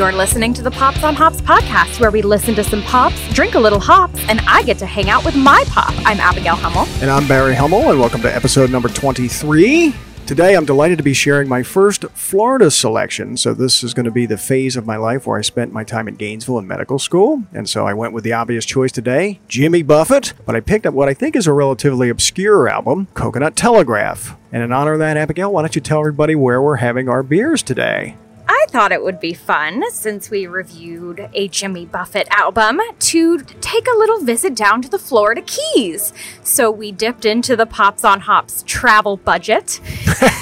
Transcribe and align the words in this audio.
You're 0.00 0.12
listening 0.12 0.54
to 0.54 0.62
the 0.62 0.70
Pops 0.70 1.04
on 1.04 1.14
Hops 1.14 1.42
podcast, 1.42 2.00
where 2.00 2.10
we 2.10 2.22
listen 2.22 2.54
to 2.54 2.64
some 2.64 2.82
pops, 2.84 3.20
drink 3.34 3.54
a 3.54 3.60
little 3.60 3.78
hops, 3.78 4.18
and 4.30 4.40
I 4.46 4.62
get 4.62 4.78
to 4.78 4.86
hang 4.86 5.10
out 5.10 5.26
with 5.26 5.36
my 5.36 5.62
pop. 5.66 5.92
I'm 6.06 6.18
Abigail 6.18 6.56
Hummel. 6.56 6.86
And 7.02 7.10
I'm 7.10 7.28
Barry 7.28 7.54
Hummel, 7.54 7.90
and 7.90 8.00
welcome 8.00 8.22
to 8.22 8.34
episode 8.34 8.70
number 8.70 8.88
23. 8.88 9.92
Today, 10.24 10.56
I'm 10.56 10.64
delighted 10.64 10.96
to 10.96 11.04
be 11.04 11.12
sharing 11.12 11.50
my 11.50 11.62
first 11.62 12.06
Florida 12.14 12.70
selection. 12.70 13.36
So, 13.36 13.52
this 13.52 13.84
is 13.84 13.92
going 13.92 14.06
to 14.06 14.10
be 14.10 14.24
the 14.24 14.38
phase 14.38 14.74
of 14.74 14.86
my 14.86 14.96
life 14.96 15.26
where 15.26 15.38
I 15.38 15.42
spent 15.42 15.70
my 15.70 15.84
time 15.84 16.08
in 16.08 16.14
Gainesville 16.14 16.60
in 16.60 16.66
medical 16.66 16.98
school. 16.98 17.42
And 17.52 17.68
so, 17.68 17.86
I 17.86 17.92
went 17.92 18.14
with 18.14 18.24
the 18.24 18.32
obvious 18.32 18.64
choice 18.64 18.92
today 18.92 19.38
Jimmy 19.48 19.82
Buffett. 19.82 20.32
But 20.46 20.56
I 20.56 20.60
picked 20.60 20.86
up 20.86 20.94
what 20.94 21.10
I 21.10 21.14
think 21.14 21.36
is 21.36 21.46
a 21.46 21.52
relatively 21.52 22.08
obscure 22.08 22.70
album, 22.70 23.08
Coconut 23.12 23.54
Telegraph. 23.54 24.34
And 24.50 24.62
in 24.62 24.72
honor 24.72 24.94
of 24.94 24.98
that, 25.00 25.18
Abigail, 25.18 25.52
why 25.52 25.60
don't 25.60 25.74
you 25.74 25.82
tell 25.82 26.00
everybody 26.00 26.34
where 26.34 26.62
we're 26.62 26.76
having 26.76 27.10
our 27.10 27.22
beers 27.22 27.62
today? 27.62 28.16
I 28.52 28.66
thought 28.68 28.90
it 28.90 29.04
would 29.04 29.20
be 29.20 29.32
fun, 29.32 29.84
since 29.92 30.28
we 30.28 30.48
reviewed 30.48 31.30
a 31.34 31.46
Jimmy 31.46 31.86
Buffett 31.86 32.26
album, 32.32 32.80
to 32.98 33.38
take 33.38 33.86
a 33.86 33.96
little 33.96 34.24
visit 34.24 34.56
down 34.56 34.82
to 34.82 34.88
the 34.88 34.98
Florida 34.98 35.40
Keys. 35.42 36.12
So 36.42 36.68
we 36.68 36.90
dipped 36.90 37.24
into 37.24 37.54
the 37.54 37.64
Pops 37.64 38.04
on 38.04 38.22
Hops 38.22 38.64
travel 38.66 39.18
budget. 39.18 39.80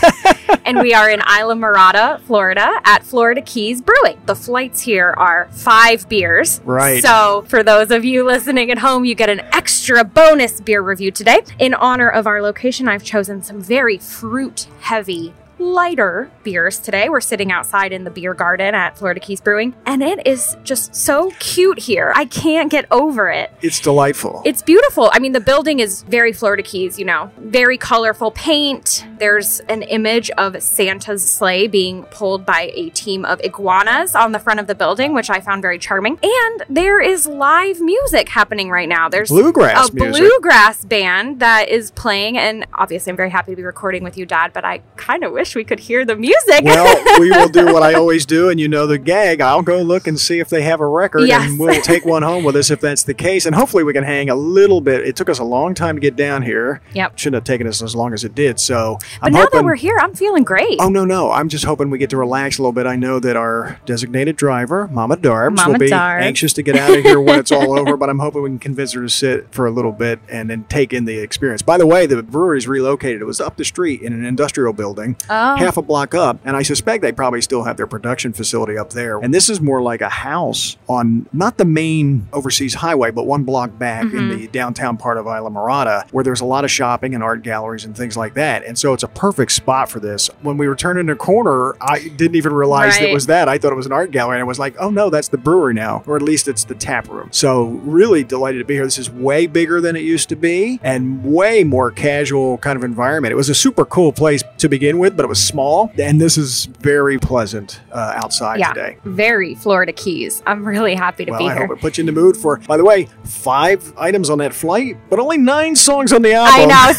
and 0.65 0.79
we 0.79 0.95
are 0.95 1.11
in 1.11 1.21
Islamorada, 1.21 2.23
Florida, 2.23 2.81
at 2.84 3.03
Florida 3.03 3.43
Keys 3.43 3.83
Brewing. 3.83 4.19
The 4.25 4.34
flights 4.34 4.81
here 4.81 5.15
are 5.19 5.51
five 5.53 6.09
beers. 6.09 6.62
Right. 6.65 7.03
So 7.03 7.45
for 7.48 7.62
those 7.62 7.91
of 7.91 8.06
you 8.06 8.25
listening 8.25 8.70
at 8.70 8.79
home, 8.79 9.05
you 9.05 9.15
get 9.15 9.29
an 9.29 9.41
extra 9.53 10.03
bonus 10.03 10.62
beer 10.62 10.81
review 10.81 11.11
today. 11.11 11.41
In 11.59 11.75
honor 11.75 12.09
of 12.09 12.27
our 12.27 12.41
location, 12.41 12.89
I've 12.89 13.05
chosen 13.05 13.43
some 13.43 13.61
very 13.61 13.98
fruit 13.98 14.67
heavy 14.81 15.34
lighter 15.59 16.31
beers 16.45 16.78
today. 16.78 17.09
We're 17.09 17.20
sitting 17.20 17.51
outside 17.53 17.92
in 17.92 18.05
the 18.05 18.11
beer 18.11 18.34
garden 18.34 18.75
at 18.75 18.97
Florida 18.97 19.20
Keys 19.20 19.41
Brewing, 19.41 19.75
and 19.87 20.03
it 20.03 20.27
is 20.27 20.56
just 20.62 20.95
so 20.95 21.33
cute 21.39 21.78
here. 21.78 22.12
I 22.14 22.25
can't 22.25 22.70
get 22.70 22.87
over 22.91 23.28
it. 23.31 23.53
It's 23.62 23.81
delightful. 23.81 24.42
It's 24.45 24.62
beautiful. 24.62 25.11
I 25.12 25.19
mean, 25.19 25.33
the 25.33 25.41
building 25.41 25.81
is 25.81 26.03
very 26.03 26.33
Florida 26.33 26.62
Keys, 26.62 26.98
you 26.98 27.05
know, 27.05 27.31
very 27.39 27.79
colorful 27.79 28.31
paint. 28.31 29.06
There's 29.19 29.61
an 29.61 29.83
image 29.83 30.31
of 30.31 30.62
Santa's 30.62 31.29
sleigh 31.29 31.67
being 31.67 32.05
pulled 32.05 32.47
by 32.47 32.70
a 32.75 32.91
team 32.91 33.25
of 33.25 33.41
iguanas 33.42 34.14
on 34.14 34.33
the 34.33 34.39
front 34.39 34.61
of 34.61 34.67
the 34.67 34.75
building, 34.75 35.14
which 35.14 35.31
I 35.31 35.41
found 35.41 35.62
very 35.62 35.79
charming. 35.79 36.19
And 36.23 36.64
there 36.69 37.01
is 37.01 37.27
live 37.27 37.81
music 37.81 38.29
happening 38.29 38.70
right 38.70 38.89
now. 38.89 39.09
There's 39.09 39.29
Bluegrass 39.31 39.91
a 39.91 39.95
music. 39.95 40.23
bluegrass 40.23 40.84
band 40.84 41.41
that 41.41 41.69
is 41.69 41.91
playing, 41.91 42.39
and 42.39 42.67
obviously, 42.75 43.11
I'm 43.11 43.17
very 43.17 43.31
happy 43.31 43.53
to 43.53 43.56
be 43.56 43.64
recording 43.64 44.05
with 44.05 44.17
you, 44.17 44.27
Dad. 44.27 44.53
But 44.53 44.64
I 44.64 44.83
kind 44.97 45.25
of 45.25 45.33
wish 45.33 45.48
we 45.55 45.65
could 45.65 45.81
hear 45.81 46.05
the 46.05 46.17
music. 46.17 46.63
well, 46.65 47.03
we 47.21 47.31
will 47.31 47.49
do 47.49 47.67
what 47.73 47.83
I 47.83 47.95
always 47.95 48.27
do, 48.27 48.49
and 48.51 48.59
you 48.61 48.69
know 48.69 48.87
the 48.87 48.99
gag. 48.99 49.41
I'll 49.41 49.63
go 49.63 49.81
look 49.83 50.07
and 50.07 50.19
see 50.19 50.39
if 50.41 50.49
they 50.49 50.63
have 50.63 50.81
a 50.81 50.87
record, 50.87 51.27
Yes. 51.29 51.51
and 51.51 51.59
we'll 51.59 51.81
take 51.83 52.05
one 52.05 52.23
home 52.23 52.45
with 52.45 52.57
us 52.57 52.71
if 52.71 52.81
that's 52.81 53.03
the 53.03 53.15
case. 53.15 53.47
And 53.47 53.55
hopefully, 53.55 53.85
we 53.85 53.93
can 53.93 54.05
hang 54.05 54.29
a 54.31 54.35
little 54.35 54.81
bit. 54.81 55.07
It 55.07 55.17
took 55.17 55.29
us 55.29 55.39
a 55.39 55.45
long 55.45 55.75
time 55.75 55.97
to 55.97 56.01
get 56.01 56.17
down 56.17 56.43
here. 56.43 56.81
Yep. 56.95 57.19
Shouldn't 57.19 57.35
have 57.35 57.45
taken 57.45 57.67
us 57.67 57.83
as 57.83 57.95
long 57.95 58.13
as 58.15 58.25
it 58.25 58.35
did. 58.35 58.59
So, 58.61 58.99
but 59.21 59.27
I'm 59.29 59.33
now 59.33 59.41
hoping. 59.41 59.59
that 59.61 59.65
we're 59.65 59.75
here, 59.75 59.97
I'm 60.01 60.15
feeling 60.15 60.45
great. 60.45 60.79
Oh 60.81 60.89
no 60.89 61.05
no! 61.05 61.31
I'm 61.31 61.49
just 61.49 61.65
hoping 61.65 61.91
we 61.91 61.99
get 61.99 62.11
to 62.11 62.17
relax 62.17 62.59
a 62.59 62.63
little 62.63 62.73
bit. 62.73 62.87
I 62.87 62.97
know 62.97 63.19
that 63.21 63.37
our 63.37 63.81
designated 63.87 64.37
driver, 64.37 64.89
Mama 64.89 65.17
Darbs, 65.17 65.57
Mama 65.57 65.73
will 65.73 65.79
be 65.79 65.93
anxious 65.93 66.53
to 66.55 66.63
get 66.63 66.77
out 66.77 66.97
of 66.97 67.03
here 67.03 67.21
when 67.21 67.39
it's 67.39 67.53
all 67.53 67.79
over. 67.79 67.97
But 67.97 68.11
I'm 68.11 68.19
hoping 68.19 68.43
we 68.43 68.51
can 68.51 68.59
convince 68.59 68.93
her 68.93 69.03
to 69.03 69.09
sit 69.09 69.53
for 69.53 69.67
a 69.67 69.71
little 69.71 69.93
bit 69.93 70.21
and 70.29 70.51
then 70.51 70.65
take 70.65 70.93
in 70.93 71.05
the 71.05 71.19
experience. 71.19 71.63
By 71.63 71.79
the 71.79 71.87
way, 71.87 72.07
the 72.07 72.23
brewery's 72.23 72.67
relocated. 72.69 73.21
It 73.21 73.25
was 73.25 73.41
up 73.41 73.57
the 73.57 73.65
street 73.65 74.03
in 74.03 74.13
an 74.13 74.25
industrial 74.25 74.73
building, 74.73 75.17
oh, 75.31 75.38
Oh. 75.39 75.56
half 75.56 75.77
a 75.77 75.83
block 75.83 76.14
up, 76.14 76.39
and 76.44 76.56
I 76.56 76.62
suspect 76.62 77.03
they 77.03 77.12
probably 77.12 77.41
still 77.41 77.62
have 77.64 77.77
their 77.77 77.86
production 77.86 78.33
facility 78.33 78.77
up 78.77 78.91
there. 78.91 79.19
And 79.19 79.33
this 79.33 79.48
is 79.48 79.61
more 79.61 79.80
like 79.83 80.01
a 80.01 80.08
house 80.08 80.77
on 80.89 81.27
not 81.33 81.57
the 81.58 81.64
main 81.64 82.27
overseas 82.33 82.74
highway, 82.74 83.11
but 83.11 83.24
one 83.27 83.45
block 83.45 83.79
back 83.79 84.05
in 84.05 84.11
Mm-hmm. 84.18 84.29
the 84.40 84.46
downtown 84.48 84.96
part 84.96 85.17
of 85.17 85.27
Islamorada, 85.27 86.11
where 86.11 86.24
there's 86.24 86.40
a 86.40 86.45
lot 86.45 86.64
of 86.64 86.70
shopping 86.70 87.14
and 87.14 87.23
art 87.23 87.42
galleries 87.42 87.85
and 87.85 87.96
things 87.96 88.17
like 88.17 88.35
that. 88.35 88.64
And 88.64 88.77
so 88.79 88.92
it's 88.92 89.02
a 89.02 89.08
perfect 89.08 89.52
spot 89.52 89.89
for 89.89 90.01
this. 90.01 90.29
When 90.42 90.57
we 90.58 90.67
were 90.68 90.74
turning 90.77 91.08
a 91.08 91.17
corner, 91.17 91.77
I 91.80 92.08
didn't 92.17 92.34
even 92.36 92.52
realize 92.52 92.96
Right. 92.98 93.11
it 93.11 93.13
was 93.13 93.27
that. 93.27 93.48
I 93.48 93.58
thought 93.58 93.73
it 93.73 93.77
was 93.77 93.86
an 93.86 93.92
art 93.92 94.11
gallery, 94.11 94.36
and 94.36 94.40
I 94.40 94.45
was 94.45 94.58
like, 94.58 94.74
oh 94.80 94.90
no, 94.90 95.08
that's 95.11 95.29
the 95.29 95.39
brewery 95.39 95.74
now, 95.74 96.02
or 96.07 96.17
at 96.17 96.23
least 96.23 96.48
it's 96.48 96.64
the 96.64 96.74
tap 96.74 97.08
room. 97.08 97.29
So 97.33 97.64
really 97.84 98.24
delighted 98.24 98.58
to 98.58 98.64
be 98.64 98.74
here. 98.74 98.84
This 98.84 98.98
is 98.98 99.11
way 99.11 99.46
bigger 99.46 99.80
than 99.80 99.95
it 99.96 100.02
used 100.02 100.29
to 100.30 100.36
be, 100.36 100.80
and 100.83 101.24
way 101.24 101.64
more 101.64 101.90
casual 101.90 102.58
kind 102.58 102.77
of 102.77 102.84
environment. 102.84 103.33
It 103.33 103.36
was 103.36 103.48
a 103.48 103.55
super 103.55 103.84
cool 103.84 104.13
place 104.13 104.42
to 104.58 104.68
begin 104.68 104.98
with, 104.98 105.17
but 105.17 105.27
it 105.28 105.36
was 105.36 105.44
small, 105.44 105.92
and 105.98 106.18
this 106.18 106.39
is 106.39 106.64
very 106.80 107.18
pleasant 107.18 107.83
uh, 107.92 108.14
outside 108.16 108.58
yeah, 108.61 108.72
today. 108.72 108.96
very 109.05 109.55
Florida 109.55 109.92
Keys. 109.92 110.42
I'm 110.46 110.66
really 110.66 110.94
happy 110.94 111.27
to 111.27 111.33
Well, 111.33 111.39
be 111.40 111.48
I 111.48 111.52
here. 111.55 111.66
hope 111.66 111.77
it 111.77 111.83
puts 111.83 111.98
you 111.98 112.02
in 112.02 112.06
the 112.06 112.12
mood 112.18 112.34
for. 112.34 112.56
By 112.61 112.78
the 112.78 112.84
way, 112.84 113.08
five 113.24 113.92
items 113.98 114.30
on 114.30 114.39
that 114.39 114.55
flight, 114.55 114.96
but 115.11 115.18
only 115.18 115.36
nine 115.36 115.77
songs 115.77 116.14
on 116.14 116.22
the 116.22 116.33
album. 116.33 116.55
I 116.55 116.64
know. 116.64 116.92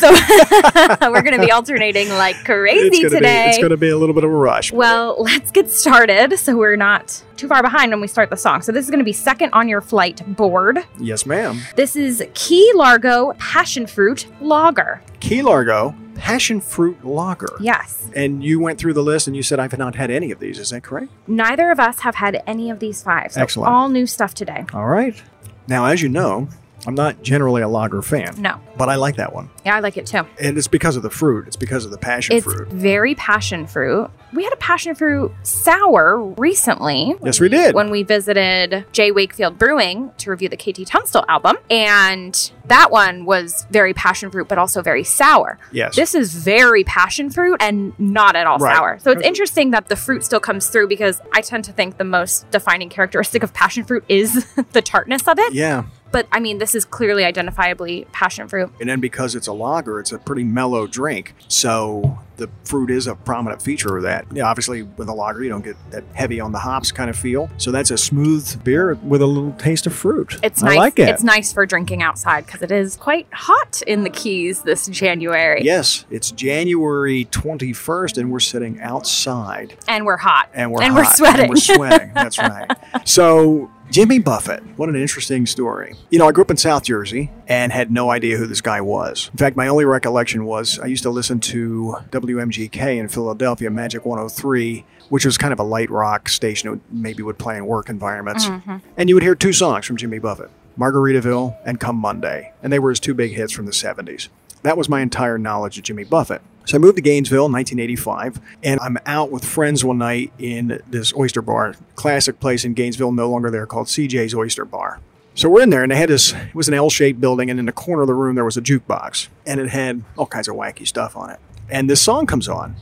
So 0.99 1.11
we're 1.11 1.23
going 1.23 1.39
to 1.39 1.43
be 1.43 1.51
alternating 1.51 2.09
like 2.09 2.35
crazy 2.45 2.85
It's 2.97 2.99
gonna 2.99 3.09
today. 3.15 3.45
be 3.45 3.49
it's 3.49 3.57
gonna 3.57 3.77
be 3.77 3.89
a 3.89 3.97
little 3.97 4.13
bit 4.13 4.23
of 4.23 4.29
a 4.29 4.35
rush. 4.35 4.71
well, 4.71 5.15
let's 5.19 5.49
get 5.49 5.71
started 5.71 6.37
so 6.37 6.55
we're 6.55 6.75
not 6.75 7.23
too 7.35 7.47
far 7.47 7.63
behind 7.63 7.89
when 7.91 8.01
we 8.01 8.07
start 8.07 8.29
the 8.29 8.37
song. 8.37 8.61
So 8.61 8.71
this 8.71 8.85
is 8.85 8.91
going 8.91 8.99
to 8.99 9.05
be 9.05 9.13
second 9.13 9.51
on 9.53 9.67
your 9.67 9.81
flight 9.81 10.21
board. 10.35 10.85
yes, 10.99 11.25
ma'am. 11.25 11.59
This 11.75 11.95
is 11.95 12.23
Key 12.35 12.71
Largo 12.75 13.33
Passion 13.39 13.87
Fruit 13.87 14.27
Lager. 14.39 15.01
Key 15.19 15.41
Largo 15.41 15.95
Passion 16.19 16.61
Fruit 16.61 17.03
Lager. 17.03 17.55
Yes. 17.59 18.07
And 18.15 18.43
you 18.43 18.59
went 18.59 18.79
through 18.79 18.93
the 18.93 19.03
list 19.03 19.27
and 19.27 19.35
you 19.35 19.43
said 19.43 19.59
I've 19.59 19.77
not 19.77 19.95
had 19.95 20.11
any 20.11 20.31
of 20.31 20.39
these. 20.39 20.59
Is 20.59 20.69
that 20.69 20.83
correct? 20.83 21.11
Neither 21.27 21.71
of 21.71 21.79
us 21.79 21.99
have 21.99 22.15
had 22.15 22.43
any 22.45 22.69
of 22.69 22.79
these 22.79 23.01
five. 23.03 23.31
So 23.33 23.41
Excellent. 23.41 23.71
all 23.73 23.89
new 23.89 24.05
stuff 24.05 24.33
today. 24.33 24.65
All 24.73 24.87
right. 24.87 25.21
Now, 25.67 25.85
as 25.85 26.01
you 26.01 26.09
know, 26.09 26.47
I'm 26.87 26.95
not 26.95 27.21
generally 27.23 27.61
a 27.61 27.67
lager 27.67 28.01
fan, 28.01 28.35
No. 28.37 28.59
But 28.79 28.89
I 28.89 28.95
like 28.95 29.17
that 29.17 29.33
one, 29.33 29.49
Yeah, 29.65 29.75
I 29.75 29.81
like 29.81 29.97
it 29.97 30.07
too. 30.07 30.25
and 30.39 30.57
it's 30.57 30.67
because 30.69 30.95
of 30.95 31.03
the 31.03 31.09
fruit. 31.11 31.45
It's 31.47 31.55
because 31.57 31.85
of 31.85 31.91
the 31.91 31.97
passion 31.99 32.35
It's 32.37 32.45
fruit. 32.45 32.69
very 32.69 33.13
passion 33.13 33.67
fruit. 33.67 34.09
We 34.33 34.43
had 34.43 34.53
a 34.53 34.57
passion 34.57 34.95
fruit 34.95 35.31
sour 35.43 36.17
recently. 36.17 37.15
Yes, 37.23 37.39
we 37.39 37.49
did. 37.49 37.75
When 37.75 37.89
we 37.91 38.03
visited 38.03 38.85
J. 38.91 39.11
Wakefield 39.11 39.59
Brewing 39.59 40.11
to 40.19 40.29
review 40.31 40.49
the 40.49 40.57
KT 40.57 40.85
Tunstall 40.87 41.25
album. 41.27 41.57
And 41.69 42.51
that 42.65 42.89
one 42.91 43.25
was 43.25 43.65
very 43.71 43.93
passion 43.93 44.29
fruit, 44.31 44.47
but 44.47 44.57
also 44.57 44.81
very 44.81 45.03
sour. 45.03 45.57
Yes. 45.71 45.95
This 45.95 46.15
is 46.15 46.33
very 46.33 46.83
passion 46.83 47.29
fruit 47.29 47.57
and 47.59 47.93
not 47.99 48.35
at 48.35 48.47
all 48.47 48.59
Right. 48.59 48.75
sour. 48.77 48.99
So 49.01 49.11
it's 49.11 49.23
interesting 49.23 49.71
that 49.71 49.89
the 49.89 49.95
fruit 49.95 50.23
still 50.23 50.39
comes 50.39 50.67
through 50.67 50.87
because 50.87 51.19
I 51.33 51.41
tend 51.41 51.65
to 51.65 51.73
think 51.73 51.97
the 51.97 52.03
most 52.05 52.49
defining 52.51 52.89
characteristic 52.89 53.43
of 53.43 53.53
passion 53.53 53.83
fruit 53.83 54.05
is 54.07 54.45
the 54.71 54.81
tartness 54.81 55.27
of 55.27 55.37
it. 55.39 55.53
yeah. 55.53 55.83
But 56.11 56.27
I 56.31 56.39
mean, 56.39 56.57
this 56.57 56.73
is 56.73 56.85
clearly 56.85 57.21
identifiably 57.21 58.11
passion 58.11 58.47
fruit. 58.47 58.68
And 58.79 58.89
then 58.89 58.99
because 58.99 59.35
it's 59.35 59.47
a 59.47 59.53
lager, 59.53 59.99
it's 59.99 60.11
a 60.11 60.17
pretty 60.17 60.43
mellow 60.43 60.87
drink. 60.87 61.35
So 61.47 62.19
the 62.39 62.49
fruit 62.63 62.89
is 62.89 63.05
a 63.07 63.13
prominent 63.15 63.61
feature 63.61 63.95
of 63.97 64.03
that. 64.03 64.25
Yeah, 64.33 64.45
obviously 64.45 64.81
with 64.83 65.07
a 65.09 65.13
lager, 65.13 65.43
you 65.43 65.49
don't 65.49 65.63
get 65.63 65.75
that 65.91 66.03
heavy 66.13 66.39
on 66.39 66.51
the 66.51 66.59
hops 66.59 66.91
kind 66.91 67.09
of 67.09 67.15
feel. 67.15 67.49
So 67.57 67.71
that's 67.71 67.91
a 67.91 67.97
smooth 67.97 68.63
beer 68.63 68.95
with 68.95 69.21
a 69.21 69.25
little 69.27 69.51
taste 69.53 69.85
of 69.85 69.93
fruit. 69.93 70.37
It's 70.41 70.63
I 70.63 70.67
nice. 70.69 70.77
like 70.77 70.99
it. 70.99 71.09
It's 71.09 71.23
nice 71.23 71.53
for 71.53 71.65
drinking 71.65 72.01
outside 72.01 72.45
because 72.45 72.61
it 72.63 72.71
is 72.71 72.95
quite 72.95 73.27
hot 73.31 73.81
in 73.85 74.03
the 74.03 74.09
Keys 74.09 74.63
this 74.63 74.87
January. 74.87 75.61
Yes, 75.63 76.05
it's 76.09 76.31
January 76.31 77.25
21st, 77.25 78.17
and 78.17 78.31
we're 78.31 78.39
sitting 78.39 78.79
outside, 78.81 79.77
And 79.87 80.05
we're 80.05 80.17
hot. 80.17 80.49
and 80.53 80.71
we're 80.71 80.81
and 80.81 80.95
we're 80.95 81.03
sweating. 81.05 81.41
And 81.41 81.49
we're 81.49 81.55
sweating. 81.57 82.11
That's 82.13 82.37
right. 82.39 82.69
So 83.07 83.69
Jimmy 83.91 84.19
Buffett, 84.19 84.61
what 84.77 84.87
an 84.89 84.95
interesting 84.95 85.45
story. 85.45 85.95
You 86.11 86.19
know, 86.19 86.27
I 86.27 86.31
grew 86.31 86.43
up 86.43 86.51
in 86.51 86.57
South 86.57 86.83
Jersey 86.83 87.31
and 87.47 87.71
had 87.71 87.91
no 87.91 88.11
idea 88.11 88.37
who 88.37 88.45
this 88.45 88.61
guy 88.61 88.81
was. 88.81 89.29
In 89.33 89.37
fact, 89.37 89.55
my 89.55 89.67
only 89.67 89.83
recollection 89.85 90.45
was 90.45 90.77
I 90.79 90.85
used 90.85 91.03
to 91.03 91.09
listen 91.09 91.39
to 91.41 91.95
WMGK 92.29 92.97
in 92.97 93.07
Philadelphia, 93.07 93.69
Magic 93.69 94.05
103, 94.05 94.85
which 95.09 95.25
was 95.25 95.37
kind 95.37 95.53
of 95.53 95.59
a 95.59 95.63
light 95.63 95.89
rock 95.89 96.29
station 96.29 96.71
that 96.71 96.79
maybe 96.91 97.23
would 97.23 97.37
play 97.37 97.57
in 97.57 97.65
work 97.65 97.89
environments. 97.89 98.45
Mm-hmm. 98.45 98.77
And 98.97 99.09
you 99.09 99.15
would 99.15 99.23
hear 99.23 99.35
two 99.35 99.53
songs 99.53 99.85
from 99.85 99.97
Jimmy 99.97 100.19
Buffett 100.19 100.49
Margaritaville 100.77 101.57
and 101.65 101.79
Come 101.79 101.97
Monday. 101.97 102.53
And 102.63 102.71
they 102.71 102.79
were 102.79 102.89
his 102.89 102.99
two 102.99 103.13
big 103.13 103.33
hits 103.33 103.51
from 103.51 103.65
the 103.65 103.71
70s. 103.71 104.29
That 104.63 104.77
was 104.77 104.87
my 104.89 105.01
entire 105.01 105.37
knowledge 105.37 105.77
of 105.77 105.83
Jimmy 105.83 106.03
Buffett. 106.03 106.41
So 106.65 106.75
I 106.75 106.79
moved 106.79 106.97
to 106.97 107.01
Gainesville 107.01 107.47
in 107.47 107.51
1985, 107.51 108.39
and 108.63 108.79
I'm 108.79 108.97
out 109.05 109.31
with 109.31 109.43
friends 109.43 109.83
one 109.83 109.97
night 109.97 110.31
in 110.37 110.79
this 110.87 111.13
oyster 111.15 111.41
bar, 111.41 111.73
classic 111.95 112.39
place 112.39 112.63
in 112.63 112.75
Gainesville, 112.75 113.11
no 113.11 113.29
longer 113.29 113.49
there, 113.49 113.65
called 113.65 113.87
CJ's 113.87 114.35
Oyster 114.35 114.65
Bar. 114.65 114.99
So 115.33 115.49
we're 115.49 115.61
in 115.61 115.69
there, 115.69 115.81
and 115.81 115.91
they 115.91 115.95
had 115.95 116.09
this. 116.09 116.33
It 116.33 116.53
was 116.53 116.67
an 116.67 116.73
L-shaped 116.75 117.19
building, 117.19 117.49
and 117.49 117.59
in 117.59 117.65
the 117.65 117.71
corner 117.71 118.01
of 118.01 118.07
the 118.07 118.13
room 118.13 118.35
there 118.35 118.45
was 118.45 118.57
a 118.57 118.61
jukebox, 118.61 119.29
and 119.47 119.59
it 119.59 119.69
had 119.69 120.03
all 120.17 120.27
kinds 120.27 120.47
of 120.47 120.55
wacky 120.55 120.85
stuff 120.85 121.15
on 121.17 121.31
it. 121.31 121.39
And 121.71 121.89
this 121.89 122.01
song 122.01 122.25
comes 122.25 122.47
on, 122.47 122.75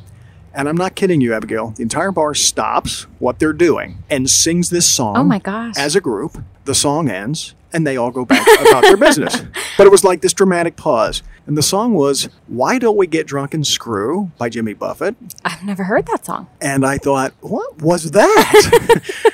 and 0.54 0.68
I'm 0.70 0.78
not 0.78 0.96
kidding 0.96 1.22
you, 1.22 1.34
Abigail. 1.34 1.72
The 1.72 1.84
entire 1.84 2.12
bar 2.12 2.34
stops 2.34 3.04
what 3.20 3.40
they're 3.40 3.54
doing 3.54 4.04
and 4.10 4.30
sings 4.30 4.70
this 4.70 4.88
song. 4.88 5.18
Oh 5.18 5.24
my 5.24 5.40
gosh. 5.40 5.76
As 5.78 5.96
a 5.96 6.02
group, 6.02 6.42
the 6.66 6.74
song 6.76 7.10
ends, 7.10 7.54
and 7.74 7.86
they 7.86 7.98
all 7.98 8.12
go 8.12 8.26
back 8.26 8.48
about 8.62 8.82
their 8.84 8.98
business. 8.98 9.44
But 9.78 9.86
it 9.86 9.92
was 9.92 10.04
like 10.04 10.22
this 10.22 10.34
dramatic 10.34 10.76
pause. 10.76 11.22
And 11.46 11.56
the 11.56 11.62
song 11.62 11.94
was 11.94 12.30
Why 12.48 12.80
Don't 12.80 12.98
We 12.98 13.06
Get 13.06 13.28
Drunk 13.28 13.54
and 13.54 13.66
Screw 13.66 14.32
by 14.40 14.50
Jimmy 14.50 14.74
Buffett. 14.74 15.16
I've 15.46 15.64
never 15.64 15.84
heard 15.84 16.08
that 16.08 16.26
song. 16.26 16.48
And 16.60 16.84
I 16.84 16.98
thought, 16.98 17.36
what 17.42 17.80
was 17.80 18.10
that? 18.10 19.32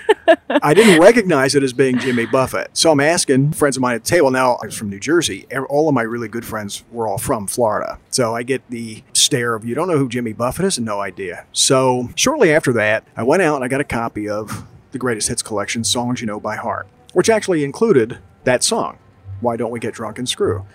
I 0.49 0.73
didn't 0.73 0.99
recognize 0.99 1.55
it 1.55 1.63
as 1.63 1.71
being 1.71 1.97
Jimmy 1.97 2.25
Buffett. 2.25 2.71
So 2.73 2.91
I'm 2.91 2.99
asking 2.99 3.53
friends 3.53 3.77
of 3.77 3.81
mine 3.81 3.95
at 3.95 4.03
the 4.03 4.09
table. 4.09 4.31
Now, 4.31 4.57
I 4.61 4.65
was 4.65 4.75
from 4.77 4.89
New 4.89 4.99
Jersey. 4.99 5.47
All 5.69 5.87
of 5.87 5.95
my 5.95 6.01
really 6.01 6.27
good 6.27 6.45
friends 6.45 6.83
were 6.91 7.07
all 7.07 7.17
from 7.17 7.47
Florida. 7.47 7.97
So 8.09 8.35
I 8.35 8.43
get 8.43 8.69
the 8.69 9.01
stare 9.23 9.55
of, 9.55 9.65
you 9.65 9.73
don't 9.75 9.87
know 9.87 9.97
who 9.97 10.09
Jimmy 10.09 10.33
Buffett 10.33 10.65
is? 10.65 10.79
No 10.79 10.99
idea. 10.99 11.45
So 11.51 12.09
shortly 12.15 12.53
after 12.53 12.71
that, 12.73 13.03
I 13.17 13.23
went 13.23 13.41
out 13.41 13.55
and 13.55 13.63
I 13.63 13.67
got 13.67 13.81
a 13.81 13.85
copy 13.85 14.29
of 14.29 14.65
the 14.91 14.97
Greatest 14.99 15.29
Hits 15.29 15.41
Collection, 15.41 15.83
Songs 15.83 16.21
You 16.21 16.27
Know 16.27 16.39
by 16.39 16.55
Heart, 16.55 16.87
which 17.13 17.29
actually 17.29 17.63
included 17.63 18.19
that 18.43 18.63
song, 18.63 18.97
Why 19.41 19.55
Don't 19.57 19.71
We 19.71 19.79
Get 19.79 19.93
Drunk 19.93 20.19
and 20.19 20.27
Screw? 20.29 20.65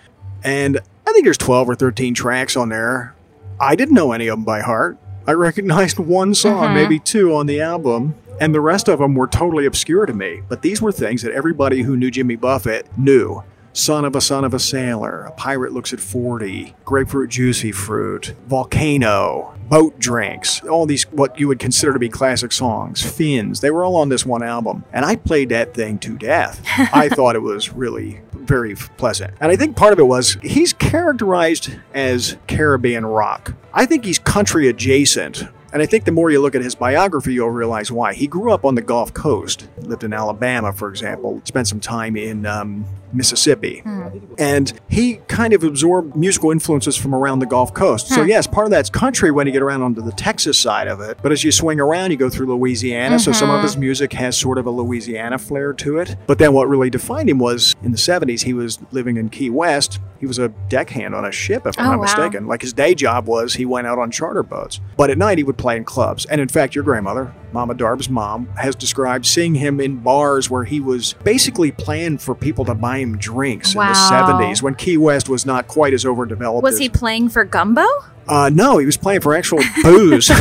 And 0.43 0.79
I 1.07 1.11
think 1.13 1.23
there's 1.25 1.37
12 1.37 1.69
or 1.69 1.75
13 1.75 2.13
tracks 2.13 2.55
on 2.55 2.69
there. 2.69 3.15
I 3.59 3.75
didn't 3.75 3.95
know 3.95 4.11
any 4.11 4.27
of 4.27 4.37
them 4.37 4.45
by 4.45 4.61
heart. 4.61 4.97
I 5.27 5.33
recognized 5.33 5.99
one 5.99 6.33
song, 6.33 6.69
Mhm. 6.69 6.73
maybe 6.73 6.99
two 6.99 7.33
on 7.35 7.45
the 7.45 7.61
album, 7.61 8.15
and 8.41 8.55
the 8.55 8.61
rest 8.61 8.87
of 8.87 8.99
them 8.99 9.15
were 9.15 9.27
totally 9.27 9.65
obscure 9.65 10.05
to 10.05 10.13
me. 10.13 10.41
But 10.47 10.61
these 10.61 10.81
were 10.81 10.91
things 10.91 11.21
that 11.23 11.33
everybody 11.33 11.81
who 11.83 11.97
knew 11.97 12.09
Jimmy 12.09 12.35
Buffett 12.37 12.87
knew. 12.97 13.43
Son 13.79 14.03
of 14.03 14.13
a 14.13 14.19
son 14.19 14.43
of 14.43 14.53
a 14.53 14.59
sailor, 14.59 15.23
a 15.23 15.31
pirate 15.31 15.71
looks 15.71 15.93
at 15.93 16.01
40, 16.01 16.75
grapefruit 16.83 17.29
juicy 17.29 17.71
fruit, 17.71 18.35
volcano, 18.45 19.53
boat 19.69 19.97
drinks, 19.97 20.61
all 20.65 20.85
these 20.85 21.03
what 21.11 21.39
you 21.39 21.47
would 21.47 21.59
consider 21.59 21.93
to 21.93 21.99
be 21.99 22.09
classic 22.09 22.51
songs, 22.51 23.01
fins, 23.01 23.61
they 23.61 23.71
were 23.71 23.85
all 23.85 23.95
on 23.95 24.09
this 24.09 24.25
one 24.25 24.43
album. 24.43 24.83
And 24.91 25.05
I 25.05 25.15
played 25.15 25.47
that 25.49 25.73
thing 25.73 25.97
to 25.99 26.17
death. 26.17 26.61
I 26.77 27.07
thought 27.07 27.37
it 27.37 27.41
was 27.41 27.71
really 27.71 28.19
very 28.33 28.75
pleasant. 28.75 29.33
And 29.39 29.49
I 29.49 29.55
think 29.55 29.77
part 29.77 29.93
of 29.93 29.99
it 29.99 30.07
was 30.07 30.37
he's 30.43 30.73
characterized 30.73 31.71
as 31.93 32.35
Caribbean 32.47 33.05
rock. 33.05 33.53
I 33.73 33.85
think 33.85 34.03
he's 34.03 34.19
country 34.19 34.67
adjacent. 34.67 35.43
And 35.71 35.83
I 35.83 35.85
think 35.85 36.05
the 36.05 36.11
more 36.11 36.31
you 36.31 36.41
look 36.41 36.55
at 36.55 36.63
his 36.63 36.73
biography, 36.73 37.33
you'll 37.33 37.51
realize 37.51 37.91
why. 37.91 38.15
He 38.15 38.25
grew 38.25 38.51
up 38.51 38.65
on 38.65 38.73
the 38.73 38.81
Gulf 38.81 39.13
Coast, 39.13 39.67
lived 39.77 40.03
in 40.03 40.13
Alabama, 40.13 40.73
for 40.73 40.89
example, 40.89 41.41
spent 41.45 41.67
some 41.67 41.79
time 41.79 42.15
in 42.15 42.47
um, 42.47 42.85
Mississippi. 43.13 43.79
Hmm. 43.79 44.07
And 44.37 44.73
he 44.89 45.17
kind 45.27 45.53
of 45.53 45.63
absorbed 45.63 46.15
musical 46.15 46.51
influences 46.51 46.95
from 46.95 47.13
around 47.13 47.39
the 47.39 47.45
Gulf 47.45 47.73
Coast. 47.73 48.07
So, 48.07 48.23
hmm. 48.23 48.29
yes, 48.29 48.47
part 48.47 48.65
of 48.65 48.71
that's 48.71 48.89
country 48.89 49.31
when 49.31 49.47
you 49.47 49.53
get 49.53 49.61
around 49.61 49.81
onto 49.81 50.01
the 50.01 50.11
Texas 50.11 50.57
side 50.57 50.87
of 50.87 51.01
it. 51.01 51.19
But 51.21 51.31
as 51.31 51.43
you 51.43 51.51
swing 51.51 51.79
around, 51.79 52.11
you 52.11 52.17
go 52.17 52.29
through 52.29 52.47
Louisiana. 52.47 53.19
So, 53.19 53.31
some 53.31 53.49
of 53.49 53.57
mm-hmm. 53.57 53.63
his 53.63 53.77
music 53.77 54.13
has 54.13 54.37
sort 54.37 54.57
of 54.57 54.65
a 54.65 54.71
Louisiana 54.71 55.37
flair 55.37 55.73
to 55.73 55.97
it. 55.97 56.15
But 56.27 56.39
then 56.39 56.53
what 56.53 56.67
really 56.67 56.89
defined 56.89 57.29
him 57.29 57.39
was 57.39 57.75
in 57.83 57.91
the 57.91 57.97
70s, 57.97 58.43
he 58.43 58.53
was 58.53 58.79
living 58.91 59.17
in 59.17 59.29
Key 59.29 59.49
West. 59.49 59.99
He 60.19 60.25
was 60.25 60.37
a 60.37 60.49
deckhand 60.67 61.15
on 61.15 61.25
a 61.25 61.31
ship, 61.31 61.65
if 61.65 61.79
I'm 61.79 61.85
Oh, 61.85 61.89
not 61.91 61.99
wow. 61.99 62.03
mistaken. 62.03 62.47
Like 62.47 62.61
his 62.61 62.73
day 62.73 62.93
job 62.93 63.27
was 63.27 63.53
he 63.53 63.65
went 63.65 63.87
out 63.87 63.97
on 63.97 64.11
charter 64.11 64.43
boats. 64.43 64.81
But 64.97 65.09
at 65.09 65.17
night, 65.17 65.37
he 65.37 65.43
would 65.43 65.57
play 65.57 65.77
in 65.77 65.85
clubs. 65.85 66.25
And 66.25 66.41
in 66.41 66.47
fact, 66.47 66.75
your 66.75 66.83
grandmother, 66.83 67.33
Mama 67.51 67.73
Darb's 67.73 68.09
mom, 68.09 68.47
has 68.57 68.75
described 68.75 69.25
seeing 69.25 69.55
him 69.55 69.79
in 69.79 69.97
bars 69.97 70.49
where 70.49 70.63
he 70.63 70.79
was 70.79 71.13
basically 71.23 71.71
playing 71.71 72.17
for 72.17 72.35
people 72.35 72.65
to 72.65 72.75
buy 72.75 72.97
him 72.97 73.17
drinks 73.17 73.73
in 73.73 73.79
the 73.79 73.93
70s 73.93 74.61
when 74.61 74.75
Key 74.75 74.97
West 74.97 75.29
was 75.29 75.45
not 75.45 75.67
quite 75.67 75.93
as 75.93 76.05
overdeveloped. 76.05 76.63
Was 76.63 76.75
as- 76.75 76.79
he 76.79 76.89
playing 76.89 77.29
for 77.29 77.43
Gumbo? 77.43 77.85
Uh, 78.29 78.49
no, 78.53 78.77
he 78.77 78.85
was 78.85 78.97
playing 78.97 79.21
for 79.21 79.35
actual 79.35 79.59
booze. 79.83 80.29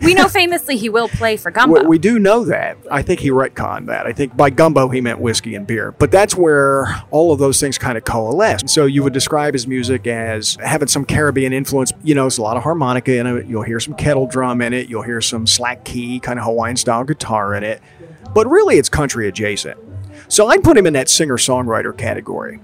We 0.00 0.14
know 0.14 0.28
famously 0.28 0.76
he 0.76 0.88
will 0.88 1.08
play 1.08 1.36
for 1.36 1.50
Gumbo. 1.50 1.84
we 1.84 1.98
do 1.98 2.18
know 2.18 2.44
that. 2.46 2.78
I 2.90 3.02
think 3.02 3.20
he 3.20 3.30
retconned 3.30 3.86
that. 3.86 4.06
I 4.06 4.12
think 4.12 4.36
by 4.36 4.48
gumbo 4.48 4.88
he 4.88 5.00
meant 5.00 5.20
whiskey 5.20 5.54
and 5.54 5.66
beer. 5.66 5.92
But 5.92 6.10
that's 6.10 6.34
where 6.34 7.02
all 7.10 7.32
of 7.32 7.38
those 7.38 7.60
things 7.60 7.76
kind 7.78 7.98
of 7.98 8.04
coalesce. 8.04 8.72
So 8.72 8.86
you 8.86 9.02
would 9.02 9.12
describe 9.12 9.54
his 9.54 9.66
music 9.66 10.06
as 10.06 10.56
having 10.64 10.88
some 10.88 11.04
Caribbean 11.04 11.52
influence. 11.52 11.92
You 12.02 12.14
know, 12.14 12.26
it's 12.26 12.38
a 12.38 12.42
lot 12.42 12.56
of 12.56 12.62
harmonica 12.62 13.16
in 13.16 13.26
it. 13.26 13.46
You'll 13.46 13.62
hear 13.64 13.80
some 13.80 13.94
kettle 13.94 14.26
drum 14.26 14.62
in 14.62 14.72
it. 14.72 14.88
You'll 14.88 15.02
hear 15.02 15.20
some 15.20 15.46
slack 15.46 15.84
key, 15.84 16.20
kind 16.20 16.38
of 16.38 16.44
Hawaiian 16.44 16.76
style 16.76 17.04
guitar 17.04 17.54
in 17.54 17.64
it. 17.64 17.82
But 18.32 18.46
really, 18.46 18.78
it's 18.78 18.88
country 18.88 19.28
adjacent. 19.28 19.78
So 20.28 20.48
I'd 20.48 20.62
put 20.62 20.76
him 20.76 20.86
in 20.86 20.92
that 20.94 21.08
singer 21.08 21.36
songwriter 21.36 21.96
category. 21.96 22.60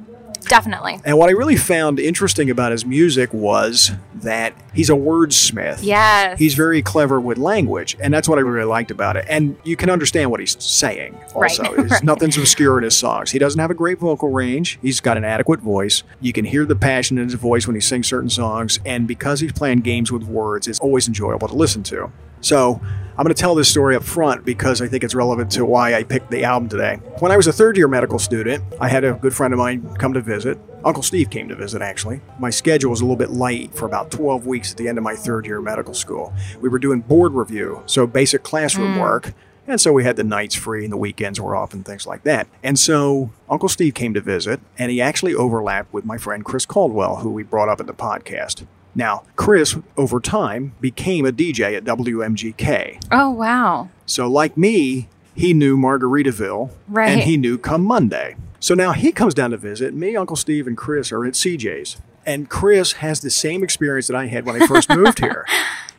Definitely. 0.49 1.01
And 1.05 1.19
what 1.19 1.29
I 1.29 1.33
really 1.33 1.57
found 1.57 1.99
interesting 1.99 2.51
about 2.51 2.73
his 2.73 2.85
music 2.85 3.33
was 3.33 3.91
that 4.17 4.55
he's 4.73 4.91
a 4.91 4.95
wordsmith. 4.95 5.81
Yes. 5.83 6.39
He's 6.39 6.55
very 6.55 6.83
clever 6.83 7.21
with 7.21 7.39
language, 7.39 7.97
and 8.01 8.13
that's 8.13 8.29
what 8.29 8.39
I 8.39 8.43
really 8.43 8.65
liked 8.65 8.91
about 8.91 9.17
it. 9.17 9.25
And 9.29 9.57
you 9.65 9.77
can 9.77 9.91
understand 9.91 10.31
what 10.31 10.41
he's 10.41 10.63
saying. 10.63 11.19
Also, 11.35 11.63
Right, 11.75 11.91
right. 11.91 12.05
nothing's 12.05 12.37
obscure 12.39 12.79
in 12.79 12.85
his 12.85 12.97
songs. 12.97 13.31
He 13.31 13.39
doesn't 13.39 13.61
have 13.61 13.71
a 13.71 13.75
great 13.75 13.99
vocal 13.99 14.31
range. 14.31 14.79
He's 14.83 15.01
got 15.01 15.17
an 15.17 15.25
adequate 15.25 15.61
voice. 15.61 16.03
You 16.21 16.33
can 16.33 16.45
hear 16.45 16.65
the 16.65 16.77
passion 16.77 17.19
in 17.19 17.25
his 17.25 17.35
voice 17.35 17.67
when 17.67 17.75
he 17.75 17.81
sings 17.81 18.07
certain 18.07 18.31
songs, 18.31 18.79
and 18.85 19.07
because 19.07 19.41
he's 19.41 19.53
playing 19.53 19.81
games 19.81 20.11
with 20.13 20.25
words, 20.25 20.69
it's 20.69 20.79
always 20.81 21.09
enjoyable 21.09 21.49
to 21.49 21.55
listen 21.55 21.83
to. 21.85 22.11
So 22.41 22.81
I'm 23.17 23.23
going 23.23 23.33
to 23.33 23.41
tell 23.41 23.55
this 23.55 23.69
story 23.69 23.95
up 23.95 24.03
front 24.03 24.45
because 24.45 24.83
I 24.83 24.89
think 24.89 25.05
it's 25.05 25.15
relevant 25.15 25.53
to 25.53 25.65
why 25.65 25.95
I 25.95 26.03
picked 26.03 26.33
the 26.33 26.43
album 26.43 26.69
today. 26.69 26.97
When 27.21 27.31
I 27.31 27.37
was 27.37 27.47
a 27.47 27.53
third 27.53 27.77
year 27.77 27.87
medical 27.87 28.19
student, 28.19 28.65
I 28.81 28.89
had 28.89 29.05
a 29.05 29.13
good 29.13 29.33
friend 29.33 29.55
of 29.55 29.59
mine 29.59 29.95
come 29.99 30.15
to 30.15 30.21
visit. 30.21 30.59
Uncle 30.85 31.05
Steve 31.05 31.31
came 31.31 31.49
to 31.49 31.55
visit, 31.55 31.81
actually. 31.81 32.23
My 32.41 32.51
schedule 32.51 32.91
was 32.91 33.01
a 33.01 33.05
little 33.05 33.17
bit 33.17 33.31
light 33.31 33.73
for 33.73 33.87
about 33.87 34.11
12 34.11 34.49
weeks 34.49 34.73
at 34.73 34.79
the 34.79 34.89
end 34.89 34.99
of 34.99 35.05
my 35.05 35.15
third 35.15 35.47
year 35.47 35.59
of 35.59 35.65
medical 35.65 35.95
school. 35.95 36.33
We 36.61 36.69
were 36.69 36.81
doing 36.81 37.03
board 37.03 37.35
review, 37.35 37.85
so 37.87 38.05
basic 38.05 38.43
classroom 38.43 38.97
mm. 38.97 39.01
work. 39.01 39.33
And 39.69 39.81
so 39.81 39.93
we 39.93 40.03
had 40.03 40.17
the 40.17 40.25
nights 40.25 40.57
free 40.57 40.83
and 40.83 40.93
the 40.93 40.97
weekends 40.97 41.41
were 41.41 41.55
off 41.55 41.73
and 41.73 41.87
things 41.87 42.09
like 42.09 42.25
that. 42.25 42.49
And 42.65 42.77
so 42.77 43.31
Uncle 43.49 43.69
Steve 43.69 43.95
came 43.95 44.13
to 44.15 44.21
visit, 44.21 44.61
and 44.77 44.91
he 44.91 45.01
actually 45.01 45.35
overlapped 45.35 45.93
with 45.93 46.05
my 46.05 46.19
friend 46.19 46.45
Chris 46.45 46.67
Caldwell, 46.67 47.17
who 47.17 47.31
we 47.31 47.45
brought 47.45 47.69
up 47.69 47.81
in 47.81 47.87
the 47.87 47.95
podcast. 47.95 48.67
Now, 48.95 49.25
Chris, 49.37 49.77
over 49.97 50.21
time, 50.21 50.75
became 50.81 51.27
a 51.27 51.33
DJ 51.33 51.77
at 51.77 51.85
WMGK. 51.85 53.03
oh, 53.11 53.31
wow. 53.31 53.89
So, 54.07 54.29
like 54.29 54.57
me, 54.57 55.09
he 55.35 55.53
knew 55.53 55.77
Margaritaville 55.77 56.71
Right. 56.89 57.09
and 57.11 57.21
he 57.23 57.37
knew 57.37 57.59
Come 57.59 57.83
Monday. 57.83 58.37
So 58.61 58.75
now 58.75 58.93
he 58.93 59.13
comes 59.13 59.35
down 59.35 59.51
to 59.51 59.57
visit. 59.57 59.93
Me, 59.95 60.17
Uncle 60.17 60.37
Steve, 60.37 60.67
and 60.67 60.77
Chris 60.77 61.13
are 61.13 61.25
at 61.27 61.35
CJ's. 61.35 61.97
And 62.25 62.49
Chris 62.49 62.93
has 62.95 63.21
the 63.21 63.29
same 63.31 63.63
experience 63.63 64.07
that 64.07 64.17
I 64.17 64.27
had 64.27 64.47
when 64.47 64.61
I 64.63 64.67
first 64.67 64.89
moved 64.95 65.19
here. 65.19 65.45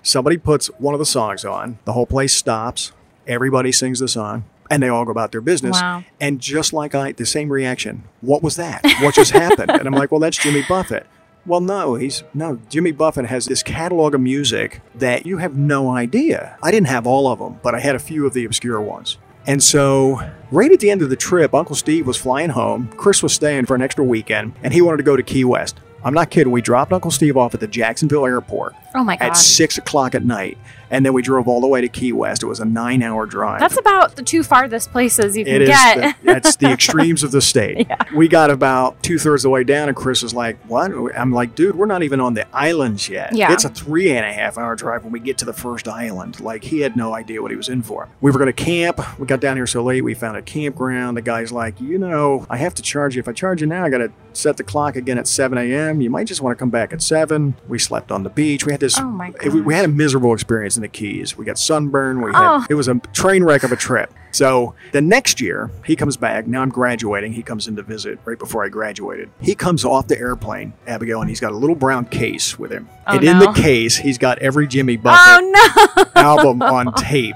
Somebody 0.01 0.37
puts 0.37 0.67
one 0.79 0.95
of 0.95 0.99
the 0.99 1.05
songs 1.05 1.45
on, 1.45 1.77
the 1.85 1.93
whole 1.93 2.07
place 2.07 2.33
stops, 2.33 2.91
everybody 3.27 3.71
sings 3.71 3.99
the 3.99 4.07
song, 4.07 4.45
and 4.71 4.81
they 4.81 4.87
all 4.89 5.05
go 5.05 5.11
about 5.11 5.31
their 5.31 5.41
business. 5.41 5.79
Wow. 5.79 6.03
And 6.19 6.39
just 6.39 6.73
like 6.73 6.95
I, 6.95 7.11
the 7.11 7.25
same 7.25 7.51
reaction. 7.51 8.03
What 8.21 8.41
was 8.41 8.55
that? 8.55 8.81
What 9.01 9.13
just 9.13 9.31
happened? 9.31 9.69
And 9.69 9.85
I'm 9.87 9.93
like, 9.93 10.11
well, 10.11 10.19
that's 10.21 10.37
Jimmy 10.37 10.63
Buffett. 10.67 11.05
Well, 11.45 11.61
no, 11.61 11.95
he's 11.95 12.23
no. 12.33 12.59
Jimmy 12.69 12.91
Buffett 12.91 13.25
has 13.27 13.45
this 13.45 13.61
catalog 13.61 14.15
of 14.15 14.21
music 14.21 14.81
that 14.95 15.25
you 15.25 15.37
have 15.37 15.55
no 15.55 15.91
idea. 15.91 16.57
I 16.63 16.71
didn't 16.71 16.87
have 16.87 17.05
all 17.05 17.27
of 17.27 17.39
them, 17.39 17.59
but 17.61 17.75
I 17.75 17.79
had 17.79 17.95
a 17.95 17.99
few 17.99 18.25
of 18.25 18.33
the 18.33 18.45
obscure 18.45 18.81
ones. 18.81 19.17
And 19.47 19.61
so, 19.61 20.19
right 20.51 20.71
at 20.71 20.79
the 20.79 20.89
end 20.89 21.03
of 21.03 21.11
the 21.11 21.15
trip, 21.15 21.53
Uncle 21.53 21.75
Steve 21.75 22.07
was 22.07 22.17
flying 22.17 22.49
home. 22.49 22.87
Chris 22.97 23.21
was 23.21 23.31
staying 23.31 23.67
for 23.67 23.75
an 23.75 23.83
extra 23.83 24.03
weekend, 24.03 24.53
and 24.63 24.73
he 24.73 24.81
wanted 24.81 24.97
to 24.97 25.03
go 25.03 25.15
to 25.15 25.21
Key 25.21 25.43
West. 25.45 25.79
I'm 26.03 26.15
not 26.15 26.31
kidding. 26.31 26.51
We 26.51 26.61
dropped 26.61 26.91
Uncle 26.93 27.11
Steve 27.11 27.37
off 27.37 27.53
at 27.53 27.59
the 27.59 27.67
Jacksonville 27.67 28.25
airport 28.25 28.73
Oh, 28.95 29.03
my 29.03 29.15
God. 29.17 29.25
at 29.29 29.37
six 29.37 29.77
o'clock 29.77 30.15
at 30.15 30.23
night, 30.25 30.57
and 30.89 31.05
then 31.05 31.13
we 31.13 31.21
drove 31.21 31.47
all 31.47 31.61
the 31.61 31.67
way 31.67 31.81
to 31.81 31.87
Key 31.87 32.11
West. 32.13 32.43
It 32.43 32.47
was 32.47 32.59
a 32.59 32.65
nine-hour 32.65 33.25
drive. 33.25 33.59
That's 33.59 33.77
about 33.77 34.15
the 34.15 34.23
two 34.23 34.43
farthest 34.43 34.91
places 34.91 35.35
you 35.37 35.45
can 35.45 35.55
It 35.55 35.61
is. 35.63 35.69
get. 35.69 36.17
The, 36.21 36.25
that's 36.33 36.55
the 36.57 36.71
extremes 36.71 37.23
of 37.23 37.31
the 37.31 37.41
state. 37.41 37.87
We 38.15 38.27
got 38.29 38.49
about 38.49 39.01
two 39.03 39.17
thirds 39.19 39.43
of 39.43 39.49
the 39.49 39.53
way 39.53 39.63
down, 39.63 39.89
and 39.89 39.95
Chris 39.97 40.23
was 40.23 40.33
like, 40.33 40.57
"What?" 40.67 40.91
I'm 41.17 41.31
like, 41.31 41.53
"Dude, 41.55 41.75
we're 41.75 41.85
not 41.85 42.03
even 42.03 42.21
on 42.21 42.33
the 42.33 42.45
islands 42.55 43.09
yet. 43.09 43.35
Yeah. 43.35 43.51
It's 43.51 43.65
a 43.65 43.69
three 43.69 44.11
and 44.15 44.25
a 44.25 44.31
half 44.31 44.57
hour 44.57 44.75
drive 44.75 45.03
when 45.03 45.11
we 45.11 45.19
get 45.19 45.37
to 45.39 45.45
the 45.45 45.53
first 45.53 45.87
island." 45.87 46.39
Like 46.39 46.63
he 46.63 46.79
had 46.79 46.95
no 46.95 47.13
idea 47.13 47.41
what 47.41 47.51
he 47.51 47.57
was 47.57 47.67
in 47.67 47.81
for. 47.81 48.07
We 48.21 48.31
were 48.31 48.37
going 48.39 48.53
to 48.53 48.53
camp. 48.53 49.01
We 49.19 49.27
got 49.27 49.41
down 49.41 49.57
here 49.57 49.67
so 49.67 49.83
late. 49.83 50.01
We 50.03 50.13
found 50.13 50.37
a 50.37 50.41
campground. 50.41 51.17
The 51.17 51.21
guy's 51.23 51.51
like, 51.51 51.81
"You 51.81 51.97
know, 51.97 52.45
I 52.49 52.57
have 52.57 52.73
to 52.75 52.81
charge 52.81 53.15
you. 53.15 53.19
If 53.19 53.27
I 53.27 53.33
charge 53.33 53.59
you 53.61 53.67
now, 53.67 53.83
I 53.83 53.89
got 53.89 53.97
to 53.99 54.11
set 54.33 54.55
the 54.57 54.63
clock 54.63 54.95
again 54.95 55.17
at 55.17 55.27
7 55.27 55.57
a.m. 55.57 55.99
You 56.01 56.09
might 56.09 56.27
just 56.27 56.41
want 56.41 56.57
to 56.57 56.59
come 56.59 56.69
back 56.69 56.93
at 56.93 57.01
7." 57.01 57.55
We 57.67 57.79
slept 57.79 58.11
on 58.11 58.23
the 58.23 58.29
beach. 58.29 58.65
We 58.65 58.71
had 58.71 58.79
this. 58.81 58.97
Oh, 58.97 59.03
my 59.09 59.33
we- 59.43 59.61
We 59.61 59.73
had 59.73 59.85
a 59.85 59.89
miserable 59.89 60.33
experience 60.33 60.77
in 60.77 60.83
the 60.85 60.89
Keys. 60.97 61.37
We 61.37 61.45
got 61.45 61.57
sunburn. 61.57 62.21
We 62.21 62.31
had, 62.31 62.57
Oh. 62.57 62.65
it 62.69 62.75
was 62.75 62.87
a 62.87 62.95
train 63.13 63.43
wreck 63.43 63.63
of 63.63 63.71
a 63.71 63.75
trip. 63.75 64.13
So 64.31 64.75
the 64.91 65.01
next 65.01 65.39
year, 65.39 65.71
he 65.85 65.95
comes 65.95 66.17
back. 66.17 66.45
Now 66.45 66.61
I'm 66.61 66.69
graduating. 66.69 67.33
He 67.33 67.41
comes 67.41 67.67
in 67.67 67.75
to 67.77 67.83
visit 67.83 68.19
right 68.25 68.37
before 68.37 68.63
I 68.65 68.69
graduated. 68.69 69.29
He 69.39 69.55
comes 69.55 69.85
off 69.85 70.07
the 70.07 70.17
airplane, 70.19 70.73
Abigail, 70.87 71.21
and 71.21 71.29
he's 71.29 71.39
got 71.39 71.53
a 71.53 71.55
little 71.55 71.75
brown 71.75 72.05
case 72.05 72.59
with 72.59 72.71
him. 72.71 72.89
Oh, 73.07 73.15
and 73.15 73.23
in 73.23 73.39
the 73.39 73.51
case, 73.53 73.95
he's 73.97 74.17
got 74.17 74.39
every 74.39 74.67
Jimmy 74.67 74.97
oh, 74.97 75.01
Buffett 75.01 75.43
oh, 75.43 75.93
no. 75.97 76.03
album 76.21 76.61
on 76.61 76.93
tape. 76.95 77.35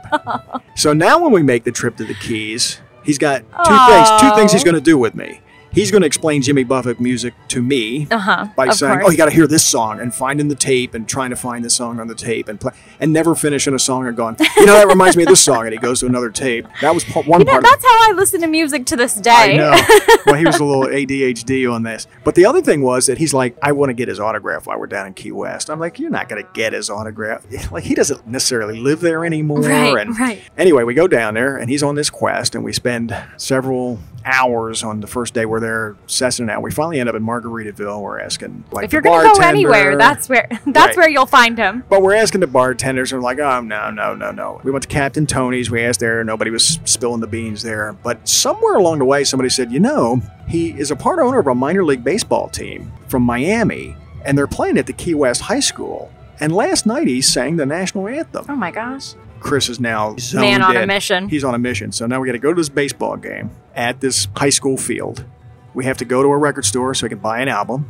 So 0.75 0.93
now 0.93 1.21
when 1.21 1.31
we 1.31 1.41
make 1.41 1.63
the 1.63 1.71
trip 1.71 1.95
to 1.97 2.03
the 2.05 2.15
Keys, 2.15 2.79
he's 3.03 3.17
got 3.17 3.39
two 3.41 3.45
Oh. 3.57 3.87
things. 4.05 4.21
Two 4.21 4.35
things 4.37 4.51
he's 4.51 4.63
going 4.65 4.75
to 4.75 4.81
do 4.81 4.97
with 4.97 5.15
me. 5.15 5.41
He's 5.71 5.91
going 5.91 6.01
to 6.01 6.07
explain 6.07 6.41
Jimmy 6.41 6.63
Buffett 6.63 6.99
music 6.99 7.33
to 7.49 7.61
me 7.61 8.07
Uh 8.11 8.17
huh. 8.17 8.47
by 8.55 8.69
saying, 8.69 8.99
course. 8.99 9.05
"Oh, 9.07 9.11
you 9.11 9.17
got 9.17 9.25
to 9.25 9.31
hear 9.35 9.47
this 9.47 9.63
song," 9.65 9.99
and 9.99 10.13
finding 10.13 10.47
the 10.47 10.55
tape 10.55 10.93
and 10.93 11.07
trying 11.07 11.29
to 11.29 11.35
find 11.35 11.63
the 11.65 11.69
song 11.69 11.99
on 11.99 12.07
the 12.07 12.15
tape 12.15 12.47
and 12.47 12.59
play, 12.59 12.71
and 12.99 13.11
never 13.13 13.35
finishing 13.35 13.73
a 13.73 13.79
song 13.79 14.07
and 14.07 14.15
going, 14.17 14.35
"You 14.57 14.65
know, 14.65 14.73
that 14.73 14.87
reminds 14.87 15.15
me 15.17 15.23
of 15.23 15.29
this 15.29 15.41
song," 15.43 15.63
and 15.65 15.71
he 15.73 15.77
goes 15.79 15.99
to 16.01 16.05
another 16.05 16.29
tape. 16.29 16.65
That 16.81 16.93
was 16.93 17.03
one 17.13 17.39
You 17.39 17.45
know, 17.45 17.51
part. 17.51 17.63
that's 17.63 17.83
how 17.83 18.09
I 18.09 18.13
listen 18.15 18.41
to 18.41 18.47
music 18.47 18.85
to 18.87 18.95
this 18.95 19.15
day. 19.15 19.29
I 19.31 19.53
know. 19.53 19.71
well, 20.25 20.35
he 20.35 20.45
was 20.45 20.57
a 20.59 20.63
little 20.65 20.83
ADHD 20.85 21.71
on 21.71 21.83
this. 21.83 22.07
But 22.23 22.35
the 22.35 22.45
other 22.45 22.61
thing 22.61 22.81
was 22.81 23.05
that 23.07 23.17
he's 23.17 23.33
like, 23.33 23.57
I 23.61 23.71
want 23.71 23.89
to 23.89 23.93
get 23.93 24.07
his 24.07 24.19
autograph 24.19 24.67
while 24.67 24.79
we're 24.79 24.87
down 24.87 25.07
in 25.07 25.13
Key 25.13 25.31
West. 25.31 25.69
I'm 25.69 25.79
like, 25.79 25.99
you're 25.99 26.09
not 26.09 26.29
going 26.29 26.43
to 26.43 26.49
get 26.53 26.73
his 26.73 26.89
autograph. 26.89 27.45
Like, 27.71 27.83
he 27.83 27.93
doesn't 27.93 28.25
necessarily 28.25 28.79
live 28.79 28.99
there 29.01 29.23
anymore. 29.25 29.59
Right, 29.61 29.95
and 30.07 30.17
right. 30.17 30.41
Anyway, 30.57 30.83
we 30.83 30.93
go 30.93 31.07
down 31.07 31.33
there 31.35 31.57
and 31.57 31.69
he's 31.69 31.83
on 31.83 31.95
this 31.95 32.09
quest 32.09 32.55
and 32.55 32.63
we 32.63 32.73
spend 32.73 33.15
several 33.37 33.99
hours 34.29 34.83
on 34.83 35.01
the 35.01 35.07
first 35.07 35.33
day 35.33 35.45
we're 35.45 35.59
there 35.59 35.95
sessing 36.07 36.49
out. 36.49 36.61
We 36.61 36.71
finally 36.71 36.99
end 36.99 37.09
up 37.09 37.15
in 37.15 37.23
Margaritaville. 37.25 38.01
We're 38.01 38.19
asking, 38.19 38.63
like, 38.71 38.85
if 38.85 38.93
you're 38.93 39.01
the 39.01 39.09
gonna 39.09 39.33
go 39.33 39.41
anywhere, 39.41 39.97
that's 39.97 40.29
where 40.29 40.47
that's 40.67 40.89
Right. 40.89 40.97
where 40.97 41.09
you'll 41.09 41.25
find 41.25 41.57
him. 41.57 41.83
but 41.89 42.01
we're 42.01 42.15
asking 42.15 42.41
the 42.41 42.47
bartenders, 42.47 43.11
and 43.11 43.21
we're 43.21 43.25
like, 43.25 43.39
oh, 43.39 43.61
no, 43.61 43.89
no, 43.89 44.13
no, 44.13 44.31
no. 44.31 44.61
We 44.63 44.71
went 44.71 44.83
to 44.83 44.89
Captain 44.89 45.25
Tony's. 45.25 45.69
We 45.71 45.83
asked 45.83 45.99
there. 45.99 46.23
Nobody 46.23 46.51
was 46.51 46.79
spilling 46.85 47.21
the 47.21 47.27
beans 47.27 47.61
there. 47.63 47.93
But 48.03 48.27
somewhere 48.27 48.75
along 48.75 48.99
the 48.99 49.05
way, 49.05 49.23
somebody 49.23 49.49
said, 49.49 49.71
you 49.71 49.79
know, 49.79 50.21
he 50.47 50.69
is 50.79 50.91
a 50.91 50.95
part 50.95 51.19
owner 51.19 51.39
of 51.39 51.47
a 51.47 51.55
minor 51.55 51.83
league 51.83 52.03
baseball 52.03 52.49
team 52.49 52.91
from 53.07 53.23
Miami, 53.23 53.95
and 54.25 54.37
they're 54.37 54.47
playing 54.47 54.77
at 54.77 54.85
the 54.85 54.93
Key 54.93 55.15
West 55.15 55.41
High 55.41 55.59
School. 55.59 56.11
And 56.41 56.53
last 56.53 56.85
night 56.85 57.07
he 57.07 57.21
sang 57.21 57.57
the 57.57 57.65
national 57.65 58.07
anthem. 58.07 58.45
Oh 58.47 58.55
my 58.55 58.71
gosh. 58.71 59.13
Chris 59.39 59.69
is 59.69 59.79
now 59.79 60.15
Man 60.33 60.61
on 60.61 60.75
a 60.75 60.85
mission. 60.85 61.29
He's 61.29 61.43
on 61.43 61.55
a 61.55 61.59
mission. 61.59 61.91
So 61.91 62.05
now 62.05 62.19
we 62.19 62.27
got 62.27 62.33
to 62.33 62.39
go 62.39 62.53
to 62.53 62.59
this 62.59 62.69
baseball 62.69 63.17
game 63.17 63.51
at 63.75 64.01
this 64.01 64.27
high 64.35 64.49
school 64.49 64.77
field. 64.77 65.25
We 65.73 65.85
have 65.85 65.97
to 65.97 66.05
go 66.05 66.21
to 66.23 66.29
a 66.29 66.37
record 66.37 66.65
store 66.65 66.93
so 66.93 67.05
we 67.05 67.09
can 67.09 67.19
buy 67.19 67.39
an 67.41 67.47
album. 67.47 67.89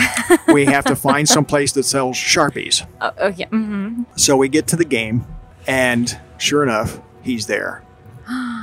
we 0.48 0.66
have 0.66 0.84
to 0.86 0.96
find 0.96 1.28
some 1.28 1.44
place 1.44 1.72
that 1.72 1.84
sells 1.84 2.16
Sharpies. 2.16 2.86
Oh, 3.00 3.10
oh 3.18 3.28
yeah. 3.28 3.48
hmm 3.48 4.02
So 4.16 4.36
we 4.36 4.48
get 4.48 4.66
to 4.68 4.76
the 4.76 4.84
game, 4.84 5.26
and 5.66 6.18
sure 6.38 6.62
enough, 6.62 7.00
he's 7.22 7.46
there. 7.46 7.82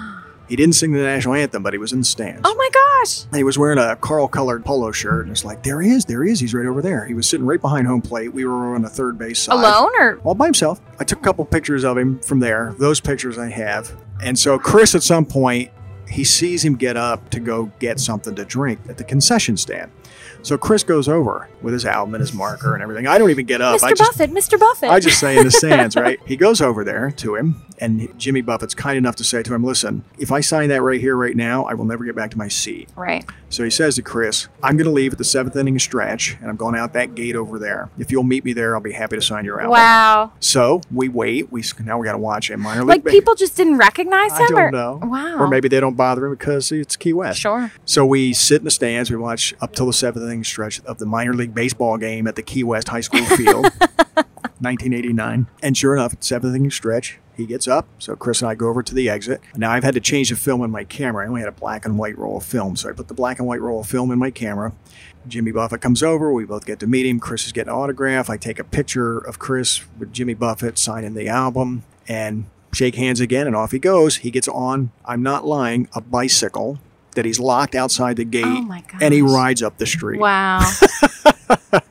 He 0.48 0.56
didn't 0.56 0.76
sing 0.76 0.92
the 0.92 1.02
national 1.02 1.36
anthem, 1.36 1.64
but 1.64 1.74
he 1.74 1.80
was 1.80 1.92
in 1.92 2.00
the 2.00 2.06
stands. 2.06 2.42
Oh 2.44 2.56
my 2.56 2.70
gosh. 2.74 3.26
And 3.26 3.36
he 3.36 3.44
was 3.44 3.58
wearing 3.58 3.78
a 3.80 3.96
Carl 3.96 4.28
colored 4.28 4.64
polo 4.64 4.92
shirt, 4.92 5.24
and 5.24 5.32
it's 5.32 5.44
like, 5.46 5.64
there 5.64 5.82
he 5.82 5.90
is, 5.90 6.06
there 6.06 6.24
he 6.24 6.32
is, 6.32 6.40
he's 6.40 6.54
right 6.54 6.66
over 6.66 6.82
there. 6.82 7.06
He 7.06 7.14
was 7.14 7.28
sitting 7.28 7.46
right 7.46 7.60
behind 7.62 7.88
home 7.88 8.02
plate. 8.02 8.34
We 8.34 8.46
were 8.46 8.76
on 8.76 8.82
the 8.82 8.90
third 8.90 9.18
base 9.18 9.40
side. 9.40 9.54
Alone 9.54 9.92
or 10.00 10.20
All 10.24 10.36
by 10.36 10.46
himself. 10.46 10.80
I 11.00 11.04
took 11.04 11.20
a 11.20 11.24
couple 11.24 11.46
pictures 11.46 11.84
of 11.84 11.98
him 11.98 12.20
from 12.20 12.40
there. 12.40 12.76
Those 12.78 13.00
pictures 13.00 13.38
I 13.38 13.50
have. 13.50 13.92
And 14.22 14.38
so 14.38 14.58
Chris, 14.60 14.96
at 14.96 15.04
some 15.04 15.26
point, 15.26 15.72
he 16.08 16.24
sees 16.24 16.64
him 16.64 16.76
get 16.76 16.98
up 16.98 17.30
to 17.32 17.40
go 17.40 17.72
get 17.80 18.00
something 18.00 18.36
to 18.36 18.46
drink 18.46 18.80
at 18.88 18.98
the 18.98 19.04
concession 19.04 19.58
stand. 19.58 19.92
So 20.46 20.60
Chris 20.60 20.84
goes 20.84 21.08
over 21.08 21.50
with 21.64 21.74
his 21.74 21.86
album 21.86 22.14
and 22.14 22.22
his 22.22 22.32
marker 22.32 22.76
and 22.76 22.84
everything. 22.84 23.08
I 23.08 23.18
don't 23.18 23.32
even 23.32 23.48
get 23.48 23.62
up. 23.62 23.80
Mr. 23.82 23.84
I 23.84 23.94
just 23.94 24.12
Buffett, 24.12 24.30
Mr. 24.32 24.60
Buffett? 24.60 24.92
I 24.92 25.00
just 25.00 25.20
say 25.20 25.40
in 25.40 25.44
the 25.44 25.50
stands, 25.66 25.96
right? 25.96 26.20
He 26.28 26.38
goes 26.38 26.62
over 26.62 26.84
there 26.84 27.10
to 27.10 27.36
him, 27.36 27.64
and 27.80 28.14
Jimmy 28.20 28.42
Buffett's 28.42 28.76
kind 28.76 28.96
enough 28.96 29.16
to 29.16 29.24
say 29.24 29.42
to 29.42 29.56
him, 29.56 29.64
"Listen, 29.64 30.04
if 30.20 30.32
I 30.32 30.42
sign 30.42 30.70
that 30.70 30.84
right 30.84 31.02
here, 31.02 31.16
right 31.16 31.36
now, 31.36 31.66
I 31.66 31.74
will 31.74 31.86
never 31.86 32.06
get 32.06 32.16
back 32.16 32.30
to 32.32 32.38
my 32.38 32.48
seat." 32.48 32.90
right. 32.96 33.26
So 33.50 33.64
he 33.64 33.72
says 33.72 33.96
to 33.96 34.04
Chris, 34.04 34.48
"I'm 34.62 34.78
going 34.78 34.86
to 34.86 34.92
leave 34.92 35.14
at 35.14 35.18
the 35.18 35.24
seventh 35.24 35.56
inning 35.56 35.80
stretch, 35.80 36.38
and 36.40 36.50
I'm 36.50 36.58
going 36.58 36.76
out 36.76 36.94
that 36.94 37.16
gate 37.16 37.36
over 37.36 37.58
there. 37.58 37.90
If 37.98 38.12
you'll 38.12 38.24
meet 38.24 38.46
me 38.46 38.54
there, 38.54 38.76
I'll 38.76 38.82
be 38.82 38.92
happy 38.92 39.16
to 39.16 39.24
sign 39.24 39.46
your 39.46 39.60
album." 39.60 39.72
Wow. 39.72 40.34
So 40.40 40.82
we 40.94 41.10
wait. 41.10 41.52
We 41.52 41.64
now 41.84 41.98
we 41.98 42.06
got 42.06 42.12
to 42.12 42.20
watch 42.20 42.52
a 42.52 42.58
Minor 42.58 42.84
Like 42.84 42.98
league. 42.98 43.06
Like 43.06 43.12
people 43.14 43.34
just 43.34 43.58
didn't 43.58 43.78
recognize 43.78 44.32
I 44.34 44.42
him 44.42 44.44
I 44.44 44.48
don't 44.48 44.60
or 44.60 44.72
know. 44.72 45.00
Wow. 45.02 45.38
Or 45.40 45.48
maybe 45.48 45.70
they 45.70 45.80
don't 45.80 45.96
bother 45.96 46.28
him 46.28 46.36
because 46.36 46.72
it's 46.72 46.96
Key 46.96 47.14
West. 47.14 47.40
Sure. 47.40 47.72
So 47.84 48.06
we 48.06 48.32
sit 48.34 48.60
in 48.60 48.66
the 48.66 48.72
stands. 48.72 49.10
We 49.10 49.18
watch 49.18 49.56
up 49.60 49.74
till 49.74 49.88
the 49.88 49.94
seventh 49.94 50.24
inning 50.24 50.35
stretch 50.44 50.82
of 50.82 50.98
the 50.98 51.06
minor 51.06 51.34
league 51.34 51.54
baseball 51.54 51.98
game 51.98 52.28
at 52.28 52.36
the 52.36 52.44
Key 52.44 52.64
West 52.64 52.90
High 52.90 53.02
School 53.02 53.26
field, 53.26 53.66
1989. 54.60 55.48
And 55.62 55.78
sure 55.78 55.96
enough, 55.96 56.16
seventh 56.20 56.56
inning 56.56 56.72
stretch, 56.72 57.20
he 57.36 57.46
gets 57.46 57.68
up. 57.68 57.88
So 58.00 58.16
Chris 58.16 58.42
and 58.42 58.50
I 58.50 58.56
go 58.56 58.70
over 58.70 58.82
to 58.82 58.96
the 58.96 59.10
exit. 59.10 59.42
Now 59.56 59.72
I've 59.72 59.84
had 59.84 59.94
to 59.96 60.00
change 60.00 60.30
the 60.30 60.36
film 60.36 60.64
in 60.64 60.72
my 60.72 60.84
camera. 60.84 61.26
I 61.26 61.28
only 61.28 61.42
had 61.42 61.50
a 61.50 61.54
black 61.54 61.86
and 61.86 61.98
white 61.98 62.18
roll 62.18 62.38
of 62.38 62.46
film, 62.46 62.76
so 62.76 62.90
I 62.90 62.94
put 62.94 63.08
the 63.08 63.14
black 63.14 63.40
and 63.40 63.48
white 63.48 63.62
roll 63.62 63.82
of 63.82 63.88
film 63.88 64.12
in 64.12 64.20
my 64.20 64.32
camera. 64.32 64.74
Jimmy 65.28 65.52
Buffett 65.52 65.82
comes 65.82 66.04
over. 66.04 66.32
We 66.32 66.46
both 66.46 66.66
get 66.66 66.80
to 66.80 66.88
meet 66.88 67.06
him. 67.06 67.20
Chris 67.20 67.46
is 67.46 67.52
getting 67.52 67.74
an 67.74 67.80
autograph. 67.80 68.30
I 68.30 68.38
take 68.38 68.60
a 68.60 68.64
picture 68.64 69.18
of 69.18 69.40
Chris 69.40 69.82
with 69.98 70.14
Jimmy 70.14 70.34
Buffett 70.36 70.78
signing 70.78 71.14
the 71.16 71.28
album 71.28 71.84
and 72.08 72.46
shake 72.72 72.96
hands 72.96 73.20
again, 73.20 73.48
and 73.48 73.56
off 73.56 73.72
he 73.72 73.80
goes. 73.80 74.18
He 74.18 74.32
gets 74.32 74.48
on, 74.48 74.92
I'm 75.06 75.24
not 75.24 75.46
lying, 75.46 75.90
a 75.94 76.02
bicycle 76.02 76.80
that 77.16 77.26
he's 77.26 77.40
locked 77.40 77.76
outside 77.76 78.18
the 78.18 78.26
gate, 78.26 78.46
Oh 78.46 78.80
and 79.02 79.14
he 79.14 79.22
rides 79.22 79.62
up 79.64 79.78
the 79.78 79.86
street. 79.86 80.20
Wow. 80.20 80.62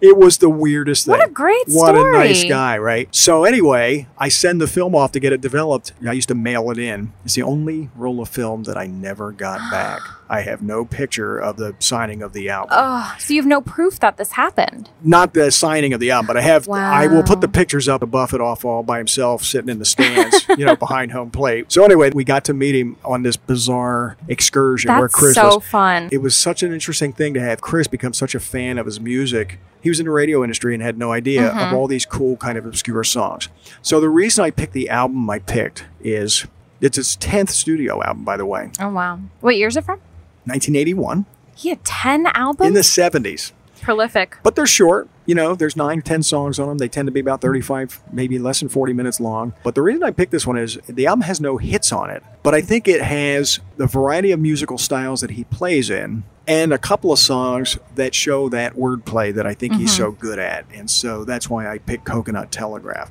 It 0.00 0.16
was 0.16 0.38
the 0.38 0.48
weirdest 0.48 1.06
thing. 1.06 1.18
What 1.18 1.26
a 1.26 1.30
great 1.30 1.64
What 1.66 1.96
a 1.96 2.12
nice 2.12 2.44
guy, 2.44 2.78
right? 2.78 3.12
So 3.12 3.44
anyway, 3.44 4.06
I 4.16 4.28
send 4.28 4.60
the 4.60 4.68
film 4.68 4.94
off 4.94 5.10
to 5.12 5.20
get 5.20 5.32
it 5.32 5.40
developed. 5.40 5.92
I 6.06 6.12
used 6.12 6.28
to 6.28 6.36
mail 6.36 6.70
it 6.70 6.78
in. 6.78 7.12
It's 7.24 7.34
the 7.34 7.42
only 7.42 7.90
roll 7.96 8.20
of 8.20 8.28
film 8.28 8.62
that 8.64 8.78
I 8.78 8.86
never 8.86 9.32
got 9.32 9.58
back. 9.72 10.00
I 10.30 10.42
have 10.42 10.60
no 10.62 10.84
picture 10.84 11.38
of 11.38 11.56
the 11.56 11.74
signing 11.78 12.22
of 12.22 12.32
the 12.34 12.48
album. 12.50 12.76
oh, 12.78 13.16
so 13.18 13.32
you 13.32 13.40
have 13.40 13.46
no 13.46 13.60
proof 13.60 13.98
that 14.00 14.16
this 14.18 14.32
happened. 14.32 14.90
Not 15.02 15.32
the 15.34 15.50
signing 15.50 15.92
of 15.94 16.00
the 16.00 16.10
album, 16.10 16.26
but 16.26 16.36
I 16.36 16.42
have. 16.42 16.66
Wow. 16.66 16.92
I 16.92 17.06
will 17.06 17.22
put 17.22 17.40
the 17.40 17.48
pictures 17.48 17.88
up 17.88 18.02
of 18.02 18.10
Buffett 18.10 18.40
off 18.40 18.64
all 18.64 18.82
by 18.82 18.98
himself, 18.98 19.42
sitting 19.42 19.68
in 19.70 19.78
the 19.78 19.84
stands, 19.84 20.46
you 20.50 20.64
know, 20.66 20.76
behind 20.86 21.12
home 21.12 21.30
plate. 21.30 21.72
So 21.72 21.84
anyway, 21.84 22.10
we 22.10 22.24
got 22.24 22.44
to 22.46 22.54
meet 22.54 22.74
him 22.74 22.96
on 23.04 23.22
this 23.22 23.36
bizarre 23.36 24.16
excursion 24.28 24.90
where 24.92 25.02
That's 25.02 25.14
Chris 25.14 25.34
so 25.34 25.56
was. 25.56 25.64
fun. 25.64 26.08
It 26.12 26.18
was 26.18 26.36
such 26.36 26.62
an 26.62 26.72
interesting 26.72 27.12
thing 27.12 27.32
to 27.34 27.40
have 27.40 27.60
Chris 27.60 27.86
become 27.86 28.12
such 28.12 28.34
a 28.34 28.40
fan 28.40 28.78
of 28.78 28.86
his 28.86 29.00
music. 29.00 29.58
He 29.80 29.88
was 29.88 30.00
in 30.00 30.06
the 30.06 30.12
radio 30.12 30.42
industry 30.42 30.74
and 30.74 30.82
had 30.82 30.98
no 30.98 31.12
idea 31.12 31.38
Mm-hmm. 31.48 31.58
of 31.58 31.72
all 31.72 31.86
these 31.86 32.04
cool, 32.04 32.36
kind 32.36 32.58
of 32.58 32.66
obscure 32.66 33.04
songs. 33.04 33.48
So 33.80 34.00
the 34.00 34.08
reason 34.08 34.44
I 34.44 34.50
picked 34.50 34.72
the 34.72 34.88
album 34.90 35.28
I 35.30 35.38
picked 35.38 35.84
is 36.00 36.46
it's 36.80 36.96
his 36.96 37.16
10th 37.16 37.50
studio 37.50 38.02
album, 38.02 38.24
by 38.24 38.36
the 38.36 38.44
way, 38.46 38.70
oh 38.80 38.90
wow. 38.90 39.20
What 39.40 39.56
year's 39.56 39.76
it 39.76 39.84
from? 39.84 40.00
1981 40.48 41.26
He 41.54 41.68
had 41.70 41.84
ten 41.84 42.26
albums. 42.26 42.68
in 42.68 42.74
the 42.74 42.80
70s. 42.80 43.52
Prolific. 43.80 44.36
But 44.42 44.56
they're 44.56 44.66
short. 44.66 45.08
You 45.24 45.34
know, 45.34 45.54
there's 45.54 45.76
nine, 45.76 46.02
ten 46.02 46.22
songs 46.22 46.58
on 46.58 46.68
them. 46.68 46.78
They 46.78 46.88
tend 46.88 47.06
to 47.06 47.12
be 47.12 47.20
about 47.20 47.40
35, 47.40 48.00
maybe 48.12 48.38
less 48.38 48.60
than 48.60 48.68
40 48.68 48.92
minutes 48.92 49.20
long. 49.20 49.52
But 49.62 49.74
the 49.74 49.82
reason 49.82 50.02
I 50.02 50.10
picked 50.10 50.32
this 50.32 50.46
one 50.46 50.58
is 50.58 50.78
the 50.88 51.06
album 51.06 51.22
has 51.22 51.40
no 51.40 51.58
hits 51.58 51.92
on 51.92 52.10
it, 52.10 52.22
but 52.42 52.54
I 52.54 52.60
think 52.60 52.88
it 52.88 53.02
has 53.02 53.60
the 53.76 53.86
variety 53.86 54.32
of 54.32 54.40
musical 54.40 54.78
styles 54.78 55.20
that 55.20 55.32
he 55.32 55.44
plays 55.44 55.90
in 55.90 56.24
and 56.46 56.72
a 56.72 56.78
couple 56.78 57.12
of 57.12 57.18
songs 57.18 57.78
that 57.94 58.14
show 58.14 58.48
that 58.48 58.74
wordplay 58.74 59.34
that 59.34 59.46
I 59.46 59.52
think 59.52 59.74
he's 59.74 59.90
mm-hmm. 59.90 60.04
so 60.04 60.12
good 60.12 60.38
at. 60.38 60.64
And 60.72 60.90
so 60.90 61.24
that's 61.24 61.50
why 61.50 61.70
I 61.70 61.78
picked 61.78 62.06
Coconut 62.06 62.50
Telegraph. 62.50 63.10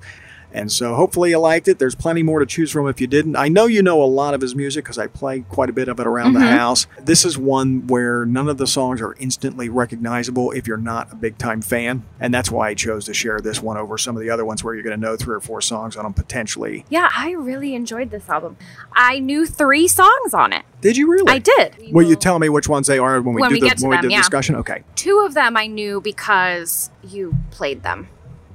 And 0.51 0.72
so 0.72 0.96
hopefully 0.96 1.32
you 1.32 1.39
liked 1.39 1.68
it. 1.68 1.80
There's 1.80 1.96
plenty 1.96 2.24
more 2.24 2.39
to 2.39 2.46
choose 2.46 2.72
from 2.72 2.88
if 2.88 3.01
you 3.01 3.08
didn't. 3.08 3.36
I 3.36 3.48
know 3.48 3.66
you 3.66 3.84
know 3.84 4.01
a 4.01 4.06
lot 4.06 4.34
of 4.34 4.42
his 4.42 4.56
music 4.56 4.86
because 4.86 4.98
I 4.98 5.08
play 5.08 5.42
quite 5.42 5.70
a 5.70 5.74
bit 5.74 5.88
of 5.88 6.00
it 6.00 6.08
around 6.08 6.34
the 6.34 6.39
mm-hmm. 6.39 6.58
house. 6.58 6.88
This 7.00 7.25
is 7.25 7.38
one 7.38 7.88
where 7.88 8.25
none 8.25 8.50
of 8.50 8.58
the 8.58 8.68
songs 8.68 9.01
are 9.01 9.16
instantly 9.20 9.70
recognizable 9.70 10.51
if 10.51 10.68
you're 10.68 10.77
not 10.77 11.12
a 11.12 11.16
big 11.16 11.38
time 11.38 11.62
fan. 11.62 12.04
And 12.20 12.34
that's 12.34 12.50
why 12.50 12.70
I 12.70 12.74
chose 12.74 13.06
to 13.06 13.13
share 13.13 13.39
this 13.39 13.62
one 13.62 13.77
over 13.77 13.98
some 13.98 14.16
of 14.16 14.22
the 14.22 14.30
other 14.30 14.46
ones 14.46 14.63
where 14.63 14.74
you're 14.74 14.84
going 14.84 15.00
to 15.00 15.06
know 15.06 15.16
three 15.16 15.36
or 15.36 15.39
four 15.39 15.62
songs 15.62 15.96
on 15.96 16.04
them 16.04 16.13
potentially. 16.13 16.86
Yeah, 16.89 17.10
I 17.16 17.32
really 17.32 17.75
enjoyed 17.75 18.10
this 18.10 18.30
album. 18.30 18.58
I 18.94 19.20
knew 19.20 19.46
three 19.46 19.88
songs 19.88 20.34
on 20.34 20.54
it. 20.54 20.63
Did 20.82 20.96
you 20.96 21.10
really? 21.10 21.34
I 21.34 21.39
did. 21.39 21.92
Will 21.92 22.08
you 22.08 22.16
tell 22.16 22.39
me 22.39 22.50
which 22.50 22.70
ones 22.70 22.88
they 22.88 23.00
are 23.00 23.20
when 23.22 23.36
we 23.36 23.42
When 23.42 23.50
do 23.50 23.56
we 23.56 23.60
the 23.62 23.75
when 23.82 23.89
we 23.89 23.96
them, 23.96 24.01
do 24.04 24.08
the 24.10 24.13
yeah. 24.13 24.20
discussion? 24.20 24.56
Okay. 24.56 24.84
Two 24.96 25.24
of 25.25 25.34
them 25.34 25.58
I 25.58 25.68
knew 25.68 26.00
because 26.01 26.92
you 27.04 27.36
played 27.51 27.84
them. 27.84 28.08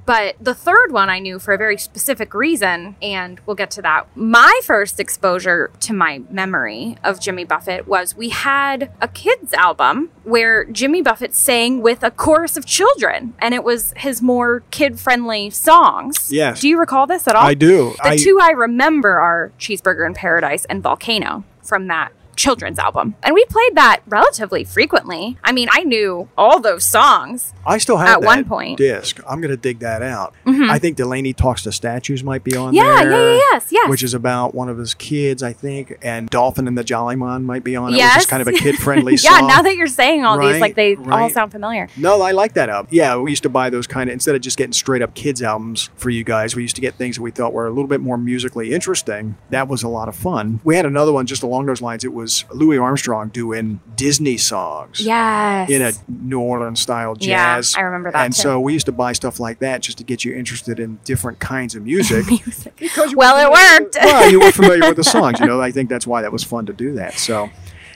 But 0.05 0.35
the 0.39 0.53
third 0.53 0.91
one 0.91 1.09
I 1.09 1.19
knew 1.19 1.39
for 1.39 1.53
a 1.53 1.57
very 1.57 1.77
specific 1.77 2.33
reason, 2.33 2.95
and 3.01 3.39
we'll 3.45 3.55
get 3.55 3.71
to 3.71 3.81
that. 3.83 4.07
My 4.15 4.59
first 4.63 4.99
exposure 4.99 5.71
to 5.81 5.93
my 5.93 6.21
memory 6.29 6.97
of 7.03 7.19
Jimmy 7.19 7.45
Buffett 7.45 7.87
was 7.87 8.15
we 8.15 8.29
had 8.29 8.91
a 9.01 9.07
kids' 9.07 9.53
album 9.53 10.09
where 10.23 10.65
Jimmy 10.65 11.01
Buffett 11.01 11.33
sang 11.33 11.81
with 11.81 12.03
a 12.03 12.11
chorus 12.11 12.57
of 12.57 12.65
children, 12.65 13.33
and 13.39 13.53
it 13.53 13.63
was 13.63 13.93
his 13.97 14.21
more 14.21 14.61
kid 14.71 14.99
friendly 14.99 15.49
songs. 15.49 16.31
Yes. 16.31 16.59
Do 16.59 16.67
you 16.67 16.79
recall 16.79 17.07
this 17.07 17.27
at 17.27 17.35
all? 17.35 17.45
I 17.45 17.53
do. 17.53 17.93
The 18.03 18.09
I, 18.09 18.17
two 18.17 18.39
I 18.41 18.51
remember 18.51 19.19
are 19.19 19.51
Cheeseburger 19.59 20.05
in 20.05 20.13
Paradise 20.13 20.65
and 20.65 20.83
Volcano 20.83 21.43
from 21.61 21.87
that 21.87 22.11
children's 22.35 22.79
album. 22.79 23.15
And 23.23 23.33
we 23.33 23.45
played 23.45 23.75
that 23.75 24.01
relatively 24.07 24.63
frequently. 24.63 25.37
I 25.43 25.51
mean, 25.51 25.67
I 25.71 25.83
knew 25.83 26.29
all 26.37 26.59
those 26.59 26.83
songs. 26.83 27.53
I 27.65 27.77
still 27.77 27.97
have 27.97 28.07
at 28.09 28.21
that 28.21 28.25
one 28.25 28.45
point. 28.45 28.79
Mm-hmm. 28.79 28.99
disc. 28.99 29.19
I'm 29.27 29.39
going 29.41 29.51
to 29.51 29.57
dig 29.57 29.79
that 29.79 30.01
out. 30.01 30.33
I 30.45 30.79
think 30.79 30.97
Delaney 30.97 31.33
Talks 31.33 31.63
to 31.63 31.71
Statues 31.71 32.23
might 32.23 32.43
be 32.43 32.55
on 32.55 32.73
Yeah, 32.73 33.03
there. 33.03 33.11
yeah, 33.11 33.31
yeah, 33.33 33.39
yes, 33.51 33.67
yes. 33.71 33.89
Which 33.89 34.03
is 34.03 34.13
about 34.13 34.53
one 34.53 34.69
of 34.69 34.77
his 34.77 34.93
kids, 34.93 35.41
I 35.43 35.53
think, 35.53 35.97
and 36.01 36.29
Dolphin 36.29 36.67
and 36.67 36.77
the 36.77 36.83
Jollyman 36.83 37.43
might 37.43 37.63
be 37.63 37.75
on 37.75 37.89
it, 37.89 37.91
which 37.93 37.97
Yes. 37.99 38.21
is 38.21 38.25
kind 38.27 38.41
of 38.41 38.47
a 38.47 38.51
kid 38.63 38.77
friendly 38.77 39.15
yeah, 39.15 39.39
now 39.41 39.61
that 39.61 39.75
you're 39.75 39.87
saying 39.87 40.25
all 40.25 40.37
Right, 40.37 40.53
these, 40.53 40.61
like 40.61 40.75
they 40.75 40.95
all 40.95 41.29
sound 41.29 41.51
familiar. 41.51 41.87
no, 41.97 42.21
I 42.21 42.31
like 42.31 42.53
that 42.53 42.69
album. 42.69 42.89
Yeah, 42.91 43.17
we 43.17 43.31
used 43.31 43.43
to 43.43 43.49
buy 43.49 43.69
those 43.69 43.87
kind 43.87 44.09
of 44.09 44.13
instead 44.13 44.35
of 44.35 44.41
just 44.41 44.57
getting 44.57 44.73
straight 44.73 45.01
up 45.01 45.13
kids 45.13 45.41
albums 45.41 45.89
for 45.95 46.09
you 46.09 46.23
guys. 46.23 46.55
We 46.55 46.61
used 46.63 46.75
to 46.75 46.81
get 46.81 46.95
things 46.95 47.15
that 47.17 47.21
we 47.21 47.31
thought 47.31 47.53
were 47.53 47.65
a 47.67 47.69
little 47.69 47.87
bit 47.87 48.01
more 48.01 48.17
musically 48.17 48.73
interesting. 48.73 49.35
That 49.49 49.67
was 49.67 49.83
a 49.83 49.87
lot 49.87 50.07
of 50.09 50.15
fun. 50.15 50.59
We 50.63 50.75
had 50.75 50.85
another 50.85 51.11
one 51.13 51.25
just 51.25 51.43
along 51.43 51.65
those 51.67 51.81
lines. 51.81 52.03
It 52.03 52.13
was 52.13 52.32
was 52.41 52.45
Louis 52.55 52.77
Armstrong 52.77 53.29
doing 53.29 53.79
Disney 53.95 54.37
songs. 54.37 54.99
Yes. 55.01 55.69
In 55.69 55.81
a 55.81 55.91
New 56.07 56.39
Orleans 56.39 56.79
style 56.79 57.15
jazz. 57.15 57.27
Yeah, 57.27 57.55
jazz. 57.57 57.75
I 57.77 57.81
remember 57.81 58.11
that 58.11 58.25
And 58.25 58.33
too. 58.33 58.41
so 58.41 58.59
we 58.59 58.73
used 58.73 58.85
to 58.87 58.91
buy 58.91 59.13
stuff 59.13 59.39
like 59.39 59.59
that 59.59 59.81
just 59.81 59.97
to 59.99 60.03
get 60.03 60.25
you 60.25 60.33
interested 60.33 60.79
in 60.79 60.99
different 61.03 61.39
kinds 61.39 61.75
of 61.75 61.83
music. 61.83 62.25
music. 62.29 62.75
Because 62.77 63.11
you 63.11 63.17
Well, 63.17 63.37
it 63.37 63.53
familiar- 63.55 63.81
worked. 63.81 63.97
well, 64.01 64.31
you 64.31 64.39
were 64.39 64.51
familiar 64.61 64.87
with 64.87 64.97
the 64.97 65.03
songs. 65.03 65.39
You 65.39 65.45
know, 65.45 65.61
I 65.61 65.71
think 65.71 65.89
that's 65.89 66.07
why 66.07 66.21
that 66.21 66.31
was 66.31 66.43
fun 66.43 66.65
to 66.67 66.73
do 66.73 66.93
that. 66.95 67.13
So, 67.19 67.49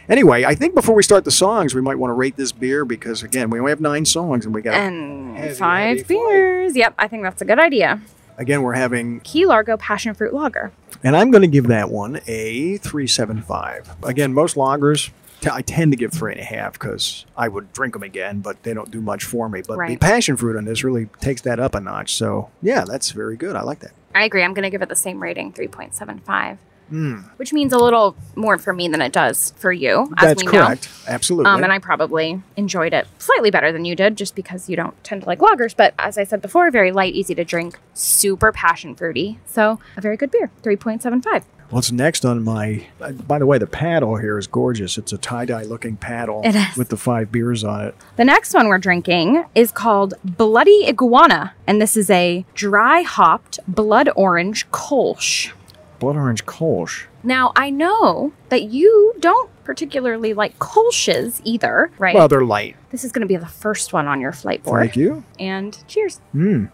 anyway, 0.10 0.46
I 0.46 0.56
think 0.56 0.75
before 0.75 0.96
we 0.96 1.03
start 1.03 1.25
the 1.25 1.32
songs, 1.32 1.74
we 1.74 1.82
might 1.82 1.96
want 1.98 2.10
to 2.10 2.15
rate 2.15 2.36
this 2.36 2.51
beer 2.51 2.86
because 2.86 3.24
again, 3.24 3.50
we 3.50 3.60
only 3.60 3.72
have 3.72 3.82
nine 3.82 4.06
songs, 4.06 4.46
and 4.46 4.53
we 4.53 4.62
got 4.62 4.74
And 4.75 5.38
Heavy, 5.38 5.53
five 5.56 5.98
heavy 5.98 6.03
flight. 6.03 6.08
beers. 6.29 6.75
Yep, 6.75 6.94
I 6.98 7.08
think 7.08 7.24
that's 7.24 7.41
a 7.41 7.46
good 7.46 7.60
idea. 7.60 8.01
again 8.38 8.62
we're 8.62 8.74
having, 8.74 9.20
Key 9.22 9.46
Largo 9.46 9.77
Passion 9.77 10.13
Fruit 10.13 10.34
Lager. 10.34 10.72
And 11.04 11.16
I'm 11.16 11.32
going 11.32 11.42
to 11.42 11.48
give 11.48 11.68
that 11.68 11.89
one 11.89 12.20
a 12.27 12.77
three 12.77 13.08
seven 13.08 13.42
five. 13.42 13.89
Again, 14.04 14.34
most 14.34 14.56
lagers. 14.56 15.10
t- 15.42 15.50
I 15.51 15.62
tend 15.62 15.92
to 15.92 15.98
give 15.98 16.12
three 16.13 16.32
and 16.34 16.42
a 16.42 16.44
half 16.44 16.74
because 16.74 17.25
I 17.36 17.48
would 17.48 17.72
drink 17.74 17.94
them 17.94 18.04
again, 18.04 18.39
but 18.42 18.63
they 18.63 18.74
don't 18.74 18.89
do 18.92 19.01
much 19.01 19.24
for 19.24 19.48
me. 19.50 19.62
But 19.66 19.88
the 19.88 19.98
passion 19.98 20.36
fruit 20.38 20.58
on 20.58 20.66
this 20.66 20.84
really 20.84 21.06
takes 21.20 21.42
that 21.42 21.60
up 21.60 21.75
a 21.75 21.80
notch. 21.80 22.16
So 22.16 22.50
yeah, 22.62 22.86
that's 22.86 23.12
very 23.12 23.36
good. 23.38 23.56
I 23.56 23.62
like 23.62 23.80
that. 23.80 23.92
I 24.16 24.24
agree. 24.24 24.44
I'm 24.44 24.54
going 24.54 24.63
to 24.63 24.72
give 24.72 24.82
it 24.82 24.89
the 24.89 24.96
same 24.96 25.22
rating, 25.22 25.54
3.75, 25.54 26.58
Hmm. 26.89 27.20
which 27.38 27.51
means 27.51 27.74
a 27.74 27.77
little 27.77 28.15
more 28.36 28.58
for 28.58 28.72
me 28.72 28.88
than 28.88 29.01
it 29.01 29.12
does 29.12 29.51
for 29.58 29.72
you, 29.74 30.03
as 30.17 30.27
That's 30.29 30.44
we 30.44 30.48
correct. 30.48 30.89
Absolutely. 31.08 31.51
Um, 31.51 31.63
and 31.63 31.72
I 31.74 31.79
probably 31.79 32.41
enjoyed 32.56 32.94
it 32.94 33.08
slightly 33.20 33.51
better 33.51 33.72
than 33.72 33.84
you 33.84 33.96
did, 33.96 34.15
just 34.15 34.36
because 34.36 34.70
you 34.70 34.75
don't 34.75 35.01
tend 35.03 35.24
to 35.24 35.27
like 35.27 35.39
lagers. 35.39 35.75
But 35.75 35.94
as 36.00 36.17
I 36.17 36.24
said 36.24 36.41
before, 36.41 36.72
very 36.72 36.91
light, 36.91 37.13
easy 37.13 37.36
to 37.36 37.44
drink, 37.44 37.77
super 37.94 38.51
passion 38.51 38.96
fruity. 38.96 39.39
So 39.46 39.79
a 39.98 40.01
very 40.01 40.15
good 40.17 40.32
beer, 40.32 40.50
3.75. 40.63 41.44
What's 41.70 41.91
next 41.91 42.24
on 42.24 42.46
my? 42.46 42.86
uh, 43.01 43.12
By 43.12 43.39
the 43.39 43.46
way, 43.46 43.58
the 43.58 43.67
paddle 43.67 44.15
here 44.15 44.38
is 44.38 44.48
gorgeous. 44.48 44.98
It's 44.98 45.12
a 45.12 45.17
tie 45.17 45.44
dye 45.44 45.63
looking 45.63 45.98
paddle 45.98 46.41
with 46.77 46.88
the 46.88 46.96
five 46.96 47.29
beers 47.29 47.65
on 47.65 47.88
it. 47.88 47.96
The 48.15 48.24
next 48.24 48.53
one 48.53 48.70
we're 48.70 48.77
drinking 48.77 49.44
is 49.53 49.72
called 49.74 50.13
Bloody 50.24 50.88
Iguana, 50.88 51.53
and 51.67 51.82
this 51.82 51.98
is 51.98 52.10
a 52.10 52.46
dry 52.53 53.01
hopped 53.01 53.60
blood 53.67 54.08
orange 54.15 54.70
Kolsch. 54.72 55.51
Blood 56.00 56.16
orange 56.16 56.46
Kolsch. 56.46 57.06
Now, 57.24 57.51
I 57.56 57.70
know 57.70 58.32
that 58.50 58.63
you 58.63 59.13
don't 59.20 59.50
particularly 59.63 60.34
like 60.34 60.58
Kolsch's 60.60 61.42
either, 61.44 61.92
right? 61.98 62.16
Well, 62.16 62.27
they're 62.27 62.46
light. 62.46 62.75
this 62.92 63.04
is 63.04 63.12
going 63.12 63.22
to 63.22 63.27
be 63.27 63.36
the 63.36 63.46
first 63.48 63.94
one 63.94 64.08
on 64.08 64.22
your 64.22 64.32
flight 64.32 64.63
board. 64.63 64.82
Thank 64.82 64.96
you. 64.96 65.24
And 65.39 65.77
cheers. 65.88 66.22
Mm. 66.34 66.72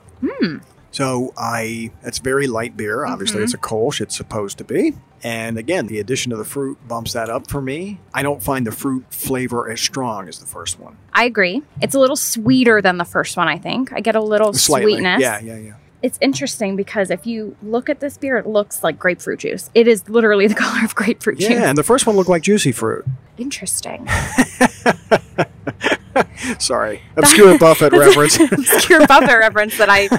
So 0.91 1.33
I, 1.35 1.91
it's 2.03 2.19
very 2.19 2.45
light 2.45 2.77
beer. 2.77 3.05
Obviously, 3.05 3.41
it's 3.41 3.55
a 3.55 3.57
Kolsch. 3.57 3.99
It's 3.99 4.15
supposed 4.15 4.59
to 4.59 4.63
be. 4.63 4.93
And 5.23 5.57
again, 5.57 5.87
the 5.87 5.99
addition 5.99 6.31
of 6.31 6.37
the 6.37 6.45
fruit 6.45 6.77
bumps 6.87 7.13
that 7.13 7.29
up 7.29 7.49
for 7.49 7.61
me. 7.61 7.99
I 8.13 8.21
don't 8.21 8.43
find 8.43 8.67
the 8.67 8.71
fruit 8.71 9.05
flavor 9.09 9.71
as 9.71 9.81
strong 9.81 10.27
as 10.27 10.37
the 10.37 10.45
first 10.45 10.79
one. 10.79 10.97
I 11.13 11.23
agree. 11.25 11.63
It's 11.81 11.95
a 11.95 11.99
little 11.99 12.15
sweeter 12.17 12.81
than 12.81 12.97
the 12.97 13.05
first 13.05 13.37
one, 13.37 13.47
I 13.47 13.57
think. 13.57 13.91
I 13.91 14.01
get 14.01 14.15
a 14.15 14.21
little 14.21 14.53
Slightly. 14.53 14.93
sweetness. 14.93 15.21
Yeah, 15.21 15.39
yeah, 15.39 15.57
yeah. 15.57 15.73
It's 16.03 16.17
interesting 16.21 16.75
because 16.75 17.09
if 17.09 17.25
you 17.25 17.55
look 17.63 17.89
at 17.89 18.01
this 18.01 18.17
beer, 18.17 18.37
it 18.37 18.45
looks 18.45 18.83
like 18.83 18.99
grapefruit 18.99 19.39
juice. 19.39 19.69
It 19.73 19.87
is 19.87 20.07
literally 20.09 20.47
the 20.53 20.53
color 20.55 20.83
of 20.83 20.93
grapefruit 20.93 21.39
juice. 21.39 21.49
Yeah, 21.49 21.69
and 21.69 21.77
the 21.77 21.83
first 21.83 22.05
one 22.05 22.17
looked 22.17 22.29
like 22.29 22.43
juicy 22.43 22.73
fruit. 22.73 23.05
Interesting. 23.37 24.07
Sorry, 26.59 27.01
obscure 27.15 27.57
Buffett 27.57 27.93
reference. 27.93 28.39
obscure 28.39 29.07
Buffett 29.07 29.39
reference 29.39 29.77
that 29.77 29.89
I 29.89 30.09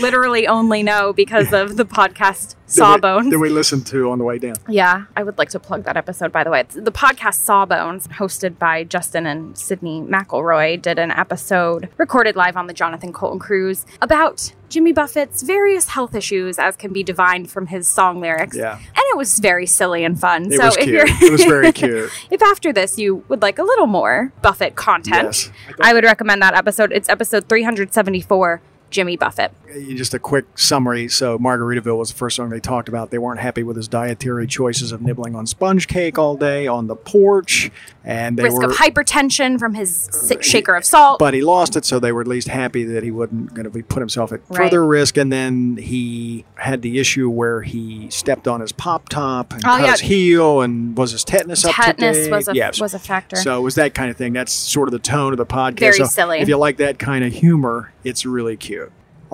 literally 0.00 0.48
only 0.48 0.82
know 0.82 1.12
because 1.12 1.52
of 1.52 1.76
the 1.76 1.84
podcast 1.84 2.56
That 2.66 2.70
we- 2.70 2.72
Sawbones. 2.72 3.30
That 3.30 3.38
we 3.38 3.50
listened 3.50 3.86
to 3.88 4.10
on 4.10 4.18
the 4.18 4.24
way 4.24 4.38
down. 4.38 4.54
Yeah, 4.68 5.04
I 5.16 5.22
would 5.22 5.36
like 5.36 5.50
to 5.50 5.60
plug 5.60 5.84
that 5.84 5.96
episode, 5.98 6.32
by 6.32 6.44
the 6.44 6.50
way. 6.50 6.60
It's 6.60 6.74
the 6.74 6.90
podcast 6.92 7.34
Sawbones, 7.44 8.08
hosted 8.08 8.58
by 8.58 8.84
Justin 8.84 9.26
and 9.26 9.54
Sydnee 9.54 10.08
McElroy, 10.08 10.80
did 10.80 10.98
an 10.98 11.10
episode 11.10 11.90
recorded 11.98 12.36
live 12.36 12.56
on 12.56 12.66
the 12.66 12.72
Jonathan 12.72 13.12
Coulton 13.12 13.38
cruise 13.38 13.84
about 14.00 14.54
Jimmy 14.70 14.92
Buffett's 14.92 15.42
various 15.42 15.88
health 15.90 16.14
issues 16.14 16.58
as 16.58 16.74
can 16.74 16.92
be 16.92 17.02
divined 17.04 17.50
from 17.50 17.66
his 17.66 17.86
song 17.86 18.20
lyrics. 18.20 18.56
Yeah. 18.56 18.76
And 18.78 18.96
it 18.96 19.16
was 19.16 19.38
very 19.38 19.66
silly 19.66 20.02
and 20.04 20.18
fun. 20.18 20.50
It 20.50 20.56
so 20.56 20.64
was 20.64 20.76
if 20.78 20.84
cute. 20.84 20.94
you're 20.94 21.06
it 21.06 21.30
was 21.30 21.44
very 21.44 21.70
cute. 21.82 22.10
if 22.30 22.42
after 22.42 22.72
this 22.72 22.98
you 22.98 23.24
would 23.28 23.42
like 23.42 23.58
a 23.58 23.62
little 23.62 23.86
more 23.86 24.32
Buffett 24.42 24.74
content, 24.74 25.14
Yes. 25.14 25.50
I 25.82 25.92
would 25.92 26.02
recommend 26.04 26.40
that 26.42 26.54
episode. 26.54 26.92
It's 26.92 27.08
episode 27.10 27.48
374, 27.48 28.60
Jimmy 28.94 29.16
Buffett. 29.16 29.52
just 29.96 30.14
a 30.14 30.18
quick 30.20 30.46
summary. 30.56 31.08
So, 31.08 31.36
Margaritaville 31.38 31.98
was 31.98 32.10
the 32.10 32.16
first 32.16 32.36
song 32.36 32.48
they 32.50 32.60
talked 32.60 32.88
about. 32.88 33.10
They 33.10 33.18
weren't 33.18 33.40
happy 33.40 33.64
with 33.64 33.76
his 33.76 33.88
dietary 33.88 34.46
choices 34.46 34.92
of 34.92 35.02
nibbling 35.02 35.34
on 35.34 35.46
sponge 35.46 35.88
cake 35.88 36.16
all 36.16 36.36
day 36.36 36.68
on 36.68 36.86
the 36.86 36.94
porch, 36.94 37.72
and 38.04 38.38
they 38.38 38.44
Risk 38.44 38.56
were. 38.56 38.64
of 38.70 38.76
hypertension 38.76 39.58
from 39.58 39.74
his 39.74 40.08
shaker 40.42 40.76
of 40.76 40.84
salt. 40.84 41.18
but 41.18 41.34
he 41.34 41.42
lost 41.42 41.74
it, 41.74 41.84
so 41.84 41.98
they 41.98 42.12
were 42.12 42.20
at 42.20 42.28
least 42.28 42.46
happy 42.48 42.84
that 42.84 43.02
he 43.02 43.10
wasn't 43.10 43.52
going 43.52 43.64
to 43.64 43.70
be 43.70 43.82
put 43.82 43.98
himself 44.00 44.32
at 44.32 44.40
Right. 44.48 44.56
further 44.58 44.84
risk. 44.86 45.16
And 45.16 45.32
then 45.32 45.76
he 45.76 46.44
had 46.54 46.82
the 46.82 47.00
issue 47.00 47.28
where 47.28 47.62
he 47.62 48.08
stepped 48.10 48.46
on 48.46 48.60
his 48.60 48.70
pop 48.70 49.08
top 49.08 49.52
and 49.52 49.64
Oh, 49.64 49.68
cut 49.70 49.80
yeah. 49.84 49.90
his 49.92 50.00
heel, 50.00 50.60
and 50.60 50.96
was 50.96 51.10
his 51.10 51.24
tetanus 51.24 51.64
up 51.64 51.74
to 51.74 51.82
Tetanus 51.82 52.28
was 52.30 52.46
a 52.48 52.54
yes. 52.54 52.80
was 52.80 52.94
a 52.94 52.98
factor. 53.00 53.34
So 53.36 53.58
it 53.58 53.62
was 53.62 53.74
that 53.74 53.92
kind 53.94 54.10
of 54.10 54.16
thing. 54.16 54.32
That's 54.34 54.52
sort 54.52 54.86
of 54.88 54.92
the 54.92 54.98
tone 55.00 55.32
of 55.32 55.38
the 55.38 55.46
podcast. 55.46 55.80
Very 55.80 55.92
So 55.94 56.04
silly. 56.04 56.38
If 56.38 56.48
you 56.48 56.56
like 56.58 56.76
that 56.76 56.98
kind 57.00 57.24
of 57.24 57.32
humor, 57.32 57.92
it's 58.04 58.24
really 58.24 58.56
cute. 58.56 58.83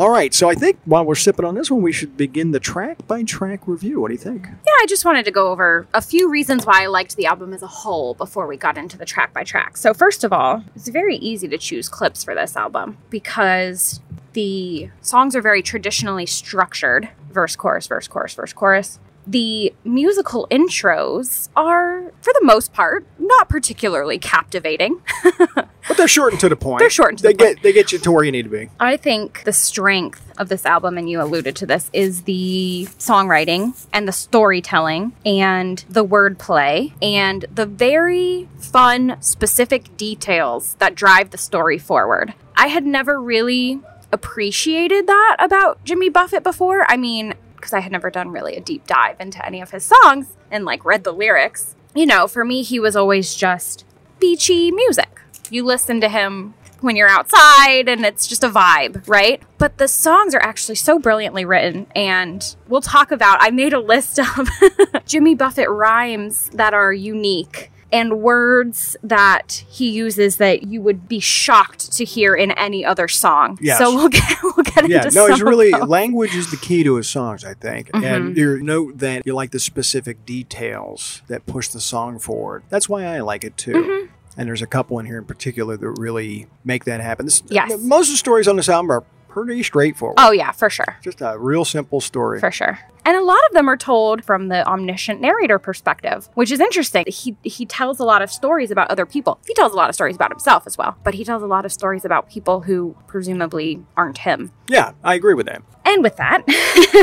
All 0.00 0.08
right, 0.08 0.32
so 0.32 0.48
I 0.48 0.54
think 0.54 0.78
while 0.86 1.04
we're 1.04 1.14
sipping 1.14 1.44
on 1.44 1.56
this 1.56 1.70
one, 1.70 1.82
we 1.82 1.92
should 1.92 2.16
begin 2.16 2.52
the 2.52 2.58
track 2.58 3.06
by 3.06 3.22
track 3.22 3.68
review. 3.68 4.00
What 4.00 4.08
do 4.08 4.14
you 4.14 4.18
think? 4.18 4.46
Yeah, 4.46 4.72
I 4.80 4.86
just 4.88 5.04
wanted 5.04 5.26
to 5.26 5.30
go 5.30 5.52
over 5.52 5.86
a 5.92 6.00
few 6.00 6.30
reasons 6.30 6.64
why 6.64 6.84
I 6.84 6.86
liked 6.86 7.16
the 7.16 7.26
album 7.26 7.52
as 7.52 7.62
a 7.62 7.66
whole 7.66 8.14
before 8.14 8.46
we 8.46 8.56
got 8.56 8.78
into 8.78 8.96
the 8.96 9.04
track 9.04 9.34
by 9.34 9.44
track. 9.44 9.76
So, 9.76 9.92
first 9.92 10.24
of 10.24 10.32
all, 10.32 10.64
it's 10.74 10.88
very 10.88 11.16
easy 11.16 11.48
to 11.48 11.58
choose 11.58 11.90
clips 11.90 12.24
for 12.24 12.34
this 12.34 12.56
album 12.56 12.96
because 13.10 14.00
the 14.32 14.88
songs 15.02 15.36
are 15.36 15.42
very 15.42 15.60
traditionally 15.60 16.24
structured 16.24 17.10
verse, 17.30 17.54
chorus, 17.54 17.86
verse, 17.86 18.08
chorus, 18.08 18.32
verse, 18.32 18.54
chorus. 18.54 18.98
The 19.30 19.72
musical 19.84 20.48
intros 20.50 21.48
are, 21.54 22.12
for 22.20 22.32
the 22.32 22.40
most 22.42 22.72
part, 22.72 23.06
not 23.18 23.48
particularly 23.48 24.18
captivating. 24.18 25.00
But 25.88 25.96
they're 25.96 26.08
short 26.08 26.32
and 26.32 26.40
to 26.40 26.48
the 26.48 26.56
point. 26.56 26.80
They're 26.80 26.90
short 26.90 27.08
and 27.10 27.18
to 27.18 27.22
they 27.24 27.32
the 27.32 27.38
point. 27.44 27.56
get 27.56 27.62
they 27.62 27.72
get 27.72 27.90
you 27.90 27.98
to 27.98 28.12
where 28.12 28.22
you 28.22 28.30
need 28.30 28.44
to 28.44 28.48
be. 28.50 28.68
I 28.78 28.96
think 28.96 29.42
the 29.44 29.52
strength 29.52 30.30
of 30.38 30.48
this 30.48 30.64
album, 30.64 30.96
and 30.98 31.10
you 31.10 31.20
alluded 31.20 31.56
to 31.56 31.66
this, 31.66 31.90
is 31.92 32.22
the 32.22 32.86
songwriting 32.98 33.74
and 33.92 34.06
the 34.06 34.12
storytelling 34.12 35.12
and 35.26 35.84
the 35.88 36.04
wordplay 36.04 36.92
and 37.02 37.44
the 37.52 37.66
very 37.66 38.48
fun, 38.58 39.16
specific 39.20 39.96
details 39.96 40.74
that 40.78 40.94
drive 40.94 41.30
the 41.30 41.38
story 41.38 41.78
forward. 41.78 42.34
I 42.54 42.68
had 42.68 42.86
never 42.86 43.20
really 43.20 43.80
appreciated 44.12 45.06
that 45.06 45.36
about 45.40 45.82
Jimmy 45.84 46.08
Buffett 46.08 46.44
before. 46.44 46.84
I 46.88 46.96
mean, 46.96 47.34
because 47.60 47.72
I 47.72 47.80
had 47.80 47.92
never 47.92 48.10
done 48.10 48.30
really 48.30 48.56
a 48.56 48.60
deep 48.60 48.86
dive 48.86 49.16
into 49.20 49.44
any 49.44 49.60
of 49.60 49.70
his 49.70 49.84
songs 49.84 50.36
and 50.50 50.64
like 50.64 50.84
read 50.84 51.04
the 51.04 51.12
lyrics. 51.12 51.76
You 51.94 52.06
know, 52.06 52.26
for 52.26 52.44
me, 52.44 52.62
he 52.62 52.80
was 52.80 52.96
always 52.96 53.34
just 53.34 53.84
beachy 54.18 54.70
music. 54.70 55.20
You 55.50 55.64
listen 55.64 56.00
to 56.00 56.08
him 56.08 56.54
when 56.80 56.96
you're 56.96 57.08
outside 57.08 57.88
and 57.88 58.04
it's 58.06 58.26
just 58.26 58.44
a 58.44 58.48
vibe, 58.48 59.06
right? 59.06 59.42
But 59.58 59.78
the 59.78 59.88
songs 59.88 60.34
are 60.34 60.42
actually 60.42 60.76
so 60.76 60.98
brilliantly 60.98 61.44
written 61.44 61.86
and 61.94 62.56
we'll 62.68 62.80
talk 62.80 63.10
about 63.10 63.38
I 63.40 63.50
made 63.50 63.72
a 63.72 63.80
list 63.80 64.18
of 64.18 64.48
Jimmy 65.06 65.34
Buffett 65.34 65.68
rhymes 65.68 66.48
that 66.50 66.74
are 66.74 66.92
unique 66.92 67.70
and 67.92 68.20
words 68.20 68.96
that 69.02 69.64
he 69.68 69.90
uses 69.90 70.36
that 70.36 70.64
you 70.64 70.80
would 70.82 71.08
be 71.08 71.20
shocked 71.20 71.92
to 71.92 72.04
hear 72.04 72.34
in 72.34 72.50
any 72.52 72.84
other 72.84 73.08
song. 73.08 73.58
Yes. 73.60 73.78
So 73.78 73.94
we'll 73.94 74.08
get 74.08 74.22
we'll 74.42 74.64
get 74.64 74.88
Yeah, 74.88 75.04
into 75.04 75.14
no, 75.14 75.26
it's 75.26 75.40
really 75.40 75.70
language 75.70 76.34
is 76.34 76.50
the 76.50 76.56
key 76.56 76.82
to 76.84 76.96
his 76.96 77.08
songs, 77.08 77.44
I 77.44 77.54
think. 77.54 77.90
Mm-hmm. 77.90 78.04
And 78.04 78.36
you 78.36 78.62
note 78.62 78.98
that 78.98 79.26
you 79.26 79.34
like 79.34 79.50
the 79.50 79.60
specific 79.60 80.24
details 80.26 81.22
that 81.28 81.46
push 81.46 81.68
the 81.68 81.80
song 81.80 82.18
forward. 82.18 82.62
That's 82.68 82.88
why 82.88 83.04
I 83.04 83.20
like 83.20 83.44
it 83.44 83.56
too. 83.56 83.72
Mm-hmm. 83.72 84.06
And 84.36 84.48
there's 84.48 84.62
a 84.62 84.66
couple 84.66 84.98
in 84.98 85.06
here 85.06 85.18
in 85.18 85.24
particular 85.24 85.76
that 85.76 85.88
really 85.90 86.46
make 86.64 86.84
that 86.84 87.00
happen. 87.00 87.26
This, 87.26 87.42
Yes. 87.50 87.78
Most 87.80 88.08
of 88.08 88.12
the 88.14 88.18
stories 88.18 88.46
on 88.48 88.56
this 88.56 88.68
album 88.68 88.90
are 88.92 89.04
pretty 89.30 89.62
straightforward. 89.62 90.16
Oh 90.18 90.32
yeah, 90.32 90.52
for 90.52 90.68
sure. 90.68 90.98
Just 91.02 91.20
a 91.20 91.36
real 91.38 91.64
simple 91.64 92.00
story. 92.00 92.40
For 92.40 92.50
sure. 92.50 92.78
And 93.04 93.16
a 93.16 93.22
lot 93.22 93.38
of 93.48 93.54
them 93.54 93.68
are 93.68 93.76
told 93.76 94.24
from 94.24 94.48
the 94.48 94.66
omniscient 94.66 95.20
narrator 95.20 95.58
perspective, 95.58 96.28
which 96.34 96.50
is 96.50 96.60
interesting. 96.60 97.04
He 97.06 97.36
he 97.42 97.64
tells 97.64 97.98
a 97.98 98.04
lot 98.04 98.22
of 98.22 98.30
stories 98.30 98.70
about 98.70 98.90
other 98.90 99.06
people. 99.06 99.38
He 99.46 99.54
tells 99.54 99.72
a 99.72 99.76
lot 99.76 99.88
of 99.88 99.94
stories 99.94 100.16
about 100.16 100.30
himself 100.30 100.66
as 100.66 100.76
well, 100.76 100.96
but 101.02 101.14
he 101.14 101.24
tells 101.24 101.42
a 101.42 101.46
lot 101.46 101.64
of 101.64 101.72
stories 101.72 102.04
about 102.04 102.28
people 102.28 102.60
who 102.60 102.96
presumably 103.06 103.82
aren't 103.96 104.18
him. 104.18 104.52
Yeah, 104.68 104.92
I 105.02 105.14
agree 105.14 105.34
with 105.34 105.46
that. 105.46 105.62
And 105.84 106.02
with 106.02 106.16
that, 106.16 106.44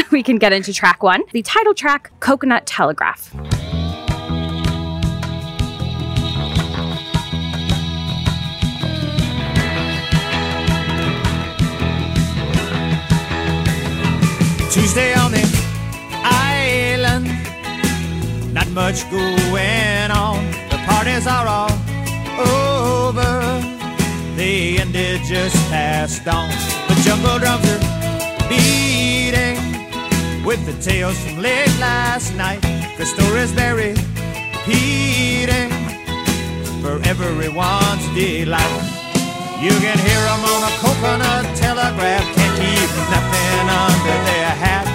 we 0.12 0.22
can 0.22 0.38
get 0.38 0.54
into 0.54 0.72
track 0.72 1.02
1, 1.04 1.24
the 1.34 1.42
title 1.42 1.74
track 1.74 2.12
Coconut 2.20 2.66
Telegraph. 2.66 3.34
Tuesday 14.70 15.14
on 15.16 15.32
the 15.32 15.44
island, 16.24 17.26
not 18.54 18.70
much 18.72 19.10
going 19.10 20.12
on. 20.12 20.46
The 20.70 20.78
parties 20.86 21.26
are 21.26 21.48
all 21.48 21.72
over. 22.38 23.62
The 24.36 24.80
ended 24.80 25.22
just 25.24 25.56
passed 25.70 26.28
on. 26.28 26.50
The 26.90 26.96
jungle 27.04 27.40
drums 27.40 27.66
are 27.70 28.50
beating 28.50 29.58
with 30.46 30.64
the 30.66 30.74
tales 30.82 31.18
from 31.24 31.40
late 31.42 31.76
last 31.80 32.36
night. 32.36 32.62
The 32.98 33.06
stories 33.06 33.54
they're 33.56 33.76
repeating 33.76 35.72
for 36.82 37.00
everyone's 37.08 38.06
delight. 38.14 38.84
You 39.62 39.72
can 39.86 39.98
hear 40.08 40.22
'em 40.34 40.44
on 40.54 40.62
a 40.70 40.72
coconut 40.84 41.46
telegraph, 41.56 42.26
can't 42.36 42.56
keep 42.60 42.90
nothing 43.10 43.37
under 43.66 44.18
their 44.30 44.52
hat. 44.64 44.86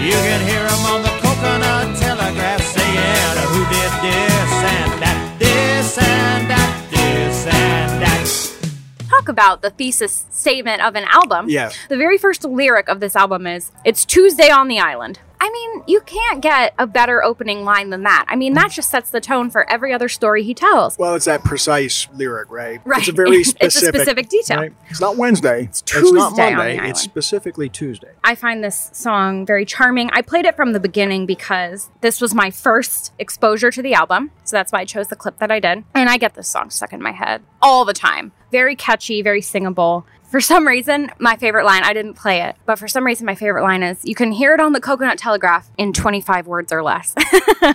You 0.00 0.12
can 0.12 0.40
hear 0.46 0.64
'em 0.66 0.82
on 0.92 1.02
the 1.02 1.14
coconut 1.22 1.96
telegraph 1.96 2.62
saying 2.62 3.18
who 3.48 3.64
did 3.70 3.92
this 4.02 4.52
and 4.76 5.02
that, 5.02 5.38
this 5.38 5.98
and 5.98 6.50
that, 6.50 6.90
this 6.90 7.46
and 7.46 8.02
that. 8.02 9.08
Talk 9.08 9.28
about 9.28 9.62
the 9.62 9.70
thesis 9.70 10.26
statement 10.30 10.82
of 10.82 10.94
an 10.94 11.04
album. 11.10 11.48
Yes. 11.48 11.76
The 11.88 11.96
very 11.96 12.18
first 12.18 12.44
lyric 12.44 12.88
of 12.88 13.00
this 13.00 13.16
album 13.16 13.46
is 13.46 13.70
It's 13.84 14.04
Tuesday 14.04 14.50
on 14.50 14.68
the 14.68 14.78
Island. 14.78 15.20
I 15.40 15.50
mean, 15.50 15.84
you 15.86 16.00
can't 16.00 16.40
get 16.40 16.74
a 16.78 16.86
better 16.86 17.22
opening 17.22 17.64
line 17.64 17.90
than 17.90 18.02
that. 18.02 18.24
I 18.28 18.36
mean, 18.36 18.54
that 18.54 18.70
mm. 18.70 18.74
just 18.74 18.90
sets 18.90 19.10
the 19.10 19.20
tone 19.20 19.50
for 19.50 19.68
every 19.70 19.92
other 19.92 20.08
story 20.08 20.42
he 20.42 20.54
tells. 20.54 20.98
Well, 20.98 21.14
it's 21.14 21.26
that 21.26 21.44
precise 21.44 22.08
lyric, 22.14 22.50
right? 22.50 22.80
Right. 22.84 23.00
It's 23.00 23.08
a 23.08 23.12
very 23.12 23.44
specific, 23.44 23.64
It's 23.66 23.76
a 23.76 23.86
specific. 23.86 24.28
detail. 24.28 24.58
right? 24.58 24.72
It's 24.90 25.00
not 25.00 25.16
Wednesday. 25.16 25.64
It's, 25.64 25.82
not 25.82 25.86
Tuesday 25.86 26.20
on 26.20 26.34
the 26.34 26.56
Monday. 26.56 26.76
island. 26.78 26.90
It's 26.90 27.00
specifically 27.00 27.68
Tuesday. 27.68 28.10
I 28.24 28.34
find 28.34 28.62
this 28.64 28.90
song 28.92 29.46
very 29.46 29.64
charming. 29.64 30.10
I 30.12 30.22
played 30.22 30.44
it 30.44 30.56
from 30.56 30.72
the 30.72 30.80
beginning 30.80 31.26
because 31.26 31.90
this 32.00 32.20
was 32.20 32.34
my 32.34 32.50
first 32.50 33.12
exposure 33.18 33.70
to 33.70 33.82
the 33.82 33.94
album. 33.94 34.30
So 34.44 34.56
that's 34.56 34.72
why 34.72 34.80
I 34.80 34.84
chose 34.84 35.08
the 35.08 35.16
clip 35.16 35.38
that 35.38 35.50
I 35.50 35.60
did. 35.60 35.84
And 35.94 36.08
I 36.08 36.16
get 36.16 36.34
this 36.34 36.48
song 36.48 36.70
stuck 36.70 36.92
in 36.92 37.02
my 37.02 37.12
head 37.12 37.42
all 37.62 37.84
the 37.84 37.92
time. 37.92 38.32
Very 38.50 38.76
catchy, 38.76 39.22
very 39.22 39.42
singable. 39.42 40.06
For 40.28 40.42
some 40.42 40.68
reason, 40.68 41.10
my 41.18 41.36
favorite 41.36 41.64
line, 41.64 41.82
I 41.84 41.94
didn't 41.94 42.12
play 42.12 42.42
it, 42.42 42.56
but 42.66 42.78
for 42.78 42.86
some 42.86 43.06
reason, 43.06 43.24
my 43.24 43.34
favorite 43.34 43.62
line 43.62 43.82
is 43.82 44.04
you 44.04 44.14
can 44.14 44.30
hear 44.30 44.52
it 44.52 44.60
on 44.60 44.74
the 44.74 44.80
Coconut 44.80 45.16
Telegraph 45.16 45.70
in 45.78 45.94
25 45.94 46.46
words 46.46 46.72
or 46.72 46.82
less. 46.82 47.14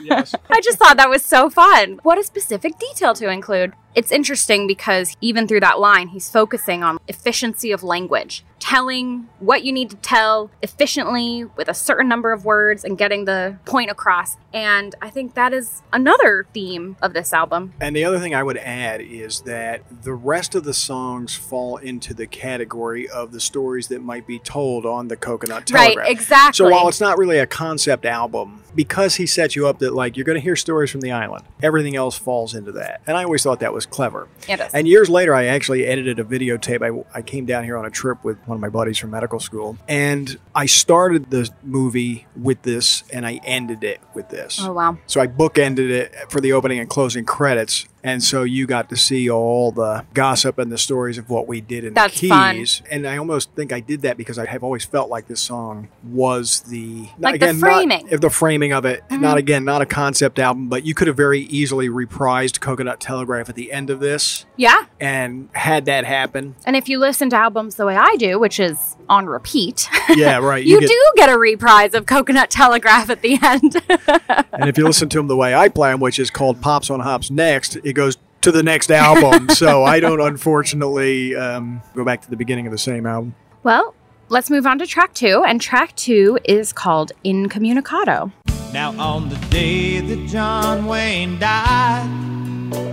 Yes. 0.02 0.34
I 0.50 0.60
just 0.62 0.80
thought 0.80 0.98
that 0.98 1.10
was 1.10 1.24
so 1.24 1.50
fun. 1.50 2.00
What 2.04 2.18
a 2.18 2.24
specific 2.24 2.80
detail 2.80 3.14
to 3.16 3.30
include. 3.30 3.74
It's 3.96 4.12
interesting 4.12 4.68
because 4.68 5.16
even 5.22 5.48
through 5.48 5.62
that 5.62 5.80
line, 5.80 6.10
he's 6.10 6.30
focusing 6.30 6.84
on 6.84 7.00
efficiency 7.08 7.72
of 7.72 7.84
language, 7.84 8.44
telling 8.60 9.28
what 9.40 9.64
you 9.64 9.72
need 9.72 9.90
to 9.92 9.96
tell 9.98 10.50
efficiently 10.62 11.46
with 11.58 11.68
a 11.68 11.74
certain 11.74 12.08
number 12.08 12.32
of 12.32 12.46
words 12.46 12.84
and 12.84 12.98
getting 12.98 13.26
the 13.26 13.58
point 13.66 13.92
across. 13.92 14.38
And 14.54 14.96
I 15.02 15.10
think 15.10 15.34
that 15.34 15.54
is 15.54 15.82
another 15.92 16.48
theme 16.54 16.96
of 17.02 17.14
this 17.14 17.34
album. 17.34 17.74
And 17.82 17.96
the 17.96 18.06
other 18.06 18.20
thing 18.20 18.34
I 18.34 18.44
would 18.44 18.58
add 18.58 19.02
is 19.02 19.42
that 19.42 19.82
the 20.04 20.14
rest 20.14 20.56
of 20.56 20.64
the 20.64 20.74
songs 20.74 21.36
fall 21.36 21.78
into 21.78 22.14
the 22.14 22.28
category 22.28 23.10
of 23.10 23.32
the 23.32 23.40
stories 23.40 23.88
that 23.88 24.02
might 24.02 24.26
be 24.26 24.40
told 24.40 24.86
on 24.86 25.08
the 25.08 25.18
Coconut 25.18 25.68
Telegraph. 25.68 25.98
Right, 25.98 26.12
exactly. 26.12 26.66
So 26.66 26.72
while 26.72 26.88
it's 26.88 27.02
not 27.02 27.18
really 27.18 27.40
a 27.40 27.48
concept 27.48 28.06
album, 28.06 28.64
because 28.76 29.16
he 29.16 29.26
sets 29.28 29.56
you 29.56 29.68
up 29.68 29.80
that 29.80 29.94
like 29.94 30.18
you're 30.18 30.24
going 30.24 30.38
to 30.38 30.42
hear 30.42 30.56
stories 30.56 30.90
from 30.90 31.02
the 31.02 31.12
island, 31.12 31.46
everything 31.62 31.96
else 31.96 32.18
falls 32.18 32.56
into 32.56 32.72
that. 32.74 33.02
And 33.06 33.18
I 33.18 33.24
always 33.24 33.44
thought 33.44 33.60
that 33.60 33.74
was 33.74 33.83
clever. 33.86 34.28
It 34.48 34.60
is. 34.60 34.74
And 34.74 34.88
years 34.88 35.10
later, 35.10 35.34
I 35.34 35.46
actually 35.46 35.86
edited 35.86 36.20
a 36.20 36.24
videotape. 36.24 36.82
I, 36.82 37.18
I 37.18 37.22
came 37.22 37.46
down 37.46 37.64
here 37.64 37.78
on 37.78 37.86
a 37.86 37.90
trip 37.90 38.24
with 38.24 38.38
one 38.48 38.56
of 38.56 38.62
my 38.62 38.70
buddies 38.70 38.98
from 38.98 39.12
medical 39.12 39.40
school, 39.40 39.78
and 39.88 40.40
I 40.56 40.66
started 40.66 41.30
the 41.32 41.50
movie 41.64 42.26
with 42.36 42.62
this, 42.64 43.04
and 43.12 43.26
I 43.26 43.40
ended 43.46 43.84
it 43.84 44.02
with 44.14 44.30
this. 44.30 44.60
Oh, 44.62 44.74
wow. 44.74 44.98
So 45.08 45.22
I 45.22 45.28
bookended 45.28 45.90
it 45.90 46.14
for 46.30 46.42
the 46.42 46.54
opening 46.54 46.80
and 46.80 46.90
closing 46.90 47.26
credits. 47.26 47.88
And 48.04 48.22
so 48.24 48.44
you 48.44 48.68
got 48.68 48.90
to 48.90 48.98
see 48.98 49.30
all 49.30 49.72
the 49.72 50.06
gossip 50.14 50.58
and 50.58 50.72
the 50.72 50.78
stories 50.78 51.18
of 51.18 51.30
what 51.30 51.48
we 51.48 51.62
did 51.62 51.86
in 51.86 51.94
That's 51.94 52.20
the 52.20 52.30
fun. 52.30 52.56
Keys. 52.58 52.82
And 52.92 53.08
I 53.08 53.18
almost 53.18 53.52
think 53.54 53.72
I 53.72 53.80
did 53.80 54.02
that 54.02 54.18
because 54.18 54.38
I 54.38 54.46
have 54.46 54.64
always 54.64 54.84
felt 54.84 55.10
like 55.10 55.28
this 55.28 55.40
song 55.40 55.88
was 56.04 56.62
the 56.62 57.08
Like 57.18 57.40
the 57.40 57.54
framing. 57.54 58.08
Mm-hmm. 58.08 58.18
the 58.18 58.30
framing 58.30 58.74
of 58.74 58.84
it. 58.86 59.04
Not 59.10 59.38
again, 59.38 59.64
not 59.64 59.82
a 59.82 59.86
concept 59.86 60.38
album, 60.40 60.68
but 60.68 60.86
you 60.86 60.94
could 60.94 61.08
have 61.08 61.16
very 61.18 61.42
easily 61.44 61.88
reprised 61.88 62.60
Coconut 62.60 63.00
Telegraph 63.00 63.48
at 63.48 63.56
the 63.56 63.72
end 63.72 63.90
of 63.90 64.00
this 64.02 64.46
Yeah. 64.58 64.86
and 65.00 65.50
had 65.54 65.86
that 65.86 66.04
happen. 66.06 66.56
And 66.66 66.76
if 66.76 66.90
you 66.90 67.00
listen 67.00 67.30
to 67.30 67.38
albums 67.38 67.76
the 67.76 67.86
way 67.86 67.96
I 67.96 68.16
do, 68.18 68.38
which 68.38 68.60
is 68.60 68.96
on 69.08 69.28
repeat, 69.28 69.88
Yeah, 70.16 70.40
right. 70.40 70.64
you, 70.66 70.80
get- 70.82 70.90
do 70.90 71.12
get 71.16 71.30
a 71.30 71.38
reprise 71.38 71.94
of 71.94 72.06
Coconut 72.06 72.50
Telegraph 72.50 73.10
at 73.10 73.22
the 73.22 73.40
end. 73.42 73.82
And 74.54 74.70
if 74.70 74.78
you 74.78 74.86
listen 74.86 75.10
to 75.10 75.18
them 75.18 75.28
the 75.28 75.36
way 75.36 75.56
I 75.56 75.68
play 75.68 75.90
them, 75.92 76.00
which 76.00 76.20
is 76.20 76.30
called 76.30 76.62
Pops 76.62 76.92
on 76.92 77.00
Hops 77.00 77.32
Next, 77.32 77.76
it 77.78 77.93
goes 77.94 78.18
to 78.42 78.52
the 78.52 78.64
next 78.64 78.92
album. 78.92 79.50
so 79.56 79.84
I 79.84 80.00
don't, 80.00 80.22
unfortunately, 80.22 81.36
um, 81.36 81.82
go 81.96 82.04
back 82.04 82.22
to 82.24 82.30
the 82.30 82.36
beginning 82.36 82.66
of 82.68 82.72
the 82.72 82.78
same 82.78 83.06
album. 83.06 83.36
well, 83.64 83.96
let's 84.30 84.50
move 84.50 84.66
on 84.66 84.80
to 84.80 84.88
track 84.88 85.14
two. 85.14 85.44
And 85.46 85.62
track 85.62 85.96
two 85.96 86.40
is 86.44 86.74
called 86.74 87.12
Incommunicado. 87.24 88.32
Now, 88.74 88.98
on 89.00 89.30
the 89.30 89.36
day 89.50 90.00
that 90.00 90.28
John 90.28 90.86
Wayne 90.88 91.38
died, 91.40 92.10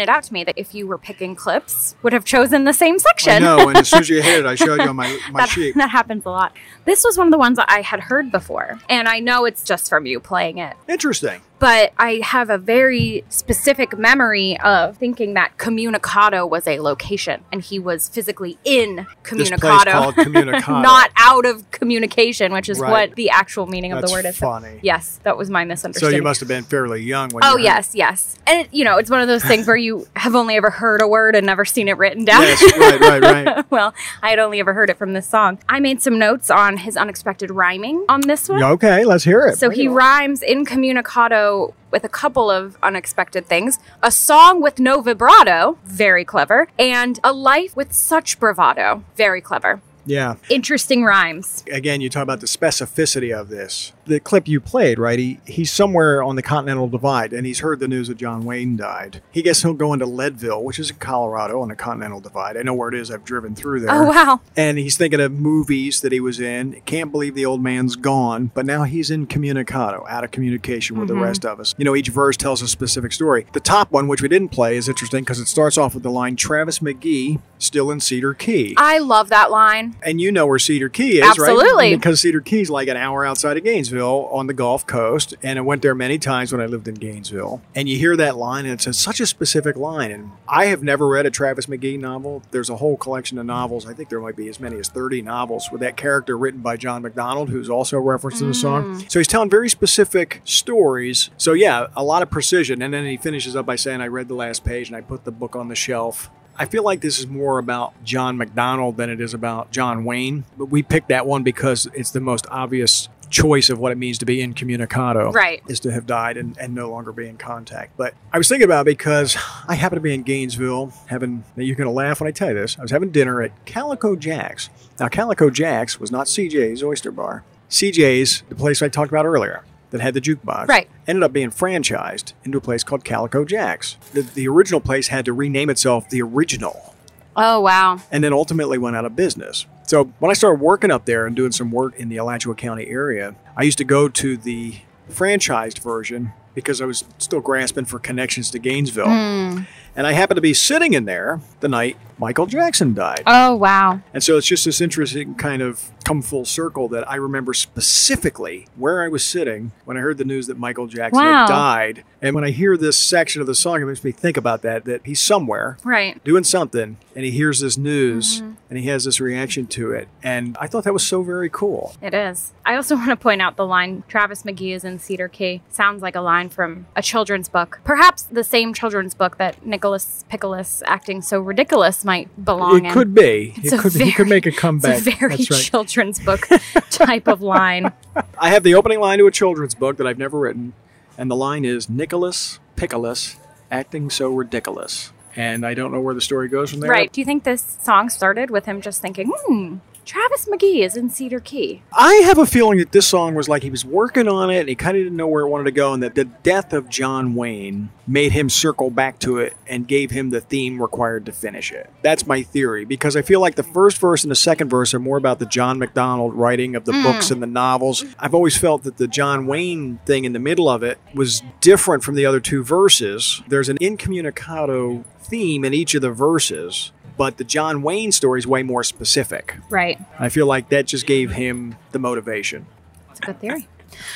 pointed 0.02 0.16
out 0.16 0.24
to 0.24 0.34
me 0.34 0.44
that 0.44 0.58
if 0.58 0.74
you 0.74 0.88
were 0.88 0.98
picking 0.98 1.36
clips, 1.36 1.96
would 2.02 2.12
have 2.12 2.26
chosen 2.26 2.64
the 2.64 2.74
same 2.74 2.98
section. 2.98 3.44
Know, 3.44 3.70
and 3.70 3.78
as 3.78 3.90
soon 3.90 4.00
as 4.00 4.10
you 4.10 4.20
hit 4.20 4.40
it, 4.40 4.46
I 4.48 4.56
showed 4.56 4.82
you 4.82 4.90
on 4.90 4.96
my, 4.96 5.20
my 5.32 5.42
that, 5.42 5.50
sheet. 5.50 5.76
that 5.76 5.92
happens 5.92 6.26
a 6.26 6.30
lot. 6.30 6.54
This 6.86 7.04
was 7.04 7.18
one 7.18 7.28
of 7.28 7.32
the 7.32 7.38
ones 7.38 7.58
that 7.58 7.70
I 7.70 7.82
had 7.82 8.00
heard 8.02 8.32
before, 8.32 8.80
and 8.90 9.08
I 9.08 9.20
know 9.20 9.46
it's 9.46 9.64
just 9.64 9.90
from 9.90 10.06
you 10.06 10.20
playing 10.20 10.58
it. 10.58 10.76
Interesting. 10.88 11.42
But 11.60 11.94
I 11.96 12.22
have 12.24 12.50
a 12.50 12.58
very 12.58 13.24
specific 13.30 13.96
memory 13.96 14.60
of 14.62 14.98
thinking 14.98 15.36
that 15.36 15.60
Communicado 15.60 16.50
was 16.50 16.66
a 16.68 16.80
location, 16.80 17.44
and 17.52 17.62
he 17.62 17.78
was 17.78 18.10
physically 18.10 18.58
in 18.64 19.06
Communicado, 19.24 20.12
Communicado. 20.16 20.82
not 20.82 21.12
out 21.18 21.46
of 21.46 21.70
communication, 21.70 22.52
which 22.52 22.68
is 22.68 22.80
Right. 22.80 22.90
what 23.10 23.16
the 23.16 23.30
actual 23.30 23.68
meaning 23.68 23.92
of 23.94 24.04
the 24.04 24.12
word 24.12 24.26
is. 24.26 24.38
funny. 24.38 24.80
Yes, 24.82 25.20
that 25.24 25.38
was 25.38 25.52
my 25.52 25.64
misunderstanding. 25.66 26.14
So 26.14 26.16
you 26.18 26.24
must 26.24 26.40
have 26.40 26.50
been 26.50 26.64
fairly 26.64 27.04
young 27.04 27.30
when 27.30 27.44
Oh 27.46 27.58
yes, 27.58 27.94
yes, 27.94 28.38
and 28.48 28.62
it, 28.66 28.74
you 28.74 28.84
know 28.84 28.98
it's 28.98 29.12
one 29.12 29.22
of 29.22 29.28
those 29.28 29.44
things 29.44 29.68
where 29.68 29.76
you 29.76 30.08
have 30.16 30.34
only 30.34 30.56
ever 30.56 30.72
heard 30.72 31.00
a 31.00 31.08
word 31.08 31.36
and 31.36 31.46
never 31.46 31.64
seen 31.64 31.88
it 31.88 31.98
written 32.00 32.26
down. 32.26 32.42
Yes, 32.42 32.64
right, 32.76 33.00
right, 33.00 33.22
right. 33.22 33.66
well, 33.72 33.94
I 34.24 34.32
had 34.32 34.40
only 34.40 34.60
ever 34.60 34.74
heard 34.74 34.90
it 34.90 34.98
from 34.98 35.14
this 35.14 35.28
song. 35.28 35.60
I 35.70 35.80
made 35.80 36.02
some 36.02 36.18
notes 36.18 36.50
on 36.50 36.71
his 36.78 36.98
unexpected 36.98 37.52
rhyming 37.52 38.06
on 38.10 38.22
this 38.22 38.50
one. 38.50 38.64
Okay, 38.64 39.06
let's 39.06 39.24
hear 39.24 39.48
it. 39.48 39.58
So 39.58 39.70
he 39.70 39.88
rhymes 39.88 40.42
incommunicado 40.42 41.74
with 41.92 42.04
a 42.04 42.10
couple 42.10 42.50
of 42.50 42.78
unexpected 42.82 43.46
things. 43.46 43.80
A 44.02 44.12
song 44.12 44.62
with 44.62 44.80
no 44.80 45.02
vibrato, 45.02 45.78
very 45.86 46.26
clever, 46.26 46.68
and 46.80 47.20
a 47.24 47.34
life 47.34 47.76
with 47.76 47.94
such 47.94 48.40
bravado, 48.40 49.04
very 49.16 49.42
clever. 49.42 49.82
Yeah. 50.06 50.36
Interesting 50.50 51.04
rhymes. 51.04 51.64
Again, 51.72 52.02
you 52.02 52.10
talk 52.10 52.24
about 52.24 52.40
the 52.40 52.48
specificity 52.48 53.38
of 53.38 53.50
this. 53.50 53.94
The 54.06 54.20
clip 54.20 54.48
you 54.48 54.60
played, 54.60 55.00
right? 55.00 55.20
He 55.20 55.40
he's 55.46 55.72
somewhere 55.72 56.24
on 56.24 56.36
the 56.36 56.42
Continental 56.42 56.88
Divide, 56.88 57.34
and 57.34 57.46
he's 57.46 57.60
heard 57.60 57.80
the 57.80 57.88
news 57.88 58.08
that 58.08 58.18
John 58.18 58.44
Wayne 58.46 58.76
died. 58.76 59.22
He 59.32 59.42
guess 59.42 59.62
he'll 59.62 59.74
go 59.74 59.94
into 59.94 60.06
Leadville, 60.06 60.64
which 60.64 60.80
is 60.80 60.90
in 60.90 60.98
Colorado 60.98 61.62
on 61.62 61.70
the 61.70 61.76
Continental 61.76 62.20
Divide. 62.20 62.58
I 62.58 62.64
know 62.64 62.74
where 62.74 62.90
it 62.90 62.96
is. 62.96 63.12
I've 63.12 63.24
driven 63.24 63.56
through 63.56 63.82
there. 63.82 63.92
Oh 63.92 64.06
wow. 64.06 64.42
And 64.58 64.78
he's 64.78 64.98
thinking 64.98 65.20
of 65.20 65.32
movies 65.32 66.02
that 66.02 66.12
he 66.12 66.20
was 66.20 66.40
in. 66.40 66.82
Can't 66.86 67.12
believe 67.12 67.36
the 67.36 67.46
old 67.46 67.62
man's 67.62 67.96
gone, 67.96 68.52
but 68.54 68.66
now 68.66 68.84
he's 68.84 69.12
in 69.12 69.28
communicado, 69.28 70.08
out 70.10 70.24
of 70.24 70.32
communication 70.32 70.98
with 70.98 71.08
the 71.08 71.14
mm-hmm. 71.14 71.24
rest 71.24 71.46
of 71.46 71.60
us. 71.60 71.76
You 71.78 71.86
know, 71.86 71.96
each 71.96 72.10
verse 72.10 72.38
tells 72.38 72.62
a 72.62 72.68
specific 72.68 73.14
story. 73.14 73.46
The 73.54 73.60
top 73.60 73.92
one, 73.92 74.08
which 74.08 74.22
we 74.22 74.28
didn't 74.28 74.50
play, 74.50 74.78
is 74.78 74.90
interesting 74.90 75.24
because 75.24 75.40
it 75.40 75.48
starts 75.48 75.78
off 75.78 75.94
with 75.94 76.04
the 76.04 76.12
line 76.12 76.36
Travis 76.36 76.80
McGee, 76.80 77.40
still 77.60 77.92
in 77.92 78.00
Cedar 78.00 78.34
Key. 78.34 78.74
I 78.78 78.98
love 78.98 79.30
that 79.30 79.52
line. 79.52 79.91
And 80.04 80.20
you 80.20 80.32
know 80.32 80.46
where 80.48 80.60
Cedar 80.60 80.90
Key 80.90 81.20
is, 81.20 81.22
right? 81.22 81.50
Absolutely. 81.50 81.96
Because 81.96 82.22
Cedar 82.22 82.42
Key 82.42 82.62
is 82.62 82.70
like 82.70 82.88
an 82.88 82.98
hour 82.98 83.26
outside 83.26 83.58
of 83.58 83.64
Gainesville 83.64 84.28
on 84.32 84.48
the 84.48 84.54
Gulf 84.54 84.86
Coast. 84.88 85.36
And 85.44 85.60
I 85.60 85.62
went 85.62 85.82
there 85.82 85.96
many 85.96 86.18
times 86.18 86.52
when 86.52 86.62
I 86.62 86.66
lived 86.66 86.88
in 86.88 86.96
Gainesville. 86.96 87.62
And 87.76 87.88
you 87.88 87.98
hear 87.98 88.16
that 88.18 88.38
line, 88.38 88.66
and 88.66 88.74
it's 88.74 88.88
a, 88.88 88.94
such 88.94 89.20
a 89.20 89.26
specific 89.26 89.76
line. 89.76 90.12
And 90.12 90.32
I 90.48 90.66
have 90.66 90.84
never 90.84 91.08
read 91.08 91.26
a 91.26 91.32
Travis 91.32 91.66
McGee 91.66 92.00
novel. 92.00 92.44
There's 92.52 92.70
a 92.70 92.78
whole 92.78 92.98
collection 92.98 93.38
of 93.38 93.46
novels. 93.46 93.86
I 93.86 93.94
think 93.94 94.10
there 94.10 94.20
might 94.20 94.36
be 94.36 94.48
as 94.48 94.60
many 94.60 94.78
as 94.78 94.90
30 94.90 95.22
novels 95.22 95.70
with 95.72 95.82
that 95.82 95.98
character 95.98 96.38
written 96.38 96.62
by 96.62 96.78
John 96.78 97.02
MacDonald, 97.02 97.50
who's 97.50 97.70
also 97.70 98.00
referenced 98.00 98.42
in 98.42 98.48
the 98.48 98.54
song. 98.54 98.96
Mm. 98.96 99.12
So 99.12 99.20
he's 99.20 99.28
telling 99.28 99.50
very 99.50 99.70
specific 99.70 100.42
stories. 100.44 101.30
So, 101.38 101.54
yeah, 101.54 101.88
a 101.96 102.04
lot 102.04 102.22
of 102.22 102.30
precision. 102.30 102.82
And 102.82 102.94
then 102.94 103.06
he 103.06 103.18
finishes 103.18 103.56
up 103.56 103.66
by 103.66 103.76
saying, 103.76 104.02
I 104.02 104.08
read 104.08 104.28
the 104.28 104.36
last 104.36 104.64
page 104.64 104.88
and 104.88 104.96
I 104.96 105.02
put 105.02 105.24
the 105.24 105.32
book 105.32 105.56
on 105.56 105.68
the 105.68 105.76
shelf. 105.76 106.30
I 106.62 106.66
feel 106.66 106.84
like 106.84 107.02
this 107.02 107.18
is 107.18 107.26
more 107.26 107.58
about 107.58 108.04
John 108.04 108.38
MacDonald 108.38 108.96
than 108.96 109.10
it 109.10 109.20
is 109.20 109.34
about 109.34 109.72
John 109.72 110.06
Wayne, 110.06 110.44
but 110.60 110.66
we 110.66 110.84
picked 110.84 111.10
that 111.10 111.26
one 111.26 111.42
because 111.42 111.88
it's 111.96 112.12
the 112.12 112.20
most 112.20 112.46
obvious 112.52 113.10
choice 113.32 113.72
of 113.72 113.80
what 113.80 113.92
it 113.92 113.98
means 113.98 114.20
to 114.20 114.26
be 114.26 114.44
incommunicado. 114.44 115.32
Right. 115.32 115.64
Is 115.68 115.80
to 115.80 115.92
have 115.92 116.06
died 116.06 116.38
and, 116.38 116.56
and 116.60 116.76
no 116.76 116.88
longer 116.92 117.12
be 117.12 117.28
in 117.28 117.38
contact. 117.38 117.98
But 117.98 118.14
I 118.32 118.38
was 118.38 118.48
thinking 118.48 118.66
about 118.66 118.82
it 118.82 118.96
because 118.96 119.36
I 119.68 119.74
happen 119.74 119.96
to 119.96 120.02
be 120.02 120.14
in 120.14 120.22
Gainesville 120.22 120.94
having, 121.08 121.46
now 121.56 121.64
you're 121.64 121.76
going 121.76 121.88
to 121.88 121.92
laugh 121.92 122.22
when 122.22 122.28
I 122.28 122.32
tell 122.32 122.50
you 122.50 122.54
this. 122.54 122.78
I 122.78 122.84
was 122.84 122.92
having 122.92 123.10
dinner 123.10 123.42
at 123.42 123.66
Calico 123.66 124.16
Jack's. 124.16 124.70
Now, 125.00 125.08
Calico 125.08 125.50
Jack's 125.50 126.00
was 126.00 126.12
not 126.12 126.28
CJ's 126.28 126.84
Oyster 126.84 127.10
Bar. 127.10 127.44
CJ's, 127.72 128.44
the 128.50 128.56
place 128.56 128.84
I 128.84 128.88
talked 128.88 129.12
about 129.12 129.26
earlier, 129.26 129.64
that 129.92 130.02
had 130.02 130.14
the 130.14 130.22
jukebox, 130.22 130.68
Right. 130.68 130.90
ended 131.08 131.24
up 131.24 131.32
being 131.32 131.52
franchised 131.52 132.34
into 132.44 132.58
a 132.58 132.62
place 132.62 132.84
called 132.84 133.04
Calico 133.06 133.46
Jack's. 133.46 133.98
The, 134.14 134.22
the 134.22 134.48
original 134.48 134.82
place 134.82 135.10
had 135.10 135.24
to 135.26 135.34
rename 135.34 135.70
itself 135.70 136.10
the 136.10 136.22
Original 136.22 136.96
Oh, 137.36 137.62
wow. 137.62 138.00
and 138.12 138.24
then 138.24 138.34
ultimately 138.34 138.78
went 138.78 138.96
out 138.96 139.06
of 139.06 139.16
business. 139.16 139.66
So 139.86 140.06
when 140.20 140.30
I 140.32 140.34
started 140.34 140.60
working 140.62 140.92
up 140.92 141.06
there 141.06 141.26
and 141.28 141.36
doing 141.36 141.52
some 141.52 141.72
work 141.72 141.96
in 142.00 142.10
the 142.10 142.18
Alachua 142.18 142.56
County 142.56 142.88
area, 142.88 143.36
I 143.56 143.64
used 143.64 143.78
to 143.78 143.84
go 143.84 144.08
to 144.10 144.38
the 144.38 144.76
franchised 145.10 145.80
version 145.80 146.32
because 146.56 146.82
I 146.82 146.86
was 146.86 147.04
still 147.18 147.40
grasping 147.42 147.86
for 147.86 148.00
connections 148.00 148.50
to 148.52 148.60
Gainesville. 148.60 149.08
Hmm. 149.10 149.60
And 149.96 150.08
I 150.08 150.14
happened 150.14 150.38
to 150.38 150.42
be 150.42 150.54
sitting 150.54 150.94
in 150.94 151.06
there 151.06 151.42
the 151.60 151.68
night 151.68 151.98
Michael 152.18 152.46
Jackson 152.46 152.94
died. 152.94 153.24
Oh, 153.26 153.56
wow. 153.56 154.00
And 154.14 154.24
so 154.24 154.38
it's 154.38 154.46
just 154.48 154.64
this 154.66 154.80
interesting 154.80 155.34
kind 155.36 155.62
of 155.62 155.90
come 156.06 156.22
full 156.22 156.46
circle 156.46 156.88
that 156.90 157.10
I 157.10 157.16
remember 157.16 157.54
specifically 157.54 158.68
where 158.76 159.04
I 159.04 159.08
was 159.08 159.24
sitting 159.24 159.72
when 159.86 159.98
I 159.98 160.00
heard 160.02 160.18
the 160.18 160.26
news 160.26 160.48
that 160.48 160.58
Michael 160.58 160.88
Jackson 160.88 161.24
Wow. 161.24 161.40
had 161.42 161.48
died. 161.48 162.04
And 162.22 162.36
when 162.36 162.44
I 162.44 162.52
hear 162.52 162.78
this 162.78 162.98
section 162.98 163.42
of 163.42 163.48
the 163.48 163.56
song, 163.56 163.82
it 163.82 163.86
makes 163.86 164.04
me 164.04 164.12
think 164.12 164.38
about 164.38 164.62
that, 164.62 164.86
that 164.86 165.02
he's 165.06 165.20
somewhere 165.20 165.78
Right. 165.84 166.24
doing 166.24 166.44
something 166.44 166.98
and 167.16 167.26
he 167.26 167.32
hears 167.32 167.60
this 167.60 167.78
news 167.78 168.42
Mm-hmm. 168.42 168.52
and 168.70 168.80
he 168.80 168.86
has 168.88 169.04
this 169.06 169.20
reaction 169.20 169.66
to 169.68 169.92
it. 169.92 170.08
And 170.24 170.56
I 170.60 170.68
thought 170.68 170.84
that 170.86 170.94
was 170.94 171.06
so 171.06 171.24
very 171.24 171.50
cool. 171.50 171.96
It 172.02 172.14
is. 172.14 172.54
I 172.66 172.76
also 172.76 172.96
want 173.02 173.10
to 173.10 173.16
point 173.16 173.42
out 173.42 173.56
the 173.58 173.66
line 173.66 174.04
Travis 174.08 174.44
McGee 174.44 174.76
is 174.76 174.84
in 174.84 175.00
Cedar 175.00 175.28
Key. 175.28 175.62
Sounds 175.70 176.02
like 176.04 176.16
a 176.16 176.22
line 176.22 176.50
from 176.50 176.86
a 176.96 177.02
children's 177.02 177.50
book. 177.50 177.80
Perhaps 177.84 178.24
the 178.24 178.44
same 178.44 178.74
children's 178.74 179.14
book 179.16 179.38
that 179.38 179.66
Nicholas 179.82 180.24
Pickles 180.30 180.84
acting 180.86 181.24
so 181.24 181.40
ridiculous 181.40 182.06
might 182.06 182.30
belong 182.46 182.86
it 182.86 182.90
in. 182.90 182.94
could 182.94 183.16
be. 183.16 183.56
It's 183.58 183.74
it 183.74 183.80
a 183.80 183.82
could 183.82 183.94
he 183.94 184.12
could 184.12 184.28
very- 184.28 184.30
make 184.30 184.46
a 184.46 184.52
comeback. 184.52 185.00
It's 185.00 185.08
a 185.08 185.12
very 185.12 185.38
That's 185.38 185.50
right. 185.50 185.60
children's 185.60 186.20
book 186.20 186.48
type 186.92 187.28
of 187.28 187.42
line. 187.42 187.92
I 188.38 188.50
have 188.50 188.62
the 188.62 188.76
opening 188.76 189.00
line 189.00 189.18
to 189.18 189.26
a 189.26 189.32
children's 189.32 189.74
book 189.74 189.98
that 189.98 190.06
I've 190.06 190.20
never 190.20 190.38
written, 190.38 190.74
and 191.18 191.32
the 191.32 191.36
line 191.36 191.66
is 191.66 191.90
Nicholas 191.90 192.60
Pickles 192.76 193.38
acting 193.72 194.12
so 194.12 194.30
ridiculous. 194.32 195.12
And 195.36 195.66
I 195.66 195.74
don't 195.74 195.92
know 195.92 196.00
where 196.02 196.14
the 196.14 196.22
story 196.22 196.48
goes 196.48 196.70
from 196.70 196.82
there. 196.82 196.92
Right. 196.92 197.12
Do 197.12 197.20
you 197.20 197.26
think 197.26 197.44
this 197.44 197.78
song 197.82 198.10
started 198.10 198.52
with 198.52 198.66
him 198.66 198.82
just 198.82 199.02
thinking, 199.02 199.32
hmm, 199.34 199.78
Travis 200.12 200.46
McGee 200.46 200.84
is 200.84 200.98
in 200.98 201.10
Cedar 201.10 201.40
Key? 201.40 201.84
I 201.94 202.16
have 202.26 202.38
a 202.38 202.46
feeling 202.46 202.80
that 202.80 202.92
this 202.92 203.08
song 203.08 203.34
was 203.34 203.48
like 203.48 203.64
he 203.64 203.70
was 203.70 203.86
working 203.86 204.28
on 204.28 204.50
it 204.50 204.60
and 204.60 204.68
he 204.68 204.76
kind 204.76 204.98
of 204.98 205.04
didn't 205.04 205.16
know 205.16 205.26
where 205.26 205.44
it 205.44 205.48
wanted 205.48 205.64
to 205.64 205.72
go, 205.72 205.94
and 205.94 206.04
that 206.04 206.16
the 206.16 206.26
death 206.26 206.74
of 206.74 206.90
John 206.90 207.34
Wayne 207.34 207.92
made 208.06 208.34
him 208.34 208.50
circle 208.50 208.90
back 208.90 209.20
to 209.20 209.38
it 209.38 209.56
and 209.68 209.88
gave 209.88 210.12
him 210.12 210.30
the 210.30 210.42
theme 210.42 210.82
required 210.82 211.26
to 211.28 211.32
finish 211.32 211.72
it. 211.72 211.90
That's 212.02 212.28
my 212.28 212.44
theory 212.44 212.84
because 212.84 213.16
I 213.16 213.22
feel 213.22 213.40
like 213.40 213.56
the 213.56 213.64
first 213.64 214.00
verse 214.00 214.26
and 214.26 214.32
the 214.32 214.36
second 214.36 214.68
verse 214.68 214.94
are 214.94 215.00
more 215.00 215.16
about 215.16 215.40
the 215.40 215.46
John 215.46 215.80
MacDonald 215.80 216.34
writing 216.34 216.76
of 216.76 216.84
the 216.84 216.92
mm. 216.92 217.04
books 217.04 217.32
and 217.32 217.42
the 217.42 217.48
novels. 217.48 218.04
I've 218.20 218.36
always 218.36 218.58
felt 218.58 218.84
that 218.84 218.98
the 218.98 219.08
John 219.08 219.48
Wayne 219.48 220.00
thing 220.06 220.26
in 220.26 220.34
the 220.34 220.40
middle 220.40 220.68
of 220.68 220.84
it 220.84 221.00
was 221.14 221.42
different 221.62 222.04
from 222.04 222.16
the 222.16 222.26
other 222.26 222.42
two 222.42 222.66
verses. 222.66 223.42
There's 223.48 223.70
an 223.70 223.78
incommunicado 223.80 225.06
theme 225.22 225.64
in 225.64 225.74
each 225.74 225.96
of 225.96 226.02
the 226.02 226.12
verses. 226.12 226.92
But 227.22 227.38
the 227.38 227.44
John 227.44 227.84
Wayne 227.84 228.12
story 228.12 228.40
is 228.40 228.48
way 228.48 228.64
more 228.64 228.84
specific. 228.84 229.58
Right. 229.70 230.00
I 230.18 230.30
feel 230.30 230.48
like 230.48 230.70
that 230.70 230.88
just 230.88 231.06
gave 231.06 231.30
him 231.34 231.76
the 231.92 232.00
motivation. 232.00 232.66
That's 233.10 233.20
a 233.20 233.24
good 233.28 233.40
theory. 233.40 233.68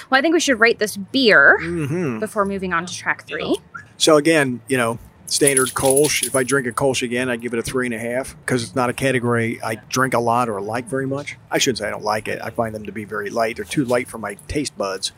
Well, 0.09 0.17
I 0.17 0.23
think 0.23 0.33
we 0.33 0.39
should 0.39 0.59
rate 0.59 0.79
this 0.79 0.97
beer 0.97 1.59
Mm-hmm. 1.61 2.17
before 2.19 2.45
moving 2.45 2.73
on 2.73 2.87
to 2.87 2.91
track 2.91 3.27
three. 3.27 3.57
So 3.97 4.17
again, 4.17 4.61
you 4.67 4.77
know, 4.77 4.97
standard 5.27 5.67
Kolsch. 5.75 6.25
If 6.25 6.35
I 6.35 6.41
drink 6.43 6.65
a 6.65 6.71
Kolsch 6.71 7.03
again, 7.03 7.29
I 7.29 7.35
give 7.35 7.53
it 7.53 7.59
a 7.59 7.61
three 7.61 7.85
and 7.85 7.93
a 7.93 7.99
half 7.99 8.35
because 8.39 8.63
it's 8.63 8.73
not 8.73 8.89
a 8.89 8.93
category 8.93 9.61
I 9.61 9.75
drink 9.75 10.15
a 10.15 10.19
lot 10.19 10.49
or 10.49 10.59
like 10.59 10.85
very 10.87 11.05
much. 11.05 11.37
I 11.51 11.59
shouldn't 11.59 11.77
say 11.77 11.87
I 11.87 11.91
don't 11.91 12.03
like 12.03 12.27
it. 12.27 12.41
I 12.41 12.49
find 12.49 12.73
them 12.73 12.85
to 12.87 12.91
be 12.91 13.05
very 13.05 13.29
light. 13.29 13.57
They're 13.57 13.65
too 13.65 13.85
light 13.85 14.07
for 14.07 14.17
my 14.17 14.33
taste 14.47 14.75
buds. 14.79 15.11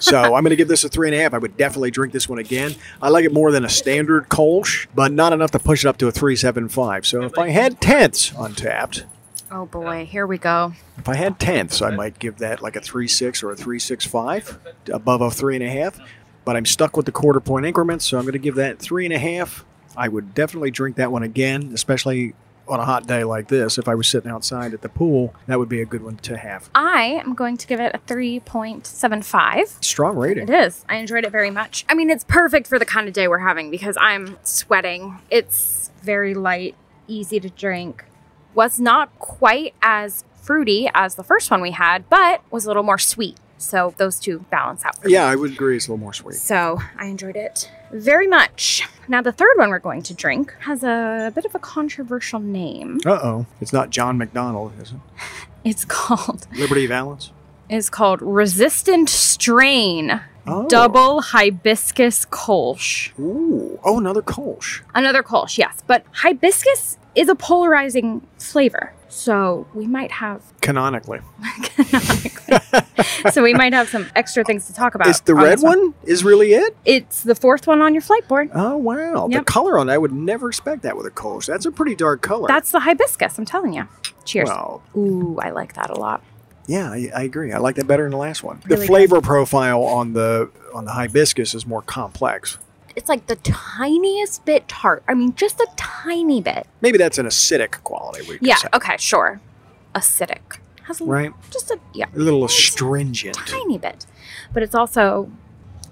So 0.00 0.18
I'm 0.18 0.42
going 0.42 0.50
to 0.50 0.56
give 0.56 0.68
this 0.68 0.84
a 0.84 0.88
three 0.88 1.08
and 1.08 1.14
a 1.14 1.20
half. 1.20 1.34
I 1.34 1.38
would 1.38 1.56
definitely 1.56 1.90
drink 1.90 2.12
this 2.12 2.28
one 2.28 2.38
again. 2.38 2.74
I 3.00 3.08
like 3.10 3.24
it 3.24 3.32
more 3.32 3.52
than 3.52 3.64
a 3.64 3.68
standard 3.68 4.28
Kolsch, 4.28 4.86
but 4.94 5.12
not 5.12 5.32
enough 5.32 5.52
to 5.52 5.58
push 5.58 5.84
it 5.84 5.88
up 5.88 5.98
to 5.98 6.08
a 6.08 6.12
three 6.12 6.36
seven 6.36 6.68
five. 6.68 7.06
So 7.06 7.22
if 7.22 7.38
I 7.38 7.50
had 7.50 7.80
tenths 7.80 8.30
Untappd, 8.30 9.04
Oh 9.50 9.66
boy, 9.66 10.04
here 10.04 10.26
we 10.26 10.36
go. 10.36 10.72
If 10.98 11.08
I 11.08 11.14
had 11.14 11.38
tenths, 11.38 11.80
I 11.80 11.90
might 11.94 12.18
give 12.18 12.38
that 12.38 12.60
like 12.60 12.74
a 12.74 12.80
three 12.80 13.06
six 13.06 13.40
or 13.40 13.52
a 13.52 13.56
three 13.56 13.78
six 13.78 14.04
five, 14.04 14.58
above 14.92 15.20
a 15.20 15.30
three 15.30 15.54
and 15.54 15.62
a 15.62 15.70
half. 15.70 16.00
But 16.44 16.56
I'm 16.56 16.66
stuck 16.66 16.96
with 16.96 17.06
the 17.06 17.12
quarter 17.12 17.38
point 17.38 17.64
increments, 17.64 18.04
so 18.04 18.18
I'm 18.18 18.24
going 18.24 18.32
to 18.32 18.40
give 18.40 18.56
that 18.56 18.80
three 18.80 19.04
and 19.04 19.14
a 19.14 19.18
half. 19.18 19.64
I 19.96 20.08
would 20.08 20.34
definitely 20.34 20.72
drink 20.72 20.96
that 20.96 21.12
one 21.12 21.22
again, 21.22 21.70
especially 21.72 22.34
on 22.68 22.80
a 22.80 22.84
hot 22.84 23.06
day 23.06 23.24
like 23.24 23.48
this. 23.48 23.78
If 23.78 23.88
I 23.88 23.94
was 23.94 24.08
sitting 24.08 24.30
outside 24.30 24.74
at 24.74 24.82
the 24.82 24.88
pool, 24.88 25.34
that 25.46 25.58
would 25.58 25.68
be 25.68 25.80
a 25.80 25.84
good 25.84 26.02
one 26.02 26.16
to 26.18 26.36
have. 26.36 26.70
I 26.74 27.20
am 27.24 27.34
going 27.34 27.56
to 27.56 27.66
give 27.66 27.80
it 27.80 27.94
a 27.94 27.98
3.75. 27.98 29.84
Strong 29.84 30.16
rating. 30.16 30.48
It 30.48 30.50
is. 30.50 30.84
I 30.88 30.96
enjoyed 30.96 31.24
it 31.24 31.30
very 31.30 31.50
much. 31.50 31.84
I 31.88 31.94
mean, 31.94 32.10
it's 32.10 32.24
perfect 32.24 32.66
for 32.66 32.78
the 32.78 32.86
kind 32.86 33.08
of 33.08 33.14
day 33.14 33.28
we're 33.28 33.38
having 33.38 33.70
because 33.70 33.96
I'm 34.00 34.38
sweating. 34.42 35.18
It's 35.30 35.90
very 36.02 36.34
light, 36.34 36.74
easy 37.06 37.40
to 37.40 37.50
drink. 37.50 38.04
Was 38.54 38.78
not 38.78 39.18
quite 39.18 39.74
as 39.82 40.24
fruity 40.40 40.90
as 40.94 41.14
the 41.16 41.24
first 41.24 41.50
one 41.50 41.60
we 41.60 41.72
had, 41.72 42.08
but 42.08 42.42
was 42.50 42.64
a 42.64 42.68
little 42.68 42.82
more 42.82 42.98
sweet. 42.98 43.38
So 43.64 43.94
those 43.96 44.18
two 44.20 44.40
balance 44.50 44.84
out. 44.84 44.98
For 45.00 45.08
me. 45.08 45.14
Yeah, 45.14 45.26
I 45.26 45.34
would 45.36 45.52
agree. 45.52 45.76
It's 45.76 45.86
a 45.88 45.90
little 45.90 46.02
more 46.02 46.12
sweet. 46.12 46.36
So 46.36 46.78
I 46.98 47.06
enjoyed 47.06 47.36
it 47.36 47.70
very 47.92 48.26
much. 48.26 48.86
Now, 49.08 49.20
the 49.22 49.32
third 49.32 49.56
one 49.56 49.70
we're 49.70 49.78
going 49.78 50.02
to 50.04 50.14
drink 50.14 50.54
has 50.60 50.82
a 50.82 51.30
bit 51.34 51.44
of 51.44 51.54
a 51.54 51.58
controversial 51.58 52.40
name. 52.40 53.00
Uh 53.04 53.10
oh. 53.22 53.46
It's 53.60 53.72
not 53.72 53.90
John 53.90 54.18
MacDonald, 54.18 54.72
is 54.80 54.92
it? 54.92 54.98
It's 55.64 55.86
called 55.86 56.46
Liberty 56.58 56.86
Valance? 56.86 57.30
It's 57.70 57.88
called 57.88 58.20
Resistant 58.20 59.08
Strain 59.08 60.20
Oh. 60.46 60.68
Double 60.68 61.22
Hibiscus 61.22 62.26
Kolsch. 62.26 63.18
Ooh. 63.18 63.80
Oh, 63.82 63.98
another 63.98 64.20
Kolsch. 64.20 64.82
Another 64.94 65.22
Kolsch, 65.22 65.56
yes, 65.56 65.82
but 65.86 66.04
hibiscus 66.12 66.98
is 67.14 67.30
a 67.30 67.34
polarizing 67.34 68.20
flavor. 68.38 68.92
So 69.14 69.66
we 69.74 69.86
might 69.86 70.10
have 70.10 70.42
Canonically. 70.60 71.20
so 73.30 73.42
we 73.44 73.54
might 73.54 73.72
have 73.72 73.88
some 73.88 74.08
extra 74.16 74.42
things 74.42 74.66
to 74.66 74.74
talk 74.74 74.96
about. 74.96 75.06
Is 75.06 75.20
the 75.20 75.34
on 75.34 75.42
red 75.42 75.58
this 75.58 75.62
one 75.62 75.94
is 76.02 76.24
really 76.24 76.52
it? 76.52 76.76
It's 76.84 77.22
the 77.22 77.36
fourth 77.36 77.66
one 77.68 77.80
on 77.80 77.94
your 77.94 78.00
flight 78.00 78.26
board. 78.26 78.50
Oh 78.52 78.76
wow! 78.76 79.28
Yep. 79.28 79.46
The 79.46 79.52
color 79.52 79.78
on 79.78 79.86
that 79.86 79.92
I 79.94 79.98
would 79.98 80.12
never 80.12 80.48
expect 80.48 80.82
that 80.82 80.96
with 80.96 81.06
a 81.06 81.10
Kolsch. 81.12 81.46
That's 81.46 81.64
a 81.64 81.70
pretty 81.70 81.94
dark 81.94 82.22
color. 82.22 82.48
That's 82.48 82.72
the 82.72 82.80
hibiscus, 82.80 83.38
I'm 83.38 83.44
telling 83.44 83.72
you. 83.72 83.86
Cheers. 84.24 84.48
well, 84.48 84.82
Ooh, 84.96 85.38
I 85.40 85.50
like 85.50 85.74
that 85.74 85.90
a 85.90 85.94
lot. 85.94 86.22
yeah, 86.66 86.90
I, 86.90 87.10
I 87.14 87.22
agree. 87.22 87.52
I 87.52 87.58
like 87.58 87.76
that 87.76 87.86
better 87.86 88.02
than 88.02 88.10
the 88.10 88.16
last 88.16 88.42
one. 88.42 88.56
Really 88.64 88.68
the 88.68 88.76
good. 88.76 88.86
flavor 88.86 89.20
profile 89.20 89.82
on 89.84 90.12
the 90.14 90.50
on 90.74 90.86
the 90.86 90.92
hibiscus 90.92 91.54
is 91.54 91.66
more 91.66 91.82
complex. 91.82 92.58
It's 92.96 93.08
like 93.08 93.26
the 93.26 93.36
tiniest 93.36 94.44
bit 94.44 94.68
tart. 94.68 95.02
I 95.08 95.14
mean, 95.14 95.34
just 95.34 95.58
a 95.60 95.66
tiny 95.76 96.40
bit. 96.40 96.66
Maybe 96.80 96.98
that's 96.98 97.18
an 97.18 97.26
acidic 97.26 97.82
quality. 97.82 98.38
Yeah, 98.40 98.56
say, 98.56 98.68
okay, 98.74 98.96
sure. 98.98 99.40
Acidic. 99.94 100.58
Has 100.84 101.00
a, 101.00 101.04
right. 101.04 101.32
just 101.50 101.70
a 101.70 101.78
yeah, 101.94 102.06
A 102.14 102.18
little 102.18 102.44
astringent. 102.44 103.36
tiny 103.46 103.78
bit. 103.78 104.06
But 104.52 104.62
it's 104.62 104.74
also 104.74 105.30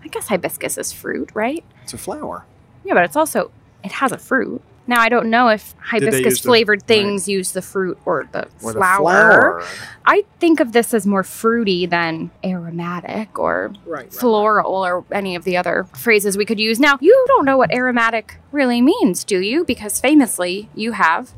I 0.04 0.08
guess 0.08 0.28
hibiscus 0.28 0.76
is 0.78 0.92
fruit, 0.92 1.30
right? 1.34 1.64
It's 1.82 1.94
a 1.94 1.98
flower. 1.98 2.44
Yeah, 2.84 2.94
but 2.94 3.04
it's 3.04 3.16
also 3.16 3.50
it 3.82 3.92
has 3.92 4.12
a 4.12 4.18
fruit. 4.18 4.60
Now 4.86 5.00
I 5.00 5.08
don't 5.08 5.30
know 5.30 5.48
if 5.48 5.74
hibiscus 5.78 6.40
the- 6.40 6.46
flavored 6.48 6.82
things 6.82 7.28
use 7.28 7.52
the 7.52 7.62
fruit 7.62 7.98
or 8.04 8.28
the 8.32 8.48
Or 8.62 8.72
flower. 8.72 9.60
the 9.60 9.64
flower. 9.64 9.64
I 10.04 10.24
think 10.40 10.58
of 10.58 10.72
this 10.72 10.92
as 10.92 11.06
more 11.06 11.22
fruity 11.22 11.86
than 11.86 12.30
aromatic 12.44 13.38
or 13.38 13.72
Right, 13.86 14.02
right, 14.04 14.12
floral 14.12 14.84
or 14.84 15.04
any 15.12 15.36
of 15.36 15.44
the 15.44 15.56
other 15.56 15.86
phrases 15.96 16.36
we 16.36 16.44
could 16.44 16.58
use. 16.58 16.80
Now, 16.80 16.98
you 17.00 17.24
don't 17.28 17.44
know 17.44 17.56
what 17.56 17.72
aromatic 17.72 18.38
really 18.50 18.80
means, 18.82 19.22
do 19.22 19.40
you? 19.40 19.64
Because 19.64 20.00
famously, 20.00 20.68
you 20.74 20.92
have 20.92 21.30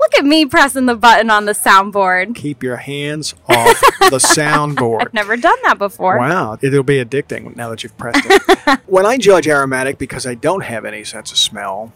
Look 0.00 0.18
at 0.18 0.24
me 0.24 0.44
pressing 0.46 0.86
the 0.86 0.96
button 0.96 1.30
on 1.30 1.44
the 1.44 1.52
soundboard. 1.52 2.34
Keep 2.34 2.62
your 2.64 2.76
hands 2.76 3.34
off 3.48 3.80
the 4.10 4.18
soundboard. 4.18 5.02
I've 5.02 5.14
never 5.14 5.36
done 5.36 5.56
that 5.64 5.78
before. 5.78 6.18
Wow, 6.18 6.58
it'll 6.60 6.82
be 6.82 7.02
addicting 7.02 7.54
now 7.56 7.70
that 7.70 7.82
you've 7.84 7.96
pressed 7.96 8.24
it. 8.24 8.42
when 8.86 9.06
I 9.06 9.18
judge 9.18 9.48
aromatic 9.48 9.98
because 9.98 10.26
I 10.26 10.34
don't 10.34 10.62
have 10.62 10.84
any 10.84 11.04
sense 11.04 11.32
of 11.32 11.38
smell, 11.38 11.92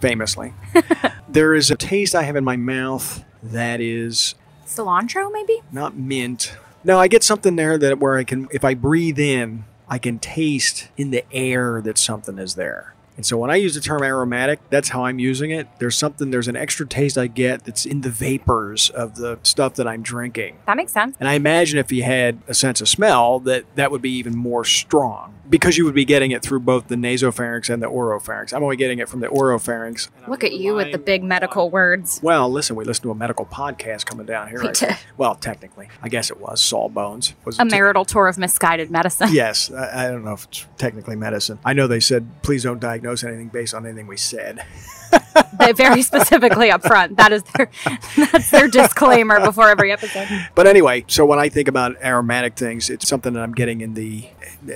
famously, 0.00 0.54
there 1.28 1.54
is 1.54 1.70
a 1.70 1.76
taste 1.76 2.14
I 2.14 2.22
have 2.22 2.36
in 2.36 2.44
my 2.44 2.56
mouth 2.56 3.24
that 3.42 3.80
is 3.80 4.34
Cilantro, 4.66 5.32
maybe? 5.32 5.60
not 5.72 5.96
mint. 5.96 6.56
No, 6.84 6.98
I 6.98 7.08
get 7.08 7.22
something 7.22 7.56
there 7.56 7.78
that 7.78 7.98
where 7.98 8.16
I 8.16 8.24
can, 8.24 8.48
if 8.52 8.64
I 8.64 8.74
breathe 8.74 9.18
in, 9.18 9.64
I 9.88 9.98
can 9.98 10.18
taste 10.18 10.88
in 10.96 11.10
the 11.10 11.24
air 11.32 11.80
that 11.82 11.98
something 11.98 12.38
is 12.38 12.54
there. 12.54 12.94
And 13.16 13.24
so 13.24 13.36
when 13.38 13.50
I 13.50 13.56
use 13.56 13.74
the 13.74 13.80
term 13.80 14.02
aromatic, 14.02 14.60
that's 14.70 14.90
how 14.90 15.04
I'm 15.06 15.18
using 15.18 15.50
it. 15.50 15.66
There's 15.78 15.96
something, 15.96 16.30
there's 16.30 16.48
an 16.48 16.56
extra 16.56 16.86
taste 16.86 17.16
I 17.16 17.26
get 17.26 17.64
that's 17.64 17.86
in 17.86 18.02
the 18.02 18.10
vapors 18.10 18.90
of 18.90 19.16
the 19.16 19.38
stuff 19.42 19.74
that 19.76 19.86
I'm 19.88 20.02
drinking. 20.02 20.58
That 20.66 20.76
makes 20.76 20.92
sense. 20.92 21.16
And 21.18 21.28
I 21.28 21.34
imagine 21.34 21.78
if 21.78 21.90
you 21.90 22.02
had 22.02 22.40
a 22.46 22.54
sense 22.54 22.80
of 22.80 22.88
smell, 22.88 23.40
that 23.40 23.64
that 23.76 23.90
would 23.90 24.02
be 24.02 24.10
even 24.12 24.36
more 24.36 24.64
strong 24.64 25.32
because 25.48 25.78
you 25.78 25.84
would 25.84 25.94
be 25.94 26.04
getting 26.04 26.32
it 26.32 26.42
through 26.42 26.58
both 26.60 26.88
the 26.88 26.96
nasopharynx 26.96 27.72
and 27.72 27.80
the 27.82 27.86
oropharynx. 27.86 28.52
I'm 28.52 28.62
only 28.64 28.76
getting 28.76 28.98
it 28.98 29.08
from 29.08 29.20
the 29.20 29.28
oropharynx. 29.28 30.08
Look 30.28 30.42
at 30.42 30.52
you 30.54 30.74
with 30.74 30.90
the 30.92 30.98
big 30.98 31.22
medical 31.22 31.70
words. 31.70 32.18
well, 32.22 32.50
listen, 32.50 32.74
we 32.76 32.84
listened 32.84 33.04
to 33.04 33.10
a 33.12 33.14
medical 33.14 33.46
podcast 33.46 34.04
coming 34.06 34.26
down 34.26 34.48
here. 34.48 34.60
We 34.66 34.68
I- 34.70 34.72
did. 34.72 34.96
Well, 35.16 35.36
technically, 35.36 35.88
I 36.02 36.08
guess 36.08 36.30
it 36.30 36.40
was 36.40 36.60
Sawbones. 36.60 37.34
Was 37.44 37.58
A 37.58 37.62
it 37.62 37.64
te- 37.66 37.70
marital 37.70 38.04
tour 38.04 38.26
of 38.28 38.36
misguided 38.38 38.90
medicine. 38.90 39.28
Yes, 39.32 39.70
I, 39.70 40.06
I 40.06 40.10
don't 40.10 40.24
know 40.24 40.32
if 40.32 40.44
it's 40.44 40.66
technically 40.78 41.14
medicine. 41.16 41.58
I 41.64 41.72
know 41.72 41.86
they 41.86 42.00
said 42.00 42.26
please 42.42 42.64
don't 42.64 42.80
diagnose 42.80 43.05
anything 43.24 43.48
based 43.48 43.74
on 43.74 43.86
anything 43.86 44.06
we 44.06 44.16
said. 44.16 44.64
Very 45.74 46.02
specifically 46.02 46.70
up 46.70 46.82
front. 46.82 47.16
That 47.16 47.32
is 47.32 47.42
their 47.54 47.70
that's 48.16 48.50
their 48.50 48.68
disclaimer 48.68 49.40
before 49.40 49.68
every 49.68 49.92
episode. 49.92 50.28
But 50.54 50.66
anyway, 50.66 51.04
so 51.08 51.24
when 51.24 51.38
I 51.38 51.48
think 51.48 51.68
about 51.68 51.96
aromatic 52.02 52.56
things, 52.56 52.90
it's 52.90 53.08
something 53.08 53.32
that 53.34 53.42
I'm 53.42 53.52
getting 53.52 53.80
in 53.80 53.94
the. 53.94 54.28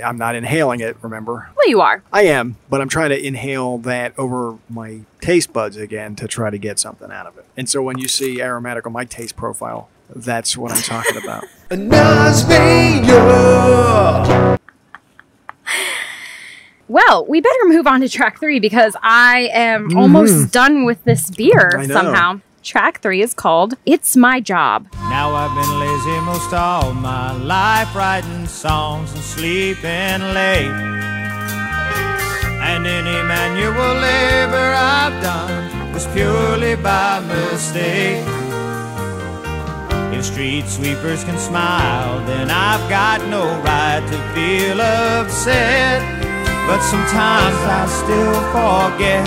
I'm 0.04 0.16
not 0.16 0.34
inhaling 0.34 0.80
it. 0.80 0.96
Remember, 1.02 1.50
Well, 1.56 1.68
you 1.68 1.80
are. 1.80 2.02
I 2.12 2.22
am, 2.24 2.56
but 2.68 2.80
I'm 2.80 2.88
trying 2.88 3.10
to 3.10 3.20
inhale 3.26 3.78
that 3.78 4.16
over 4.18 4.58
my 4.68 5.00
taste 5.20 5.52
buds 5.52 5.76
again 5.76 6.16
to 6.16 6.28
try 6.28 6.50
to 6.50 6.58
get 6.58 6.78
something 6.78 7.10
out 7.10 7.26
of 7.26 7.36
it. 7.38 7.46
And 7.56 7.68
so 7.68 7.82
when 7.82 7.98
you 7.98 8.08
see 8.08 8.40
aromatic 8.40 8.86
on 8.86 8.92
my 8.92 9.04
taste 9.04 9.36
profile, 9.36 9.88
that's 10.14 10.56
what 10.56 10.72
I'm 10.72 10.82
talking 10.82 11.16
about. 11.22 11.44
Well, 16.90 17.24
we 17.28 17.40
better 17.40 17.66
move 17.66 17.86
on 17.86 18.00
to 18.00 18.08
track 18.08 18.40
three 18.40 18.58
because 18.58 18.96
I 19.00 19.48
am 19.52 19.96
almost 19.96 20.52
done 20.52 20.84
with 20.84 21.04
this 21.04 21.30
beer 21.30 21.70
Mm-hmm. 21.70 21.80
I 21.82 21.86
know. 21.86 21.94
somehow. 21.94 22.40
Track 22.64 23.00
three 23.00 23.22
is 23.22 23.32
called 23.32 23.74
It's 23.86 24.16
My 24.16 24.40
Job. 24.40 24.88
Now 24.94 25.32
I've 25.32 25.54
been 25.54 25.78
lazy 25.78 26.20
most 26.26 26.52
all 26.52 26.92
my 26.94 27.32
life, 27.44 27.94
writing 27.94 28.44
songs 28.48 29.12
and 29.12 29.22
sleeping 29.22 30.20
late. 30.34 30.66
And 32.70 32.84
any 32.84 33.22
manual 33.22 33.94
labor 33.94 34.74
I've 34.76 35.22
done 35.22 35.92
was 35.94 36.08
purely 36.08 36.74
by 36.74 37.20
mistake. 37.20 38.24
If 40.12 40.24
street 40.24 40.66
sweepers 40.66 41.22
can 41.22 41.38
smile, 41.38 42.26
then 42.26 42.50
I've 42.50 42.86
got 42.90 43.20
no 43.28 43.44
right 43.62 44.02
to 44.10 44.18
feel 44.34 44.80
upset. 44.80 46.02
But 46.70 46.86
sometimes 46.86 47.58
I 47.66 47.82
still 47.90 48.38
forget 48.54 49.26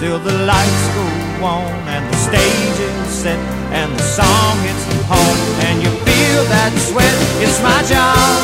till 0.00 0.16
the 0.16 0.32
lights 0.48 0.84
go 0.96 1.04
on 1.44 1.68
and 1.92 2.08
the 2.08 2.16
stage 2.16 2.78
is 2.80 3.12
set 3.12 3.36
and 3.68 3.92
the 3.92 4.06
song 4.16 4.56
hits 4.64 4.80
home 5.12 5.40
and 5.68 5.84
you 5.84 5.92
feel 6.08 6.40
that 6.48 6.72
sweat. 6.88 7.16
It's 7.44 7.60
my 7.60 7.76
job 7.84 8.40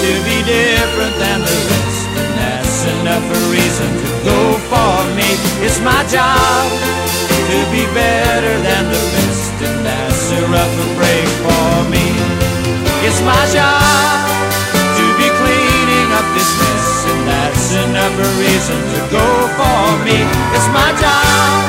to 0.00 0.10
be 0.24 0.48
different 0.48 1.12
than 1.20 1.44
the 1.44 1.56
rest, 1.68 2.08
and 2.24 2.32
that's 2.40 2.88
enough 2.96 3.26
a 3.36 3.40
reason 3.52 3.90
to 4.00 4.10
go 4.24 4.40
for 4.72 4.96
me. 5.12 5.28
It's 5.60 5.84
my 5.84 6.00
job 6.08 6.64
to 7.28 7.56
be 7.68 7.84
better 7.92 8.54
than 8.64 8.84
the 8.88 9.02
best, 9.12 9.52
and 9.60 9.76
that's 9.84 10.32
a 10.32 10.40
rougher 10.48 10.88
break 10.96 11.28
for 11.44 11.68
me. 11.92 12.16
It's 13.04 13.20
my 13.20 13.44
job 13.52 14.23
cleaning 16.24 16.34
this 16.34 16.50
mess, 16.58 17.06
and 17.06 17.28
that's 17.28 17.74
enough 17.74 18.14
a 18.18 18.28
reason 18.40 18.80
to 18.94 19.00
go 19.10 19.26
for 19.56 20.04
me. 20.04 20.18
It's 20.54 20.68
my 20.72 20.90
job 20.96 21.64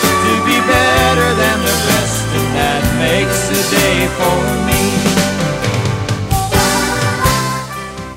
to 0.00 0.32
be 0.46 0.58
better 0.66 1.28
than 1.34 1.58
the 1.62 1.76
rest, 1.86 2.26
and 2.34 2.48
that 2.56 2.82
makes 2.98 3.50
a 3.50 3.62
day 3.70 4.06
for 4.18 4.38
me. 4.66 4.80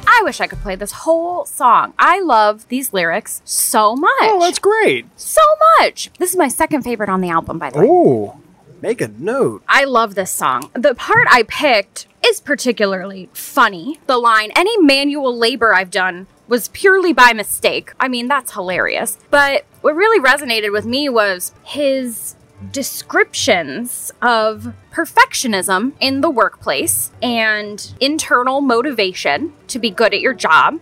I 0.05 0.21
wish 0.23 0.39
I 0.39 0.47
could 0.47 0.59
play 0.59 0.75
this 0.75 0.91
whole 0.91 1.45
song. 1.45 1.93
I 1.99 2.21
love 2.21 2.67
these 2.69 2.93
lyrics 2.93 3.41
so 3.45 3.95
much. 3.95 4.11
oh, 4.21 4.39
that's 4.39 4.59
great. 4.59 5.05
so 5.17 5.41
much. 5.79 6.09
This 6.17 6.29
is 6.31 6.37
my 6.37 6.47
second 6.47 6.83
favorite 6.83 7.09
on 7.09 7.19
the 7.21 7.29
album, 7.29 7.57
by 7.59 7.69
the 7.71 7.79
way. 7.79 7.87
Oh, 7.89 8.39
make 8.83 8.99
a 8.99 9.07
note. 9.07 9.63
I 9.67 9.85
love 9.85 10.13
this 10.13 10.29
song. 10.29 10.69
The 10.73 10.93
part 10.93 11.25
I 11.31 11.43
picked 11.43 12.05
is 12.23 12.41
particularly 12.41 13.29
funny. 13.31 13.99
The 14.07 14.17
line, 14.17 14.51
any 14.57 14.77
manual 14.77 15.35
labor 15.35 15.73
I've 15.73 15.89
done 15.89 16.27
was 16.49 16.67
purely 16.67 17.13
by 17.13 17.31
mistake. 17.31 17.93
I 17.97 18.09
mean, 18.09 18.27
that's 18.27 18.51
hilarious. 18.51 19.17
But 19.31 19.63
what 19.81 19.95
really 19.95 20.19
resonated 20.19 20.73
with 20.73 20.85
me 20.85 21.07
was 21.07 21.53
his 21.63 22.35
descriptions 22.71 24.11
of 24.21 24.73
perfectionism 24.91 25.93
in 26.01 26.19
the 26.19 26.29
workplace 26.29 27.11
and 27.21 27.93
internal 28.01 28.59
motivation 28.59 29.53
to 29.67 29.79
be 29.79 29.89
good 29.89 30.13
at 30.13 30.19
your 30.19 30.33
job 30.33 30.79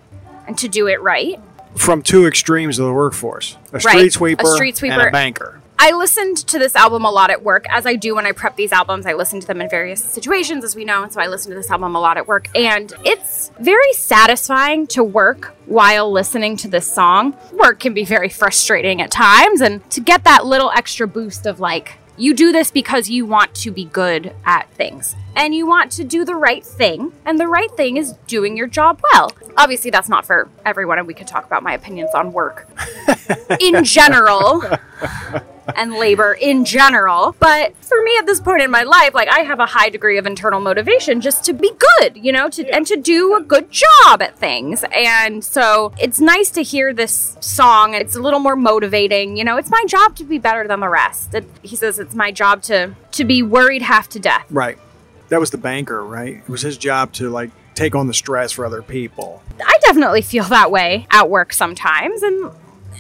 and 0.48 0.58
to 0.58 0.68
do 0.68 0.88
it 0.88 1.00
right. 1.02 1.40
From 1.76 2.02
two 2.02 2.26
extremes 2.26 2.80
of 2.80 2.88
the 2.88 2.94
workforce: 2.94 3.58
a 3.72 3.80
street 3.80 4.20
Right, 4.20 4.42
a 4.42 4.46
street 4.48 4.76
sweeper, 4.76 4.94
and 4.94 5.08
a 5.08 5.12
banker. 5.12 5.61
I 5.84 5.94
listened 5.94 6.38
to 6.50 6.60
this 6.60 6.76
album 6.76 7.06
a 7.06 7.10
lot 7.10 7.32
at 7.32 7.42
work, 7.42 7.66
as 7.72 7.88
I 7.88 7.96
do 7.96 8.14
when 8.14 8.28
I 8.28 8.34
prep 8.34 8.56
these 8.56 8.72
albums. 8.72 9.08
I 9.08 9.14
listen 9.14 9.40
to 9.40 9.48
them 9.48 9.62
in 9.62 9.68
various 9.68 10.04
situations, 10.04 10.64
as 10.64 10.76
we 10.76 10.86
know, 10.86 11.02
and 11.02 11.12
so 11.12 11.20
I 11.20 11.26
listen 11.26 11.50
to 11.50 11.58
this 11.58 11.72
album 11.72 11.96
a 11.96 12.00
lot 12.00 12.18
at 12.18 12.28
work. 12.28 12.50
And 12.56 12.94
it's 13.04 13.52
very 13.60 13.92
satisfying 13.94 14.86
to 14.88 15.04
work 15.04 15.56
while 15.66 16.12
listening 16.12 16.56
to 16.58 16.68
this 16.68 16.86
song. 16.86 17.36
Work 17.52 17.80
can 17.80 17.96
be 17.96 18.06
very 18.06 18.30
frustrating 18.30 19.02
at 19.02 19.10
times, 19.10 19.60
and 19.60 19.90
to 19.90 20.02
get 20.02 20.24
that 20.24 20.46
little 20.46 20.70
extra 20.70 21.08
boost 21.08 21.48
of 21.48 21.60
like, 21.60 21.98
you 22.16 22.36
do 22.36 22.52
this 22.52 22.70
because 22.70 23.10
you 23.10 23.26
want 23.26 23.56
to 23.56 23.72
be 23.72 23.86
good 23.86 24.36
at 24.46 24.70
things 24.74 25.16
and 25.36 25.56
you 25.56 25.66
want 25.66 25.92
to 25.94 26.04
do 26.04 26.24
the 26.24 26.36
right 26.36 26.64
thing, 26.64 27.12
and 27.26 27.40
the 27.40 27.48
right 27.48 27.72
thing 27.72 27.98
is 27.98 28.14
doing 28.28 28.56
your 28.56 28.68
job 28.68 29.02
well. 29.14 29.32
Obviously, 29.58 29.90
that's 29.90 30.10
not 30.10 30.28
for 30.28 30.48
everyone, 30.64 31.00
and 31.00 31.08
we 31.08 31.16
could 31.16 31.26
talk 31.26 31.46
about 31.46 31.64
my 31.64 31.74
opinions 31.74 32.12
on 32.14 32.34
work 32.34 32.70
in 33.60 33.84
general 33.84 34.62
and 35.76 35.94
labor 35.94 36.34
in 36.34 36.66
general. 36.66 37.36
But 37.40 37.76
for 37.78 38.02
me 38.04 38.16
at 38.18 38.26
this 38.26 38.40
point 38.40 38.62
in 38.62 38.72
my 38.72 38.84
life, 38.84 39.14
like 39.14 39.28
I 39.28 39.40
have 39.40 39.60
a 39.60 39.66
high 39.66 39.90
degree 39.90 40.18
of 40.18 40.26
internal 40.26 40.60
motivation 40.60 41.22
just 41.22 41.44
to 41.46 41.54
be 41.54 41.72
good, 42.00 42.18
you 42.18 42.32
know, 42.32 42.50
to 42.50 42.68
and 42.70 42.86
to 42.88 42.96
do 42.96 43.36
a 43.36 43.42
good 43.42 43.70
job 43.72 44.22
at 44.22 44.38
things. 44.38 44.84
And 44.96 45.44
so 45.44 45.94
it's 46.00 46.20
nice 46.20 46.50
to 46.52 46.64
hear 46.64 46.94
this 46.94 47.38
song. 47.40 47.94
It's 47.94 48.16
a 48.16 48.22
little 48.22 48.40
more 48.40 48.56
motivating, 48.56 49.38
you 49.38 49.44
know, 49.44 49.58
it's 49.58 49.70
my 49.70 49.84
job 49.88 50.16
to 50.18 50.24
be 50.24 50.38
better 50.38 50.68
than 50.68 50.80
the 50.80 50.90
rest. 50.90 51.34
It, 51.34 51.48
he 51.62 51.76
says 51.76 52.00
it's 52.00 52.16
my 52.16 52.32
job 52.32 52.62
to 52.64 52.96
to 53.12 53.26
be 53.26 53.44
worried 53.44 53.82
half 53.82 54.10
to 54.10 54.20
death. 54.20 54.46
Right. 54.50 54.78
That 55.30 55.40
was 55.40 55.52
the 55.52 55.58
banker, 55.58 56.04
right? 56.04 56.38
It 56.38 56.50
was 56.50 56.62
his 56.62 56.78
job 56.78 57.14
to 57.14 57.30
like 57.30 57.52
take 57.76 57.96
on 57.96 58.08
the 58.08 58.14
stress 58.14 58.52
for 58.52 58.66
other 58.66 58.82
people. 58.82 59.42
I 59.66 59.78
definitely 59.86 60.22
feel 60.22 60.44
that 60.46 60.72
way 60.72 61.08
at 61.10 61.30
work 61.30 61.54
sometimes 61.54 62.22
and 62.24 62.52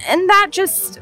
and 0.07 0.29
that 0.29 0.47
just 0.51 0.99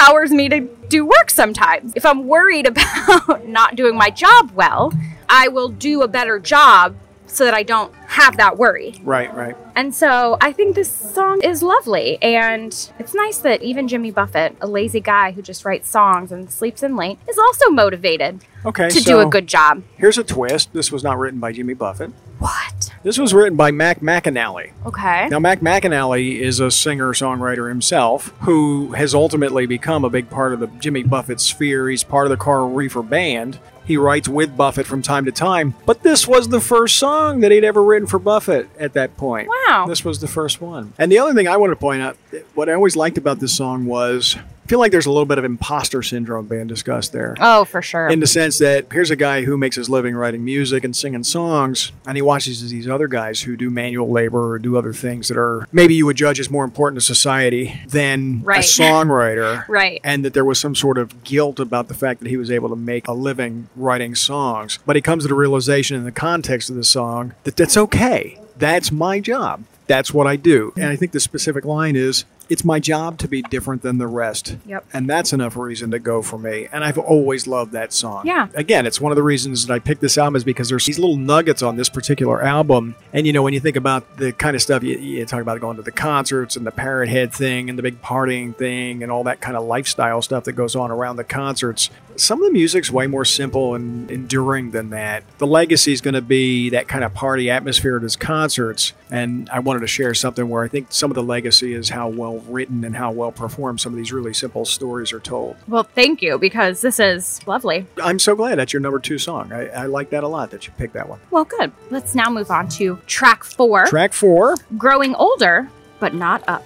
powers 0.00 0.30
me 0.30 0.48
to 0.48 0.60
do 0.88 1.04
work 1.06 1.30
sometimes. 1.30 1.92
If 1.94 2.04
I'm 2.06 2.26
worried 2.26 2.66
about 2.72 3.46
not 3.48 3.76
doing 3.76 3.96
my 3.96 4.10
job 4.10 4.50
well, 4.52 4.92
I 5.28 5.48
will 5.48 5.68
do 5.68 6.02
a 6.02 6.08
better 6.08 6.38
job 6.38 6.96
so 7.26 7.44
that 7.46 7.54
I 7.54 7.62
don't 7.62 7.94
have 8.08 8.36
that 8.36 8.58
worry. 8.58 8.94
Right, 9.02 9.34
right. 9.34 9.56
And 9.74 9.94
so 9.94 10.36
I 10.42 10.52
think 10.52 10.74
this 10.74 10.90
song 10.90 11.40
is 11.42 11.62
lovely. 11.62 12.22
And 12.22 12.72
it's 12.98 13.14
nice 13.14 13.38
that 13.38 13.62
even 13.62 13.88
Jimmy 13.88 14.10
Buffett, 14.10 14.54
a 14.60 14.66
lazy 14.66 15.00
guy 15.00 15.32
who 15.32 15.40
just 15.40 15.64
writes 15.64 15.88
songs 15.88 16.30
and 16.30 16.50
sleeps 16.50 16.82
in 16.82 16.94
late, 16.94 17.18
is 17.26 17.38
also 17.38 17.70
motivated 17.70 18.44
Okay. 18.66 18.90
to 18.90 19.00
so 19.00 19.10
do 19.10 19.20
a 19.20 19.30
good 19.30 19.46
job. 19.46 19.82
Here's 19.96 20.18
a 20.18 20.24
twist. 20.24 20.74
This 20.74 20.92
was 20.92 21.02
not 21.02 21.18
written 21.18 21.40
by 21.40 21.52
Jimmy 21.52 21.72
Buffett. 21.72 22.12
What? 22.42 22.92
This 23.04 23.18
was 23.18 23.32
written 23.32 23.56
by 23.56 23.70
Mac 23.70 24.00
McAnally. 24.00 24.72
Okay. 24.84 25.28
Now, 25.28 25.38
Mac 25.38 25.60
McAnally 25.60 26.40
is 26.40 26.58
a 26.58 26.70
singer 26.72 27.12
songwriter 27.12 27.68
himself 27.68 28.32
who 28.40 28.92
has 28.92 29.14
ultimately 29.14 29.66
become 29.66 30.04
a 30.04 30.10
big 30.10 30.28
part 30.28 30.52
of 30.52 30.58
the 30.58 30.66
Jimmy 30.66 31.04
Buffett 31.04 31.40
sphere. 31.40 31.88
He's 31.88 32.02
part 32.02 32.26
of 32.26 32.30
the 32.30 32.36
Coral 32.36 32.70
Reefer 32.70 33.02
band. 33.02 33.60
He 33.84 33.96
writes 33.96 34.28
with 34.28 34.56
Buffett 34.56 34.86
from 34.86 35.02
time 35.02 35.24
to 35.24 35.32
time, 35.32 35.74
but 35.86 36.02
this 36.02 36.26
was 36.26 36.48
the 36.48 36.60
first 36.60 36.96
song 36.96 37.40
that 37.40 37.50
he'd 37.50 37.64
ever 37.64 37.82
written 37.82 38.06
for 38.06 38.18
Buffett 38.18 38.68
at 38.78 38.92
that 38.94 39.16
point. 39.16 39.48
Wow. 39.48 39.86
This 39.88 40.04
was 40.04 40.20
the 40.20 40.28
first 40.28 40.60
one. 40.60 40.92
And 40.98 41.10
the 41.10 41.18
other 41.18 41.34
thing 41.34 41.48
I 41.48 41.56
want 41.56 41.70
to 41.72 41.76
point 41.76 42.02
out, 42.02 42.16
what 42.54 42.68
I 42.68 42.74
always 42.74 42.94
liked 42.96 43.18
about 43.18 43.40
this 43.40 43.56
song 43.56 43.86
was 43.86 44.36
feel 44.72 44.78
like 44.78 44.90
there's 44.90 45.04
a 45.04 45.10
little 45.12 45.26
bit 45.26 45.36
of 45.36 45.44
imposter 45.44 46.02
syndrome 46.02 46.46
being 46.46 46.66
discussed 46.66 47.12
there. 47.12 47.36
Oh, 47.38 47.66
for 47.66 47.82
sure. 47.82 48.08
In 48.08 48.20
the 48.20 48.26
sense 48.26 48.56
that 48.56 48.86
here's 48.90 49.10
a 49.10 49.16
guy 49.16 49.42
who 49.44 49.58
makes 49.58 49.76
his 49.76 49.90
living 49.90 50.14
writing 50.14 50.42
music 50.46 50.82
and 50.82 50.96
singing 50.96 51.24
songs, 51.24 51.92
and 52.06 52.16
he 52.16 52.22
watches 52.22 52.70
these 52.70 52.88
other 52.88 53.06
guys 53.06 53.42
who 53.42 53.54
do 53.54 53.68
manual 53.68 54.10
labor 54.10 54.52
or 54.54 54.58
do 54.58 54.78
other 54.78 54.94
things 54.94 55.28
that 55.28 55.36
are 55.36 55.68
maybe 55.72 55.94
you 55.94 56.06
would 56.06 56.16
judge 56.16 56.40
as 56.40 56.48
more 56.48 56.64
important 56.64 56.98
to 56.98 57.04
society 57.04 57.82
than 57.86 58.40
a 58.40 58.44
Right. 58.46 58.64
songwriter. 58.64 59.68
Right. 59.72 60.00
And 60.02 60.24
that 60.24 60.32
there 60.32 60.44
was 60.44 60.58
some 60.58 60.74
sort 60.74 60.96
of 60.96 61.22
guilt 61.22 61.60
about 61.60 61.88
the 61.88 61.94
fact 61.94 62.20
that 62.20 62.30
he 62.30 62.38
was 62.38 62.50
able 62.50 62.70
to 62.70 62.76
make 62.76 63.06
a 63.06 63.12
living 63.12 63.68
writing 63.76 64.14
songs. 64.14 64.78
But 64.86 64.96
he 64.96 65.02
comes 65.02 65.24
to 65.24 65.28
the 65.28 65.34
realization 65.34 65.98
in 65.98 66.04
the 66.04 66.12
context 66.12 66.70
of 66.70 66.76
the 66.76 66.84
song 66.84 67.34
that 67.44 67.56
that's 67.56 67.76
okay. 67.76 68.38
That's 68.56 68.90
my 68.90 69.20
job. 69.20 69.64
That's 69.86 70.14
what 70.14 70.26
I 70.26 70.36
do. 70.36 70.72
And 70.76 70.86
I 70.86 70.96
think 70.96 71.12
the 71.12 71.20
specific 71.20 71.66
line 71.66 71.94
is 71.94 72.24
it's 72.52 72.64
my 72.66 72.78
job 72.78 73.16
to 73.16 73.28
be 73.28 73.40
different 73.40 73.80
than 73.80 73.96
the 73.96 74.06
rest. 74.06 74.56
Yep. 74.66 74.84
And 74.92 75.08
that's 75.08 75.32
enough 75.32 75.56
reason 75.56 75.90
to 75.92 75.98
go 75.98 76.20
for 76.20 76.38
me. 76.38 76.68
And 76.70 76.84
I've 76.84 76.98
always 76.98 77.46
loved 77.46 77.72
that 77.72 77.94
song. 77.94 78.26
Yeah. 78.26 78.48
Again, 78.52 78.84
it's 78.84 79.00
one 79.00 79.10
of 79.10 79.16
the 79.16 79.22
reasons 79.22 79.66
that 79.66 79.72
I 79.72 79.78
picked 79.78 80.02
this 80.02 80.18
album 80.18 80.36
is 80.36 80.44
because 80.44 80.68
there's 80.68 80.84
these 80.84 80.98
little 80.98 81.16
nuggets 81.16 81.62
on 81.62 81.76
this 81.76 81.88
particular 81.88 82.42
album. 82.42 82.94
And 83.14 83.26
you 83.26 83.32
know, 83.32 83.42
when 83.42 83.54
you 83.54 83.60
think 83.60 83.76
about 83.76 84.18
the 84.18 84.32
kind 84.32 84.54
of 84.54 84.60
stuff 84.60 84.82
you, 84.82 84.98
you 84.98 85.24
talk 85.24 85.40
about 85.40 85.58
going 85.60 85.78
to 85.78 85.82
the 85.82 85.90
concerts 85.90 86.54
and 86.54 86.66
the 86.66 86.70
parrot 86.70 87.08
head 87.08 87.32
thing 87.32 87.70
and 87.70 87.78
the 87.78 87.82
big 87.82 88.02
partying 88.02 88.54
thing 88.54 89.02
and 89.02 89.10
all 89.10 89.24
that 89.24 89.40
kind 89.40 89.56
of 89.56 89.64
lifestyle 89.64 90.20
stuff 90.20 90.44
that 90.44 90.52
goes 90.52 90.76
on 90.76 90.90
around 90.90 91.16
the 91.16 91.24
concerts, 91.24 91.88
some 92.16 92.40
of 92.40 92.46
the 92.46 92.52
music's 92.52 92.90
way 92.90 93.06
more 93.06 93.24
simple 93.24 93.74
and 93.74 94.10
enduring 94.10 94.70
than 94.70 94.90
that. 94.90 95.24
The 95.38 95.46
legacy 95.46 95.92
is 95.92 96.00
going 96.00 96.14
to 96.14 96.22
be 96.22 96.70
that 96.70 96.88
kind 96.88 97.04
of 97.04 97.14
party 97.14 97.50
atmosphere 97.50 97.96
at 97.96 98.02
his 98.02 98.16
concerts. 98.16 98.92
And 99.10 99.48
I 99.50 99.58
wanted 99.58 99.80
to 99.80 99.86
share 99.86 100.14
something 100.14 100.48
where 100.48 100.64
I 100.64 100.68
think 100.68 100.88
some 100.90 101.10
of 101.10 101.14
the 101.14 101.22
legacy 101.22 101.74
is 101.74 101.90
how 101.90 102.08
well 102.08 102.38
written 102.40 102.84
and 102.84 102.96
how 102.96 103.12
well 103.12 103.32
performed 103.32 103.80
some 103.80 103.92
of 103.92 103.96
these 103.96 104.12
really 104.12 104.32
simple 104.34 104.64
stories 104.64 105.12
are 105.12 105.20
told. 105.20 105.56
well, 105.68 105.82
thank 105.82 106.22
you 106.22 106.38
because 106.38 106.80
this 106.80 106.98
is 106.98 107.40
lovely. 107.46 107.86
I'm 108.02 108.18
so 108.18 108.34
glad 108.34 108.58
that's 108.58 108.72
your 108.72 108.80
number 108.80 108.98
two 108.98 109.18
song. 109.18 109.52
I, 109.52 109.68
I 109.68 109.86
like 109.86 110.10
that 110.10 110.24
a 110.24 110.28
lot 110.28 110.50
that 110.50 110.66
you 110.66 110.72
picked 110.78 110.94
that 110.94 111.08
one. 111.08 111.20
Well, 111.30 111.44
good. 111.44 111.72
Let's 111.90 112.14
now 112.14 112.30
move 112.30 112.50
on 112.50 112.68
to 112.70 112.98
track 113.06 113.44
four 113.44 113.86
Track 113.86 114.12
four. 114.12 114.56
Growing 114.78 115.14
Older, 115.14 115.68
but 116.00 116.14
Not 116.14 116.42
Up. 116.48 116.64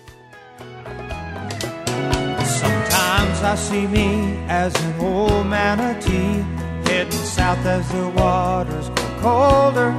Sometimes 3.37 3.61
I 3.61 3.71
see 3.71 3.87
me 3.87 4.39
as 4.49 4.75
an 4.83 4.99
old 4.99 5.47
manatee 5.47 6.43
heading 6.89 7.13
south 7.13 7.67
as 7.67 7.87
the 7.93 8.09
waters 8.09 8.89
grow 8.89 9.21
colder. 9.21 9.93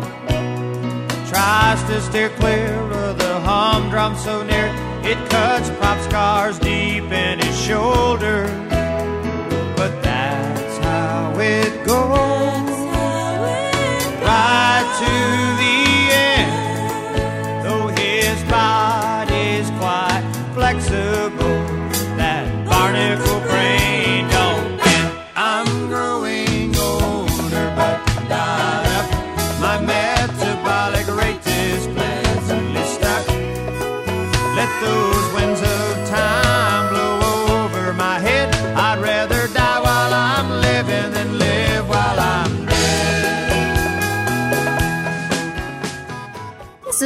Tries 1.30 1.84
to 1.84 2.02
steer 2.02 2.30
clear 2.30 2.74
of 2.74 3.20
the 3.20 3.40
humdrum 3.42 4.16
so 4.18 4.42
near 4.42 4.74
it 5.04 5.20
cuts 5.30 5.70
prop 5.78 6.00
scars 6.10 6.58
deep 6.58 7.04
in 7.04 7.38
his 7.38 7.56
shoulder. 7.62 8.48
But 9.76 10.02
that's 10.02 10.78
how 10.80 11.40
it 11.40 11.86
goes. 11.86 12.37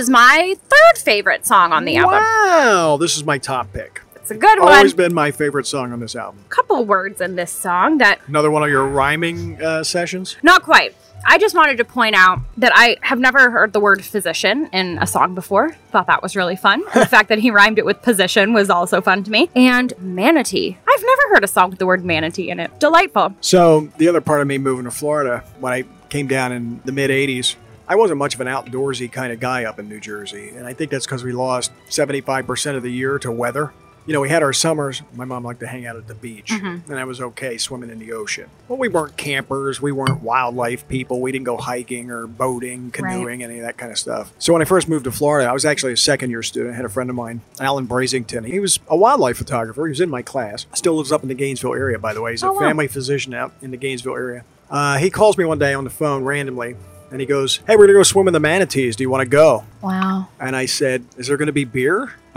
Is 0.01 0.09
my 0.09 0.55
third 0.67 0.97
favorite 1.03 1.45
song 1.45 1.71
on 1.71 1.85
the 1.85 1.95
album. 1.97 2.19
Wow, 2.19 2.97
this 2.99 3.15
is 3.15 3.23
my 3.23 3.37
top 3.37 3.71
pick. 3.71 4.01
It's 4.15 4.31
a 4.31 4.35
good 4.35 4.59
one. 4.59 4.73
Always 4.73 4.93
been 4.93 5.13
my 5.13 5.29
favorite 5.31 5.67
song 5.67 5.93
on 5.93 5.99
this 5.99 6.15
album. 6.15 6.43
couple 6.49 6.83
words 6.85 7.21
in 7.21 7.35
this 7.35 7.51
song 7.51 7.99
that 7.99 8.19
Another 8.27 8.49
one 8.51 8.63
of 8.63 8.69
your 8.69 8.85
rhyming 8.87 9.61
uh, 9.61 9.83
sessions. 9.83 10.37
not 10.43 10.63
quite. 10.63 10.95
I 11.23 11.37
just 11.37 11.53
wanted 11.55 11.77
to 11.77 11.85
point 11.85 12.15
out 12.15 12.39
that 12.57 12.71
I 12.73 12.97
have 13.01 13.19
never 13.19 13.51
heard 13.51 13.73
the 13.73 13.79
word 13.79 14.03
physician 14.03 14.67
in 14.73 14.97
a 14.99 15.05
song 15.05 15.35
before. 15.35 15.71
Thought 15.91 16.07
that 16.07 16.23
was 16.23 16.35
really 16.35 16.55
fun. 16.55 16.81
the 16.95 17.05
fact 17.09 17.29
that 17.29 17.37
he 17.37 17.51
rhymed 17.51 17.77
it 17.77 17.85
with 17.85 18.01
position 18.01 18.53
was 18.53 18.71
also 18.71 19.01
fun 19.01 19.23
to 19.25 19.29
me. 19.29 19.47
And 19.55 19.93
manatee. 19.99 20.77
I've 20.87 21.03
never 21.03 21.35
heard 21.35 21.43
a 21.43 21.47
song 21.47 21.69
with 21.69 21.77
the 21.77 21.85
word 21.85 22.03
manatee 22.03 22.49
in 22.49 22.59
it. 22.59 22.79
Delightful. 22.79 23.35
So 23.39 23.81
the 23.99 24.07
other 24.07 24.19
part 24.21 24.41
of 24.41 24.47
me 24.47 24.57
moving 24.57 24.85
to 24.85 24.91
Florida 24.91 25.43
when 25.59 25.73
I 25.73 25.83
came 26.09 26.25
down 26.25 26.51
in 26.51 26.81
the 26.85 26.91
mid 26.91 27.11
'80s, 27.11 27.55
I 27.87 27.95
wasn't 27.95 28.19
much 28.19 28.35
of 28.35 28.41
an 28.41 28.47
outdoorsy 28.47 29.11
kind 29.11 29.33
of 29.33 29.39
guy 29.39 29.65
up 29.65 29.79
in 29.79 29.89
New 29.89 29.99
Jersey, 29.99 30.49
and 30.55 30.65
I 30.65 30.73
think 30.73 30.91
that's 30.91 31.05
because 31.05 31.23
we 31.23 31.33
lost 31.33 31.71
75% 31.89 32.75
of 32.75 32.83
the 32.83 32.91
year 32.91 33.19
to 33.19 33.31
weather. 33.31 33.73
You 34.07 34.13
know, 34.13 34.21
we 34.21 34.29
had 34.29 34.41
our 34.41 34.51
summers. 34.51 35.03
My 35.13 35.25
mom 35.25 35.43
liked 35.43 35.59
to 35.59 35.67
hang 35.67 35.85
out 35.85 35.95
at 35.95 36.07
the 36.07 36.15
beach, 36.15 36.49
and 36.51 36.81
I 36.91 37.03
was 37.03 37.21
okay 37.21 37.59
swimming 37.59 37.91
in 37.91 37.99
the 37.99 38.13
ocean. 38.13 38.49
But 38.67 38.79
we 38.79 38.87
weren't 38.87 39.15
campers. 39.15 39.79
We 39.79 39.91
weren't 39.91 40.23
wildlife 40.23 40.87
people. 40.87 41.21
We 41.21 41.31
didn't 41.31 41.45
go 41.45 41.55
hiking 41.57 42.09
or 42.09 42.25
boating, 42.25 42.89
canoeing, 42.89 43.43
any 43.43 43.59
of 43.59 43.65
that 43.65 43.77
kind 43.77 43.91
of 43.91 43.99
stuff. 43.99 44.33
So 44.39 44.53
when 44.53 44.61
I 44.63 44.65
first 44.65 44.89
moved 44.89 45.03
to 45.03 45.11
Florida, 45.11 45.47
I 45.47 45.53
was 45.53 45.65
actually 45.65 45.93
a 45.93 45.97
second 45.97 46.31
year 46.31 46.41
student. 46.41 46.73
I 46.73 46.77
had 46.77 46.85
a 46.85 46.89
friend 46.89 47.11
of 47.11 47.15
mine, 47.15 47.41
Alan 47.59 47.87
Brazington. 47.87 48.43
He 48.47 48.59
was 48.59 48.79
a 48.87 48.97
wildlife 48.97 49.37
photographer. 49.37 49.85
He 49.85 49.91
was 49.91 50.01
in 50.01 50.09
my 50.09 50.23
class. 50.23 50.65
Still 50.73 50.95
lives 50.95 51.11
up 51.11 51.21
in 51.21 51.29
the 51.29 51.35
Gainesville 51.35 51.75
area, 51.75 51.99
by 51.99 52.15
the 52.15 52.21
way. 52.23 52.31
He's 52.31 52.41
a 52.41 52.47
Oh, 52.47 52.53
wow. 52.53 52.59
family 52.59 52.87
physician 52.87 53.35
out 53.35 53.53
in 53.61 53.69
the 53.69 53.77
Gainesville 53.77 54.15
area. 54.15 54.43
Uh, 54.71 54.97
he 54.97 55.11
calls 55.11 55.37
me 55.37 55.45
one 55.45 55.59
day 55.59 55.75
on 55.75 55.83
the 55.83 55.89
phone 55.91 56.23
randomly, 56.23 56.75
and 57.11 57.19
he 57.19 57.27
goes, 57.27 57.59
"Hey, 57.67 57.75
we're 57.75 57.87
gonna 57.87 57.99
go 57.99 58.03
swim 58.03 58.27
in 58.27 58.33
the 58.33 58.39
manatees. 58.39 58.95
Do 58.95 59.03
you 59.03 59.09
want 59.09 59.21
to 59.21 59.29
go?" 59.29 59.65
Wow. 59.81 60.29
And 60.39 60.55
I 60.55 60.65
said, 60.65 61.05
"Is 61.17 61.27
there 61.27 61.37
going 61.37 61.47
to 61.47 61.53
be 61.53 61.65
beer?" 61.65 62.13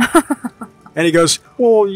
and 0.97 1.07
he 1.07 1.13
goes, 1.13 1.39
"Well, 1.57 1.87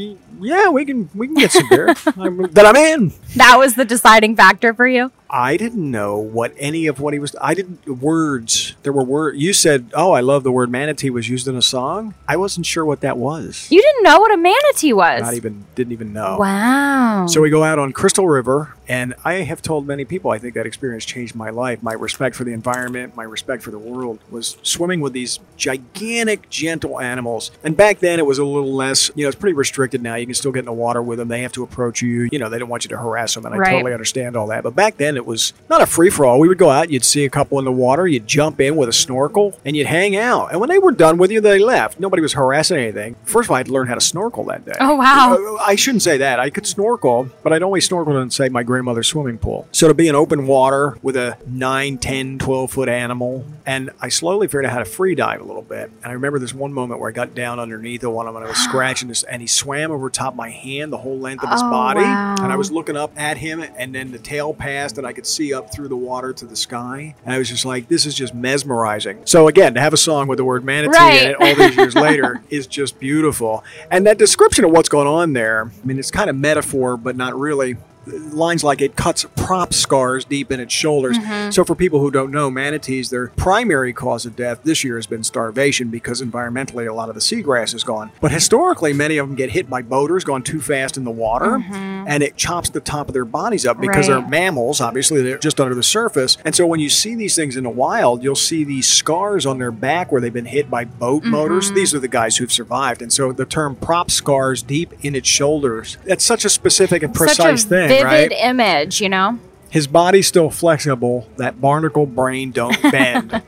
yeah, 0.41 0.69
we 0.69 0.85
can 0.85 1.11
we 1.15 1.27
can 1.27 1.35
get 1.35 1.53
some 1.53 1.69
beer." 1.69 1.95
I'm, 2.17 2.43
then 2.53 2.67
I'm 2.67 2.77
in. 2.77 3.13
That 3.39 3.59
was 3.59 3.75
the 3.75 3.85
deciding 3.85 4.37
factor 4.37 4.75
for 4.75 4.87
you? 4.87 5.13
I 5.31 5.59
didn't 5.59 5.91
know 5.91 6.17
what 6.17 6.55
any 6.59 6.87
of 6.87 7.01
what 7.01 7.13
he 7.13 7.19
was. 7.19 7.37
I 7.41 7.53
didn't 7.53 7.87
words. 7.87 8.75
There 8.83 8.93
were 8.93 9.05
words. 9.05 9.39
You 9.39 9.53
said, 9.53 9.91
"Oh, 9.93 10.13
I 10.13 10.21
love 10.21 10.43
the 10.43 10.53
word 10.53 10.71
manatee 10.71 11.11
was 11.11 11.29
used 11.29 11.47
in 11.47 11.55
a 11.55 11.63
song." 11.63 12.15
I 12.27 12.37
wasn't 12.37 12.65
sure 12.65 12.85
what 12.85 13.03
that 13.03 13.19
was. 13.19 13.67
You 13.71 13.83
didn't 13.83 14.05
know 14.05 14.21
what 14.21 14.33
a 14.33 14.39
manatee 14.39 14.95
was. 14.95 15.21
Not 15.21 15.35
even 15.35 15.67
didn't 15.75 15.93
even 15.93 16.15
know. 16.15 16.39
Wow. 16.39 17.27
So 17.27 17.43
we 17.43 17.51
go 17.51 17.63
out 17.63 17.79
on 17.79 17.93
Crystal 17.93 18.27
River, 18.27 18.75
and 18.89 19.15
I 19.23 19.35
have 19.35 19.61
told 19.61 19.87
many 19.87 20.07
people 20.07 20.31
I 20.31 20.39
think 20.39 20.55
that 20.55 20.65
experience 20.65 21.05
changed 21.05 21.35
my 21.35 21.51
life. 21.51 21.83
My 21.83 21.93
respect 21.93 22.35
for 22.35 22.45
the 22.45 22.55
environment, 22.55 23.15
my 23.15 23.25
respect 23.25 23.63
for 23.63 23.71
the 23.71 23.79
world 23.79 24.21
was 24.31 24.57
swimming 24.63 25.01
with 25.01 25.13
these 25.13 25.41
gigantic, 25.59 26.49
gentle 26.49 27.01
animals. 27.01 27.51
And 27.63 27.77
back 27.77 27.99
then 27.99 28.19
it 28.19 28.25
was 28.25 28.39
a 28.39 28.45
little 28.45 28.73
less, 28.73 29.11
you 29.15 29.25
know, 29.25 29.29
it's 29.29 29.39
pretty 29.39 29.55
restricted 29.55 30.01
now. 30.01 30.15
You 30.15 30.25
can 30.25 30.35
still 30.35 30.53
get 30.53 30.61
in 30.61 30.65
the 30.65 30.73
water 30.73 31.03
with 31.03 31.19
them. 31.19 31.29
They 31.29 31.43
have 31.43 31.53
to 31.53 31.63
approach 31.63 32.01
you. 32.01 32.31
You 32.33 32.39
know, 32.39 32.49
they 32.49 32.59
don't 32.59 32.71
want 32.71 32.85
you 32.85 32.89
to 32.89 32.97
harass 32.97 33.28
them, 33.35 33.47
and 33.47 33.55
I 33.55 33.59
Right. 33.59 33.71
totally 33.73 33.93
understand 33.93 34.37
all 34.37 34.47
that. 34.49 34.63
But 34.63 34.75
back 34.77 34.97
then 34.97 35.17
it 35.17 35.27
was 35.27 35.53
not 35.71 35.81
a 35.83 35.87
free 35.87 36.11
for 36.11 36.25
all. 36.25 36.39
We 36.41 36.49
would 36.49 36.59
go 36.59 36.71
out, 36.71 36.91
you'd 36.91 37.05
see 37.05 37.25
a 37.25 37.31
couple 37.31 37.59
in 37.59 37.65
the 37.65 37.73
water, 37.73 38.07
you'd 38.07 38.27
jump 38.27 38.61
in 38.61 38.77
with 38.77 38.89
a 38.89 38.93
snorkel, 38.93 39.59
and 39.65 39.77
you'd 39.77 39.87
hang 39.87 40.17
out. 40.17 40.51
And 40.51 40.61
when 40.61 40.69
they 40.69 40.79
were 40.79 40.93
done 40.93 41.19
with 41.19 41.31
you, 41.31 41.41
they 41.41 41.59
left. 41.59 42.01
Nobody 42.01 42.23
was 42.23 42.33
harassing 42.35 42.77
anything. 42.79 43.17
First 43.25 43.47
of 43.47 43.51
all, 43.51 43.57
I 43.57 43.61
had 43.61 43.67
to 43.67 43.73
learn 43.73 43.87
how 43.89 43.95
to 43.95 44.01
snorkel 44.01 44.45
that 44.45 44.65
day. 44.65 44.73
Oh, 44.81 44.95
wow. 44.97 45.35
Uh, 45.39 45.63
I 45.67 45.75
shouldn't 45.75 46.03
say 46.03 46.19
that. 46.19 46.39
I 46.41 46.51
could 46.51 46.67
snorkel, 46.67 47.29
but 47.43 47.53
I'd 47.53 47.63
only 47.63 47.81
snorkel 47.81 48.17
in, 48.19 48.31
say, 48.31 48.49
my 48.49 48.63
grandmother's 48.63 49.09
swimming 49.09 49.39
pool. 49.39 49.67
So 49.73 49.89
to 49.89 49.95
be 49.95 50.09
in 50.09 50.15
open 50.15 50.47
water 50.47 50.97
with 51.03 51.17
a 51.17 51.37
9, 51.47 51.99
10, 51.99 52.39
12 52.39 52.71
foot 52.71 52.89
animal, 52.89 53.45
and 53.67 53.91
I 54.01 54.09
slowly 54.09 54.47
figured 54.47 54.67
out 54.67 54.73
how 54.73 54.79
to 54.79 54.85
free 54.85 55.15
dive 55.15 55.41
a 55.41 55.45
little 55.45 55.63
bit. 55.63 55.91
And 56.03 56.07
I 56.07 56.13
remember 56.13 56.39
this 56.39 56.55
one 56.55 56.73
moment 56.73 57.01
where 57.01 57.09
I 57.09 57.13
got 57.13 57.35
down 57.35 57.59
underneath 57.61 58.01
the 58.01 58.11
one 58.11 58.27
of 58.27 58.35
them 58.35 58.43
and 58.43 58.47
I 58.47 58.51
was 58.51 58.59
scratching 58.65 59.09
this, 59.09 59.23
and 59.25 59.41
he 59.43 59.49
swam 59.49 59.91
over 59.91 60.09
top 60.11 60.35
my 60.35 60.51
hand 60.51 60.93
the 60.93 60.99
whole 60.99 61.19
length 61.19 61.45
of 61.45 61.51
his 61.51 61.63
Oh, 61.63 61.71
body. 61.71 62.01
wow. 62.01 62.37
And 62.41 62.53
I 62.53 62.57
was 62.57 62.71
looking 62.71 62.97
up 62.97 63.08
at 63.17 63.39
him, 63.39 63.61
and 63.77 63.95
then 63.95 64.11
the 64.13 64.19
tail 64.19 64.53
passed, 64.55 64.99
and 64.99 65.07
I 65.07 65.13
could 65.13 65.27
see 65.27 65.53
up 65.55 65.73
through 65.73 65.89
the 65.89 65.97
water 65.97 66.33
to 66.33 66.45
the 66.47 66.57
sky. 66.57 67.15
And 67.25 67.35
I 67.35 67.39
was 67.39 67.49
just 67.49 67.65
like, 67.65 67.89
this 67.89 68.07
is 68.07 68.15
just 68.15 68.35
mesmerizing. 68.35 69.19
So 69.25 69.49
again, 69.49 69.75
to 69.75 69.81
have 69.81 69.93
a 69.93 69.97
song 69.99 70.29
with 70.29 70.39
the 70.39 70.45
word 70.45 70.65
manatee 70.65 70.93
Right. 70.97 71.23
in 71.23 71.31
it 71.31 71.37
all 71.41 71.55
these 71.55 71.77
years 71.77 71.95
later 71.97 72.43
is 72.51 72.67
just 72.67 72.99
beautiful. 72.99 73.65
And 73.91 74.07
that 74.07 74.19
description 74.19 74.65
of 74.65 74.71
what's 74.71 74.89
going 74.89 75.07
on 75.09 75.33
there, 75.33 75.71
I 75.83 75.87
mean, 75.87 75.99
it's 75.99 76.11
kind 76.11 76.29
of 76.31 76.37
metaphor, 76.37 76.97
but 76.97 77.17
not 77.17 77.39
really. 77.39 77.77
Lines 78.13 78.65
like 78.65 78.81
it 78.81 78.97
cuts 78.97 79.25
prop 79.37 79.73
scars 79.75 80.25
deep 80.25 80.51
in 80.51 80.61
its 80.61 80.73
shoulders. 80.73 81.19
Mm-hmm. 81.19 81.51
So 81.51 81.65
for 81.65 81.75
people 81.75 82.01
who 82.01 82.11
don't 82.11 82.31
know, 82.31 82.51
manatees, 82.51 83.11
their 83.11 83.29
primary 83.29 83.93
cause 83.93 84.27
of 84.27 84.37
death 84.37 84.61
this 84.65 84.85
year 84.85 84.97
has 84.97 85.07
been 85.07 85.23
starvation 85.25 85.89
because 85.89 86.23
environmentally 86.23 86.89
a 86.89 86.93
lot 86.93 87.09
of 87.09 87.15
the 87.15 87.21
seagrass 87.21 87.75
is 87.75 87.85
gone. 87.85 88.11
But 88.21 88.31
historically, 88.33 88.93
many 88.93 89.19
of 89.19 89.27
them 89.29 89.37
get 89.37 89.51
hit 89.51 89.69
by 89.71 89.83
boaters 89.83 90.25
going 90.25 90.43
too 90.43 90.61
fast 90.61 90.97
in 90.97 91.05
the 91.05 91.11
water, 91.11 91.57
and 91.73 92.23
it 92.23 92.37
chops 92.37 92.71
the 92.71 92.81
top 92.81 93.09
of 93.09 93.13
their 93.15 93.25
bodies 93.25 93.67
up 93.67 93.81
because 93.81 93.99
Mm-hmm. 94.07 94.13
Right. 94.13 94.21
they're 94.21 94.31
mammals. 94.31 94.81
Obviously, 94.81 95.23
they're 95.23 95.39
just 95.39 95.61
under 95.61 95.75
the 95.75 95.83
surface. 95.83 96.39
And 96.45 96.55
so 96.55 96.67
when 96.67 96.79
you 96.81 96.89
see 96.89 97.15
these 97.15 97.35
things 97.35 97.57
in 97.57 97.65
the 97.65 97.71
wild, 97.71 98.23
you'll 98.23 98.37
see 98.37 98.63
these 98.65 98.87
scars 98.87 99.45
on 99.45 99.59
their 99.59 99.73
back 99.73 100.13
where 100.13 100.21
they've 100.21 100.33
been 100.33 100.45
hit 100.47 100.71
by 100.71 100.85
boat 100.85 101.19
Mm-hmm. 101.23 101.31
motors. 101.31 101.73
These 101.73 101.95
are 101.95 101.99
the 101.99 102.07
guys 102.09 102.37
who've 102.37 102.53
survived. 102.53 103.03
And 103.03 103.13
so 103.13 103.33
the 103.33 103.45
term 103.45 103.75
prop 103.75 104.11
scars 104.11 104.63
deep 104.63 104.93
in 105.05 105.15
its 105.17 105.27
shoulders, 105.29 105.99
that's 106.05 106.25
such 106.25 106.45
a 106.45 106.49
specific 106.49 107.03
and 107.03 107.13
precise 107.15 107.65
thing, 107.65 107.89
vivid 108.03 108.31
right? 108.33 108.45
image, 108.45 109.01
you 109.01 109.09
know? 109.09 109.39
His 109.71 109.87
body's 109.87 110.27
still 110.27 110.49
flexible. 110.51 111.29
That 111.37 111.61
barnacle 111.61 112.07
brain 112.07 112.53
don't 112.53 112.81
bend. 112.91 113.43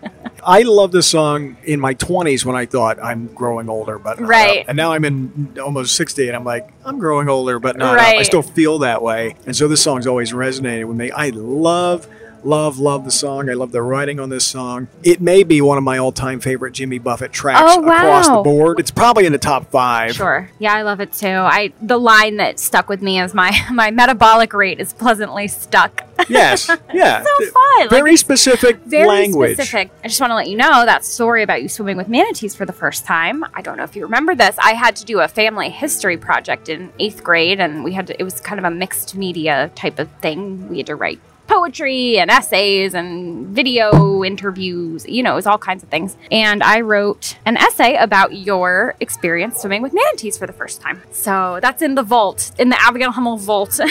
I 0.45 0.63
love 0.63 0.93
this 0.93 1.07
song 1.07 1.57
in 1.65 1.81
my 1.81 1.95
20s 1.95 2.45
when 2.45 2.57
I 2.57 2.67
thought 2.67 2.99
I'm 3.03 3.27
growing 3.29 3.69
older, 3.69 3.99
but 3.99 4.21
not 4.21 4.29
Right. 4.29 4.61
up. 4.61 4.67
And 4.69 4.77
now 4.77 4.93
I'm 4.93 5.05
in 5.05 5.59
almost 5.63 5.97
60 5.97 6.29
and 6.29 6.37
I'm 6.37 6.45
like, 6.45 6.69
I'm 6.85 6.99
growing 6.99 7.29
older, 7.29 7.59
but 7.59 7.77
not 7.77 7.99
up. 7.99 8.05
I 8.05 8.23
still 8.23 8.43
feel 8.43 8.79
that 8.81 9.03
way. 9.03 9.35
And 9.47 9.55
so 9.57 9.67
this 9.69 9.83
song's 9.83 10.07
always 10.07 10.33
resonated 10.33 10.87
with 10.87 10.97
me. 10.97 11.11
I 11.11 11.31
love, 11.31 12.07
love, 12.45 12.78
love 12.78 13.05
the 13.05 13.11
song. 13.11 13.49
I 13.51 13.55
love 13.55 13.72
the 13.72 13.82
writing 13.82 14.18
on 14.20 14.28
this 14.30 14.47
song. 14.47 14.88
It 15.03 15.20
may 15.20 15.43
be 15.43 15.61
one 15.61 15.78
of 15.78 15.84
my 15.84 15.99
all 15.99 16.12
time 16.12 16.41
favorite 16.41 16.72
Jimmy 16.72 16.99
Buffett 16.99 17.32
tracks 17.32 17.61
Oh, 17.76 17.80
across 17.82 18.28
the 18.28 18.43
board. 18.43 18.78
It's 18.80 18.91
probably 18.91 19.26
in 19.26 19.32
the 19.32 19.38
top 19.38 19.70
five. 19.70 20.12
Sure. 20.14 20.51
Yeah, 20.59 20.74
I 20.74 20.82
love 20.82 21.01
it 21.01 21.12
too. 21.12 21.28
I 21.28 21.72
the 21.80 21.99
line 21.99 22.36
that 22.38 22.59
stuck 22.59 22.88
with 22.88 23.03
me 23.03 23.20
is 23.20 23.34
my 23.34 23.57
my 23.72 23.91
metabolic 23.91 24.53
rate 24.53 24.80
is 24.80 24.93
pleasantly 24.93 25.49
stuck. 25.49 26.05
Yes. 26.28 26.70
Yeah. 26.93 27.22
So 27.22 27.47
fun. 27.51 27.78
Like, 27.80 27.91
Very 27.91 28.16
specific 28.16 28.78
Very 28.84 29.07
language. 29.07 29.55
specific. 29.55 29.91
I 30.05 30.09
just 30.09 30.20
want 30.20 30.30
to 30.32 30.34
let 30.34 30.49
you 30.49 30.57
know 30.57 30.84
that 30.84 31.05
story 31.05 31.43
about 31.43 31.62
you 31.62 31.68
swimming 31.68 31.97
with 31.97 32.09
manatees 32.09 32.55
for 32.55 32.66
the 32.66 32.72
first 32.72 33.05
time. 33.07 33.45
I 33.55 33.62
don't 33.62 33.76
know 33.76 33.84
if 33.84 33.95
you 33.97 34.03
remember 34.03 34.34
this. 34.34 34.57
I 34.59 34.72
had 34.74 34.97
to 34.97 35.05
do 35.05 35.20
a 35.20 35.28
family 35.28 35.70
history 35.70 36.16
project 36.16 36.68
in 36.68 36.93
eighth 36.99 37.22
grade, 37.22 37.61
and 37.61 37.84
we 37.84 37.93
had 37.93 38.09
to, 38.09 38.20
it 38.20 38.24
was 38.24 38.41
kind 38.41 38.59
of 38.59 38.64
a 38.64 38.70
mixed 38.70 39.14
media 39.14 39.70
type 39.76 39.99
of 39.99 40.11
thing. 40.20 40.68
We 40.68 40.78
had 40.78 40.86
to 40.86 40.97
write 40.97 41.20
poetry 41.51 42.17
and 42.17 42.31
essays 42.31 42.95
and 42.95 43.49
video 43.49 44.23
interviews. 44.23 45.05
You 45.09 45.25
know, 45.25 45.33
it 45.33 45.35
was 45.35 45.47
all 45.47 45.59
kinds 45.59 45.83
of 45.83 45.89
things. 45.89 46.17
And 46.31 46.63
I 46.63 46.81
wrote 46.81 47.37
an 47.45 47.57
essay 47.57 47.97
about 47.97 48.33
your 48.37 48.95
experience 49.01 49.61
swimming 49.61 49.83
with 49.83 49.93
manatees 49.93 50.39
for 50.39 50.47
the 50.47 50.53
first 50.53 50.81
time. 50.81 51.03
So 51.11 51.59
that's 51.61 51.83
in 51.83 51.97
the 51.97 52.05
vault, 52.05 52.53
in 52.61 52.69
the 52.69 52.81
Abigail 52.81 53.11
Hummel 53.11 53.37
vault. 53.37 53.81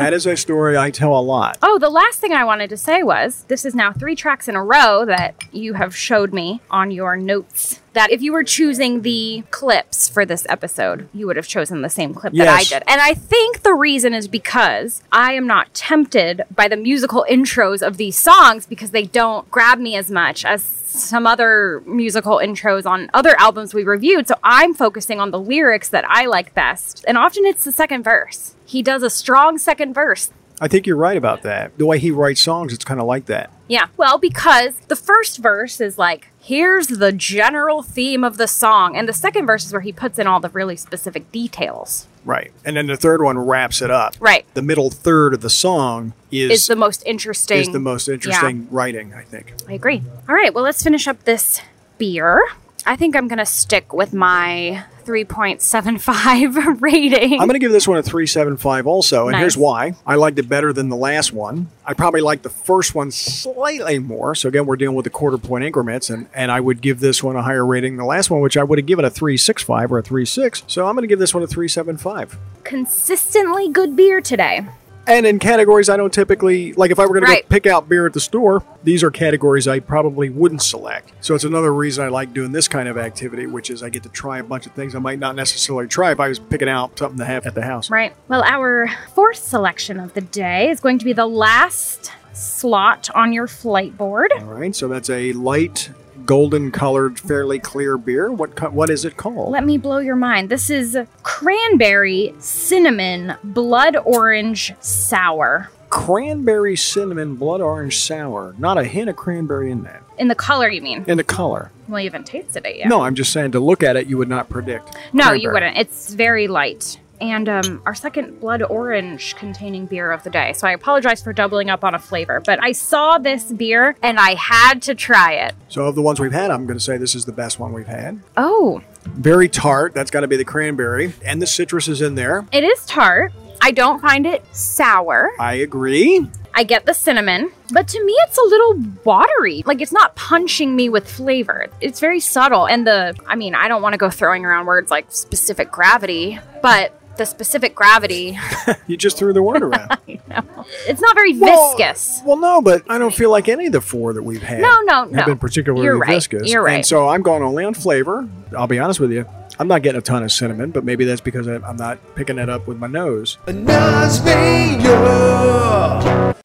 That 0.00 0.14
is 0.14 0.24
a 0.24 0.36
story 0.36 0.78
I 0.78 0.90
tell 0.90 1.16
a 1.16 1.20
lot. 1.20 1.58
Oh, 1.62 1.78
the 1.78 1.90
last 1.90 2.20
thing 2.20 2.32
I 2.32 2.44
wanted 2.44 2.70
to 2.70 2.76
say 2.76 3.02
was 3.02 3.44
this 3.48 3.64
is 3.66 3.74
now 3.74 3.92
three 3.92 4.16
tracks 4.16 4.48
in 4.48 4.56
a 4.56 4.64
row 4.64 5.04
that 5.04 5.34
you 5.52 5.74
have 5.74 5.94
showed 5.94 6.32
me 6.32 6.62
on 6.70 6.90
your 6.90 7.16
notes. 7.16 7.80
That 7.92 8.10
if 8.10 8.22
you 8.22 8.32
were 8.32 8.44
choosing 8.44 9.02
the 9.02 9.42
clips 9.50 10.08
for 10.08 10.24
this 10.24 10.46
episode, 10.48 11.08
you 11.12 11.26
would 11.26 11.36
have 11.36 11.48
chosen 11.48 11.82
the 11.82 11.90
same 11.90 12.14
clip 12.14 12.32
that 12.34 12.48
I 12.48 12.62
did. 12.62 12.82
And 12.86 13.00
I 13.00 13.14
think 13.14 13.62
the 13.62 13.74
reason 13.74 14.14
is 14.14 14.28
because 14.28 15.02
I 15.10 15.32
am 15.32 15.46
not 15.46 15.74
tempted 15.74 16.42
by 16.54 16.68
the 16.68 16.76
musical 16.76 17.26
intros 17.28 17.84
of 17.84 17.96
these 17.96 18.16
songs 18.16 18.66
because 18.66 18.92
they 18.92 19.04
don't 19.04 19.50
grab 19.50 19.78
me 19.78 19.96
as 19.96 20.10
much 20.10 20.44
as 20.44 20.62
some 20.62 21.26
other 21.26 21.82
musical 21.86 22.38
intros 22.38 22.86
on 22.86 23.10
other 23.14 23.38
albums 23.38 23.74
we 23.74 23.84
reviewed. 23.84 24.28
So 24.28 24.34
I'm 24.42 24.74
focusing 24.74 25.20
on 25.20 25.30
the 25.30 25.38
lyrics 25.38 25.88
that 25.88 26.04
I 26.08 26.26
like 26.26 26.54
best. 26.54 27.04
And 27.08 27.18
often 27.18 27.44
it's 27.44 27.64
the 27.64 27.72
second 27.72 28.02
verse. 28.02 28.54
He 28.66 28.82
does 28.82 29.02
a 29.02 29.10
strong 29.10 29.58
second 29.58 29.94
verse 29.94 30.30
I 30.62 30.68
think 30.68 30.86
you're 30.86 30.96
right 30.96 31.16
about 31.16 31.42
that. 31.42 31.76
The 31.78 31.86
way 31.86 31.98
he 31.98 32.10
writes 32.10 32.42
songs, 32.42 32.74
it's 32.74 32.84
kind 32.84 33.00
of 33.00 33.06
like 33.06 33.26
that. 33.26 33.50
Yeah. 33.66 33.86
Well, 33.96 34.18
because 34.18 34.74
the 34.88 34.96
first 34.96 35.38
verse 35.38 35.80
is 35.80 35.96
like, 35.96 36.29
here's 36.40 36.88
the 36.88 37.12
general 37.12 37.82
theme 37.82 38.24
of 38.24 38.36
the 38.36 38.48
song. 38.48 38.96
And 38.96 39.08
the 39.08 39.12
second 39.12 39.46
verse 39.46 39.66
is 39.66 39.72
where 39.72 39.82
he 39.82 39.92
puts 39.92 40.18
in 40.18 40.26
all 40.26 40.40
the 40.40 40.48
really 40.50 40.76
specific 40.76 41.30
details. 41.30 42.06
Right. 42.24 42.50
And 42.64 42.76
then 42.76 42.86
the 42.86 42.96
third 42.96 43.22
one 43.22 43.38
wraps 43.38 43.80
it 43.80 43.90
up. 43.90 44.14
Right. 44.20 44.44
The 44.54 44.62
middle 44.62 44.90
third 44.90 45.34
of 45.34 45.40
the 45.40 45.50
song 45.50 46.12
is 46.30 46.50
Is 46.50 46.66
the 46.66 46.76
most 46.76 47.02
interesting. 47.06 47.60
is 47.60 47.72
the 47.72 47.78
most 47.78 48.08
interesting 48.08 48.68
writing, 48.70 49.14
I 49.14 49.22
think. 49.22 49.54
I 49.68 49.72
agree. 49.74 50.02
All 50.28 50.34
right. 50.34 50.52
Well, 50.52 50.64
let's 50.64 50.82
finish 50.82 51.06
up 51.06 51.24
this 51.24 51.60
beer. 51.98 52.42
I 52.86 52.96
think 52.96 53.14
I'm 53.14 53.28
going 53.28 53.38
to 53.38 53.46
stick 53.46 53.92
with 53.92 54.12
my 54.12 54.84
3.75 55.10 56.80
rating. 56.80 57.32
I'm 57.40 57.48
going 57.48 57.54
to 57.54 57.58
give 57.58 57.72
this 57.72 57.88
one 57.88 57.98
a 57.98 58.02
375 58.02 58.86
also, 58.86 59.26
and 59.26 59.36
here's 59.36 59.56
why. 59.56 59.94
I 60.06 60.14
liked 60.14 60.38
it 60.38 60.48
better 60.48 60.72
than 60.72 60.88
the 60.88 60.96
last 60.96 61.32
one. 61.32 61.68
I 61.84 61.94
probably 61.94 62.20
liked 62.20 62.44
the 62.44 62.50
first 62.50 62.94
one 62.94 63.10
slightly 63.10 63.98
more. 63.98 64.36
So 64.36 64.48
again, 64.48 64.66
we're 64.66 64.76
dealing 64.76 64.94
with 64.94 65.02
the 65.04 65.10
quarter 65.10 65.36
point 65.36 65.64
increments, 65.64 66.10
and, 66.10 66.28
and 66.32 66.52
I 66.52 66.60
would 66.60 66.80
give 66.80 67.00
this 67.00 67.24
one 67.24 67.34
a 67.34 67.42
higher 67.42 67.66
rating 67.66 67.94
than 67.94 68.04
the 68.04 68.08
last 68.08 68.30
one, 68.30 68.40
which 68.40 68.56
I 68.56 68.62
would 68.62 68.78
have 68.78 68.86
given 68.86 69.04
a 69.04 69.10
365 69.10 69.92
or 69.92 69.98
a 69.98 70.02
36. 70.02 70.62
So 70.68 70.86
I'm 70.86 70.94
going 70.94 71.02
to 71.02 71.08
give 71.08 71.18
this 71.18 71.34
one 71.34 71.42
a 71.42 71.48
375. 71.48 72.38
Consistently 72.62 73.68
good 73.68 73.96
beer 73.96 74.20
today. 74.20 74.64
And 75.10 75.26
in 75.26 75.38
categories 75.38 75.88
I 75.88 75.96
don't 75.96 76.12
typically 76.12 76.72
like, 76.74 76.90
if 76.90 76.98
I 76.98 77.02
were 77.02 77.08
going 77.14 77.24
to 77.24 77.30
Right. 77.30 77.42
go 77.42 77.48
pick 77.54 77.66
out 77.66 77.88
beer 77.88 78.06
at 78.06 78.12
the 78.12 78.20
store, 78.20 78.62
these 78.84 79.02
are 79.02 79.10
categories 79.10 79.66
I 79.66 79.80
probably 79.80 80.30
wouldn't 80.30 80.62
select. 80.62 81.12
So 81.20 81.34
it's 81.34 81.44
another 81.44 81.74
reason 81.74 82.04
I 82.04 82.08
like 82.08 82.32
doing 82.32 82.52
this 82.52 82.68
kind 82.68 82.88
of 82.88 82.96
activity, 82.96 83.46
which 83.46 83.70
is 83.70 83.82
I 83.82 83.88
get 83.88 84.02
to 84.04 84.08
try 84.08 84.38
a 84.38 84.44
bunch 84.44 84.66
of 84.66 84.72
things 84.72 84.94
I 84.94 85.00
might 85.00 85.18
not 85.18 85.34
necessarily 85.34 85.88
try 85.88 86.12
if 86.12 86.20
I 86.20 86.28
was 86.28 86.38
picking 86.38 86.68
out 86.68 86.98
something 86.98 87.18
to 87.18 87.24
have 87.24 87.44
at 87.46 87.54
the 87.54 87.62
house. 87.62 87.90
Right. 87.90 88.14
Well, 88.28 88.42
our 88.44 88.88
fourth 89.14 89.38
selection 89.38 89.98
of 89.98 90.14
the 90.14 90.20
day 90.20 90.70
is 90.70 90.80
going 90.80 90.98
to 91.00 91.04
be 91.04 91.12
the 91.12 91.26
last 91.26 92.12
slot 92.32 93.10
on 93.14 93.32
your 93.32 93.48
flight 93.48 93.98
board. 93.98 94.32
All 94.38 94.44
right, 94.44 94.74
so 94.74 94.86
that's 94.88 95.10
a 95.10 95.32
light 95.32 95.90
golden 96.26 96.70
colored, 96.70 97.18
fairly 97.18 97.58
clear 97.58 97.96
beer. 97.98 98.30
What 98.30 98.56
co- 98.56 98.70
what 98.70 98.90
is 98.90 99.04
it 99.04 99.16
called? 99.16 99.50
Let 99.52 99.64
me 99.64 99.78
blow 99.78 99.98
your 99.98 100.16
mind. 100.16 100.48
This 100.48 100.70
is 100.70 100.96
cranberry 101.22 102.34
cinnamon 102.38 103.34
blood 103.42 103.96
orange 103.96 104.72
sour. 104.80 105.70
Cranberry 105.88 106.76
cinnamon 106.76 107.34
blood 107.34 107.60
orange 107.60 107.98
sour. 107.98 108.54
Not 108.58 108.78
a 108.78 108.84
hint 108.84 109.08
of 109.10 109.16
cranberry 109.16 109.72
in 109.72 109.82
that. 109.82 110.02
In 110.18 110.28
the 110.28 110.34
color, 110.36 110.68
you 110.70 110.80
mean? 110.82 111.04
In 111.08 111.16
the 111.16 111.24
color. 111.24 111.72
Well, 111.88 112.00
you 112.00 112.08
haven't 112.08 112.26
tasted 112.26 112.64
it 112.64 112.76
yet. 112.76 112.88
No, 112.88 113.00
I'm 113.00 113.16
just 113.16 113.32
saying 113.32 113.52
to 113.52 113.60
look 113.60 113.82
at 113.82 113.96
it, 113.96 114.06
you 114.06 114.16
would 114.18 114.28
not 114.28 114.48
predict. 114.48 114.94
No, 115.12 115.32
you 115.32 115.48
cranberry. 115.48 115.70
wouldn't. 115.70 115.78
It's 115.78 116.14
very 116.14 116.46
light. 116.46 116.99
And 117.20 117.48
um, 117.48 117.82
our 117.84 117.94
second 117.94 118.40
blood 118.40 118.62
orange 118.62 119.36
containing 119.36 119.86
beer 119.86 120.10
of 120.10 120.22
the 120.22 120.30
day. 120.30 120.52
So 120.54 120.66
I 120.66 120.72
apologize 120.72 121.22
for 121.22 121.32
doubling 121.32 121.68
up 121.68 121.84
on 121.84 121.94
a 121.94 121.98
flavor, 121.98 122.40
but 122.44 122.62
I 122.62 122.72
saw 122.72 123.18
this 123.18 123.44
beer 123.52 123.94
and 124.02 124.18
I 124.18 124.34
had 124.34 124.82
to 124.82 124.94
try 124.94 125.34
it. 125.34 125.54
So 125.68 125.84
of 125.86 125.94
the 125.94 126.02
ones 126.02 126.18
we've 126.20 126.32
had, 126.32 126.50
I'm 126.50 126.66
going 126.66 126.78
to 126.78 126.84
say 126.84 126.96
this 126.96 127.14
is 127.14 127.24
the 127.26 127.32
best 127.32 127.58
one 127.58 127.72
we've 127.72 127.86
had. 127.86 128.20
Oh, 128.36 128.82
Very 129.04 129.48
tart. 129.48 129.92
That's 129.94 130.10
got 130.10 130.20
to 130.20 130.28
be 130.28 130.36
the 130.36 130.44
cranberry, 130.44 131.12
and 131.24 131.40
the 131.42 131.46
citrus 131.46 131.88
is 131.88 132.00
in 132.02 132.14
there. 132.14 132.46
it 132.52 132.64
is 132.64 132.84
tart. 132.86 133.32
I 133.62 133.72
don't 133.72 134.00
find 134.00 134.26
it 134.26 134.42
sour. 134.56 135.30
I 135.38 135.54
agree. 135.54 136.26
I 136.54 136.64
get 136.64 136.86
the 136.86 136.94
cinnamon, 136.94 137.52
but 137.72 137.86
to 137.88 138.02
me 138.04 138.12
it's 138.26 138.38
a 138.38 138.42
little 138.42 138.82
watery. 139.04 139.62
Like 139.66 139.80
it's 139.82 139.92
not 139.92 140.16
punching 140.16 140.74
me 140.74 140.88
with 140.88 141.08
flavor. 141.08 141.66
It's 141.80 142.00
very 142.00 142.20
subtle. 142.20 142.66
And 142.66 142.86
the, 142.86 143.14
I 143.26 143.36
mean, 143.36 143.54
I 143.54 143.68
don't 143.68 143.82
want 143.82 143.92
to 143.92 143.98
go 143.98 144.08
throwing 144.10 144.44
around 144.44 144.66
words 144.66 144.90
like 144.90 145.12
specific 145.12 145.70
gravity, 145.70 146.40
but 146.62 146.92
the 147.20 147.26
specific 147.26 147.74
gravity, 147.74 148.38
You 148.86 148.96
just 148.96 149.18
threw 149.18 149.34
the 149.34 149.42
word 149.42 149.62
around. 149.62 149.98
it's 150.08 151.00
not 151.02 151.14
very 151.14 151.38
Well- 151.38 151.76
viscous. 151.76 152.22
Well, 152.24 152.38
no, 152.38 152.62
but 152.62 152.82
I 152.88 152.96
don't 152.96 153.14
feel 153.14 153.30
like 153.30 153.46
any 153.46 153.66
of 153.66 153.72
the 153.72 153.82
four 153.82 154.14
that 154.14 154.22
we've 154.22 154.42
had 154.42 154.60
No, 154.62 154.80
no, 154.80 154.94
have 155.02 155.12
no. 155.12 155.24
been 155.26 155.36
particularly 155.38 155.84
You're 155.84 155.98
right. 155.98 156.08
viscous. 156.08 156.50
You're 156.50 156.62
right. 156.62 156.76
And 156.76 156.86
so 156.86 157.08
I'm 157.08 157.20
going 157.20 157.42
only 157.42 157.62
on 157.64 157.74
flavor. 157.74 158.26
I'll 158.56 158.66
be 158.66 158.78
honest 158.78 159.00
with 159.00 159.12
you. 159.12 159.26
I'm 159.58 159.68
not 159.68 159.82
getting 159.82 159.98
a 159.98 160.02
ton 160.02 160.22
of 160.22 160.32
cinnamon, 160.32 160.70
but 160.70 160.84
maybe 160.84 161.04
that's 161.04 161.20
because 161.20 161.46
I- 161.46 161.56
I'm 161.56 161.76
not 161.76 161.98
picking 162.14 162.38
it 162.38 162.48
up 162.48 162.66
with 162.66 162.78
my 162.78 162.86
nose. 162.86 163.36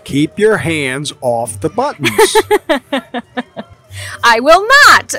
Keep 0.04 0.38
your 0.38 0.58
hands 0.58 1.14
off 1.22 1.62
the 1.62 1.70
buttons. 1.70 2.36
I 4.24 4.40
will 4.40 4.66
not. 4.88 5.14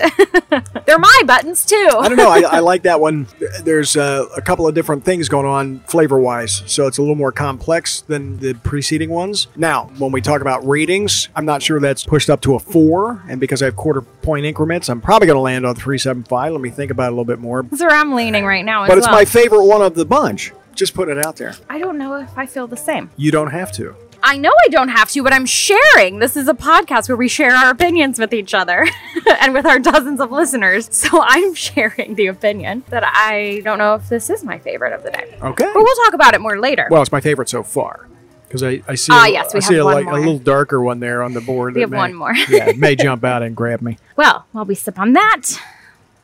They're 0.86 0.98
my 0.98 1.22
buttons 1.26 1.64
too. 1.64 1.90
I 1.98 2.08
don't 2.08 2.16
know. 2.16 2.30
I, 2.30 2.40
I 2.40 2.58
like 2.60 2.82
that 2.82 3.00
one. 3.00 3.26
There's 3.62 3.96
uh, 3.96 4.26
a 4.36 4.40
couple 4.42 4.66
of 4.66 4.74
different 4.74 5.04
things 5.04 5.28
going 5.28 5.46
on 5.46 5.80
flavor 5.80 6.18
wise, 6.18 6.62
so 6.66 6.86
it's 6.86 6.98
a 6.98 7.02
little 7.02 7.14
more 7.16 7.32
complex 7.32 8.00
than 8.02 8.38
the 8.38 8.54
preceding 8.54 9.10
ones. 9.10 9.46
Now, 9.56 9.90
when 9.98 10.12
we 10.12 10.20
talk 10.20 10.40
about 10.40 10.66
ratings, 10.66 11.28
I'm 11.34 11.44
not 11.44 11.62
sure 11.62 11.80
that's 11.80 12.04
pushed 12.04 12.30
up 12.30 12.40
to 12.42 12.54
a 12.54 12.58
four, 12.58 13.22
and 13.28 13.40
because 13.40 13.62
I 13.62 13.66
have 13.66 13.76
quarter 13.76 14.00
point 14.02 14.46
increments, 14.46 14.88
I'm 14.88 15.00
probably 15.00 15.26
going 15.26 15.36
to 15.36 15.40
land 15.40 15.66
on 15.66 15.74
375. 15.74 16.52
Let 16.52 16.60
me 16.60 16.70
think 16.70 16.90
about 16.90 17.04
it 17.04 17.08
a 17.08 17.10
little 17.10 17.24
bit 17.24 17.38
more. 17.38 17.62
That's 17.62 17.80
where 17.82 17.90
I'm 17.90 18.14
leaning 18.14 18.44
right 18.44 18.64
now 18.64 18.84
as 18.84 18.88
But 18.88 18.98
it's 18.98 19.06
well. 19.06 19.16
my 19.16 19.24
favorite 19.24 19.64
one 19.64 19.82
of 19.82 19.94
the 19.94 20.04
bunch. 20.04 20.52
Just 20.74 20.92
put 20.94 21.08
it 21.08 21.16
out 21.24 21.36
there. 21.36 21.54
I 21.70 21.78
don't 21.78 21.96
know 21.96 22.14
if 22.16 22.36
I 22.36 22.44
feel 22.44 22.66
the 22.66 22.76
same. 22.76 23.08
You 23.16 23.30
don't 23.30 23.50
have 23.50 23.72
to. 23.72 23.96
I 24.28 24.38
know 24.38 24.50
I 24.50 24.68
don't 24.70 24.88
have 24.88 25.08
to, 25.12 25.22
but 25.22 25.32
I'm 25.32 25.46
sharing. 25.46 26.18
This 26.18 26.36
is 26.36 26.48
a 26.48 26.52
podcast 26.54 27.08
where 27.08 27.14
we 27.16 27.28
share 27.28 27.54
our 27.54 27.70
opinions 27.70 28.18
with 28.18 28.34
each 28.34 28.54
other 28.54 28.84
and 29.40 29.54
with 29.54 29.64
our 29.64 29.78
dozens 29.78 30.18
of 30.20 30.32
listeners. 30.32 30.88
So 30.92 31.22
I'm 31.22 31.54
sharing 31.54 32.16
the 32.16 32.26
opinion 32.26 32.82
that 32.88 33.04
I 33.06 33.60
don't 33.62 33.78
know 33.78 33.94
if 33.94 34.08
this 34.08 34.28
is 34.28 34.42
my 34.42 34.58
favorite 34.58 34.92
of 34.94 35.04
the 35.04 35.12
day. 35.12 35.38
Okay. 35.40 35.64
But 35.72 35.76
we'll 35.76 36.04
talk 36.04 36.12
about 36.14 36.34
it 36.34 36.40
more 36.40 36.58
later. 36.58 36.88
Well, 36.90 37.02
it's 37.02 37.12
my 37.12 37.20
favorite 37.20 37.48
so 37.48 37.62
far. 37.62 38.08
Because 38.48 38.64
I, 38.64 38.82
I 38.88 38.96
see, 38.96 39.12
Ah, 39.12 39.26
a, 39.26 39.30
yes, 39.30 39.54
we 39.54 39.58
I 39.58 39.60
see 39.60 39.74
have 39.74 39.82
a, 39.82 39.84
like, 39.84 40.06
a 40.06 40.14
little 40.14 40.40
darker 40.40 40.80
one 40.82 40.98
there 40.98 41.22
on 41.22 41.32
the 41.32 41.40
board. 41.40 41.76
We 41.76 41.82
have 41.82 41.90
may- 41.90 41.96
one 41.96 42.14
more. 42.14 42.34
yeah, 42.48 42.68
it 42.70 42.78
may 42.78 42.96
jump 42.96 43.22
out 43.22 43.44
and 43.44 43.54
grab 43.54 43.80
me. 43.80 43.96
Well, 44.16 44.46
while 44.50 44.64
we 44.64 44.74
sip 44.74 44.98
on 44.98 45.12
that, 45.12 45.42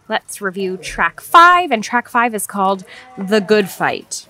let's 0.09 0.41
review 0.41 0.77
track 0.77 1.21
five. 1.21 1.71
And 1.71 1.85
track 1.85 2.09
five 2.09 2.35
is 2.35 2.49
called 2.49 2.85
The 3.17 3.41
Good 3.41 3.69
Fight. 3.69 4.27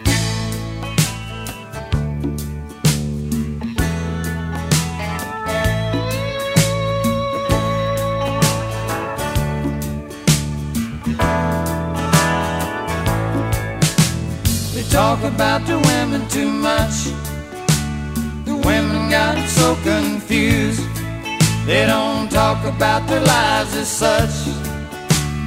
Talk 14.93 15.22
about 15.22 15.66
the 15.66 15.78
women 15.88 16.28
too 16.28 16.53
much. 16.53 16.97
The 18.45 18.55
women 18.55 19.09
got 19.09 19.49
so 19.49 19.74
confused. 19.76 20.84
They 21.64 21.86
don't 21.86 22.30
talk 22.30 22.62
about 22.66 23.09
their 23.09 23.24
lives 23.24 23.74
as 23.74 23.90
such. 23.90 24.36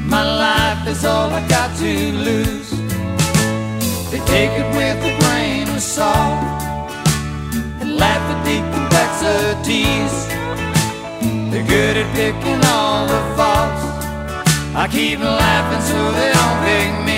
My 0.03 0.23
life 0.23 0.87
is 0.87 1.05
all 1.05 1.29
I 1.29 1.47
got 1.47 1.69
to 1.77 1.93
lose. 2.27 2.71
They 4.09 4.21
take 4.33 4.53
it 4.61 4.67
with 4.77 4.97
a 5.11 5.13
grain 5.21 5.69
of 5.69 5.81
salt 5.81 6.41
and 7.81 7.97
laugh 7.97 8.25
at 8.33 8.41
the 8.49 8.57
complexities. 8.75 10.15
They're 11.51 11.67
good 11.67 11.97
at 11.97 12.09
picking 12.15 12.61
all 12.73 13.05
the 13.13 13.21
faults. 13.37 13.83
I 14.73 14.87
keep 14.91 15.19
laughing 15.19 15.83
so 15.89 15.99
they 16.17 16.31
don't 16.33 16.59
pick 16.65 17.05
me. 17.05 17.14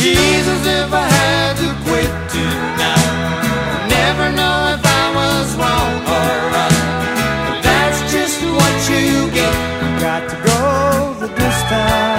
Jesus, 0.00 0.60
if 0.64 0.90
I 0.94 1.06
had 1.18 1.56
to 1.60 1.68
quit 1.84 2.10
tonight, 2.32 3.86
never 3.88 4.32
know 4.32 4.56
if 4.74 4.82
I 4.82 5.04
was 5.20 5.46
wrong 5.60 5.94
or 6.16 6.32
right. 6.56 6.84
But 7.46 7.58
that's 7.62 8.00
just 8.10 8.40
what 8.40 8.74
you 8.88 9.30
get. 9.30 9.54
You 9.82 9.90
got 10.00 10.22
to 10.30 10.36
go 10.48 11.20
the 11.20 11.28
distance 11.34 12.09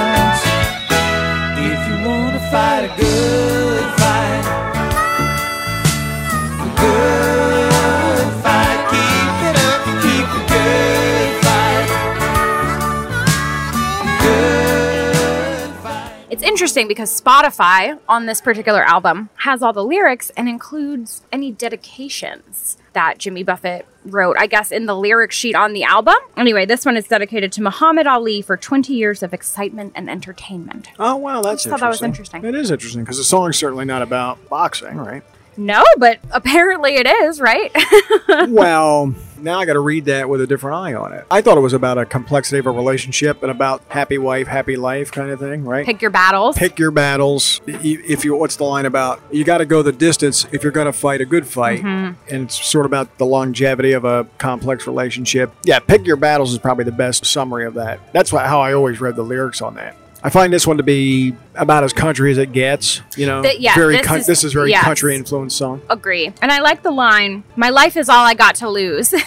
interesting 16.62 16.88
because 16.88 17.20
Spotify 17.20 17.98
on 18.08 18.28
this 18.28 18.40
particular 18.40 18.84
album 18.84 19.32
has 19.38 19.64
all 19.64 19.74
the 19.74 19.84
lyrics 19.84 20.30
and 20.38 20.48
includes 20.48 21.24
any 21.32 21.52
dedications 21.52 22.78
that 22.94 23.18
Jimmy 23.18 23.42
Buffett 23.42 23.88
wrote, 24.06 24.36
I 24.38 24.46
guess, 24.46 24.72
in 24.72 24.86
the 24.86 24.96
lyric 24.96 25.32
sheet 25.32 25.56
on 25.56 25.74
the 25.74 25.84
album. 25.84 26.14
Anyway, 26.38 26.68
this 26.68 26.86
one 26.86 26.96
is 26.98 27.08
dedicated 27.08 27.52
to 27.54 27.64
Muhammad 27.64 28.06
Ali 28.06 28.44
for 28.44 28.58
20 28.58 28.94
years 28.94 29.24
of 29.24 29.34
excitement 29.34 29.94
and 29.96 30.08
entertainment. 30.08 30.90
Oh, 31.00 31.16
wow, 31.16 31.42
that's 31.42 31.66
I 31.66 31.72
thought 31.72 31.80
that 31.80 31.90
was 31.90 32.04
interesting. 32.04 32.46
It 32.46 32.54
is 32.54 32.70
interesting 32.70 33.02
because 33.02 33.18
the 33.18 33.24
song's 33.24 33.58
certainly 33.58 33.86
not 33.86 34.04
about 34.04 34.48
boxing, 34.48 34.98
right? 34.98 35.24
No, 35.62 35.84
but 35.98 36.20
apparently 36.32 36.96
it 36.96 37.06
is, 37.08 37.40
right? 37.40 37.72
well, 38.50 39.14
now 39.40 39.60
I 39.60 39.66
got 39.66 39.74
to 39.74 39.80
read 39.80 40.06
that 40.06 40.28
with 40.30 40.42
a 40.42 40.48
different 40.48 40.76
eye 40.78 40.94
on 40.94 41.14
it. 41.14 41.26
I 41.30 41.42
thought 41.42 41.58
it 41.58 41.62
was 41.62 41.74
about 41.74 41.98
a 41.98 42.06
complexity 42.06 42.58
of 42.60 42.66
a 42.66 42.72
relationship 42.72 43.42
and 43.44 43.52
about 43.52 43.84
happy 43.90 44.18
wife, 44.18 44.48
happy 44.48 44.76
life 44.76 45.12
kind 45.12 45.30
of 45.30 45.40
thing, 45.40 45.64
right? 45.66 45.86
Pick 45.86 46.02
your 46.02 46.12
battles. 46.12 46.58
Pick 46.58 46.80
your 46.80 46.92
battles. 46.92 47.62
If 47.68 48.26
you, 48.26 48.36
what's 48.36 48.56
the 48.56 48.64
line 48.64 48.86
about? 48.86 49.22
You 49.32 49.44
got 49.44 49.60
to 49.60 49.66
go 49.66 49.82
the 49.82 49.92
distance 49.92 50.46
if 50.52 50.64
you're 50.64 50.72
going 50.72 50.86
to 50.88 50.94
fight 50.94 51.22
a 51.22 51.26
good 51.26 51.46
fight, 51.48 51.82
Mm-hmm. 51.82 52.34
and 52.34 52.44
it's 52.46 52.64
sort 52.66 52.86
of 52.86 52.92
about 52.92 53.18
the 53.18 53.26
longevity 53.26 53.94
of 53.94 54.04
a 54.06 54.26
complex 54.38 54.86
relationship. 54.88 55.52
Yeah, 55.64 55.80
pick 55.80 56.06
your 56.06 56.18
battles 56.18 56.52
is 56.54 56.60
probably 56.60 56.84
the 56.86 56.92
best 56.92 57.26
summary 57.26 57.66
of 57.66 57.76
that. 57.76 58.00
That's 58.14 58.32
how 58.32 58.62
I 58.62 58.74
always 58.74 59.00
read 59.02 59.16
the 59.16 59.24
lyrics 59.24 59.62
on 59.62 59.76
that. 59.76 59.96
I 60.24 60.30
find 60.30 60.54
this 60.54 60.68
one 60.68 60.78
to 60.78 60.84
be 60.84 61.36
about 61.56 61.84
as 61.84 61.94
country 61.94 62.32
as 62.32 62.38
it 62.38 62.52
gets. 62.52 63.02
You 63.18 63.26
know, 63.26 63.42
Th- 63.42 63.60
yeah, 63.60 63.74
very 63.74 63.98
this 63.98 64.06
coun- 64.06 64.20
is- 64.20 64.28
this 64.28 64.44
is 64.44 64.54
very 64.54 64.70
yes. 64.70 64.84
country 64.84 65.16
influenced 65.16 65.58
song. 65.58 65.82
Agree. 65.90 66.32
And 66.42 66.52
I 66.52 66.60
like 66.62 66.84
the 66.84 66.92
line, 66.92 67.44
My 67.56 67.70
life 67.70 67.98
is 67.98 68.08
all 68.08 68.24
I 68.26 68.34
got 68.36 68.56
to 68.56 68.70
lose. 68.70 69.14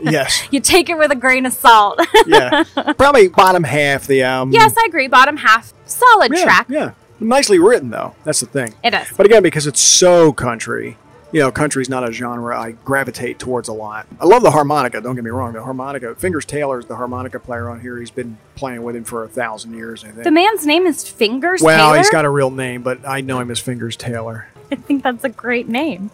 Yes, 0.00 0.46
you 0.50 0.60
take 0.60 0.90
it 0.90 0.98
with 0.98 1.10
a 1.12 1.16
grain 1.16 1.46
of 1.46 1.52
salt. 1.54 1.98
yeah, 2.26 2.64
probably 2.98 3.28
bottom 3.28 3.64
half 3.64 4.06
the 4.06 4.22
album. 4.22 4.52
yes, 4.52 4.74
I 4.76 4.84
agree. 4.86 5.08
Bottom 5.08 5.36
half, 5.38 5.72
solid 5.86 6.30
yeah, 6.34 6.42
track. 6.44 6.66
Yeah, 6.68 6.90
nicely 7.20 7.58
written 7.58 7.88
though. 7.90 8.14
That's 8.24 8.40
the 8.40 8.46
thing. 8.46 8.74
It 8.82 8.92
is. 8.92 9.08
But 9.16 9.24
again, 9.26 9.42
because 9.42 9.66
it's 9.66 9.80
so 9.80 10.32
country, 10.32 10.98
you 11.34 11.40
know, 11.40 11.50
country's 11.50 11.88
not 11.88 12.08
a 12.08 12.12
genre 12.12 12.56
I 12.56 12.70
gravitate 12.70 13.40
towards 13.40 13.68
a 13.68 13.72
lot. 13.72 14.06
I 14.20 14.24
love 14.24 14.44
the 14.44 14.52
harmonica. 14.52 15.00
Don't 15.00 15.16
get 15.16 15.24
me 15.24 15.30
wrong. 15.30 15.52
The 15.52 15.64
harmonica. 15.64 16.14
Fingers 16.14 16.44
Taylor's 16.44 16.86
the 16.86 16.94
harmonica 16.94 17.40
player 17.40 17.68
on 17.68 17.80
here. 17.80 17.98
He's 17.98 18.12
been 18.12 18.38
playing 18.54 18.84
with 18.84 18.94
him 18.94 19.02
for 19.02 19.24
a 19.24 19.28
thousand 19.28 19.74
years. 19.74 20.04
I 20.04 20.12
think. 20.12 20.22
The 20.22 20.30
man's 20.30 20.64
name 20.64 20.86
is 20.86 21.08
Fingers 21.08 21.60
well, 21.60 21.88
Taylor. 21.88 21.98
he's 21.98 22.10
got 22.10 22.24
a 22.24 22.30
real 22.30 22.52
name, 22.52 22.84
but 22.84 23.00
I 23.04 23.20
know 23.20 23.40
him 23.40 23.50
as 23.50 23.58
Fingers 23.58 23.96
Taylor. 23.96 24.46
I 24.70 24.76
think 24.76 25.02
that's 25.02 25.24
a 25.24 25.28
great 25.28 25.66
name 25.68 26.12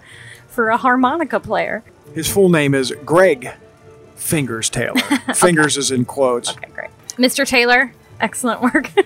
for 0.48 0.70
a 0.70 0.78
harmonica 0.78 1.38
player. 1.38 1.84
His 2.14 2.26
full 2.26 2.48
name 2.48 2.74
is 2.74 2.90
Greg 3.04 3.50
Fingers 4.16 4.70
Taylor. 4.70 5.00
Fingers 5.34 5.76
is 5.76 5.90
in 5.90 6.06
quotes. 6.06 6.50
Okay, 6.52 6.70
great. 6.72 6.90
Mr. 7.18 7.46
Taylor, 7.46 7.92
excellent 8.20 8.62
work. 8.62 8.90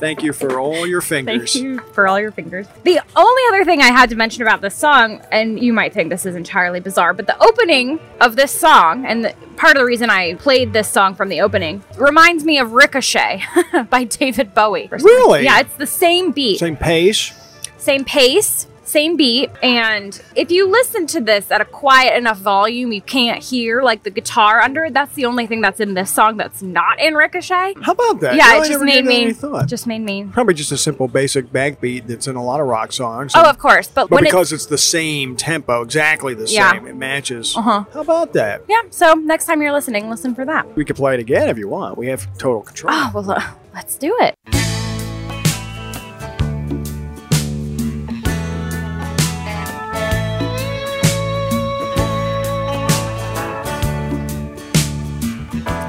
Thank 0.00 0.22
you 0.22 0.32
for 0.32 0.58
all 0.58 0.86
your 0.86 1.00
fingers. 1.00 1.52
Thank 1.52 1.64
you 1.64 1.78
for 1.92 2.08
all 2.08 2.18
your 2.18 2.32
fingers. 2.32 2.66
The 2.84 3.00
only 3.14 3.42
other 3.50 3.64
thing 3.64 3.80
I 3.82 3.88
had 3.88 4.10
to 4.10 4.16
mention 4.16 4.42
about 4.42 4.60
this 4.62 4.74
song, 4.74 5.20
and 5.30 5.60
you 5.60 5.72
might 5.72 5.92
think 5.92 6.08
this 6.10 6.24
is 6.26 6.34
entirely 6.34 6.80
bizarre, 6.80 7.12
but 7.12 7.26
the 7.26 7.40
opening 7.42 8.00
of 8.20 8.36
this 8.36 8.50
song, 8.50 9.04
and 9.06 9.24
the, 9.24 9.34
part 9.56 9.76
of 9.76 9.80
the 9.80 9.84
reason 9.84 10.08
I 10.10 10.34
played 10.34 10.72
this 10.72 10.88
song 10.88 11.14
from 11.14 11.28
the 11.28 11.40
opening, 11.42 11.84
reminds 11.98 12.44
me 12.44 12.58
of 12.58 12.72
Ricochet 12.72 13.42
by 13.90 14.04
David 14.04 14.54
Bowie. 14.54 14.88
Really? 14.90 15.44
Yeah, 15.44 15.60
it's 15.60 15.74
the 15.76 15.86
same 15.86 16.32
beat, 16.32 16.58
Same 16.58 16.76
pace. 16.76 17.32
same 17.76 18.04
pace, 18.04 18.66
same 18.90 19.16
beat. 19.16 19.50
And 19.62 20.20
if 20.34 20.50
you 20.50 20.68
listen 20.68 21.06
to 21.08 21.20
this 21.20 21.50
at 21.50 21.60
a 21.60 21.64
quiet 21.64 22.16
enough 22.16 22.38
volume, 22.38 22.92
you 22.92 23.00
can't 23.00 23.42
hear 23.42 23.82
like 23.82 24.02
the 24.02 24.10
guitar 24.10 24.60
under 24.60 24.84
it. 24.86 24.94
That's 24.94 25.14
the 25.14 25.24
only 25.26 25.46
thing 25.46 25.60
that's 25.60 25.80
in 25.80 25.94
this 25.94 26.10
song 26.10 26.36
that's 26.36 26.62
not 26.62 26.98
in 27.00 27.14
Ricochet. 27.14 27.74
How 27.82 27.92
about 27.92 28.20
that? 28.20 28.34
Yeah, 28.36 28.50
No, 28.52 28.62
it 28.62 28.68
just 28.68 28.84
made 28.84 29.04
me 29.04 29.32
thought. 29.32 29.66
just 29.68 29.86
made 29.86 30.00
me. 30.00 30.24
Probably 30.24 30.54
just 30.54 30.72
a 30.72 30.76
simple 30.78 31.08
basic 31.08 31.46
backbeat 31.52 32.06
that's 32.06 32.26
in 32.26 32.36
a 32.36 32.42
lot 32.44 32.60
of 32.60 32.66
rock 32.66 32.92
songs. 32.92 33.32
Oh, 33.34 33.48
of 33.48 33.58
course, 33.58 33.88
but, 33.88 34.08
But 34.08 34.16
when 34.16 34.24
it's 34.24 34.32
because 34.32 34.52
it's 34.52 34.66
the 34.66 34.78
same 34.78 35.36
tempo, 35.36 35.82
exactly 35.82 36.34
the 36.34 36.46
Yeah. 36.46 36.72
same, 36.72 36.86
it 36.86 36.96
matches. 36.96 37.56
Uh-huh. 37.56 37.84
How 37.92 38.00
about 38.00 38.32
that? 38.34 38.62
Yeah, 38.68 38.80
so 38.90 39.14
next 39.14 39.46
time 39.46 39.62
you're 39.62 39.72
listening, 39.72 40.10
listen 40.10 40.34
for 40.34 40.44
that. 40.44 40.66
We 40.76 40.84
could 40.84 40.96
play 40.96 41.14
it 41.14 41.20
again 41.20 41.48
if 41.48 41.58
you 41.58 41.68
want. 41.68 41.96
We 41.96 42.08
have 42.08 42.26
total 42.38 42.62
control. 42.62 42.92
Oh, 42.94 43.10
well, 43.14 43.30
uh, 43.32 43.42
let's 43.74 43.96
do 43.96 44.16
it. 44.20 44.34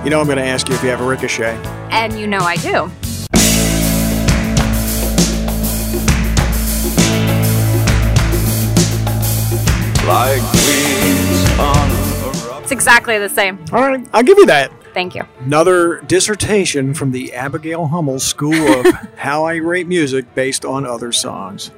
You 0.03 0.09
know, 0.09 0.19
I'm 0.19 0.25
going 0.25 0.37
to 0.39 0.45
ask 0.45 0.67
you 0.67 0.73
if 0.73 0.81
you 0.81 0.89
have 0.89 1.01
a 1.01 1.05
ricochet. 1.05 1.55
And 1.91 2.19
you 2.19 2.25
know 2.25 2.39
I 2.39 2.55
do. 2.57 2.89
like 10.07 10.41
weeds 10.53 11.59
on 11.59 11.89
a. 11.89 12.61
It's 12.61 12.71
exactly 12.71 13.17
the 13.17 13.29
same. 13.29 13.63
All 13.71 13.79
right, 13.81 14.05
I'll 14.11 14.23
give 14.23 14.37
you 14.37 14.45
that. 14.47 14.71
Thank 14.93 15.15
you. 15.15 15.23
Another 15.39 16.01
dissertation 16.01 16.93
from 16.93 17.11
the 17.11 17.33
Abigail 17.33 17.87
Hummel 17.87 18.19
School 18.19 18.55
of 18.55 18.85
How 19.15 19.45
I 19.45 19.55
Rate 19.55 19.87
Music 19.87 20.33
based 20.35 20.65
on 20.65 20.85
other 20.85 21.11
songs. 21.11 21.71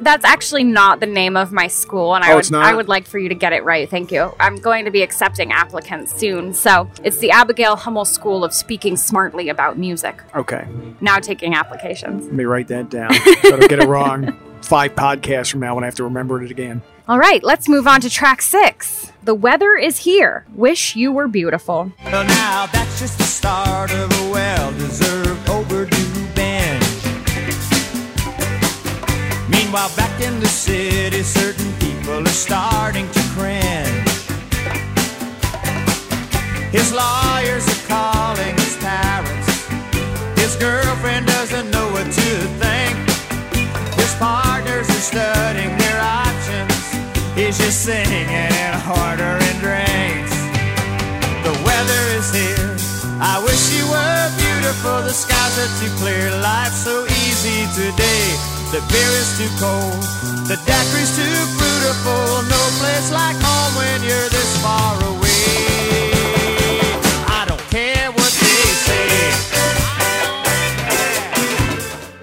That's 0.00 0.24
actually 0.24 0.64
not 0.64 1.00
the 1.00 1.06
name 1.06 1.36
of 1.36 1.52
my 1.52 1.66
school, 1.66 2.14
and 2.14 2.24
I 2.24 2.30
Oh, 2.32 2.34
would 2.36 2.40
it's 2.40 2.50
not? 2.50 2.64
I 2.64 2.74
would 2.74 2.88
like 2.88 3.06
for 3.06 3.18
you 3.18 3.28
to 3.28 3.34
get 3.34 3.52
it 3.52 3.64
right. 3.64 3.88
Thank 3.88 4.10
you. 4.10 4.34
I'm 4.40 4.56
going 4.56 4.84
to 4.86 4.90
be 4.90 5.02
accepting 5.02 5.52
applicants 5.52 6.14
soon, 6.18 6.54
so 6.54 6.90
it's 7.04 7.18
the 7.18 7.30
Abigail 7.30 7.76
Hummel 7.76 8.04
School 8.04 8.42
of 8.44 8.54
Speaking 8.54 8.96
Smartly 8.96 9.48
About 9.50 9.78
Music. 9.78 10.22
Okay, 10.34 10.66
Now 11.00 11.18
taking 11.18 11.54
applications. 11.54 12.24
let 12.24 12.34
me 12.34 12.44
write 12.44 12.68
that 12.68 12.88
down. 12.90 13.12
so 13.12 13.20
I 13.20 13.50
don't 13.50 13.68
get 13.68 13.78
it 13.80 13.88
wrong. 13.88 14.36
Five 14.62 14.94
podcasts 14.94 15.50
from 15.50 15.60
now 15.60 15.74
when 15.74 15.84
I 15.84 15.86
have 15.86 15.94
to 15.96 16.04
remember 16.04 16.42
it 16.42 16.50
again. 16.50 16.82
All 17.08 17.18
right, 17.18 17.42
let's 17.42 17.68
move 17.68 17.86
on 17.86 18.00
to 18.02 18.10
track 18.10 18.40
six. 18.40 19.10
The 19.22 19.34
weather 19.34 19.74
is 19.74 19.98
here. 19.98 20.44
Wish 20.54 20.94
you 20.96 21.10
were 21.12 21.28
beautiful. 21.28 21.92
Well, 22.04 22.24
now 22.24 22.66
that's 22.72 23.00
just 23.00 23.18
the 23.18 23.24
start 23.24 23.90
of 23.92 24.10
a 24.12 24.30
well-deserved 24.30 25.49
while 29.72 29.94
back 29.96 30.20
in 30.20 30.40
the 30.40 30.46
city, 30.46 31.22
certain 31.22 31.72
people 31.78 32.26
are 32.26 32.38
starting 32.46 33.08
to 33.10 33.20
cringe. 33.34 34.10
His 36.72 36.92
lawyers 36.92 37.66
are 37.68 37.86
calling 37.86 38.54
his 38.54 38.76
parents. 38.78 39.48
His 40.40 40.56
girlfriend 40.56 41.26
doesn't 41.26 41.70
know 41.70 41.88
what 41.90 42.06
to 42.06 42.30
think. 42.62 42.96
His 43.94 44.12
partners 44.18 44.88
are 44.88 45.06
studying 45.12 45.76
their 45.78 46.00
options. 46.00 46.74
He's 47.34 47.58
just 47.58 47.84
singing 47.84 48.26
and 48.26 48.74
ordering 49.02 49.58
drinks. 49.62 50.34
The 51.46 51.54
weather 51.62 52.02
is 52.18 52.28
here. 52.34 52.76
I 53.22 53.38
wish 53.44 53.62
you 53.76 53.86
were 53.86 54.26
beautiful. 54.40 55.02
The 55.02 55.12
skies 55.12 55.58
are 55.62 55.72
too 55.78 55.92
clear. 55.98 56.30
Life's 56.40 56.82
so 56.82 57.04
easy 57.04 57.66
to 57.76 57.89
the 58.70 58.78
beer 58.86 59.12
is 59.18 59.36
too 59.36 59.50
cold. 59.58 60.00
The 60.46 60.54
daiquiri's 60.64 61.16
too 61.16 61.38
fruitful. 61.58 62.42
No 62.48 62.62
place 62.78 63.10
like 63.12 63.36
home 63.42 63.74
when 63.76 64.02
you're 64.04 64.28
this 64.28 64.62
far 64.62 64.94
away. 65.10 66.12
I 67.26 67.44
don't 67.48 67.60
care 67.70 68.12
what 68.12 68.30
they 68.38 68.62
say. 68.86 69.06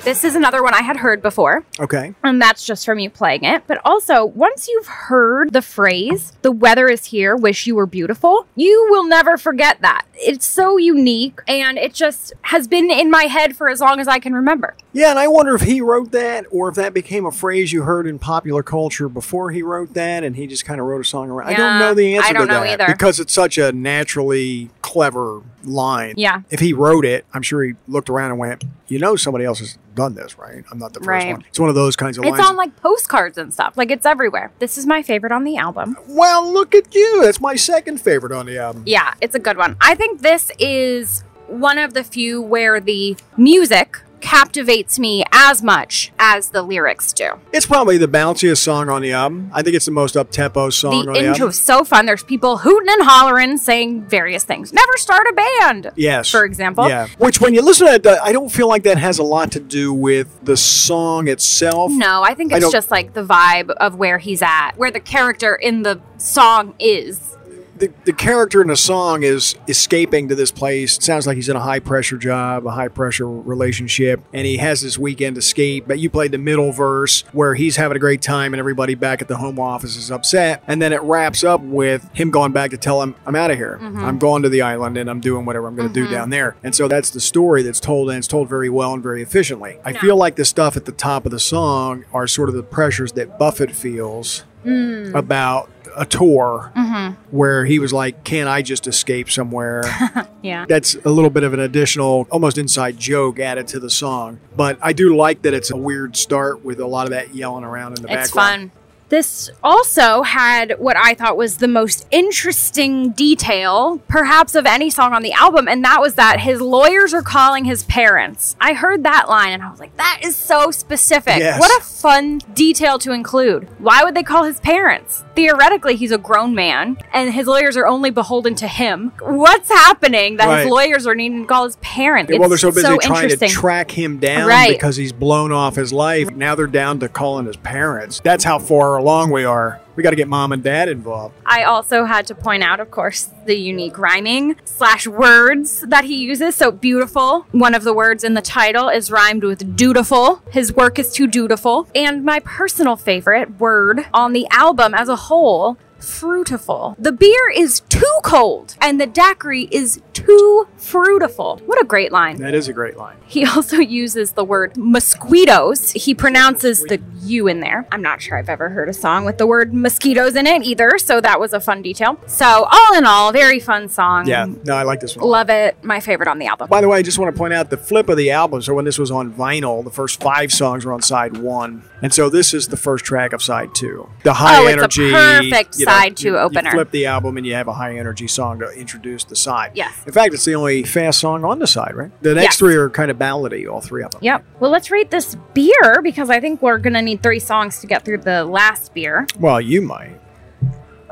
This 0.06 0.24
is 0.24 0.36
another 0.36 0.64
one 0.64 0.74
I 0.74 0.84
had 0.84 0.96
heard 0.96 1.22
before, 1.22 1.66
Okay. 1.82 2.14
and 2.24 2.42
that's 2.42 2.66
just 2.66 2.86
from 2.86 2.98
you 2.98 3.10
playing 3.10 3.44
it. 3.44 3.64
But 3.68 3.82
also, 3.84 4.24
once 4.24 4.70
you've 4.70 4.88
heard 4.88 5.52
the 5.52 5.62
phrase, 5.62 6.32
the 6.44 6.52
weather 6.54 6.88
is 6.88 7.04
here, 7.08 7.36
wish 7.36 7.68
you 7.68 7.76
were 7.76 7.86
beautiful, 7.86 8.48
you 8.56 8.88
will 8.90 9.04
never 9.04 9.38
forget 9.38 9.82
that. 9.82 10.06
It's 10.14 10.46
so 10.48 10.78
unique, 10.78 11.42
and 11.46 11.78
it 11.78 11.94
just 11.94 12.32
has 12.44 12.70
been 12.70 12.90
in 12.90 13.12
my 13.12 13.24
head 13.24 13.58
for 13.58 13.68
as 13.68 13.82
long 13.82 14.00
as 14.00 14.08
I 14.08 14.20
can 14.20 14.34
remember. 14.34 14.76
Yeah, 14.98 15.12
and 15.12 15.20
I 15.20 15.28
wonder 15.28 15.54
if 15.54 15.62
he 15.62 15.80
wrote 15.80 16.12
that 16.14 16.46
or 16.50 16.70
if 16.70 16.76
that 16.76 16.92
became 16.92 17.24
a 17.28 17.32
phrase 17.32 17.72
you 17.72 17.84
heard 17.84 18.08
in 18.08 18.18
popular 18.18 18.64
culture 18.64 19.08
before 19.08 19.52
he 19.52 19.62
wrote 19.62 19.94
that 19.94 20.24
and 20.24 20.36
he 20.36 20.48
just 20.48 20.66
kind 20.66 20.82
of 20.82 20.88
wrote 20.88 21.02
a 21.02 21.04
song 21.04 21.30
around. 21.30 21.50
I 21.50 21.54
don't 21.54 21.78
know 21.80 21.94
the 21.94 22.16
answer 22.16 22.30
I 22.30 22.34
don't 22.34 22.48
to 22.48 22.54
know 22.54 22.62
that 22.62 22.82
either. 22.82 22.92
because 22.94 23.20
it's 23.20 23.32
such 23.32 23.60
a 23.60 23.72
naturally 23.72 24.72
clever 24.82 25.44
line. 25.64 26.16
Yeah. 26.18 26.42
If 26.50 26.62
he 26.62 26.74
wrote 26.74 27.06
it, 27.06 27.26
I'm 27.32 27.44
sure 27.44 27.64
he 27.64 27.74
looked 27.88 28.10
around 28.10 28.32
and 28.32 28.40
went, 28.40 28.64
"You 28.88 28.98
know 28.98 29.16
somebody 29.16 29.46
else 29.46 29.60
has 29.60 29.78
done 29.94 30.16
this, 30.16 30.40
right? 30.40 30.64
I'm 30.72 30.80
not 30.80 30.94
the 30.94 31.00
first 31.02 31.08
Right. 31.10 31.32
one." 31.34 31.44
It's 31.48 31.60
one 31.60 31.70
of 31.70 31.76
those 31.76 31.96
kinds 31.96 32.18
of 32.18 32.24
It's 32.24 32.32
lines. 32.32 32.50
on 32.50 32.56
like 32.56 32.76
postcards 32.82 33.38
and 33.38 33.54
stuff. 33.54 33.74
Like 33.78 33.92
it's 33.92 34.06
everywhere. 34.06 34.50
This 34.58 34.80
is 34.80 34.88
my 34.88 35.04
favorite 35.04 35.32
on 35.32 35.44
the 35.44 35.58
album. 35.58 35.96
well, 36.08 36.52
look 36.52 36.74
at 36.74 36.96
you. 36.96 37.22
That's 37.24 37.40
my 37.40 37.56
second 37.56 38.02
favorite 38.02 38.32
on 38.32 38.48
the 38.48 38.58
album. 38.58 38.82
Yeah, 38.88 39.14
it's 39.22 39.36
a 39.36 39.40
good 39.40 39.58
one. 39.58 39.76
I 39.80 39.94
think 39.94 40.22
this 40.22 40.50
is 40.58 41.24
one 41.48 41.78
of 41.78 41.94
the 41.94 42.04
few 42.04 42.42
where 42.42 42.80
the 42.80 43.16
music 43.38 44.00
captivates 44.22 45.00
me 45.00 45.24
as 45.32 45.62
much 45.64 46.12
as 46.20 46.50
the 46.50 46.62
lyrics 46.62 47.14
do. 47.14 47.30
It's 47.54 47.66
probably 47.66 47.98
the 47.98 48.08
bounciest 48.08 48.58
song 48.58 48.90
on 48.90 49.02
the 49.02 49.12
album. 49.14 49.50
I 49.54 49.62
think 49.62 49.76
it's 49.76 49.86
the 49.86 49.92
most 49.92 50.16
up 50.18 50.32
tempo 50.32 50.70
song 50.70 50.92
The 50.92 50.98
on 51.10 51.14
the 51.14 51.20
intro 51.20 51.32
album. 51.34 51.50
is 51.50 51.62
so 51.62 51.84
fun. 51.84 52.06
There's 52.06 52.24
people 52.24 52.58
hooting 52.58 52.90
and 52.90 53.04
hollering, 53.04 53.58
saying 53.58 54.04
various 54.06 54.44
things. 54.44 54.74
Never 54.74 54.92
start 54.98 55.28
a 55.30 55.34
band. 55.34 55.92
Yes. 55.96 56.30
For 56.30 56.46
example. 56.46 56.88
Yeah. 56.90 57.08
Which, 57.18 57.40
when 57.42 57.54
you 57.54 57.62
listen 57.62 57.88
to 57.88 58.00
that, 58.00 58.06
uh, 58.20 58.22
I 58.24 58.32
don't 58.32 58.50
feel 58.50 58.68
like 58.68 58.84
that 58.84 58.98
has 58.98 59.20
a 59.20 59.24
lot 59.24 59.52
to 59.54 59.60
do 59.60 59.94
with 59.94 60.44
the 60.44 60.58
song 60.58 61.28
itself. 61.28 61.92
No, 61.92 62.24
I 62.24 62.34
think 62.34 62.52
it's 62.52 62.62
don't- 62.62 62.72
just 62.72 62.92
like 62.92 63.14
the 63.14 63.24
vibe 63.24 63.70
of 63.72 63.96
where 63.96 64.18
he's 64.18 64.42
at, 64.42 64.72
where 64.78 64.92
the 64.92 65.00
character 65.00 65.56
in 65.56 65.84
the 65.84 66.00
song 66.18 66.74
is. 66.80 67.37
The, 67.78 67.92
the 68.06 68.14
character 68.14 68.62
in 68.62 68.68
the 68.68 68.76
song 68.76 69.24
is 69.24 69.56
escaping 69.68 70.30
to 70.30 70.36
this 70.36 70.52
place. 70.52 70.98
It 70.98 71.04
sounds 71.04 71.28
like 71.28 71.36
he's 71.36 71.50
in 71.50 71.56
a 71.56 71.62
high 71.62 71.80
pressure 71.80 72.18
job, 72.18 72.66
a 72.66 72.72
high 72.72 72.88
pressure 72.88 73.30
relationship, 73.30 74.22
and 74.34 74.48
he 74.48 74.58
has 74.58 74.82
this 74.82 74.98
weekend 74.98 75.38
escape. 75.38 75.86
But 75.88 76.00
you 76.00 76.10
played 76.10 76.32
the 76.32 76.38
middle 76.38 76.72
verse 76.72 77.24
where 77.34 77.56
he's 77.56 77.76
having 77.76 77.96
a 77.96 78.00
great 78.00 78.22
time 78.22 78.54
and 78.54 78.60
everybody 78.60 78.96
back 78.96 79.22
at 79.22 79.28
the 79.28 79.38
home 79.38 79.60
office 79.60 79.96
is 79.96 80.12
upset. 80.12 80.64
And 80.68 80.82
then 80.82 80.94
it 80.94 81.02
wraps 81.02 81.44
up 81.44 81.62
with 81.62 82.10
him 82.14 82.32
going 82.32 82.52
back 82.52 82.72
to 82.72 82.78
tell 82.78 83.02
him, 83.02 83.16
I'm 83.26 83.36
out 83.36 83.52
of 83.52 83.58
here. 83.58 83.80
Mm-hmm. 83.82 84.04
I'm 84.04 84.18
going 84.18 84.44
to 84.44 84.50
the 84.50 84.62
island 84.62 84.98
and 84.98 85.10
I'm 85.10 85.20
doing 85.20 85.46
whatever 85.46 85.68
I'm 85.68 85.76
going 85.76 85.88
to 85.88 85.94
do 85.94 86.10
down 86.10 86.30
there. 86.30 86.56
And 86.64 86.74
so 86.74 86.88
that's 86.88 87.10
the 87.12 87.20
story 87.22 87.62
that's 87.64 87.80
told, 87.80 88.10
and 88.10 88.18
it's 88.18 88.28
told 88.28 88.50
very 88.50 88.70
well 88.70 88.94
and 88.94 89.04
very 89.04 89.22
efficiently. 89.22 89.80
I 89.86 89.94
feel 89.94 90.16
like 90.16 90.36
the 90.36 90.46
stuff 90.46 90.78
at 90.78 90.86
the 90.86 90.92
top 90.92 91.26
of 91.26 91.32
the 91.32 91.40
song 91.40 92.06
are 92.14 92.28
sort 92.28 92.50
of 92.50 92.56
the 92.56 92.64
pressures 92.64 93.12
that 93.14 93.38
Buffett 93.38 93.72
feels 93.72 94.44
Mm. 94.66 95.14
about 95.14 95.70
a 95.98 96.06
tour 96.06 96.72
Mm-hmm. 96.76 97.14
where 97.36 97.66
he 97.66 97.80
was 97.80 97.92
like, 97.94 98.24
Can't 98.24 98.48
I 98.50 98.62
just 98.62 98.88
escape 98.88 99.30
somewhere? 99.30 99.84
Yeah. 100.44 100.66
That's 100.70 100.94
a 101.04 101.10
little 101.10 101.32
bit 101.32 101.44
of 101.44 101.54
an 101.54 101.60
additional, 101.60 102.26
almost 102.32 102.58
inside 102.58 102.98
joke 102.98 103.38
added 103.40 103.68
to 103.70 103.80
the 103.80 103.90
song. 103.90 104.40
But 104.56 104.78
I 104.82 104.94
do 104.94 105.14
like 105.14 105.42
that 105.42 105.54
it's 105.54 105.72
a 105.72 105.76
weird 105.76 106.16
start 106.16 106.64
with 106.64 106.80
a 106.80 106.86
lot 106.86 107.06
of 107.06 107.10
that 107.10 107.36
yelling 107.36 107.66
around 107.66 107.98
in 107.98 108.04
the 108.06 108.14
It's 108.14 108.28
background. 108.32 108.64
It's 108.66 108.72
fun. 108.74 108.77
This 109.10 109.50
also 109.64 110.24
had 110.24 110.76
what 110.80 110.98
I 110.98 111.14
thought 111.14 111.38
was 111.38 111.58
the 111.58 111.68
most 111.68 112.06
interesting 112.12 113.12
detail, 113.12 114.00
perhaps 114.08 114.54
of 114.54 114.66
any 114.66 114.90
song 114.90 115.14
on 115.14 115.22
the 115.22 115.32
album, 115.32 115.68
and 115.68 115.84
that 115.86 116.02
was 116.02 116.16
that 116.16 116.42
his 116.42 116.60
lawyers 116.60 117.14
are 117.14 117.22
calling 117.22 117.66
his 117.66 117.84
parents. 117.84 118.56
I 118.60 118.74
heard 118.74 119.04
that 119.04 119.30
line 119.30 119.54
and 119.54 119.64
I 119.64 119.70
was 119.72 119.80
like, 119.80 119.96
that 119.98 120.20
is 120.24 120.36
so 120.36 120.72
specific. 120.72 121.38
Yes. 121.38 121.60
What 121.60 121.72
a 121.82 121.84
fun 121.86 122.40
detail 122.54 123.00
to 123.00 123.12
include. 123.14 123.68
Why 123.80 124.04
would 124.04 124.14
they 124.16 124.24
call 124.24 124.44
his 124.44 124.60
parents? 124.60 125.24
Theoretically, 125.36 125.96
he's 125.96 126.12
a 126.12 126.18
grown 126.18 126.54
man 126.54 126.98
and 127.14 127.34
his 127.34 127.48
lawyers 127.48 127.78
are 127.78 127.88
only 127.88 128.10
beholden 128.10 128.56
to 128.56 128.68
him. 128.68 129.14
What's 129.22 129.70
happening 129.70 130.38
that 130.38 130.48
Right. 130.48 130.60
his 130.64 130.70
lawyers 130.70 131.08
are 131.08 131.16
needing 131.16 131.42
to 131.44 131.48
call 131.48 131.66
his 131.66 131.78
parents? 131.78 132.32
Yeah, 132.32 132.40
well, 132.40 132.50
they're 132.50 132.58
so 132.58 132.72
busy 132.72 132.98
trying 132.98 133.30
to 133.30 133.48
track 133.48 133.92
him 133.92 134.18
down 134.18 134.48
Right. 134.48 134.72
because 134.72 134.96
he's 134.98 135.12
blown 135.14 135.52
off 135.52 135.76
his 135.76 135.94
life. 135.94 136.30
Now 136.32 136.56
they're 136.56 136.68
down 136.68 137.00
to 137.00 137.08
calling 137.10 137.46
his 137.46 137.58
parents. 137.58 138.20
That's 138.24 138.44
how 138.44 138.60
far 138.60 138.97
along 138.98 139.32
we 139.32 139.44
are. 139.44 139.80
We 139.96 140.04
got 140.04 140.12
to 140.12 140.16
get 140.16 140.28
mom 140.28 140.52
and 140.52 140.62
dad 140.62 140.90
involved. 140.90 141.36
I 141.46 141.64
also 141.64 142.06
had 142.06 142.28
to 142.28 142.36
point 142.36 142.64
out, 142.64 142.80
of 142.80 142.92
course, 142.92 143.30
the 143.46 143.56
unique 143.56 143.98
rhyming 143.98 144.56
slash 144.64 145.08
words 145.08 145.82
that 145.88 146.04
he 146.04 146.16
uses. 146.18 146.56
So 146.56 146.72
beautiful. 146.72 147.48
One 147.52 147.74
of 147.74 147.84
the 147.84 147.94
words 147.94 148.24
in 148.24 148.36
the 148.36 148.42
title 148.42 148.90
is 148.90 149.10
rhymed 149.10 149.44
with 149.44 149.76
dutiful. 149.76 150.44
His 150.52 150.72
work 150.74 151.00
is 151.00 151.12
too 151.12 151.26
dutiful. 151.26 151.88
And 151.96 152.24
my 152.24 152.40
personal 152.42 152.96
favorite 152.96 153.60
word 153.60 154.06
on 154.14 154.34
the 154.34 154.48
album 154.52 154.94
as 154.94 155.10
a 155.10 155.16
whole. 155.16 155.78
Fruitiful. 156.00 156.96
The 157.00 157.12
beer 157.12 157.50
is 157.50 157.80
too 157.80 158.20
cold 158.24 158.76
and 158.80 159.02
the 159.02 159.08
daiquiri 159.08 159.68
is 159.72 160.00
too 160.26 160.68
fruitiful. 160.78 161.60
What 161.66 161.82
a 161.82 161.86
great 161.86 162.12
line. 162.12 162.38
That 162.38 162.54
is 162.54 162.68
a 162.68 162.74
great 162.74 162.98
line. 162.98 163.18
He 163.28 163.46
also 163.46 163.78
uses 163.78 164.32
the 164.34 164.44
word 164.44 164.76
mosquitoes. 164.78 165.92
He 165.92 166.14
pronounces 166.14 166.84
the 166.84 167.02
U 167.24 167.48
in 167.48 167.60
there. 167.60 167.88
I'm 167.92 168.02
not 168.02 168.22
sure 168.22 168.38
I've 168.38 168.50
ever 168.50 168.70
heard 168.70 168.88
a 168.90 168.94
song 168.94 169.26
with 169.26 169.38
the 169.38 169.46
word 169.48 169.74
mosquitoes 169.74 170.36
in 170.36 170.48
it 170.48 170.64
either, 170.64 170.98
so 170.98 171.20
that 171.22 171.40
was 171.40 171.54
a 171.54 171.60
fun 171.60 171.82
detail. 171.82 172.20
So, 172.28 172.46
all 172.72 172.98
in 172.98 173.06
all, 173.06 173.32
very 173.32 173.60
fun 173.60 173.90
song. 173.90 174.28
Yeah, 174.28 174.46
no, 174.64 174.76
I 174.76 174.84
like 174.84 175.00
this 175.00 175.16
one. 175.18 175.28
Love 175.30 175.50
it. 175.50 175.84
My 175.84 176.00
favorite 176.00 176.30
on 176.30 176.40
the 176.40 176.46
album. 176.48 176.70
By 176.70 176.82
the 176.82 176.88
way, 176.88 177.00
I 177.00 177.02
just 177.02 177.20
want 177.20 177.34
to 177.34 177.38
point 177.38 177.54
out 177.54 177.70
the 177.70 177.78
flip 177.78 178.10
of 178.10 178.18
the 178.18 178.32
album. 178.32 178.62
So 178.62 178.74
when 178.74 178.86
this 178.86 178.98
was 178.98 179.12
on 179.12 179.34
vinyl, 179.34 179.84
the 179.84 179.92
first 179.92 180.22
five 180.22 180.52
songs 180.54 180.86
were 180.86 180.94
on 180.94 181.02
side 181.02 181.38
one, 181.38 181.84
and 182.02 182.14
so 182.14 182.30
this 182.30 182.54
is 182.54 182.68
the 182.70 182.78
first 182.78 183.04
track 183.06 183.34
of 183.34 183.42
side 183.42 183.76
two. 183.76 184.10
The 184.24 184.34
high 184.34 184.58
Oh, 184.58 184.68
it's 184.68 184.70
a 184.70 184.72
energy, 184.80 185.12
perfect 185.12 185.80
you 185.80 185.86
know, 185.86 185.92
side 185.92 186.16
two 186.18 186.30
you- 186.30 186.38
opener. 186.38 186.70
You 186.70 186.72
flip 186.72 186.92
the 186.92 187.06
album 187.08 187.38
and 187.38 187.46
you 187.46 187.54
have 187.56 187.68
a 187.68 187.74
high 187.74 187.98
energy 187.98 188.28
song 188.28 188.60
to 188.60 188.70
introduce 188.72 189.24
the 189.24 189.36
side. 189.36 189.72
Yes. 189.76 189.94
In 190.08 190.14
fact, 190.14 190.34
it's 190.34 190.46
the 190.46 190.56
only 190.56 190.84
fast 190.84 191.20
song 191.20 191.44
on 191.44 191.60
the 191.60 191.68
side, 191.68 191.94
right? 191.94 192.10
The 192.24 192.34
next 192.34 192.46
Yes. 192.46 192.58
three 192.60 192.76
are 192.76 192.90
kind 192.90 193.12
of 193.12 193.18
ballady, 193.18 193.70
all 193.70 193.82
three 193.82 194.04
of 194.04 194.12
them. 194.12 194.22
Yep. 194.24 194.44
Well, 194.62 194.72
let's 194.72 194.90
rate 194.90 195.12
this 195.12 195.36
beer 195.54 196.00
because 196.02 196.30
I 196.30 196.40
think 196.40 196.62
we're 196.62 196.78
going 196.78 196.94
to 196.94 197.02
need 197.02 197.22
three 197.22 197.40
songs 197.40 197.82
to 197.82 197.88
get 197.88 198.06
through 198.06 198.20
the 198.20 198.46
last 198.46 198.94
beer. 198.94 199.28
Well, 199.38 199.60
you 199.60 199.82
might. 199.82 200.18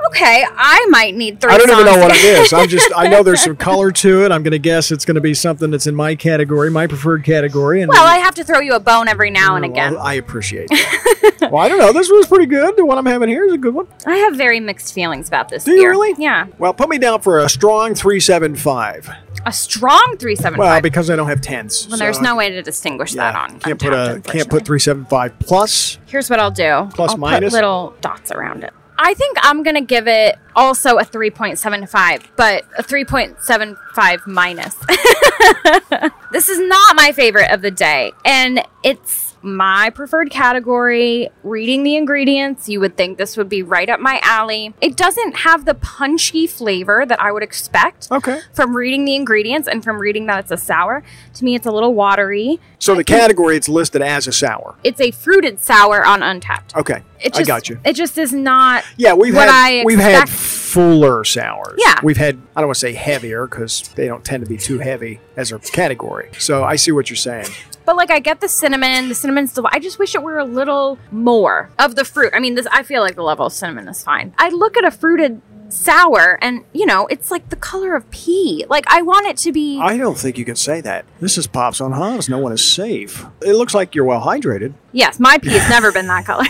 Okay, 0.07 0.45
I 0.55 0.85
might 0.89 1.15
need 1.15 1.39
three 1.41 1.51
I 1.51 1.57
don't 1.57 1.69
even 1.69 1.85
know 1.85 1.97
what 1.99 2.11
it 2.11 2.23
is. 2.23 2.53
I'm 2.53 2.67
just. 2.67 2.91
I 2.95 3.07
know 3.07 3.23
there's 3.23 3.41
some 3.41 3.55
color 3.57 3.91
to 3.91 4.23
it. 4.25 4.31
I'm 4.31 4.43
going 4.43 4.51
to 4.51 4.59
guess 4.59 4.91
it's 4.91 5.05
going 5.05 5.15
to 5.15 5.21
be 5.21 5.33
something 5.33 5.71
that's 5.71 5.87
in 5.87 5.95
my 5.95 6.15
category, 6.15 6.69
my 6.69 6.87
preferred 6.87 7.23
category. 7.23 7.81
And 7.81 7.89
Well, 7.89 8.05
I 8.05 8.17
have 8.17 8.35
to 8.35 8.43
throw 8.43 8.59
you 8.59 8.73
a 8.73 8.79
bone 8.79 9.07
every 9.07 9.31
now 9.31 9.55
and 9.55 9.63
Well, 9.63 9.71
again. 9.71 9.97
I 9.97 10.13
appreciate 10.13 10.69
that. 10.69 11.37
well, 11.51 11.57
I 11.57 11.69
don't 11.69 11.79
know. 11.79 11.91
This 11.93 12.09
was 12.09 12.27
pretty 12.27 12.45
good. 12.45 12.75
The 12.77 12.85
one 12.85 12.97
I'm 12.97 13.05
having 13.05 13.29
here 13.29 13.45
is 13.45 13.53
a 13.53 13.57
good 13.57 13.73
one. 13.73 13.87
I 14.05 14.15
have 14.17 14.35
very 14.35 14.59
mixed 14.59 14.93
feelings 14.93 15.27
about 15.27 15.49
this 15.49 15.63
Do 15.63 15.71
you 15.71 15.89
really? 15.89 16.13
Yeah. 16.17 16.47
Well, 16.57 16.73
put 16.73 16.89
me 16.89 16.97
down 16.97 17.21
for 17.21 17.39
a 17.39 17.49
strong 17.49 17.95
375. 17.95 19.09
A 19.47 19.51
strong 19.51 20.15
375. 20.17 20.57
Well, 20.57 20.81
because 20.81 21.09
I 21.09 21.15
don't 21.15 21.27
have 21.27 21.41
tens. 21.41 21.87
Well, 21.87 21.97
so 21.97 22.03
there's 22.03 22.19
no 22.21 22.35
way 22.35 22.49
to 22.49 22.61
distinguish 22.63 23.13
that 23.13 23.35
on. 23.35 23.59
Can't 23.59 23.79
put 23.79 23.93
a 23.93 24.21
can't 24.23 24.49
put 24.49 24.65
375 24.65 25.39
plus. 25.39 25.99
Here's 26.07 26.29
what 26.29 26.39
I'll 26.39 26.49
do. 26.51 26.89
Plus, 26.93 27.11
I'll 27.11 27.17
minus? 27.17 27.51
put 27.53 27.57
little 27.57 27.95
dots 28.01 28.31
around 28.31 28.63
it. 28.63 28.73
I 28.97 29.13
think 29.13 29.37
I'm 29.41 29.63
gonna 29.63 29.81
give 29.81 30.07
it 30.07 30.37
also 30.55 30.97
a 30.97 31.03
3.75, 31.03 32.23
but 32.35 32.65
a 32.77 32.83
3.75 32.83 34.27
minus. 34.27 34.75
this 36.31 36.49
is 36.49 36.59
not 36.59 36.95
my 36.95 37.11
favorite 37.11 37.51
of 37.51 37.61
the 37.61 37.71
day, 37.71 38.13
and 38.23 38.65
it's 38.83 39.24
my 39.45 39.89
preferred 39.91 40.29
category. 40.29 41.29
Reading 41.43 41.83
the 41.83 41.95
ingredients, 41.95 42.67
you 42.67 42.79
would 42.79 42.97
think 42.97 43.17
this 43.17 43.37
would 43.37 43.47
be 43.47 43.61
right 43.61 43.89
up 43.89 43.99
my 43.99 44.19
alley. 44.23 44.73
It 44.81 44.97
doesn't 44.97 45.37
have 45.37 45.65
the 45.65 45.75
punchy 45.75 46.47
flavor 46.47 47.05
that 47.05 47.21
I 47.21 47.31
would 47.31 47.43
expect 47.43 48.07
Okay. 48.11 48.39
from 48.53 48.75
reading 48.75 49.05
the 49.05 49.15
ingredients 49.15 49.67
and 49.67 49.83
from 49.83 49.99
reading 49.99 50.25
that 50.25 50.39
it's 50.39 50.51
a 50.51 50.57
sour. 50.57 51.03
To 51.35 51.45
me, 51.45 51.55
it's 51.55 51.65
a 51.67 51.71
little 51.71 51.93
watery. 51.93 52.59
So 52.79 52.95
the 52.95 53.03
category 53.03 53.55
it's 53.55 53.69
listed 53.69 54.01
as 54.01 54.27
a 54.27 54.31
sour. 54.31 54.75
It's 54.83 54.99
a 54.99 55.11
fruited 55.11 55.61
sour 55.61 56.05
on 56.05 56.21
Untappd. 56.21 56.75
Okay. 56.75 57.03
Just, 57.23 57.37
I 57.39 57.43
got 57.43 57.69
you. 57.69 57.79
It 57.85 57.93
just 57.93 58.17
is 58.17 58.33
not. 58.33 58.83
Yeah, 58.97 59.13
we've 59.13 59.33
what 59.33 59.47
had 59.49 59.81
I 59.81 59.83
we've 59.85 59.97
had 59.97 60.29
fuller 60.29 61.23
sours. 61.23 61.79
Yeah. 61.83 61.99
We've 62.03 62.17
had 62.17 62.39
I 62.55 62.61
don't 62.61 62.67
want 62.67 62.75
to 62.75 62.79
say 62.81 62.93
heavier 62.93 63.47
because 63.47 63.81
they 63.95 64.07
don't 64.07 64.23
tend 64.23 64.43
to 64.43 64.49
be 64.49 64.57
too 64.57 64.79
heavy 64.79 65.21
as 65.35 65.51
a 65.51 65.59
category. 65.59 66.29
So 66.37 66.63
I 66.63 66.75
see 66.75 66.91
what 66.91 67.09
you're 67.09 67.17
saying. 67.17 67.47
But 67.85 67.95
like, 67.95 68.09
I 68.11 68.19
get 68.19 68.41
the 68.41 68.47
cinnamon. 68.47 69.09
The 69.09 69.15
cinnamon's 69.15 69.51
still. 69.51 69.67
I 69.71 69.79
just 69.79 69.99
wish 69.99 70.15
it 70.15 70.23
were 70.23 70.39
a 70.39 70.45
little 70.45 70.97
more 71.11 71.69
of 71.79 71.95
the 71.95 72.05
fruit. 72.05 72.31
I 72.33 72.39
mean, 72.39 72.55
this. 72.55 72.67
I 72.71 72.83
feel 72.83 73.01
like 73.01 73.15
the 73.15 73.23
level 73.23 73.45
of 73.45 73.53
cinnamon 73.53 73.87
is 73.87 74.03
fine. 74.03 74.33
I 74.37 74.49
look 74.49 74.77
at 74.77 74.85
a 74.85 74.91
fruited 74.91 75.41
sour, 75.69 76.37
and 76.41 76.63
you 76.73 76.85
know, 76.85 77.07
it's 77.07 77.31
like 77.31 77.49
the 77.49 77.55
color 77.55 77.95
of 77.95 78.09
pea. 78.11 78.65
Like 78.69 78.85
I 78.87 79.01
want 79.01 79.27
it 79.27 79.37
to 79.37 79.51
be. 79.51 79.79
I 79.81 79.97
don't 79.97 80.17
think 80.17 80.37
you 80.37 80.45
can 80.45 80.55
say 80.55 80.81
that. 80.81 81.05
This 81.19 81.37
is 81.37 81.47
Pops 81.47 81.81
on 81.81 81.91
Hobbs. 81.91 82.29
No 82.29 82.37
one 82.39 82.51
is 82.51 82.63
safe. 82.63 83.25
It 83.41 83.53
looks 83.53 83.73
like 83.73 83.95
you're 83.95 84.05
well 84.05 84.21
hydrated. 84.21 84.73
Yes, 84.91 85.19
my 85.19 85.37
pee 85.37 85.49
has 85.49 85.69
never 85.69 85.91
been 85.91 86.07
that 86.07 86.25
color 86.25 86.43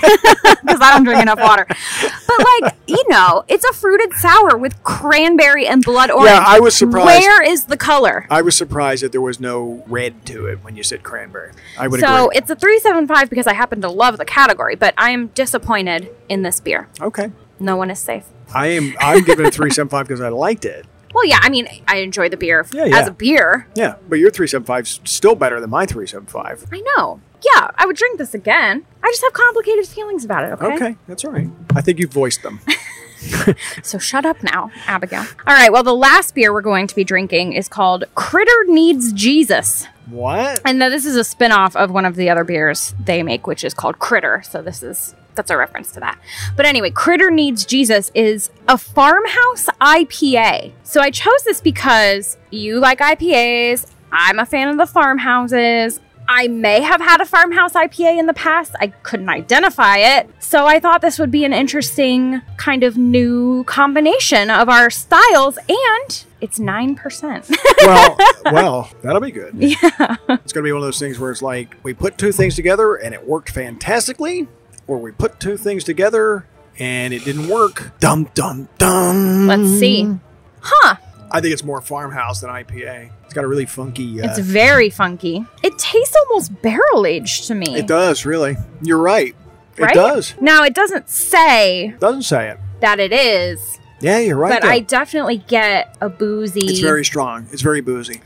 because 0.63 0.79
I 0.81 0.91
don't 0.93 1.03
drink 1.03 1.21
enough 1.21 1.39
water. 1.39 1.65
But 1.67 2.45
like, 2.61 2.75
you 2.85 3.03
know, 3.09 3.43
it's 3.47 3.65
a 3.65 3.73
fruited 3.73 4.13
sour 4.13 4.55
with 4.57 4.83
cranberry 4.83 5.65
and 5.67 5.83
blood 5.83 6.11
orange. 6.11 6.29
Yeah, 6.29 6.43
I 6.45 6.59
was 6.59 6.75
surprised. 6.75 7.07
Where 7.07 7.41
is 7.43 7.65
the 7.65 7.77
color? 7.77 8.27
I 8.29 8.41
was 8.43 8.55
surprised 8.55 9.01
that 9.03 9.11
there 9.11 9.21
was 9.21 9.39
no 9.39 9.83
red 9.87 10.25
to 10.27 10.45
it 10.45 10.63
when 10.63 10.75
you 10.75 10.83
said 10.83 11.01
cranberry. 11.01 11.53
I 11.79 11.87
would 11.87 11.99
So 12.01 12.25
agree. 12.25 12.37
it's 12.37 12.49
a 12.51 12.55
375 12.55 13.29
because 13.31 13.47
I 13.47 13.53
happen 13.53 13.81
to 13.81 13.89
love 13.89 14.17
the 14.17 14.25
category, 14.25 14.75
but 14.75 14.93
I 14.97 15.09
am 15.11 15.27
disappointed 15.27 16.09
in 16.29 16.43
this 16.43 16.59
beer. 16.59 16.87
okay. 17.01 17.31
No 17.59 17.77
one 17.77 17.89
is 17.89 17.99
safe. 17.99 18.25
I 18.53 18.67
am. 18.67 18.95
I'm 18.99 19.23
giving 19.23 19.45
it 19.45 19.53
three 19.53 19.71
seven 19.71 19.89
five 19.89 20.07
because 20.07 20.21
I 20.21 20.29
liked 20.29 20.65
it. 20.65 20.85
Well, 21.13 21.25
yeah, 21.25 21.39
I 21.41 21.47
mean, 21.49 21.67
I 21.87 21.97
enjoy 21.97 22.27
the 22.27 22.35
beer 22.35 22.65
Yeah, 22.73 22.85
yeah. 22.85 22.97
as 22.99 23.07
a 23.07 23.11
beer. 23.11 23.67
Yeah, 23.75 23.95
but 24.09 24.17
your 24.19 24.29
three 24.31 24.47
seven 24.47 24.65
five 24.65 24.85
is 24.85 24.99
still 25.05 25.35
better 25.35 25.59
than 25.61 25.69
my 25.69 25.85
three 25.85 26.07
seven 26.07 26.25
five. 26.27 26.65
I 26.73 26.81
know. 26.95 27.21
Yeah, 27.41 27.69
I 27.75 27.85
would 27.85 27.95
drink 27.95 28.17
this 28.17 28.33
again. 28.33 28.85
I 29.03 29.07
just 29.11 29.21
have 29.23 29.33
complicated 29.33 29.85
feelings 29.87 30.25
about 30.25 30.43
it, 30.45 30.51
okay? 30.53 30.73
Okay, 30.75 30.97
that's 31.07 31.23
all 31.23 31.31
right. 31.31 31.47
I 31.75 31.81
think 31.81 31.99
you 31.99 32.07
voiced 32.07 32.43
them. 32.43 32.59
So 33.81 33.97
shut 33.97 34.23
up 34.25 34.43
now, 34.43 34.69
Abigail. 34.85 35.21
All 35.47 35.53
right, 35.55 35.71
well, 35.71 35.81
the 35.81 35.95
last 35.95 36.35
beer 36.35 36.53
we're 36.53 36.61
going 36.61 36.85
to 36.85 36.95
be 36.95 37.03
drinking 37.03 37.53
is 37.53 37.67
called 37.67 38.03
Critter 38.13 38.65
Needs 38.67 39.11
Jesus. 39.13 39.87
what? 40.09 40.61
And 40.63 40.79
this 40.79 41.05
is 41.05 41.15
a 41.15 41.23
spin-off 41.23 41.75
of 41.75 41.89
one 41.89 42.05
of 42.05 42.17
the 42.17 42.29
other 42.29 42.43
beers 42.43 42.93
they 43.03 43.23
make, 43.23 43.47
which 43.47 43.63
is 43.63 43.73
called 43.73 43.97
Critter. 43.97 44.43
So 44.47 44.61
this 44.61 44.83
is 44.83 45.15
that's 45.35 45.51
a 45.51 45.57
reference 45.57 45.91
to 45.93 45.99
that. 46.01 46.19
But 46.55 46.65
anyway, 46.65 46.91
Critter 46.91 47.29
Needs 47.29 47.65
Jesus 47.65 48.11
is 48.13 48.49
a 48.67 48.77
farmhouse 48.77 49.67
IPA. 49.81 50.71
So 50.83 51.01
I 51.01 51.11
chose 51.11 51.43
this 51.43 51.61
because 51.61 52.37
you 52.51 52.79
like 52.79 52.99
IPAs. 52.99 53.91
I'm 54.11 54.39
a 54.39 54.45
fan 54.45 54.69
of 54.69 54.77
the 54.77 54.87
farmhouses. 54.87 55.99
I 56.27 56.47
may 56.47 56.81
have 56.81 57.01
had 57.01 57.21
a 57.21 57.25
farmhouse 57.25 57.73
IPA 57.73 58.17
in 58.19 58.25
the 58.25 58.33
past. 58.33 58.75
I 58.79 58.87
couldn't 58.87 59.29
identify 59.29 59.97
it. 59.97 60.29
So 60.39 60.65
I 60.65 60.79
thought 60.79 61.01
this 61.01 61.19
would 61.19 61.31
be 61.31 61.45
an 61.45 61.53
interesting 61.53 62.41
kind 62.57 62.83
of 62.83 62.97
new 62.97 63.63
combination 63.65 64.49
of 64.49 64.69
our 64.69 64.89
styles 64.89 65.57
and 65.57 66.25
it's 66.41 66.59
9%. 66.59 67.55
well, 67.85 68.17
well, 68.45 68.89
that'll 69.01 69.21
be 69.21 69.31
good. 69.31 69.53
Yeah. 69.55 70.15
It's 70.29 70.53
going 70.53 70.63
to 70.63 70.63
be 70.63 70.71
one 70.71 70.81
of 70.81 70.87
those 70.87 70.99
things 70.99 71.19
where 71.19 71.31
it's 71.31 71.41
like 71.41 71.75
we 71.83 71.93
put 71.93 72.17
two 72.17 72.31
things 72.31 72.55
together 72.55 72.95
and 72.95 73.13
it 73.13 73.27
worked 73.27 73.51
fantastically, 73.51 74.47
or 74.87 74.97
we 74.97 75.11
put 75.11 75.39
two 75.39 75.57
things 75.57 75.83
together 75.83 76.45
and 76.79 77.13
it 77.13 77.23
didn't 77.25 77.47
work. 77.47 77.91
Dum 77.99 78.29
dum 78.33 78.67
dum. 78.77 79.47
Let's 79.47 79.69
see. 79.79 80.17
Huh. 80.61 80.95
I 81.31 81.41
think 81.41 81.53
it's 81.53 81.63
more 81.63 81.81
farmhouse 81.81 82.41
than 82.41 82.49
IPA. 82.49 83.09
It's 83.25 83.33
got 83.33 83.43
a 83.43 83.47
really 83.47 83.65
funky. 83.65 84.21
Uh, 84.21 84.29
It's 84.29 84.39
very 84.39 84.89
funky. 84.89 85.45
It 85.63 85.77
tastes 85.77 86.15
almost 86.27 86.61
barrel 86.61 87.05
aged 87.05 87.47
to 87.47 87.55
me. 87.55 87.75
it 87.75 87.87
does 87.87 88.25
really. 88.25 88.55
You're 88.81 88.99
right. 89.01 89.35
It 89.77 89.81
right? 89.83 89.93
does. 89.93 90.33
Now 90.39 90.63
it 90.63 90.73
doesn't 90.73 91.09
say 91.09 91.95
Doesn't 91.99 92.21
say 92.23 92.49
it. 92.51 92.59
that 92.79 92.99
it 93.01 93.11
is, 93.11 93.77
Yeah, 93.99 94.19
you're 94.19 94.37
right. 94.37 94.49
but 94.53 94.61
though. 94.61 94.69
I 94.71 94.79
definitely 94.79 95.37
get 95.39 95.97
a 95.99 96.07
boozy. 96.07 96.61
It's 96.65 96.79
very 96.79 97.03
strong. 97.03 97.47
It's 97.51 97.61
very 97.61 97.81
boozy. 97.81 98.21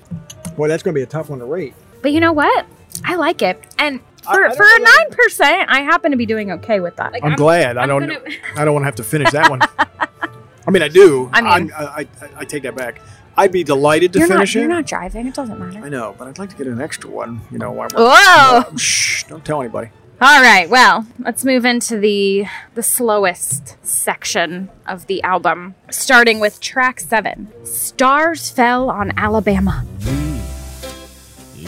Boy, 0.56 0.68
that's 0.68 0.84
going 0.84 0.94
to 0.94 1.00
be 1.00 1.04
a 1.04 1.08
tough 1.08 1.30
one 1.30 1.40
to 1.40 1.46
rate. 1.46 1.74
But 2.04 2.12
you 2.12 2.20
know 2.20 2.34
what? 2.34 2.68
I 3.04 3.16
like 3.16 3.42
it, 3.42 3.64
and 3.80 4.00
I- 4.00 4.02
for 4.34 4.44
I 4.46 4.48
don't 4.48 4.58
for 4.58 4.64
a 4.64 4.80
nine 4.80 5.10
percent, 5.12 5.70
I 5.70 5.82
happen 5.82 6.12
to 6.12 6.18
be 6.18 6.26
doing 6.26 6.52
okay 6.54 6.80
with 6.80 6.96
that. 6.98 7.12
Like, 7.14 7.24
I'm, 7.24 7.36
glad. 7.36 7.78
I 7.78 7.84
I'm 7.84 7.88
don't. 7.90 8.08
gonna- 8.08 8.22
I 8.56 8.66
don't 8.66 8.74
want 8.74 8.84
to 8.84 8.88
have 8.88 8.96
to 8.96 9.04
finish 9.04 9.32
that 9.32 9.50
one. 9.50 9.62
I 10.68 10.72
mean, 10.72 10.82
I 10.84 10.88
do. 10.88 11.30
I 11.34 11.42
mean- 11.42 11.52
I'm- 11.52 11.72
I, 11.76 12.08
I, 12.22 12.30
I 12.38 12.46
take 12.46 12.64
that 12.64 12.76
back. 12.76 13.02
I'd 13.38 13.52
be 13.54 13.64
delighted 13.64 14.12
to 14.14 14.20
You're 14.20 14.28
not. 14.28 14.34
finish 14.36 14.56
You're 14.56 14.68
not 14.68 14.86
driving. 14.86 15.26
It 15.28 15.34
doesn't 15.34 15.58
matter. 15.58 15.80
I 15.80 15.88
know, 15.90 16.14
but 16.18 16.28
I'd 16.28 16.38
like 16.40 16.50
to 16.50 16.56
get 16.58 16.68
an 16.68 16.82
extra 16.82 17.10
one. 17.10 17.40
You 17.52 17.58
know, 17.58 17.72
while 17.72 17.88
we're. 17.96 18.06
Whoa! 18.14 18.64
Shh! 18.78 19.24
Don't 19.24 19.46
tell 19.46 19.62
anybody. 19.62 19.92
All 20.22 20.42
right. 20.42 20.70
Well, 20.70 21.08
let's 21.20 21.46
move 21.46 21.64
into 21.64 21.98
the 21.98 22.46
the 22.76 22.84
slowest 22.84 23.78
section 23.82 24.70
of 24.86 25.08
the 25.08 25.24
album, 25.24 25.76
starting 25.90 26.42
with 26.42 26.60
track 26.60 27.00
seven. 27.00 27.48
Stars 27.66 28.50
fell 28.50 28.90
on 28.90 29.18
Alabama. 29.18 29.86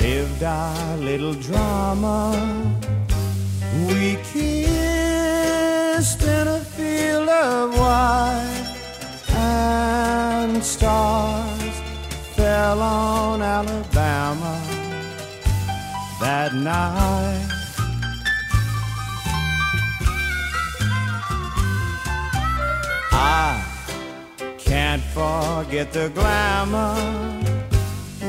Lived 0.01 0.43
our 0.43 0.97
little 0.97 1.33
drama. 1.33 2.17
We 3.87 4.17
kissed 4.33 6.21
in 6.23 6.47
a 6.47 6.59
field 6.75 7.29
of 7.29 7.77
white, 7.77 8.67
and 9.29 10.63
stars 10.63 11.75
fell 12.35 12.81
on 12.81 13.41
Alabama 13.41 14.55
that 16.19 16.53
night. 16.55 17.47
I 23.11 23.63
can't 24.57 25.03
forget 25.17 25.93
the 25.93 26.09
glamour 26.09 27.41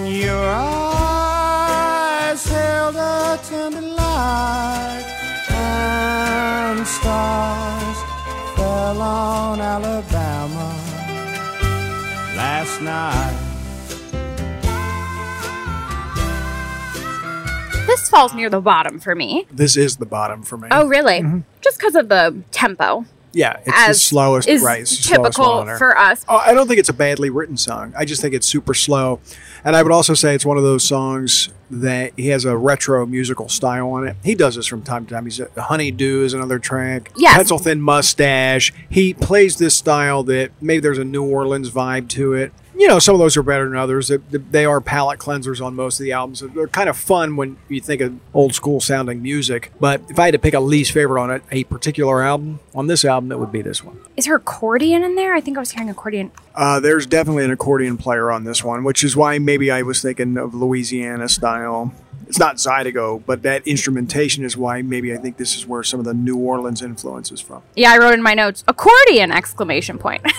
your 0.04 1.41
eyes 2.33 2.47
held 2.47 2.97
a 2.97 3.39
tender 3.45 3.80
light, 3.83 5.05
and 5.51 6.87
stars 6.87 7.99
fell 8.57 9.03
on 9.03 9.61
Alabama 9.61 10.74
last 12.35 12.80
night. 12.80 13.39
This 17.87 18.09
falls 18.09 18.35
near 18.35 18.49
the 18.49 18.62
bottom 18.62 18.99
for 18.99 19.14
me. 19.14 19.47
This 19.51 19.76
is 19.76 19.99
the 19.99 20.07
bottom 20.07 20.43
for 20.43 20.57
me. 20.57 20.68
Oh, 20.70 20.87
really? 20.87 21.20
Mm-hmm. 21.20 21.41
Just 21.61 21.78
because 21.78 21.95
of 21.95 22.09
the 22.09 22.43
tempo, 22.51 23.05
yeah, 23.33 23.61
it's 23.64 23.87
the 23.87 23.95
slowest. 23.95 24.49
is 24.49 24.62
right, 24.62 24.83
it's 24.83 24.97
the 24.97 25.03
slowest 25.03 25.37
typical 25.37 25.76
for 25.78 25.97
us. 25.97 26.24
Oh, 26.28 26.37
I 26.37 26.53
don't 26.53 26.68
think 26.68 26.78
it's 26.78 26.89
a 26.89 26.95
badly 26.95 27.30
written 27.30 27.57
song. 27.57 27.93
I 27.97 28.05
just 28.05 28.20
think 28.20 28.35
it's 28.35 28.47
super 28.47 28.74
slow. 28.74 29.20
And 29.64 29.76
I 29.76 29.83
would 29.83 29.93
also 29.93 30.14
say 30.14 30.35
it's 30.35 30.45
one 30.45 30.57
of 30.57 30.64
those 30.64 30.83
songs 30.83 31.51
that 31.70 32.12
he 32.16 32.28
has 32.28 32.45
a 32.45 32.57
retro 32.57 33.07
musical 33.07 33.49
style 33.49 33.91
on 33.91 34.07
it. 34.07 34.16
He 34.24 34.35
does 34.35 34.57
this 34.57 34.66
from 34.66 34.83
time 34.83 35.07
to 35.07 35.14
time. 35.14 35.24
He's 35.24 35.41
a 35.41 35.49
Honey 35.62 35.91
Do 35.91 36.24
is 36.24 36.35
another 36.35 36.59
track. 36.59 37.12
Yes. 37.16 37.37
Pencil 37.37 37.59
Thin 37.59 37.80
Mustache. 37.80 38.72
He 38.91 39.14
plays 39.14 39.57
this 39.57 39.76
style 39.76 40.22
that 40.24 40.51
maybe 40.61 40.80
there's 40.80 40.99
a 40.99 41.05
New 41.05 41.24
Orleans 41.24 41.70
vibe 41.70 42.09
to 42.11 42.35
it. 42.35 42.53
You 42.74 42.88
know, 42.88 42.98
some 42.98 43.14
of 43.14 43.18
those 43.18 43.36
are 43.36 43.42
better 43.42 43.68
than 43.68 43.76
others. 43.76 44.08
They, 44.08 44.16
they 44.16 44.64
are 44.64 44.80
palate 44.80 45.18
cleansers 45.18 45.64
on 45.64 45.74
most 45.74 46.00
of 46.00 46.04
the 46.04 46.12
albums. 46.12 46.40
They're 46.40 46.66
kind 46.68 46.88
of 46.88 46.96
fun 46.96 47.36
when 47.36 47.58
you 47.68 47.80
think 47.80 48.00
of 48.00 48.18
old 48.34 48.54
school 48.54 48.80
sounding 48.80 49.22
music. 49.22 49.72
But 49.78 50.02
if 50.08 50.18
I 50.18 50.26
had 50.26 50.32
to 50.32 50.38
pick 50.38 50.54
a 50.54 50.60
least 50.60 50.92
favorite 50.92 51.20
on 51.20 51.30
it, 51.30 51.42
a 51.50 51.64
particular 51.64 52.22
album, 52.22 52.60
on 52.74 52.86
this 52.86 53.04
album, 53.04 53.30
it 53.30 53.38
would 53.38 53.52
be 53.52 53.62
this 53.62 53.84
one. 53.84 53.98
Is 54.16 54.26
her 54.26 54.36
accordion 54.36 55.04
in 55.04 55.14
there? 55.14 55.34
I 55.34 55.40
think 55.40 55.56
I 55.56 55.60
was 55.60 55.72
hearing 55.72 55.90
accordion. 55.90 56.32
Uh, 56.54 56.80
there's 56.80 57.06
definitely 57.06 57.44
an 57.44 57.50
accordion 57.50 57.96
player 57.96 58.30
on 58.30 58.44
this 58.44 58.64
one, 58.64 58.84
which 58.84 59.04
is 59.04 59.16
why 59.16 59.38
maybe 59.38 59.70
I 59.70 59.82
was 59.82 60.02
thinking 60.02 60.36
of 60.36 60.54
Louisiana 60.54 61.28
style. 61.28 61.92
It's 62.26 62.38
not 62.38 62.56
Zydeco, 62.56 63.22
but 63.26 63.42
that 63.42 63.66
instrumentation 63.66 64.44
is 64.44 64.56
why 64.56 64.80
maybe 64.80 65.12
I 65.12 65.18
think 65.18 65.36
this 65.36 65.54
is 65.54 65.66
where 65.66 65.82
some 65.82 66.00
of 66.00 66.06
the 66.06 66.14
New 66.14 66.38
Orleans 66.38 66.80
influence 66.80 67.30
is 67.30 67.42
from. 67.42 67.62
Yeah, 67.76 67.92
I 67.92 67.98
wrote 67.98 68.14
in 68.14 68.22
my 68.22 68.32
notes 68.32 68.64
accordion 68.66 69.30
exclamation 69.32 69.98
point. 69.98 70.22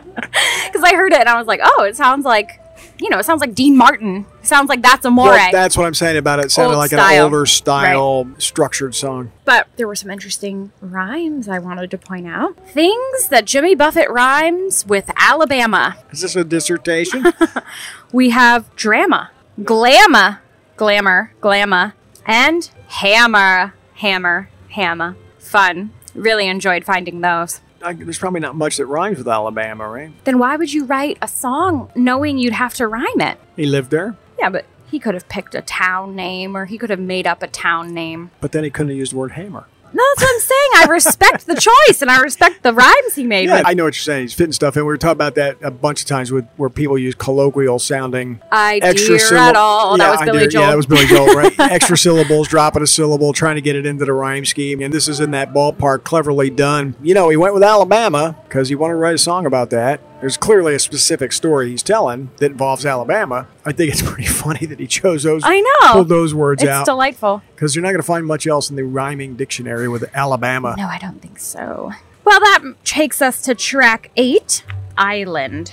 Because 0.66 0.82
I 0.84 0.94
heard 0.94 1.12
it 1.12 1.18
and 1.20 1.28
I 1.28 1.36
was 1.36 1.46
like, 1.48 1.60
oh, 1.62 1.82
it 1.84 1.96
sounds 1.96 2.24
like, 2.24 2.60
you 3.00 3.10
know, 3.10 3.18
it 3.18 3.24
sounds 3.24 3.40
like 3.40 3.54
Dean 3.54 3.76
Martin. 3.76 4.24
sounds 4.42 4.68
like 4.68 4.82
that's 4.82 5.04
Amore. 5.04 5.26
Well, 5.30 5.50
that's 5.52 5.76
what 5.76 5.84
I'm 5.84 5.94
saying 5.94 6.16
about 6.16 6.38
it. 6.38 6.46
It 6.46 6.50
sounded 6.52 6.74
Old 6.76 6.78
like 6.78 6.92
an 6.92 7.00
older 7.20 7.44
style 7.44 8.28
structured 8.38 8.94
song. 8.94 9.32
but 9.44 9.66
there 9.76 9.88
were 9.88 9.96
some 9.96 10.10
interesting 10.10 10.70
rhymes 10.80 11.48
I 11.48 11.58
wanted 11.58 11.90
to 11.90 11.98
point 11.98 12.28
out. 12.28 12.56
Things 12.68 13.28
that 13.30 13.46
Jimmy 13.46 13.74
Buffett 13.74 14.08
rhymes 14.10 14.86
with 14.86 15.10
Alabama. 15.16 15.96
Is 16.12 16.20
this 16.20 16.36
a 16.36 16.44
dissertation? 16.44 17.26
We 18.12 18.30
have 18.30 18.74
drama, 18.76 19.30
glamour, 19.62 20.40
glamour, 20.76 21.32
glamour, 21.40 21.94
and 22.26 22.68
hammer, 22.88 23.74
hammer, 23.94 24.50
hammer. 24.70 25.16
Fun. 25.38 25.90
Really 26.14 26.46
enjoyed 26.48 26.84
finding 26.84 27.20
those. 27.20 27.60
I, 27.82 27.92
there's 27.94 28.18
probably 28.18 28.40
not 28.40 28.54
much 28.56 28.76
that 28.76 28.86
rhymes 28.86 29.18
with 29.18 29.28
Alabama, 29.28 29.88
right? 29.88 30.12
Then 30.24 30.38
why 30.38 30.56
would 30.56 30.72
you 30.72 30.84
write 30.84 31.18
a 31.22 31.28
song 31.28 31.90
knowing 31.94 32.38
you'd 32.38 32.52
have 32.52 32.74
to 32.74 32.86
rhyme 32.86 33.20
it? 33.20 33.38
He 33.56 33.66
lived 33.66 33.90
there, 33.90 34.16
Yeah, 34.38 34.50
but 34.50 34.66
he 34.90 34.98
could 34.98 35.14
have 35.14 35.28
picked 35.28 35.54
a 35.54 35.62
town 35.62 36.14
name 36.16 36.56
or 36.56 36.66
he 36.66 36.76
could 36.76 36.90
have 36.90 37.00
made 37.00 37.26
up 37.26 37.42
a 37.42 37.46
town 37.48 37.94
name. 37.94 38.30
but 38.40 38.52
then 38.52 38.64
he 38.64 38.70
couldn't 38.70 38.88
have 38.90 38.98
used 38.98 39.12
the 39.12 39.16
word 39.16 39.32
hammer. 39.32 39.66
No, 39.92 40.02
that's 40.16 40.22
what 40.22 40.34
I'm 40.34 40.40
saying. 40.40 40.70
I 40.76 40.86
respect 40.90 41.46
the 41.46 41.54
choice 41.56 42.02
and 42.02 42.10
I 42.10 42.20
respect 42.20 42.62
the 42.62 42.72
rhymes 42.72 43.14
he 43.14 43.24
made. 43.24 43.48
Yeah, 43.48 43.62
I 43.64 43.74
know 43.74 43.84
what 43.84 43.94
you're 43.96 44.02
saying. 44.02 44.22
He's 44.22 44.34
fitting 44.34 44.52
stuff 44.52 44.76
in. 44.76 44.82
We 44.82 44.86
were 44.86 44.96
talking 44.98 45.12
about 45.12 45.34
that 45.34 45.58
a 45.62 45.70
bunch 45.70 46.02
of 46.02 46.08
times 46.08 46.30
with 46.30 46.46
where 46.56 46.70
people 46.70 46.96
use 46.96 47.14
colloquial 47.14 47.78
sounding 47.78 48.40
I 48.52 48.78
extra 48.82 49.16
at 49.40 49.56
all. 49.56 49.98
Yeah, 49.98 50.04
that 50.04 50.10
was 50.12 50.20
I 50.20 50.24
Billy 50.26 50.38
dear- 50.40 50.48
Joel. 50.48 50.62
Yeah, 50.62 50.70
that 50.70 50.76
was 50.76 50.86
Billy 50.86 51.06
Joel, 51.06 51.26
right? 51.34 51.58
extra 51.60 51.96
syllables, 51.98 52.48
dropping 52.48 52.82
a 52.82 52.86
syllable, 52.86 53.32
trying 53.32 53.56
to 53.56 53.60
get 53.60 53.76
it 53.76 53.86
into 53.86 54.04
the 54.04 54.12
rhyme 54.12 54.44
scheme. 54.44 54.80
And 54.80 54.92
this 54.94 55.08
is 55.08 55.20
in 55.20 55.32
that 55.32 55.52
ballpark, 55.52 56.04
cleverly 56.04 56.50
done. 56.50 56.94
You 57.02 57.14
know, 57.14 57.28
he 57.28 57.36
went 57.36 57.54
with 57.54 57.62
Alabama 57.62 58.36
because 58.44 58.68
he 58.68 58.74
wanted 58.74 58.94
to 58.94 58.98
write 58.98 59.14
a 59.14 59.18
song 59.18 59.46
about 59.46 59.70
that. 59.70 60.00
There's 60.20 60.36
clearly 60.36 60.74
a 60.74 60.78
specific 60.78 61.32
story 61.32 61.70
he's 61.70 61.82
telling 61.82 62.30
that 62.36 62.50
involves 62.50 62.84
Alabama. 62.84 63.46
I 63.64 63.72
think 63.72 63.90
it's 63.92 64.02
pretty 64.02 64.26
funny 64.28 64.66
that 64.66 64.78
he 64.78 64.86
chose 64.86 65.22
those. 65.22 65.42
I 65.44 65.60
know. 65.60 65.92
Pulled 65.94 66.08
those 66.10 66.34
words 66.34 66.62
it's 66.62 66.70
out 66.70 66.84
delightful. 66.84 67.42
because 67.54 67.74
you're 67.74 67.82
not 67.82 67.88
going 67.88 68.02
to 68.02 68.06
find 68.06 68.26
much 68.26 68.46
else 68.46 68.68
in 68.68 68.76
the 68.76 68.84
rhyming 68.84 69.36
dictionary 69.36 69.88
with 69.88 70.04
Alabama. 70.14 70.74
No, 70.76 70.86
I 70.86 70.98
don't 70.98 71.22
think 71.22 71.38
so. 71.38 71.92
Well, 72.24 72.38
that 72.40 72.62
takes 72.84 73.22
us 73.22 73.40
to 73.42 73.54
track 73.54 74.10
eight 74.16 74.62
Island. 74.98 75.72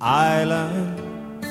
Island, 0.00 1.44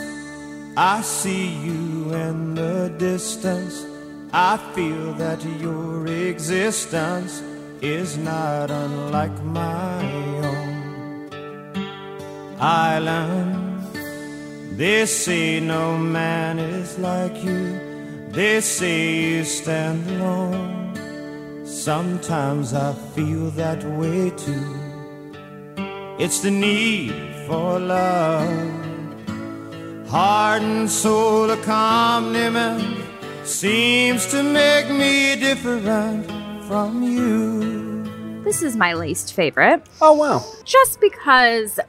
I 0.78 1.02
see 1.02 1.48
you 1.64 2.14
in 2.14 2.56
the 2.56 2.94
distance. 2.98 3.86
I 4.32 4.58
feel 4.76 5.14
that 5.14 5.44
your 5.60 6.06
existence 6.06 7.42
is 7.82 8.16
not 8.16 8.70
unlike 8.70 9.44
my 9.44 10.04
own. 10.46 11.30
Island, 12.60 13.82
they 14.78 15.08
say 15.08 15.60
no 15.60 15.98
man 15.98 16.60
is 16.60 17.00
like 17.00 17.44
you. 17.44 17.80
They 18.30 18.62
say 18.62 19.38
you 19.38 19.44
stand 19.46 20.08
alone. 20.12 21.66
Sometimes 21.66 22.76
I 22.76 22.94
feel 23.16 23.50
that 23.52 23.84
way 23.84 24.30
too. 24.30 24.76
It's 26.20 26.42
the 26.42 26.52
need 26.52 27.16
for 27.48 27.80
love. 27.80 28.48
Heart 30.08 30.62
and 30.62 30.88
soul 30.90 31.50
accompaniment 31.50 33.09
seems 33.50 34.28
to 34.28 34.44
make 34.44 34.90
me 34.90 35.36
different 35.36 36.26
from 36.68 37.02
you. 37.02 38.04
This 38.44 38.62
is 38.62 38.76
my 38.76 38.94
least 38.94 39.34
favorite, 39.34 39.82
Oh, 40.00 40.14
wow. 40.14 40.46
just 40.66 41.02
because, 41.02 41.80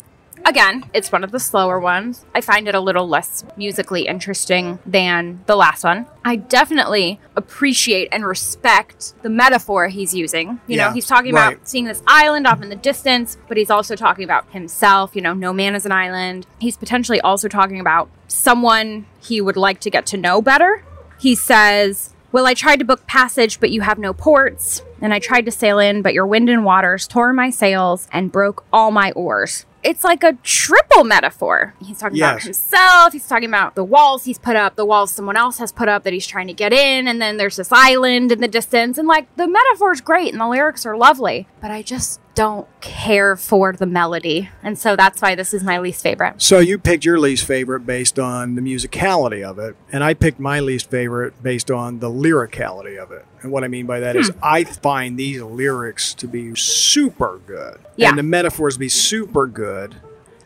again, 0.47 0.85
it's 0.95 1.13
one 1.13 1.23
of 1.23 1.33
the 1.33 1.39
slower 1.39 1.79
ones. 1.79 2.25
I 2.35 2.41
find 2.41 2.67
it 2.67 2.75
a 2.75 2.81
little 2.81 3.07
less 3.07 3.45
musically 3.59 4.07
interesting 4.07 4.79
than 4.87 5.43
the 5.47 5.55
last 5.55 5.85
one. 5.85 6.07
I 6.25 6.37
definitely 6.37 7.21
appreciate 7.37 8.09
and 8.11 8.27
respect 8.27 9.13
the 9.23 9.31
metaphor 9.31 9.89
he's 9.89 10.15
using. 10.15 10.61
You 10.67 10.79
know, 10.79 10.91
he's 10.93 11.07
talking 11.07 11.35
right. 11.35 11.53
about 11.55 11.69
seeing 11.69 11.85
this 11.85 12.03
island 12.07 12.47
off 12.47 12.63
in 12.63 12.71
the 12.71 12.77
distance, 12.77 13.37
but 13.49 13.59
he's 13.59 13.71
also 13.71 13.97
talking 13.97 14.25
about 14.25 14.51
himself. 14.51 15.15
You 15.15 15.21
know, 15.23 15.35
no 15.35 15.53
man 15.53 15.75
is 15.75 15.85
an 15.85 15.93
island. 15.93 16.47
He's 16.59 16.79
potentially 16.79 17.21
also 17.21 17.49
talking 17.49 17.81
about 17.81 18.09
someone 18.29 19.07
he 19.21 19.41
would 19.43 19.57
like 19.59 19.81
to 19.81 19.91
get 19.91 20.07
to 20.07 20.17
know 20.17 20.41
better. 20.41 20.85
He 21.21 21.35
says, 21.35 22.15
Well, 22.33 22.47
I 22.47 22.55
tried 22.55 22.79
to 22.79 22.85
book 22.85 23.07
passage, 23.07 23.61
but 23.61 23.71
you 23.71 23.83
have 23.83 23.99
no 23.99 24.15
ports. 24.15 24.83
And 25.03 25.13
I 25.13 25.19
tried 25.19 25.45
to 25.47 25.51
sail 25.51 25.79
in, 25.79 26.01
but 26.01 26.15
your 26.15 26.27
wind 26.27 26.49
and 26.49 26.65
waters 26.65 27.07
tore 27.07 27.33
my 27.33 27.51
sails 27.51 28.09
and 28.11 28.33
broke 28.33 28.65
all 28.73 28.91
my 28.91 29.13
oars. 29.13 29.67
It's 29.83 30.05
like 30.05 30.23
a 30.23 30.35
triple 30.43 31.05
metaphor. 31.05 31.75
He's 31.83 31.99
talking 31.99 32.19
about 32.19 32.43
himself. 32.43 33.13
He's 33.13 33.27
talking 33.27 33.49
about 33.49 33.75
the 33.75 33.85
walls 33.85 34.25
he's 34.25 34.39
put 34.39 34.57
up, 34.57 34.77
the 34.77 34.85
walls 34.85 35.11
someone 35.11 35.37
else 35.37 35.59
has 35.59 35.73
put 35.73 35.89
up 35.89 36.05
that 36.05 36.13
he's 36.13 36.27
trying 36.27 36.49
to 36.49 36.53
get 36.53 36.73
in. 36.73 37.09
And 37.09 37.21
then 37.21 37.39
there's 37.39 37.57
this 37.57 37.73
island 37.73 38.31
in 38.33 38.41
the 38.41 38.49
distance. 38.49 38.99
And 38.99 39.09
like 39.09 39.35
the 39.37 39.49
metaphor's 39.49 40.01
great 40.01 40.33
and 40.33 40.41
the 40.41 40.49
lyrics 40.49 40.85
are 40.85 40.97
lovely, 40.97 41.49
but 41.61 41.71
I 41.71 41.83
just 41.83 42.21
don't 42.41 42.67
care 42.81 43.37
for 43.37 43.75
the 43.75 43.85
melody. 43.85 44.49
And 44.63 44.79
so 44.79 44.97
that's 44.97 45.21
why 45.21 45.35
this 45.35 45.53
is 45.53 45.63
my 45.63 45.79
least 45.79 46.03
favorite. 46.03 46.41
So 46.41 46.59
you 46.59 46.79
picked 46.79 47.05
your 47.05 47.19
least 47.19 47.45
favorite 47.45 47.81
based 47.81 48.19
on 48.19 48.55
the 48.55 48.63
musicality 48.63 49.43
of 49.45 49.59
it, 49.59 49.77
and 49.93 50.03
I 50.03 50.15
picked 50.15 50.41
my 50.41 50.59
least 50.59 50.89
favorite 50.89 51.43
based 51.43 51.71
on 51.71 51.99
the 51.99 52.09
lyricality 52.09 52.97
of 52.97 53.13
it. 53.13 53.27
And 53.43 53.53
what 53.53 53.63
I 53.63 53.69
mean 53.69 53.85
by 53.85 54.01
that 54.01 54.17
is, 54.17 54.29
Hmm. 54.31 54.39
I 54.43 54.65
find 54.65 55.19
these 55.19 55.43
lyrics 55.43 56.15
to 56.15 56.27
be 56.27 56.55
super 56.55 57.41
good, 57.47 57.77
Yeah. 57.97 58.09
and 58.09 58.17
the 58.19 58.23
metaphors 58.23 58.75
to 58.75 58.81
be 58.81 58.89
super 58.89 59.47
good. 59.47 59.97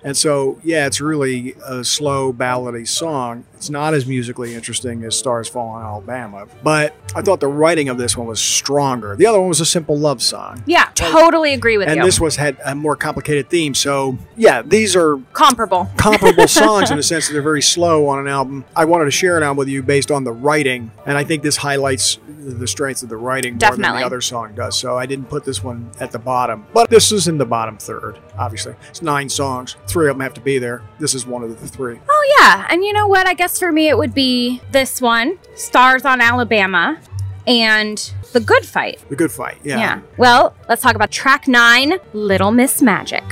And 0.03 0.16
so, 0.16 0.59
yeah, 0.64 0.86
it's 0.86 1.01
really 1.01 1.55
a 1.64 1.84
slow 1.84 2.32
ballady 2.32 2.86
song. 2.88 3.45
It's 3.65 3.71
not 3.71 3.95
as 3.95 4.05
musically 4.05 4.55
interesting 4.55 5.05
as 5.05 5.17
Stars 5.17 5.49
Fall 5.49 5.79
in 5.79 5.83
Alabama, 5.83 6.47
but 6.62 6.95
I 7.15 7.23
thought 7.23 7.41
the 7.41 7.49
writing 7.49 7.89
of 7.89 7.97
this 7.97 8.15
one 8.15 8.27
was 8.27 8.39
stronger. 8.39 9.17
The 9.17 9.25
other 9.25 9.41
one 9.41 9.49
was 9.49 9.62
a 9.62 9.65
simple 9.65 9.97
love 9.97 10.21
song. 10.21 10.62
Yeah, 10.67 10.91
totally 10.95 11.55
agree 11.55 11.79
with 11.79 11.89
And 11.89 11.97
you. 11.97 12.03
And 12.03 12.07
this 12.07 12.21
was 12.21 12.37
had 12.37 12.59
a 12.62 12.75
more 12.75 12.95
complicated 12.95 13.49
theme. 13.49 13.73
So, 13.73 14.19
yeah, 14.37 14.61
these 14.61 14.95
are 14.95 15.17
Comparable. 15.33 15.89
comparable 15.97 16.47
songs 16.47 16.91
in 16.91 16.99
the 16.99 17.03
sense 17.15 17.27
that 17.29 17.33
they're 17.33 17.41
very 17.41 17.62
slow 17.62 18.07
on 18.07 18.19
an 18.19 18.29
album. 18.29 18.67
I 18.77 18.85
wanted 18.85 19.07
to 19.07 19.11
share 19.11 19.39
it 19.39 19.43
out 19.43 19.57
with 19.57 19.69
you 19.69 19.83
based 19.83 20.11
on 20.11 20.25
the 20.25 20.33
writing, 20.33 20.91
and 21.07 21.17
I 21.17 21.25
think 21.25 21.43
this 21.43 21.57
highlights 21.57 22.19
the 22.45 22.67
strengths 22.67 23.03
of 23.03 23.09
the 23.09 23.17
writing 23.17 23.57
more 23.59 23.71
than 23.71 23.81
the 23.81 24.05
other 24.05 24.21
song 24.21 24.55
does. 24.55 24.79
So 24.79 24.99
I 24.99 25.07
didn't 25.07 25.31
put 25.31 25.45
this 25.45 25.65
one 25.65 25.91
at 26.01 26.12
the 26.12 26.19
bottom, 26.19 26.67
but 26.75 26.91
this 26.91 27.11
is 27.12 27.29
in 27.29 27.39
the 27.39 27.47
bottom 27.47 27.79
third. 27.79 28.19
Obviously, 28.37 28.75
it's 28.91 29.01
nine 29.01 29.31
songs. 29.31 29.77
Three 29.87 30.09
of 30.11 30.17
them 30.17 30.21
have 30.21 30.35
to 30.35 30.43
be 30.43 30.59
there. 30.59 30.83
This 30.99 31.15
is 31.15 31.27
one 31.27 31.43
of 31.43 31.59
the 31.61 31.69
three. 31.69 31.99
Oh, 32.09 32.37
yeah. 32.39 32.67
And 32.69 32.85
you 32.85 32.93
know 32.93 33.07
what? 33.07 33.27
I 33.27 33.35
guess 33.35 33.53
for 33.59 33.72
me, 33.72 33.88
it 33.88 33.98
would 33.98 34.14
be 34.14 34.61
this 34.72 35.00
one 35.00 35.38
Stars 35.55 36.05
on 36.05 36.20
Alabama 36.20 36.98
and 37.46 37.98
The 38.32 38.40
Good 38.40 38.64
Fight. 38.64 39.02
The 39.09 39.16
Good 39.16 39.32
Fight. 39.32 39.59
Yeah. 39.62 39.78
Yeah. 39.78 40.00
Well, 40.16 40.55
let's 40.68 40.82
talk 40.82 40.94
about 40.94 41.11
track 41.11 41.46
nine 41.48 41.98
Little 42.12 42.50
Miss 42.50 42.82
Magic. 42.82 43.22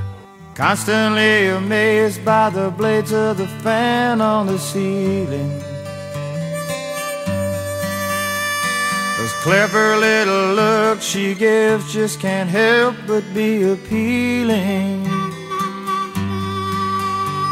Constantly 0.54 1.46
amazed 1.48 2.24
by 2.24 2.50
the 2.50 2.70
blades 2.70 3.12
of 3.12 3.38
the 3.38 3.48
fan 3.48 4.20
on 4.20 4.46
the 4.46 4.58
ceiling. 4.58 5.62
Those 9.18 9.32
clever 9.34 9.96
little 9.96 10.54
looks 10.54 11.04
she 11.04 11.34
gives 11.34 11.92
just 11.92 12.20
can't 12.20 12.50
help 12.50 12.96
but 13.06 13.22
be 13.32 13.62
appealing. 13.62 15.21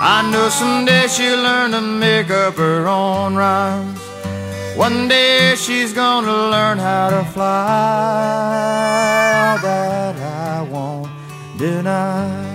I 0.03 0.23
know 0.31 0.49
someday 0.49 1.09
she'll 1.09 1.43
learn 1.43 1.73
to 1.73 1.83
make 1.83 2.31
up 2.31 2.55
her 2.55 2.89
own 2.89 3.35
rhymes. 3.35 4.01
One 4.75 5.09
day 5.09 5.55
she's 5.57 5.93
gonna 5.93 6.49
learn 6.49 6.79
how 6.79 7.11
to 7.11 7.23
fly. 7.35 7.51
That 9.61 10.17
I 10.17 10.63
won't 10.63 11.11
deny. 11.59 12.51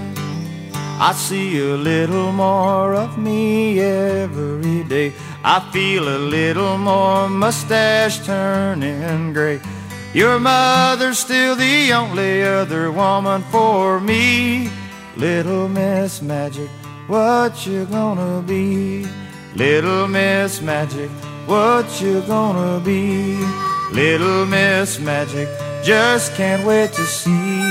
I 0.99 1.13
see 1.13 1.59
a 1.59 1.75
little 1.75 2.31
more 2.31 2.95
of 2.95 3.15
me 3.19 3.79
every 3.79 4.83
day. 4.83 5.13
I 5.43 5.59
feel 5.71 6.07
a 6.07 6.17
little 6.17 6.79
more 6.79 7.29
mustache 7.29 8.25
turning 8.25 9.33
gray. 9.33 9.59
Your 10.15 10.39
mother's 10.39 11.19
still 11.19 11.55
the 11.55 11.93
only 11.93 12.41
other 12.41 12.91
woman 12.91 13.43
for 13.51 13.99
me. 13.99 14.71
Little 15.15 15.69
Miss 15.69 16.21
Magic, 16.21 16.69
what 17.07 17.65
you 17.67 17.85
gonna 17.85 18.41
be? 18.41 19.05
Little 19.55 20.07
Miss 20.07 20.61
Magic, 20.61 21.09
what 21.45 22.01
you 22.01 22.21
gonna 22.21 22.83
be? 22.83 23.35
Little 23.91 24.45
Miss 24.45 24.99
Magic, 24.99 25.47
just 25.83 26.33
can't 26.33 26.65
wait 26.65 26.91
to 26.93 27.03
see. 27.03 27.61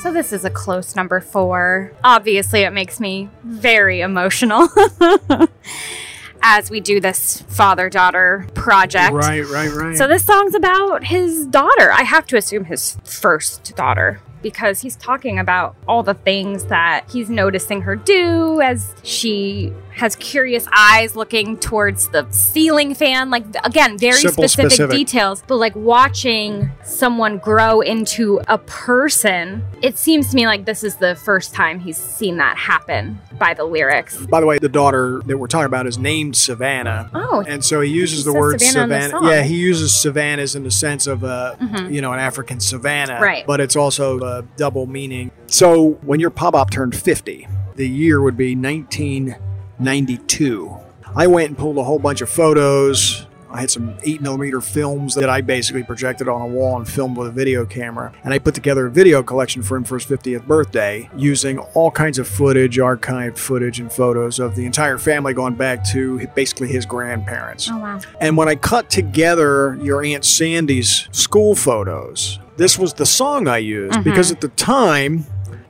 So, 0.00 0.12
this 0.12 0.32
is 0.32 0.44
a 0.44 0.50
close 0.50 0.96
number 0.96 1.20
four. 1.20 1.92
Obviously, 2.02 2.62
it 2.62 2.72
makes 2.72 2.98
me 2.98 3.28
very 3.44 4.00
emotional 4.00 4.68
as 6.42 6.70
we 6.70 6.80
do 6.80 7.00
this 7.00 7.42
father 7.48 7.88
daughter 7.88 8.46
project. 8.54 9.12
Right, 9.12 9.44
right, 9.46 9.70
right. 9.70 9.96
So 9.96 10.08
this 10.08 10.24
song's 10.24 10.54
about 10.54 11.04
his 11.04 11.46
daughter. 11.46 11.92
I 11.92 12.02
have 12.02 12.26
to 12.28 12.36
assume 12.36 12.64
his 12.64 12.96
first 13.04 13.76
daughter 13.76 14.20
because 14.42 14.80
he's 14.80 14.96
talking 14.96 15.38
about 15.38 15.74
all 15.88 16.02
the 16.02 16.14
things 16.14 16.64
that 16.64 17.04
he's 17.10 17.30
noticing 17.30 17.82
her 17.82 17.96
do 17.96 18.60
as 18.60 18.94
she 19.02 19.72
has 19.94 20.16
curious 20.16 20.66
eyes 20.74 21.14
looking 21.14 21.56
towards 21.58 22.08
the 22.08 22.26
ceiling 22.30 22.94
fan. 22.94 23.28
Like 23.30 23.44
again, 23.64 23.98
very 23.98 24.14
Simple, 24.14 24.44
specific, 24.48 24.70
specific. 24.72 24.96
details. 24.96 25.42
But 25.46 25.56
like 25.56 25.76
watching 25.76 26.70
someone 26.82 27.38
grow 27.38 27.80
into 27.82 28.40
a 28.48 28.56
person, 28.58 29.62
it 29.82 29.98
seems 29.98 30.30
to 30.30 30.36
me 30.36 30.46
like 30.46 30.64
this 30.64 30.82
is 30.82 30.96
the 30.96 31.14
first 31.14 31.54
time 31.54 31.78
he's 31.78 31.98
seen 31.98 32.38
that 32.38 32.56
happen 32.56 33.20
by 33.38 33.52
the 33.54 33.64
lyrics. 33.64 34.16
By 34.26 34.40
the 34.40 34.46
way, 34.46 34.58
the 34.58 34.68
daughter 34.68 35.20
that 35.26 35.36
we're 35.36 35.46
talking 35.46 35.66
about 35.66 35.86
is 35.86 35.98
named 35.98 36.36
Savannah. 36.36 37.10
Oh, 37.14 37.44
And 37.46 37.62
so 37.64 37.80
he 37.82 37.90
uses 37.90 38.20
He 38.20 38.24
the 38.24 38.32
word 38.32 38.60
Savannah 38.60 39.10
Savannah. 39.10 39.28
Yeah, 39.30 39.42
he 39.42 39.56
uses 39.56 39.94
savannas 39.94 40.54
in 40.56 40.62
the 40.64 40.70
sense 40.70 41.06
of 41.06 41.22
a, 41.22 41.56
Mhm. 41.60 41.92
you 41.92 42.00
know, 42.00 42.12
an 42.12 42.18
African 42.18 42.60
savannah. 42.60 43.18
Right. 43.20 43.46
But 43.46 43.60
it's 43.60 43.76
also 43.76 44.18
double 44.56 44.86
meaning. 44.86 45.30
So 45.46 45.98
when 46.02 46.18
your 46.18 46.30
Pop 46.30 46.54
Pop 46.54 46.70
turned 46.70 46.96
50, 46.96 47.46
The 47.76 47.88
year 47.88 48.20
would 48.20 48.36
be 48.36 48.54
1992. 48.54 50.76
I 51.16 51.26
went 51.26 51.48
and 51.48 51.56
pulled 51.58 51.78
a 51.78 51.84
whole 51.84 51.98
bunch 51.98 52.20
of 52.20 52.28
photos. 52.28 53.26
I 53.52 53.60
had 53.60 53.70
some 53.70 53.96
8 54.02 54.20
millimeter 54.20 54.60
films 54.60 55.14
that 55.14 55.28
I 55.28 55.40
basically 55.40 55.82
projected 55.82 56.28
on 56.28 56.40
a 56.40 56.46
wall 56.46 56.76
and 56.76 56.88
filmed 56.88 57.16
with 57.16 57.28
a 57.28 57.30
video 57.30 57.64
camera. 57.66 58.12
And 58.24 58.32
I 58.32 58.38
put 58.38 58.54
together 58.54 58.86
a 58.86 58.90
video 58.90 59.22
collection 59.22 59.62
for 59.62 59.76
him 59.76 59.84
for 59.84 59.98
his 59.98 60.06
50th 60.06 60.46
birthday 60.46 61.10
using 61.16 61.58
all 61.58 61.90
kinds 61.90 62.18
of 62.18 62.26
footage, 62.26 62.78
archived 62.78 63.38
footage, 63.38 63.80
and 63.80 63.92
photos 63.92 64.38
of 64.38 64.56
the 64.56 64.64
entire 64.64 64.98
family 64.98 65.34
going 65.34 65.54
back 65.54 65.84
to 65.90 66.26
basically 66.28 66.68
his 66.68 66.86
grandparents. 66.86 67.68
Oh, 67.70 67.78
wow. 67.78 68.00
And 68.20 68.36
when 68.36 68.48
I 68.48 68.54
cut 68.54 68.90
together 68.90 69.78
your 69.82 70.04
Aunt 70.04 70.24
Sandy's 70.24 71.08
school 71.12 71.54
photos, 71.54 72.38
this 72.56 72.78
was 72.78 72.94
the 72.94 73.06
song 73.06 73.48
I 73.48 73.58
used 73.58 73.94
mm-hmm. 73.94 74.02
because 74.02 74.30
at 74.30 74.40
the 74.40 74.48
time, 74.48 75.24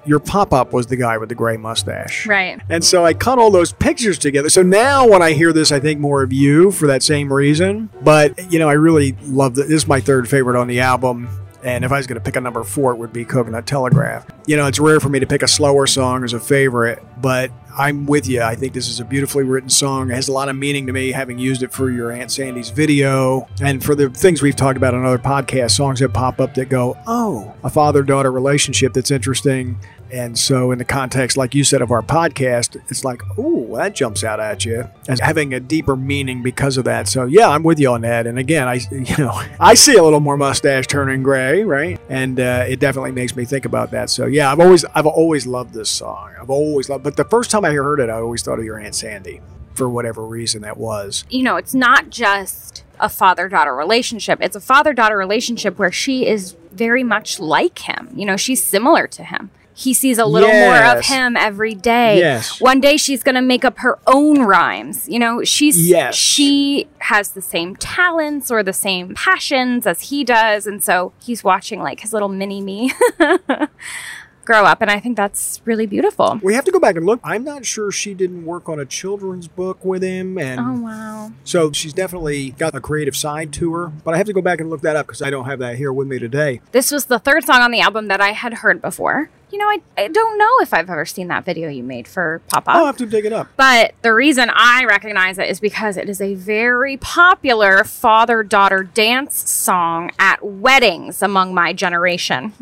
your 0.04 0.18
Pop 0.18 0.50
Pop 0.50 0.72
was 0.72 0.86
the 0.86 0.96
guy 0.96 1.18
with 1.18 1.28
the 1.28 1.34
gray 1.34 1.56
mustache. 1.56 2.26
Right. 2.26 2.60
And 2.68 2.84
so 2.84 3.04
I 3.04 3.14
cut 3.14 3.38
all 3.38 3.50
those 3.50 3.72
pictures 3.72 4.18
together. 4.18 4.48
So 4.48 4.62
now 4.62 5.06
when 5.06 5.22
I 5.22 5.32
hear 5.32 5.52
this, 5.52 5.72
I 5.72 5.80
think 5.80 6.00
more 6.00 6.22
of 6.22 6.32
you 6.32 6.70
for 6.70 6.86
that 6.86 7.02
same 7.02 7.32
reason. 7.32 7.90
But, 8.02 8.52
you 8.52 8.58
know, 8.58 8.68
I 8.68 8.74
really 8.74 9.12
love 9.22 9.54
this. 9.54 9.66
This 9.66 9.82
is 9.82 9.88
my 9.88 10.00
third 10.00 10.28
favorite 10.28 10.60
on 10.60 10.66
the 10.66 10.80
album. 10.80 11.28
And 11.64 11.84
if 11.84 11.92
I 11.92 11.98
was 11.98 12.08
going 12.08 12.18
to 12.18 12.24
pick 12.24 12.34
a 12.34 12.40
number 12.40 12.64
four, 12.64 12.92
it 12.92 12.96
would 12.96 13.12
be 13.12 13.24
Coconut 13.24 13.66
Telegraph. 13.66 14.26
You 14.46 14.56
know, 14.56 14.66
it's 14.66 14.80
rare 14.80 14.98
for 14.98 15.08
me 15.08 15.20
to 15.20 15.26
pick 15.26 15.42
a 15.42 15.48
slower 15.48 15.86
song 15.86 16.24
as 16.24 16.32
a 16.32 16.40
favorite, 16.40 17.00
but 17.20 17.52
I'm 17.76 18.06
with 18.06 18.28
you. 18.28 18.42
I 18.42 18.54
think 18.54 18.74
this 18.74 18.88
is 18.88 19.00
a 19.00 19.04
beautifully 19.04 19.44
written 19.44 19.70
song. 19.70 20.10
It 20.10 20.14
has 20.14 20.28
a 20.28 20.32
lot 20.32 20.48
of 20.48 20.56
meaning 20.56 20.86
to 20.86 20.92
me, 20.92 21.12
having 21.12 21.38
used 21.38 21.62
it 21.62 21.72
for 21.72 21.90
your 21.90 22.12
Aunt 22.12 22.30
Sandy's 22.30 22.70
video 22.70 23.48
and 23.60 23.82
for 23.82 23.94
the 23.94 24.10
things 24.10 24.42
we've 24.42 24.56
talked 24.56 24.76
about 24.76 24.94
on 24.94 25.04
other 25.04 25.18
podcasts, 25.18 25.72
songs 25.72 26.00
that 26.00 26.10
pop 26.10 26.40
up 26.40 26.54
that 26.54 26.68
go, 26.68 26.96
oh, 27.06 27.54
a 27.64 27.70
father 27.70 28.02
daughter 28.02 28.30
relationship 28.30 28.92
that's 28.92 29.10
interesting. 29.10 29.78
And 30.12 30.38
so, 30.38 30.72
in 30.72 30.78
the 30.78 30.84
context, 30.84 31.38
like 31.38 31.54
you 31.54 31.64
said, 31.64 31.80
of 31.80 31.90
our 31.90 32.02
podcast, 32.02 32.76
it's 32.90 33.02
like, 33.02 33.22
oh, 33.38 33.76
that 33.76 33.94
jumps 33.94 34.22
out 34.22 34.40
at 34.40 34.64
you 34.64 34.90
as 35.08 35.20
having 35.20 35.54
a 35.54 35.60
deeper 35.60 35.96
meaning 35.96 36.42
because 36.42 36.76
of 36.76 36.84
that. 36.84 37.08
So, 37.08 37.24
yeah, 37.24 37.48
I'm 37.48 37.62
with 37.62 37.80
you 37.80 37.90
on 37.90 38.02
that. 38.02 38.26
And 38.26 38.38
again, 38.38 38.68
I, 38.68 38.74
you 38.90 39.16
know, 39.16 39.42
I 39.58 39.72
see 39.72 39.96
a 39.96 40.02
little 40.02 40.20
more 40.20 40.36
mustache 40.36 40.86
turning 40.86 41.22
gray, 41.22 41.64
right? 41.64 41.98
And 42.10 42.38
uh, 42.38 42.66
it 42.68 42.78
definitely 42.78 43.12
makes 43.12 43.34
me 43.34 43.46
think 43.46 43.64
about 43.64 43.90
that. 43.92 44.10
So, 44.10 44.26
yeah, 44.26 44.52
I've 44.52 44.60
always, 44.60 44.84
I've 44.94 45.06
always 45.06 45.46
loved 45.46 45.72
this 45.72 45.88
song. 45.88 46.34
I've 46.38 46.50
always 46.50 46.90
loved, 46.90 47.04
but 47.04 47.16
the 47.16 47.24
first 47.24 47.50
time 47.50 47.64
I 47.64 47.72
heard 47.72 47.98
it, 47.98 48.10
I 48.10 48.14
always 48.14 48.42
thought 48.42 48.58
of 48.58 48.66
your 48.66 48.78
Aunt 48.78 48.94
Sandy 48.94 49.40
for 49.74 49.88
whatever 49.88 50.26
reason 50.26 50.60
that 50.60 50.76
was. 50.76 51.24
You 51.30 51.42
know, 51.42 51.56
it's 51.56 51.74
not 51.74 52.10
just 52.10 52.84
a 53.00 53.08
father 53.08 53.48
daughter 53.48 53.74
relationship, 53.74 54.40
it's 54.42 54.56
a 54.56 54.60
father 54.60 54.92
daughter 54.92 55.16
relationship 55.16 55.78
where 55.78 55.90
she 55.90 56.26
is 56.26 56.54
very 56.72 57.02
much 57.02 57.40
like 57.40 57.78
him. 57.78 58.10
You 58.14 58.26
know, 58.26 58.36
she's 58.36 58.62
similar 58.62 59.06
to 59.06 59.24
him. 59.24 59.50
He 59.74 59.94
sees 59.94 60.18
a 60.18 60.26
little 60.26 60.50
more 60.52 60.82
of 60.84 61.06
him 61.06 61.36
every 61.36 61.74
day. 61.74 62.18
Yes. 62.18 62.60
One 62.60 62.80
day 62.80 62.96
she's 62.96 63.22
going 63.22 63.34
to 63.36 63.40
make 63.42 63.64
up 63.64 63.78
her 63.78 63.98
own 64.06 64.42
rhymes. 64.42 65.08
You 65.08 65.18
know, 65.18 65.44
she's 65.44 65.88
Yes. 65.88 66.14
she 66.14 66.88
has 66.98 67.30
the 67.30 67.40
same 67.42 67.76
talents 67.76 68.50
or 68.50 68.62
the 68.62 68.72
same 68.74 69.14
passions 69.14 69.86
as 69.86 70.02
he 70.02 70.24
does 70.24 70.66
and 70.66 70.82
so 70.82 71.12
he's 71.24 71.42
watching 71.42 71.80
like 71.80 72.00
his 72.00 72.12
little 72.12 72.28
mini 72.28 72.60
me 72.60 72.92
grow 74.44 74.64
up 74.64 74.80
and 74.82 74.90
I 74.90 74.98
think 75.00 75.16
that's 75.16 75.60
really 75.64 75.86
beautiful. 75.86 76.38
We 76.42 76.54
have 76.54 76.64
to 76.64 76.72
go 76.72 76.80
back 76.80 76.96
and 76.96 77.06
look. 77.06 77.20
I'm 77.22 77.44
not 77.44 77.64
sure 77.64 77.90
she 77.92 78.12
didn't 78.12 78.44
work 78.44 78.68
on 78.68 78.78
a 78.80 78.84
children's 78.84 79.46
book 79.48 79.84
with 79.84 80.02
him, 80.02 80.36
and 80.36 80.60
Oh 80.60 80.80
wow. 80.82 81.32
so 81.44 81.70
she's 81.72 81.92
definitely 81.92 82.50
got 82.50 82.74
a 82.74 82.80
creative 82.80 83.16
side 83.16 83.52
to 83.54 83.72
her. 83.74 83.86
But 83.88 84.14
I 84.14 84.16
have 84.16 84.26
to 84.26 84.32
go 84.32 84.42
back 84.42 84.60
and 84.60 84.68
look 84.68 84.80
that 84.82 84.96
up 84.96 85.06
because 85.06 85.22
I 85.22 85.30
don't 85.30 85.44
have 85.44 85.60
that 85.60 85.76
here 85.76 85.92
with 85.92 86.08
me 86.08 86.18
today. 86.18 86.60
This 86.72 86.90
was 86.90 87.06
the 87.06 87.18
third 87.20 87.44
song 87.44 87.60
on 87.60 87.70
the 87.70 87.80
album 87.80 88.08
that 88.08 88.20
I 88.20 88.32
had 88.32 88.54
heard 88.54 88.82
before. 88.82 89.30
You 89.52 89.58
know, 89.58 89.66
I, 89.68 89.82
I 89.98 90.08
don't 90.08 90.38
know 90.38 90.50
if 90.60 90.72
I've 90.72 90.88
ever 90.88 91.04
seen 91.04 91.28
that 91.28 91.44
video 91.44 91.68
you 91.68 91.82
made 91.82 92.08
for 92.08 92.40
Papa. 92.48 92.70
I'll 92.70 92.86
have 92.86 92.96
to 92.96 93.04
dig 93.04 93.26
it 93.26 93.34
up. 93.34 93.48
But 93.58 93.92
the 94.00 94.14
reason 94.14 94.50
I 94.50 94.86
recognize 94.86 95.38
it 95.38 95.46
is 95.46 95.60
because 95.60 95.98
it 95.98 96.08
is 96.08 96.22
a 96.22 96.34
very 96.34 96.96
popular 96.96 97.84
father 97.84 98.42
daughter 98.42 98.82
dance 98.82 99.50
song 99.50 100.10
at 100.18 100.42
weddings 100.42 101.20
among 101.20 101.52
my 101.52 101.74
generation. 101.74 102.54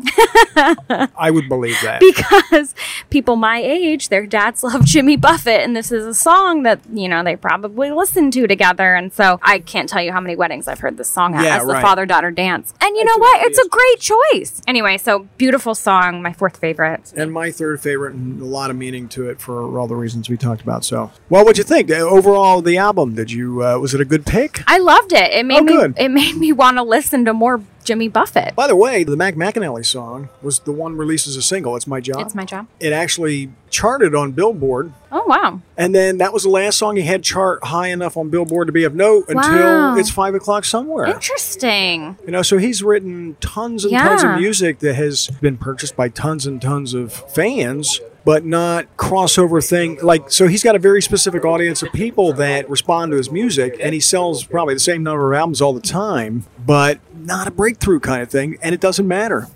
I 1.15 1.31
would 1.31 1.47
believe 1.47 1.79
that. 1.81 2.01
because 2.51 2.75
people 3.09 3.37
my 3.37 3.59
age, 3.59 4.09
their 4.09 4.27
dads 4.27 4.61
love 4.61 4.83
Jimmy 4.83 5.15
Buffett, 5.15 5.61
and 5.61 5.73
this 5.73 5.93
is 5.93 6.05
a 6.05 6.13
song 6.13 6.63
that, 6.63 6.81
you 6.91 7.07
know, 7.07 7.23
they 7.23 7.37
probably 7.37 7.89
listen 7.91 8.31
to 8.31 8.47
together. 8.47 8.95
And 8.95 9.13
so 9.13 9.39
I 9.41 9.59
can't 9.59 9.87
tell 9.87 10.03
you 10.03 10.11
how 10.11 10.19
many 10.19 10.35
weddings 10.35 10.67
I've 10.67 10.79
heard 10.79 10.97
this 10.97 11.09
song 11.09 11.35
at 11.35 11.45
Yeah, 11.45 11.61
as 11.61 11.67
the 11.67 11.79
father 11.79 12.05
daughter 12.05 12.31
dance. 12.31 12.73
And 12.81 12.97
you 12.97 13.05
know 13.05 13.17
what? 13.17 13.45
It's 13.45 13.59
a 13.59 13.69
great 13.69 13.99
choice. 14.01 14.61
Anyway, 14.67 14.97
so 14.97 15.29
beautiful 15.37 15.73
song, 15.73 16.21
my 16.21 16.33
fourth 16.33 16.57
favorite. 16.57 16.80
And 17.15 17.31
my 17.31 17.51
third 17.51 17.81
favorite, 17.81 18.13
and 18.13 18.41
a 18.41 18.45
lot 18.45 18.69
of 18.69 18.75
meaning 18.75 19.07
to 19.09 19.29
it 19.29 19.39
for 19.39 19.77
all 19.79 19.87
the 19.87 19.95
reasons 19.95 20.29
we 20.29 20.37
talked 20.37 20.61
about. 20.61 20.83
So, 20.85 21.11
well, 21.29 21.43
what'd 21.43 21.57
you 21.57 21.63
think 21.63 21.89
Uh, 21.91 21.95
overall? 21.95 22.61
The 22.61 22.77
album? 22.77 23.15
Did 23.15 23.31
you? 23.31 23.63
Uh, 23.63 23.77
was 23.77 23.93
it 23.93 24.01
a 24.01 24.05
good 24.05 24.25
pick? 24.25 24.61
I 24.67 24.77
loved 24.77 25.13
it. 25.13 25.31
It 25.31 25.45
made 25.45 25.59
Oh, 25.59 25.63
me 25.63 25.73
good. 25.73 25.93
it 25.97 26.09
made 26.09 26.35
me 26.37 26.51
want 26.51 26.77
to 26.77 26.83
listen 26.83 27.25
to 27.25 27.33
more 27.33 27.61
Jimmy 27.91 28.07
Buffett. 28.07 28.55
By 28.55 28.67
the 28.67 28.75
way, 28.77 29.03
the 29.03 29.17
Mac 29.17 29.35
McAnally 29.35 29.85
song 29.85 30.29
was 30.41 30.59
the 30.59 30.71
one 30.71 30.95
released 30.95 31.27
as 31.27 31.35
a 31.35 31.41
single. 31.41 31.75
It's 31.75 31.85
my 31.87 31.99
job. 31.99 32.21
It's 32.21 32.33
my 32.33 32.45
job. 32.45 32.67
it 32.79 32.93
actually 32.93 33.51
charted 33.69 34.15
on 34.15 34.31
Billboard. 34.31 34.93
Oh 35.11 35.25
wow. 35.27 35.59
And 35.77 35.93
then 35.93 36.17
that 36.19 36.31
was 36.31 36.43
the 36.43 36.49
last 36.49 36.77
song 36.77 36.95
he 36.95 37.01
had 37.01 37.21
chart 37.21 37.65
high 37.65 37.87
enough 37.89 38.15
on 38.15 38.29
Billboard 38.29 38.67
to 38.67 38.71
be 38.71 38.85
of 38.85 38.95
note 38.95 39.25
until 39.27 39.41
Wow. 39.51 39.97
it's 39.97 40.09
five 40.09 40.35
o'clock 40.35 40.63
somewhere. 40.63 41.05
Interesting. 41.07 42.17
You 42.25 42.31
know, 42.31 42.41
so 42.41 42.57
he's 42.57 42.81
written 42.81 43.35
tons 43.41 43.83
and 43.83 43.93
tons 43.93 44.23
of 44.23 44.35
music 44.39 44.79
that 44.79 44.93
has 44.95 45.27
been 45.41 45.57
purchased 45.57 45.97
by 45.97 46.07
tons 46.07 46.45
and 46.45 46.61
tons 46.61 46.93
of 46.93 47.11
fans, 47.33 47.99
but 48.23 48.45
not 48.45 48.85
crossover 48.97 49.67
thing. 49.67 49.97
Like, 50.01 50.29
so 50.31 50.47
he's 50.47 50.63
got 50.63 50.75
a 50.75 50.79
very 50.79 51.01
specific 51.01 51.43
audience 51.45 51.81
of 51.81 51.91
people 51.91 52.33
that 52.33 52.69
respond 52.69 53.11
to 53.11 53.17
his 53.17 53.31
music, 53.31 53.77
and 53.79 53.93
he 53.93 53.99
sells 53.99 54.43
probably 54.43 54.73
the 54.73 54.79
same 54.79 55.03
number 55.03 55.33
of 55.33 55.39
albums 55.39 55.61
all 55.61 55.73
the 55.73 55.81
time, 55.81 56.45
but 56.65 56.99
not 57.15 57.47
a 57.47 57.51
breakthrough 57.51 57.99
kind 57.99 58.21
of 58.21 58.29
thing, 58.29 58.57
and 58.61 58.73
it 58.75 58.81
doesn't 58.81 59.07
matter. 59.07 59.47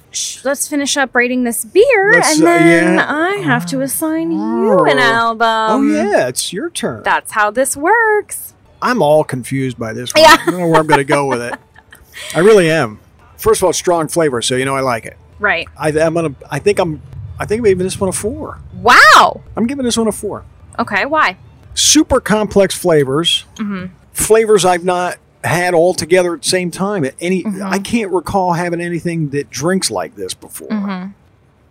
Let's 0.44 0.68
finish 0.68 0.98
up 0.98 1.14
rating 1.14 1.44
this 1.44 1.66
beer, 1.66 2.14
Let's, 2.14 2.36
and 2.36 2.44
uh, 2.44 2.46
then 2.46 2.96
yeah. 2.96 3.06
I 3.08 3.36
have 3.38 3.66
to 3.68 3.82
assign 3.82 4.32
you 4.32 4.86
an 4.86 5.00
album. 5.00 5.48
oh, 5.48 5.82
yeah, 5.82 6.28
it's 6.28 6.54
your 6.54 6.70
turn. 6.70 7.04
That's 7.04 7.32
how 7.32 7.52
this 7.52 7.76
works. 7.76 8.54
I'm 8.82 9.02
all 9.02 9.24
confused 9.24 9.78
by 9.78 9.94
this 9.94 10.14
one. 10.14 10.24
Yeah. 10.24 10.38
I 10.40 10.46
don't 10.46 10.60
know 10.60 10.68
where 10.68 10.80
I'm 10.80 10.88
going 10.88 11.00
to 11.00 11.04
go 11.04 11.28
with 11.28 11.42
it. 11.42 11.60
I 12.34 12.40
really 12.40 12.70
am. 12.70 13.00
First 13.38 13.62
of 13.62 13.66
all, 13.66 13.74
strong 13.74 14.08
flavor, 14.08 14.42
so 14.42 14.56
you 14.56 14.66
know 14.66 14.76
I 14.76 14.82
like 14.82 15.06
it. 15.06 15.18
Right. 15.38 15.68
I, 15.78 15.90
I'm 15.90 16.14
gonna. 16.14 16.34
I 16.50 16.60
think 16.60 16.80
I'm. 16.80 17.02
I 17.40 17.46
think 17.46 17.60
I'm 17.60 17.66
giving 17.66 17.84
this 17.84 18.00
one 18.00 18.10
a 18.10 18.14
four. 18.14 18.60
Wow. 18.74 19.42
I'm 19.56 19.68
giving 19.68 19.86
this 19.86 19.98
one 19.98 20.08
a 20.08 20.12
four. 20.12 20.44
Okay. 20.80 21.06
Why? 21.06 21.38
Super 21.74 22.20
complex 22.20 22.78
flavors. 22.78 23.46
Mm-hmm. 23.56 23.94
Flavors 24.14 24.64
I've 24.66 24.84
not 24.86 25.18
had 25.44 25.74
all 25.74 25.94
together 25.94 26.34
at 26.34 26.42
the 26.44 26.48
same 26.50 26.72
time. 26.72 27.04
At 27.06 27.16
any, 27.20 27.44
Mm-hmm. 27.44 27.62
I 27.64 27.80
can't 27.80 28.12
recall 28.12 28.54
having 28.54 28.82
anything 28.82 29.30
that 29.30 29.50
drinks 29.50 29.92
like 29.92 30.16
this 30.16 30.34
before. 30.34 30.70
Mm-hmm. 30.70 31.12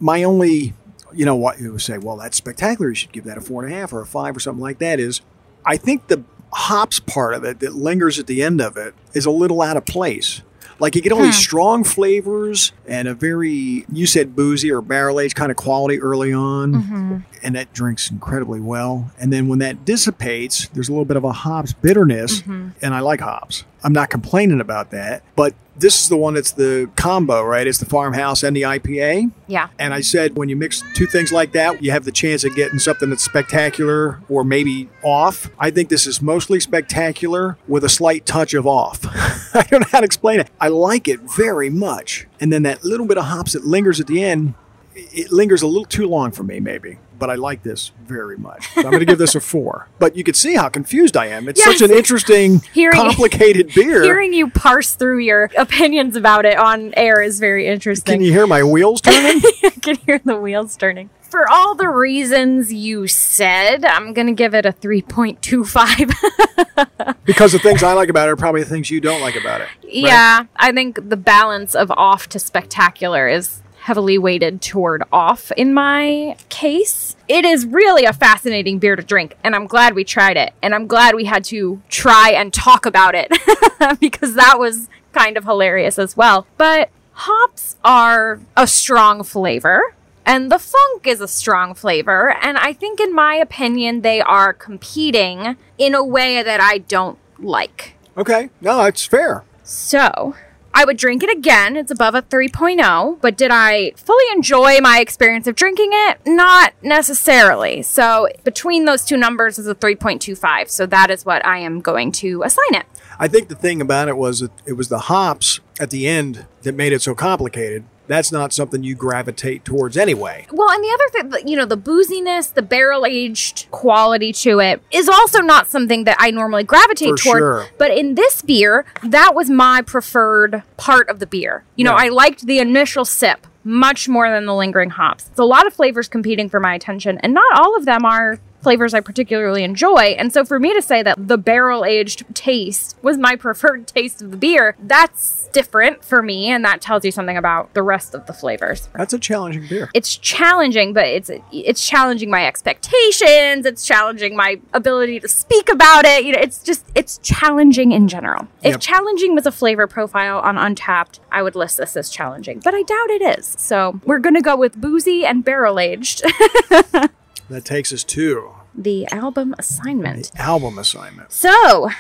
My 0.01 0.23
only, 0.23 0.75
you 1.13 1.25
know, 1.25 1.35
what 1.37 1.61
you 1.61 1.73
would 1.73 1.81
say, 1.83 1.99
well, 1.99 2.17
that's 2.17 2.37
spectacular. 2.37 2.91
You 2.91 2.95
should 2.95 3.13
give 3.13 3.25
that 3.25 3.39
a 3.39 3.41
four 3.41 3.65
and 3.65 3.73
a 3.73 3.77
half 3.77 3.93
or 3.93 4.01
a 4.01 4.07
five 4.07 4.37
or 4.37 4.41
something 4.41 4.63
like 4.63 4.79
that. 4.79 5.01
Is 5.01 5.23
I 5.65 5.77
think 5.77 6.09
the 6.09 6.23
hops 6.53 7.01
part 7.01 7.35
of 7.35 7.43
it 7.45 7.61
that 7.61 7.75
lingers 7.75 8.19
at 8.19 8.27
the 8.27 8.43
end 8.43 8.61
of 8.61 8.77
it 8.77 8.95
is 9.15 9.27
a 9.27 9.31
little 9.31 9.61
out 9.63 9.77
of 9.77 9.85
place. 9.87 10.43
Like 10.79 10.95
you 10.95 11.03
get 11.03 11.13
all 11.13 11.23
these 11.23 11.37
hmm. 11.37 11.41
strong 11.41 11.85
flavors 11.85 12.73
and 12.87 13.09
a 13.09 13.15
very, 13.15 13.85
you 13.93 14.07
said 14.07 14.35
boozy 14.35 14.71
or 14.71 14.81
barrel 14.81 15.21
aged 15.21 15.37
kind 15.37 15.51
of 15.51 15.57
quality 15.57 16.01
early 16.01 16.33
on, 16.33 16.73
mm-hmm. 16.73 17.17
and 17.43 17.55
that 17.55 17.73
drinks 17.73 18.11
incredibly 18.11 18.61
well. 18.61 19.11
And 19.19 19.33
then 19.33 19.49
when 19.49 19.61
that 19.61 19.85
dissipates, 19.85 20.69
there's 20.69 20.89
a 20.89 20.93
little 20.93 21.05
bit 21.05 21.17
of 21.17 21.25
a 21.25 21.33
hops 21.33 21.73
bitterness, 21.73 22.41
mm-hmm. 22.41 22.71
and 22.83 22.95
I 22.95 23.01
like 23.01 23.21
hops. 23.21 23.65
I'm 23.85 23.93
not 23.93 24.11
complaining 24.11 24.61
about 24.61 24.91
that, 24.91 25.23
but 25.37 25.55
this 25.77 26.01
is 26.03 26.09
the 26.09 26.17
one 26.17 26.35
that's 26.35 26.53
the 26.53 26.91
combo, 26.97 27.43
right? 27.43 27.67
It's 27.67 27.79
the 27.79 27.85
farmhouse 27.85 28.43
and 28.43 28.57
the 28.57 28.63
IPA. 28.63 29.31
Yeah. 29.47 29.69
And 29.79 29.93
I 29.93 30.01
said, 30.01 30.37
when 30.37 30.49
you 30.49 30.57
mix 30.57 30.83
two 30.95 31.07
things 31.07 31.33
like 31.33 31.53
that, 31.53 31.83
you 31.83 31.91
have 31.91 32.05
the 32.05 32.13
chance 32.13 32.45
of 32.45 32.55
getting 32.55 32.79
something 32.79 33.11
that's 33.11 33.25
spectacular 33.25 34.21
or 34.29 34.45
maybe 34.45 34.89
off. 35.03 35.51
I 35.59 35.71
think 35.71 35.89
this 35.89 36.07
is 36.07 36.23
mostly 36.23 36.61
spectacular 36.61 37.59
with 37.67 37.85
a 37.85 37.89
slight 37.89 38.25
touch 38.25 38.55
of 38.55 38.67
off. 38.67 39.05
I 39.55 39.63
don't 39.69 39.81
know 39.81 39.89
how 39.91 40.01
to 40.01 40.07
explain 40.07 40.41
it. 40.41 40.49
I 40.61 40.69
like 40.69 41.09
it 41.09 41.21
very 41.21 41.71
much. 41.71 42.27
And 42.41 42.53
then 42.53 42.63
that 42.63 42.85
little 42.85 43.07
bit 43.07 43.19
of 43.19 43.25
hops 43.25 43.53
that 43.55 43.65
lingers 43.65 44.01
at 44.01 44.07
the 44.07 44.23
end, 44.23 44.55
it 44.95 45.33
lingers 45.33 45.63
a 45.63 45.67
little 45.67 45.85
too 45.85 46.07
long 46.07 46.31
for 46.31 46.45
me, 46.45 46.61
maybe. 46.61 46.99
But 47.19 47.31
I 47.31 47.37
like 47.37 47.63
this 47.63 47.93
very 48.05 48.37
much. 48.37 48.69
So 48.75 48.81
I'm 48.83 48.91
going 48.91 48.99
to 49.01 49.07
give 49.07 49.19
this 49.19 49.35
a 49.35 49.41
four. 49.41 49.89
But 49.99 50.17
you 50.17 50.25
can 50.25 50.35
see 50.35 50.55
how 50.57 50.69
confused 50.69 51.17
I 51.17 51.27
am. 51.27 51.49
It's 51.49 51.61
Yes. 51.65 51.79
such 51.79 51.89
an 51.91 51.97
interesting, 51.97 52.61
Hearing- 52.75 52.97
complicated 52.97 53.69
beer. 53.75 54.03
Hearing 54.03 54.35
you 54.35 54.51
parse 54.51 54.95
through 54.95 55.19
your 55.19 55.51
opinions 55.57 56.17
about 56.17 56.45
it 56.45 56.59
on 56.59 56.93
air 56.97 57.23
is 57.23 57.39
very 57.41 57.67
interesting. 57.67 58.13
Can 58.15 58.21
you 58.21 58.33
hear 58.33 58.47
my 58.47 58.63
wheels 58.63 59.01
turning? 59.01 59.41
I 59.65 59.71
can 59.81 59.97
hear 59.97 60.21
the 60.25 60.37
wheels 60.37 60.77
turning. 60.77 61.09
For 61.31 61.51
all 61.51 61.75
the 61.75 61.89
reasons 61.89 62.73
you 62.73 63.07
said, 63.09 63.85
I'm 63.85 64.13
going 64.13 64.27
to 64.29 64.33
give 64.35 64.55
it 64.55 64.67
a 64.67 64.73
3.25. 64.73 67.15
because 67.25 67.53
the 67.53 67.59
things 67.59 67.83
I 67.83 67.93
like 67.95 68.09
about 68.09 68.29
it 68.29 68.33
are 68.33 68.37
probably 68.37 68.63
the 68.63 68.69
things 68.69 68.91
you 68.91 69.01
don't 69.01 69.21
like 69.21 69.37
about 69.37 69.61
it. 69.61 69.69
right? 69.83 69.95
yeah, 69.95 70.45
I 70.57 70.73
think 70.73 71.09
the 71.09 71.17
balance 71.17 71.75
of 71.75 71.91
off 71.91 72.29
to 72.31 72.39
spectacular 72.39 73.29
is 73.29 73.63
heavily 73.85 74.17
weighted 74.17 74.63
toward 74.63 75.03
off 75.13 75.53
in 75.59 75.75
my 75.75 76.35
case. 76.49 77.15
It 77.29 77.45
is 77.45 77.67
really 77.67 78.07
a 78.07 78.15
fascinating 78.15 78.79
beer 78.79 78.97
to 78.97 79.03
drink, 79.03 79.37
and 79.45 79.55
I'm 79.55 79.67
glad 79.67 79.95
we 79.95 80.05
tried 80.05 80.39
it. 80.39 80.55
And 80.63 80.75
I'm 80.75 80.87
glad 80.87 81.15
we 81.15 81.27
had 81.27 81.45
to 81.45 81.83
try 81.91 82.31
and 82.31 82.51
talk 82.51 82.87
about 82.87 83.15
it 83.15 83.31
because 84.01 84.37
that 84.37 84.59
was 84.59 84.89
kind 85.13 85.37
of 85.37 85.45
hilarious 85.45 85.99
as 85.99 86.17
well. 86.17 86.47
But 86.57 86.89
hops 87.13 87.77
are 87.85 88.41
a 88.57 88.67
strong 88.67 89.23
flavor. 89.23 89.95
And 90.25 90.51
the 90.51 90.59
funk 90.59 91.07
is 91.07 91.21
a 91.21 91.29
strong 91.29 91.75
flavor. 91.75 92.35
And 92.41 92.57
I 92.57 92.73
think, 92.73 93.01
in 93.01 93.15
my 93.15 93.35
opinion, 93.35 94.01
they 94.01 94.23
are 94.23 94.55
competing 94.55 95.59
in 95.77 95.95
a 95.95 96.03
way 96.03 96.43
that 96.43 96.59
I 96.59 96.79
don't 96.79 97.19
like. 97.39 97.97
Okay. 98.17 98.49
No, 98.63 98.87
it's 98.87 99.05
fair. 99.05 99.45
So, 99.63 100.37
I 100.77 100.85
would 100.85 100.97
drink 100.97 101.23
it 101.23 101.31
again. 101.31 101.77
It's 101.77 101.93
above 101.93 102.17
a 102.17 102.23
3.0, 102.23 103.21
but 103.21 103.37
did 103.37 103.53
I 103.53 103.93
fully 103.97 104.25
enjoy 104.35 104.81
my 104.81 104.99
experience 104.99 105.47
of 105.47 105.55
drinking 105.55 105.91
it? 105.93 106.19
Not 106.27 106.75
necessarily. 106.83 107.83
So, 107.83 108.29
between 108.43 108.85
those 108.85 109.05
two 109.05 109.17
numbers 109.17 109.57
is 109.57 109.69
a 109.69 109.75
3.25. 109.77 110.69
So, 110.69 110.85
that 110.87 111.11
is 111.11 111.25
what 111.25 111.47
I 111.47 111.59
am 111.59 111.81
going 111.81 112.11
to 112.13 112.43
assign 112.43 112.75
it. 112.75 112.87
I 113.21 113.29
think 113.29 113.49
the 113.49 113.55
thing 113.55 113.81
about 113.81 114.09
it 114.09 114.17
was 114.17 114.41
that 114.41 114.51
it 114.67 114.73
was 114.73 114.89
the 114.89 114.99
hops 114.99 115.61
at 115.79 115.91
the 115.91 116.09
end 116.09 116.47
that 116.63 116.75
made 116.75 116.93
it 116.93 117.03
so 117.03 117.15
complicated. 117.15 117.85
That's 118.07 118.31
not 118.31 118.53
something 118.53 118.83
you 118.83 118.95
gravitate 118.95 119.65
towards 119.65 119.97
anyway. 119.97 120.47
Well, 120.53 120.71
and 120.71 120.85
the 120.85 120.91
other 121.23 121.31
thing, 121.39 121.49
you 121.49 121.57
know, 121.57 121.65
the 121.65 121.77
booziness, 121.79 122.53
the 122.53 122.63
barrel 122.63 123.07
aged 123.07 123.67
quality 123.71 124.33
to 124.35 124.61
it 124.61 124.83
is 124.91 125.09
also 125.09 125.41
not 125.41 125.71
something 125.71 126.05
that 126.05 126.17
I 126.21 126.31
normally 126.31 126.65
gravitate 126.65 127.11
For 127.11 127.17
toward. 127.17 127.39
sure. 127.39 127.67
But 127.79 127.93
in 127.93 128.15
this 128.15 128.43
beer, 128.43 128.85
that 129.03 129.35
was 129.35 129.49
my 129.49 129.81
preferred 129.83 130.63
part 130.77 131.09
of 131.09 131.19
the 131.19 131.27
beer. 131.27 131.65
You 131.77 131.85
know, 131.85 131.93
Yeah. 131.93 132.05
I 132.05 132.09
liked 132.11 132.47
the 132.47 132.59
initial 132.59 133.05
sip 133.05 133.47
much 133.67 134.09
more 134.11 134.29
than 134.31 134.45
the 134.45 134.55
lingering 134.55 134.91
hops. 134.91 135.27
It's 135.31 135.39
a 135.39 135.45
lot 135.45 135.67
of 135.67 135.73
flavors 135.73 136.07
competing 136.07 136.51
for 136.51 136.61
my 136.61 136.75
attention, 136.75 137.17
and 137.23 137.33
not 137.33 137.51
all 137.59 137.75
of 137.77 137.87
them 137.87 138.05
are 138.05 138.39
flavors 138.65 138.93
I 138.95 139.01
particularly 139.01 139.63
enjoy. 139.63 140.17
And 140.19 140.33
so 140.33 140.45
for 140.45 140.59
me 140.59 140.75
to 140.75 140.83
say 140.83 141.03
that 141.03 141.29
the 141.29 141.39
barrel 141.39 141.85
aged 141.85 142.25
taste 142.35 142.97
was 143.03 143.17
my 143.19 143.37
preferred 143.45 143.87
taste 143.87 144.21
of 144.23 144.33
the 144.33 144.37
beer, 144.37 144.75
that's 144.83 145.49
different 145.53 146.05
for 146.05 146.21
me, 146.23 146.49
and 146.49 146.65
that 146.65 146.81
tells 146.81 147.05
you 147.05 147.13
something 147.13 147.37
about 147.37 147.73
the 147.75 147.83
rest 147.83 148.15
of 148.15 148.27
the 148.27 148.33
flavors 148.33 148.89
That's 148.97 149.13
a 149.13 149.19
challenging 149.19 149.69
beer. 149.69 149.89
it's 149.95 150.17
challenging, 150.17 150.93
but 150.93 151.07
it's 151.07 151.31
it's 151.53 151.87
challenging 151.87 152.31
my 152.31 152.45
expectations. 152.47 153.67
It's 153.67 153.87
challenging 153.87 154.35
my 154.37 154.61
ability 154.73 155.21
to 155.21 155.29
speak 155.29 155.69
about 155.71 156.05
it. 156.05 156.25
You 156.25 156.33
know, 156.33 156.41
it's 156.41 156.63
just 156.63 156.85
it's 156.95 157.19
challenging 157.19 157.93
in 157.93 158.09
general. 158.09 158.49
If 158.63 158.73
Yep. 158.73 158.81
challenging 158.81 159.35
was 159.35 159.47
a 159.47 159.53
flavor 159.53 159.87
profile 159.87 160.39
on 160.41 160.57
Untappd, 160.57 161.21
I 161.31 161.43
would 161.43 161.55
list 161.55 161.77
this 161.77 161.97
as 161.97 162.09
challenging, 162.11 162.61
but 162.65 162.75
I 162.75 162.83
doubt 162.83 163.11
it 163.11 163.23
is. 163.39 163.55
So 163.59 164.01
we're 164.05 164.19
gonna 164.19 164.41
go 164.41 164.57
with 164.57 164.81
boozy 164.81 165.25
and 165.27 165.45
barrel 165.45 165.79
aged. 165.79 166.23
That 167.49 167.65
takes 167.65 167.93
us 167.93 168.05
to 168.05 168.53
the 168.75 169.07
album 169.13 169.55
assignment. 169.59 170.31
album 170.37 170.79
assignment. 170.79 171.31
So, 171.33 171.91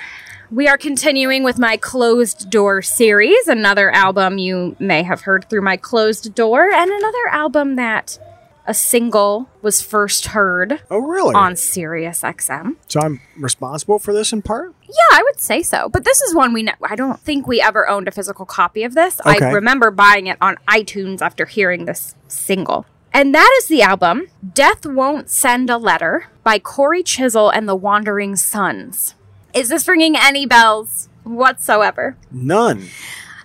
we 0.50 0.66
are 0.68 0.78
continuing 0.78 1.42
with 1.44 1.58
my 1.58 1.76
Closed 1.76 2.50
Door 2.50 2.82
series, 2.82 3.46
another 3.46 3.90
album 3.90 4.38
you 4.38 4.74
may 4.78 5.02
have 5.02 5.22
heard 5.22 5.48
through 5.48 5.62
my 5.62 5.76
Closed 5.76 6.34
Door, 6.34 6.70
and 6.70 6.90
another 6.90 7.28
album 7.30 7.76
that 7.76 8.18
a 8.66 8.72
single 8.72 9.48
was 9.60 9.82
first 9.82 10.26
heard 10.26 10.80
Oh, 10.90 10.96
really? 10.98 11.34
on 11.34 11.54
Sirius 11.54 12.22
XM. 12.22 12.76
so 12.88 13.00
I'm 13.00 13.20
responsible 13.36 13.98
for 13.98 14.14
this 14.14 14.32
in 14.32 14.40
part? 14.40 14.74
Yeah, 14.84 15.18
I 15.18 15.22
would 15.22 15.38
say 15.40 15.62
so. 15.62 15.90
But 15.90 16.04
this 16.04 16.22
is 16.22 16.34
one 16.34 16.54
we 16.54 16.62
ne- 16.62 16.72
I 16.82 16.96
don't 16.96 17.20
think 17.20 17.46
we 17.46 17.60
ever 17.60 17.86
owned 17.86 18.08
a 18.08 18.10
physical 18.10 18.46
copy 18.46 18.82
of 18.84 18.94
this. 18.94 19.20
I 19.24 19.36
remember 19.52 19.90
buying 19.90 20.28
it 20.28 20.38
on 20.40 20.56
iTunes 20.66 21.20
after 21.20 21.44
hearing 21.44 21.84
this 21.84 22.14
single. 22.26 22.86
And 23.16 23.32
that 23.32 23.48
is 23.58 23.68
the 23.68 23.80
album 23.80 24.26
Death 24.54 24.84
Won't 24.84 25.30
Send 25.30 25.70
a 25.70 25.78
Letter 25.78 26.26
by 26.42 26.58
Cory 26.58 27.04
Chisel 27.04 27.48
and 27.48 27.68
the 27.68 27.76
Wandering 27.76 28.34
Sons. 28.34 29.14
Is 29.54 29.68
this 29.68 29.86
ringing 29.86 30.16
any 30.16 30.46
bells 30.46 31.08
whatsoever? 31.22 32.16
None. 32.32 32.88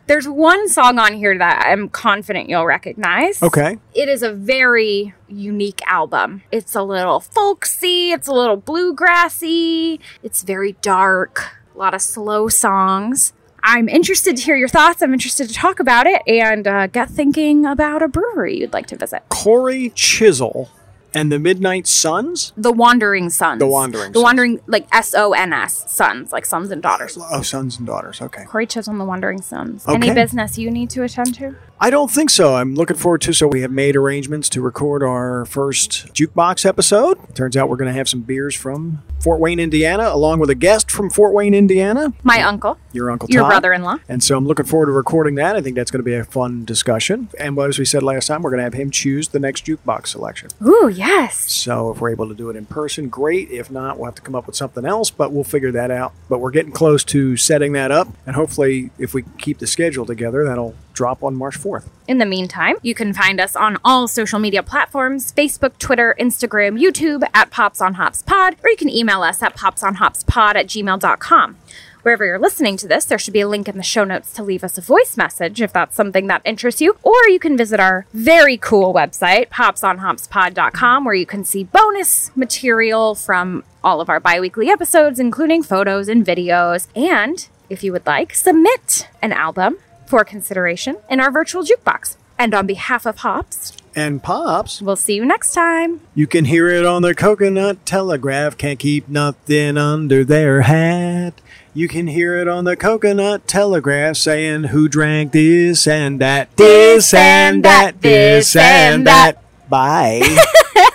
There's 0.08 0.28
one 0.28 0.70
song 0.70 0.98
on 0.98 1.14
here 1.14 1.38
that 1.38 1.68
I'm 1.68 1.88
confident 1.88 2.50
you'll 2.50 2.66
recognize. 2.66 3.44
Okay. 3.44 3.78
It 3.94 4.10
is 4.10 4.24
a 4.24 4.34
very 4.34 5.14
unique 5.28 5.82
album. 5.86 6.42
It's 6.52 6.74
a 6.74 6.82
little 6.82 7.20
folksy, 7.20 8.10
it's 8.10 8.28
a 8.28 8.34
little 8.34 8.60
bluegrassy, 8.60 10.00
it's 10.24 10.42
very 10.42 10.72
dark, 10.82 11.60
a 11.76 11.78
lot 11.78 11.94
of 11.94 12.02
slow 12.02 12.48
songs. 12.48 13.34
I'm 13.64 13.90
interested 13.90 14.38
to 14.38 14.44
hear 14.44 14.56
your 14.56 14.68
thoughts. 14.68 15.02
I'm 15.02 15.14
interested 15.14 15.48
to 15.48 15.54
talk 15.54 15.80
about 15.80 16.08
it 16.08 16.22
and 16.28 16.68
uh, 16.68 16.88
get 16.88 17.10
thinking 17.10 17.66
about 17.66 18.02
a 18.02 18.08
brewery 18.08 18.58
you'd 18.58 18.74
like 18.74 18.88
to 18.88 18.96
visit. 18.96 19.24
Cory 19.30 19.92
Chisel 19.96 20.70
and 21.14 21.32
the 21.32 21.40
Midnight 21.40 21.88
Suns? 21.88 22.54
The 22.56 22.72
Wandering 22.72 23.30
Sons. 23.30 23.60
The 23.60 23.68
Wandering 23.68 24.12
The 24.12 24.20
Sons. 24.20 24.24
Wandering, 24.24 24.62
like 24.68 24.88
S 24.92 25.14
O 25.16 25.34
N 25.34 25.54
S, 25.54 25.92
sons, 25.92 26.32
like 26.32 26.46
sons 26.46 26.72
and 26.72 26.82
daughters. 26.82 27.18
Oh, 27.20 27.42
sons 27.42 27.78
and 27.78 27.88
daughters. 27.88 28.22
Okay. 28.22 28.46
Cory 28.46 28.68
Chisholm, 28.68 28.98
The 28.98 29.06
Wandering 29.06 29.42
Sons. 29.42 29.86
Okay. 29.86 29.96
Any 29.96 30.14
business 30.14 30.58
you 30.58 30.70
need 30.70 30.90
to 30.92 31.04
attend 31.04 31.36
to? 31.36 31.56
I 31.82 31.90
don't 31.90 32.12
think 32.12 32.30
so. 32.30 32.56
I'm 32.56 32.76
looking 32.76 32.98
forward 32.98 33.22
to. 33.22 33.34
So 33.34 33.48
we 33.48 33.62
have 33.62 33.72
made 33.72 33.96
arrangements 33.96 34.50
to 34.50 34.62
record 34.62 35.02
our 35.02 35.46
first 35.46 36.14
jukebox 36.14 36.66
episode. 36.66 37.18
Turns 37.36 37.56
out 37.56 37.70
we're 37.70 37.78
going 37.78 37.92
to 37.92 37.98
have 37.98 38.10
some 38.10 38.20
beers 38.20 38.54
from 38.54 39.02
Fort 39.22 39.40
Wayne, 39.40 39.60
Indiana, 39.62 40.10
along 40.10 40.40
with 40.40 40.50
a 40.50 40.56
guest 40.56 40.92
from 40.92 41.10
Fort 41.10 41.34
Wayne, 41.34 41.54
Indiana, 41.54 42.14
My 42.24 42.42
uncle, 42.42 42.78
your 42.92 43.10
uncle 43.12 43.30
your 43.30 43.44
Todd. 43.44 43.50
brother 43.50 43.74
in 43.74 43.84
law. 43.84 43.98
And 44.10 44.22
so 44.22 44.38
I'm 44.38 44.46
looking 44.46 44.66
forward 44.66 44.88
to 44.88 44.92
recording 44.92 45.36
that. 45.36 45.56
I 45.56 45.62
think 45.62 45.78
that's 45.78 45.90
going 45.92 46.00
to 46.00 46.06
be 46.06 46.16
a 46.16 46.24
fun 46.26 46.66
discussion. 46.66 47.30
And 47.40 47.58
as 47.60 47.80
we 47.80 47.86
said 47.86 48.04
last 48.04 48.28
time, 48.28 48.42
we're 48.42 48.50
going 48.52 48.60
to 48.60 48.64
have 48.66 48.74
him 48.74 48.92
choose 48.92 49.30
the 49.30 49.40
next 49.40 49.66
jukebox 49.66 50.08
selection. 50.08 50.50
Ooh, 50.66 50.90
yes. 50.94 51.50
So 51.52 51.92
if 51.92 52.02
we're 52.02 52.12
able 52.12 52.28
to 52.28 52.36
do 52.36 52.50
it 52.50 52.58
in 52.58 52.66
person, 52.66 53.08
great. 53.08 53.52
If 53.52 53.72
not, 53.72 53.98
we'll 53.98 54.06
have 54.06 54.16
to 54.16 54.22
come 54.22 54.36
up 54.36 54.48
with 54.48 54.56
something 54.58 54.86
else, 54.86 55.12
but 55.12 55.32
we'll 55.32 55.44
figure 55.46 55.72
that 55.72 55.92
out. 55.92 56.14
But 56.28 56.40
we're 56.40 56.52
getting 56.52 56.72
close 56.74 57.04
to 57.06 57.38
setting 57.38 57.72
that 57.74 57.92
up. 57.92 58.10
And 58.26 58.36
hopefully, 58.36 58.92
if 58.98 59.14
we 59.14 59.24
keep 59.38 59.60
the 59.60 59.68
schedule 59.68 60.06
together, 60.06 60.44
that'll 60.46 60.76
drop 61.00 61.24
on 61.24 61.34
March 61.34 61.58
4th. 61.58 61.88
In 62.10 62.18
the 62.18 62.26
meantime, 62.26 62.76
you 62.82 62.94
can 62.94 63.14
find 63.14 63.40
us 63.40 63.56
on 63.56 63.78
all 63.86 64.06
social 64.06 64.38
media 64.38 64.62
platforms 64.62 65.32
Facebook, 65.32 65.78
Twitter, 65.78 66.14
Instagram, 66.20 66.78
YouTube 66.78 67.24
at 67.34 67.50
Pops 67.52 67.80
on 67.80 67.94
Hops 67.94 68.22
Pod, 68.22 68.58
or 68.62 68.70
you 68.70 68.76
can 68.76 68.90
email 68.90 69.24
us 69.24 69.42
at 69.42 69.56
popsonhopspod 69.56 70.56
at 70.56 70.68
gmail.com. 70.68 71.56
Wherever 72.02 72.26
you're 72.26 72.38
listening 72.38 72.76
to 72.78 72.88
this, 72.88 73.06
there 73.06 73.18
should 73.18 73.34
be 73.34 73.40
a 73.40 73.48
link 73.48 73.70
in 73.70 73.78
the 73.78 73.84
show 73.84 74.04
notes 74.04 74.34
to 74.34 74.44
leave 74.44 74.62
us 74.62 74.78
a 74.78 74.82
voice 74.82 75.16
message 75.16 75.62
if 75.62 75.72
that's 75.72 75.96
something 75.96 76.28
that 76.28 76.42
interests 76.44 76.82
you. 76.82 76.98
Or 77.02 77.30
you 77.30 77.40
can 77.40 77.56
visit 77.56 77.80
our 77.80 78.06
very 78.14 78.58
cool 78.58 78.94
website, 78.94 79.48
popsonhopspod.com, 79.48 81.06
where 81.06 81.16
you 81.16 81.26
can 81.26 81.46
see 81.46 81.64
bonus 81.64 82.36
material 82.36 83.16
from 83.16 83.64
all 83.86 84.02
of 84.02 84.10
our 84.10 84.20
bi 84.20 84.42
weekly 84.42 84.70
episodes, 84.70 85.18
including 85.18 85.64
photos 85.64 86.10
and 86.10 86.26
videos. 86.26 86.88
And 86.94 87.48
if 87.70 87.86
you 87.86 87.94
would 87.94 88.06
like, 88.06 88.34
submit 88.34 89.08
an 89.22 89.32
album 89.32 89.78
for 90.10 90.24
consideration 90.24 90.98
in 91.08 91.20
our 91.20 91.30
virtual 91.32 91.64
jukebox. 91.64 92.18
And 92.38 92.54
on 92.56 92.66
behalf 92.66 93.06
of 93.06 93.18
Hops, 93.18 93.74
And 93.96 94.24
Pops, 94.24 94.82
we'll 94.82 94.96
see 94.96 95.14
you 95.16 95.26
next 95.26 95.54
time. 95.54 96.00
you 96.16 96.26
can 96.26 96.46
hear 96.46 96.68
it 96.70 96.86
on 96.86 97.02
the 97.02 97.14
coconut 97.14 97.86
telegraph. 97.86 98.58
Can't 98.58 98.80
keep 98.80 99.08
nothing 99.10 99.78
under 99.78 100.24
their 100.24 100.62
hat. 100.62 101.34
You 101.74 101.88
can 101.88 102.08
hear 102.08 102.36
it 102.40 102.48
on 102.48 102.64
the 102.64 102.76
coconut 102.76 103.48
telegraph 103.48 104.16
saying 104.18 104.66
who 104.66 104.88
drank 104.90 105.32
this 105.34 105.86
and 105.86 106.20
that, 106.22 106.56
this 106.58 107.14
and 107.14 107.64
that, 107.64 108.02
this 108.02 108.56
and 108.56 109.06
that. 109.06 109.44
Bye. 109.70 110.22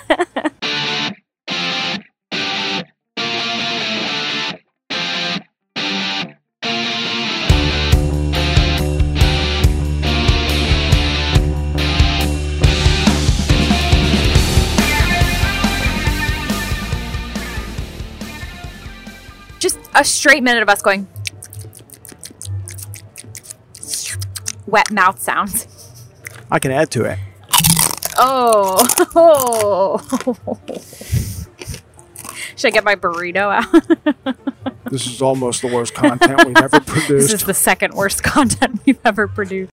a 19.95 20.03
straight 20.03 20.43
minute 20.43 20.61
of 20.61 20.69
us 20.69 20.81
going 20.81 21.07
wet 24.67 24.91
mouth 24.91 25.21
sounds. 25.21 25.67
I 26.51 26.59
can 26.59 26.71
add 26.71 26.91
to 26.91 27.05
it. 27.05 27.17
Oh. 28.17 28.85
Should 32.55 32.67
I 32.67 32.71
get 32.71 32.83
my 32.83 32.95
burrito 32.95 33.53
out? 33.53 34.35
This 34.91 35.07
is 35.07 35.19
almost 35.21 35.63
the 35.63 35.67
worst 35.67 35.95
content 35.95 36.45
we've 36.45 36.55
ever 36.57 36.79
produced. 36.79 37.09
this 37.31 37.33
is 37.33 37.43
the 37.43 37.55
second 37.55 37.95
worst 37.95 38.21
content 38.23 38.79
we've 38.85 38.99
ever 39.03 39.27
produced. 39.27 39.63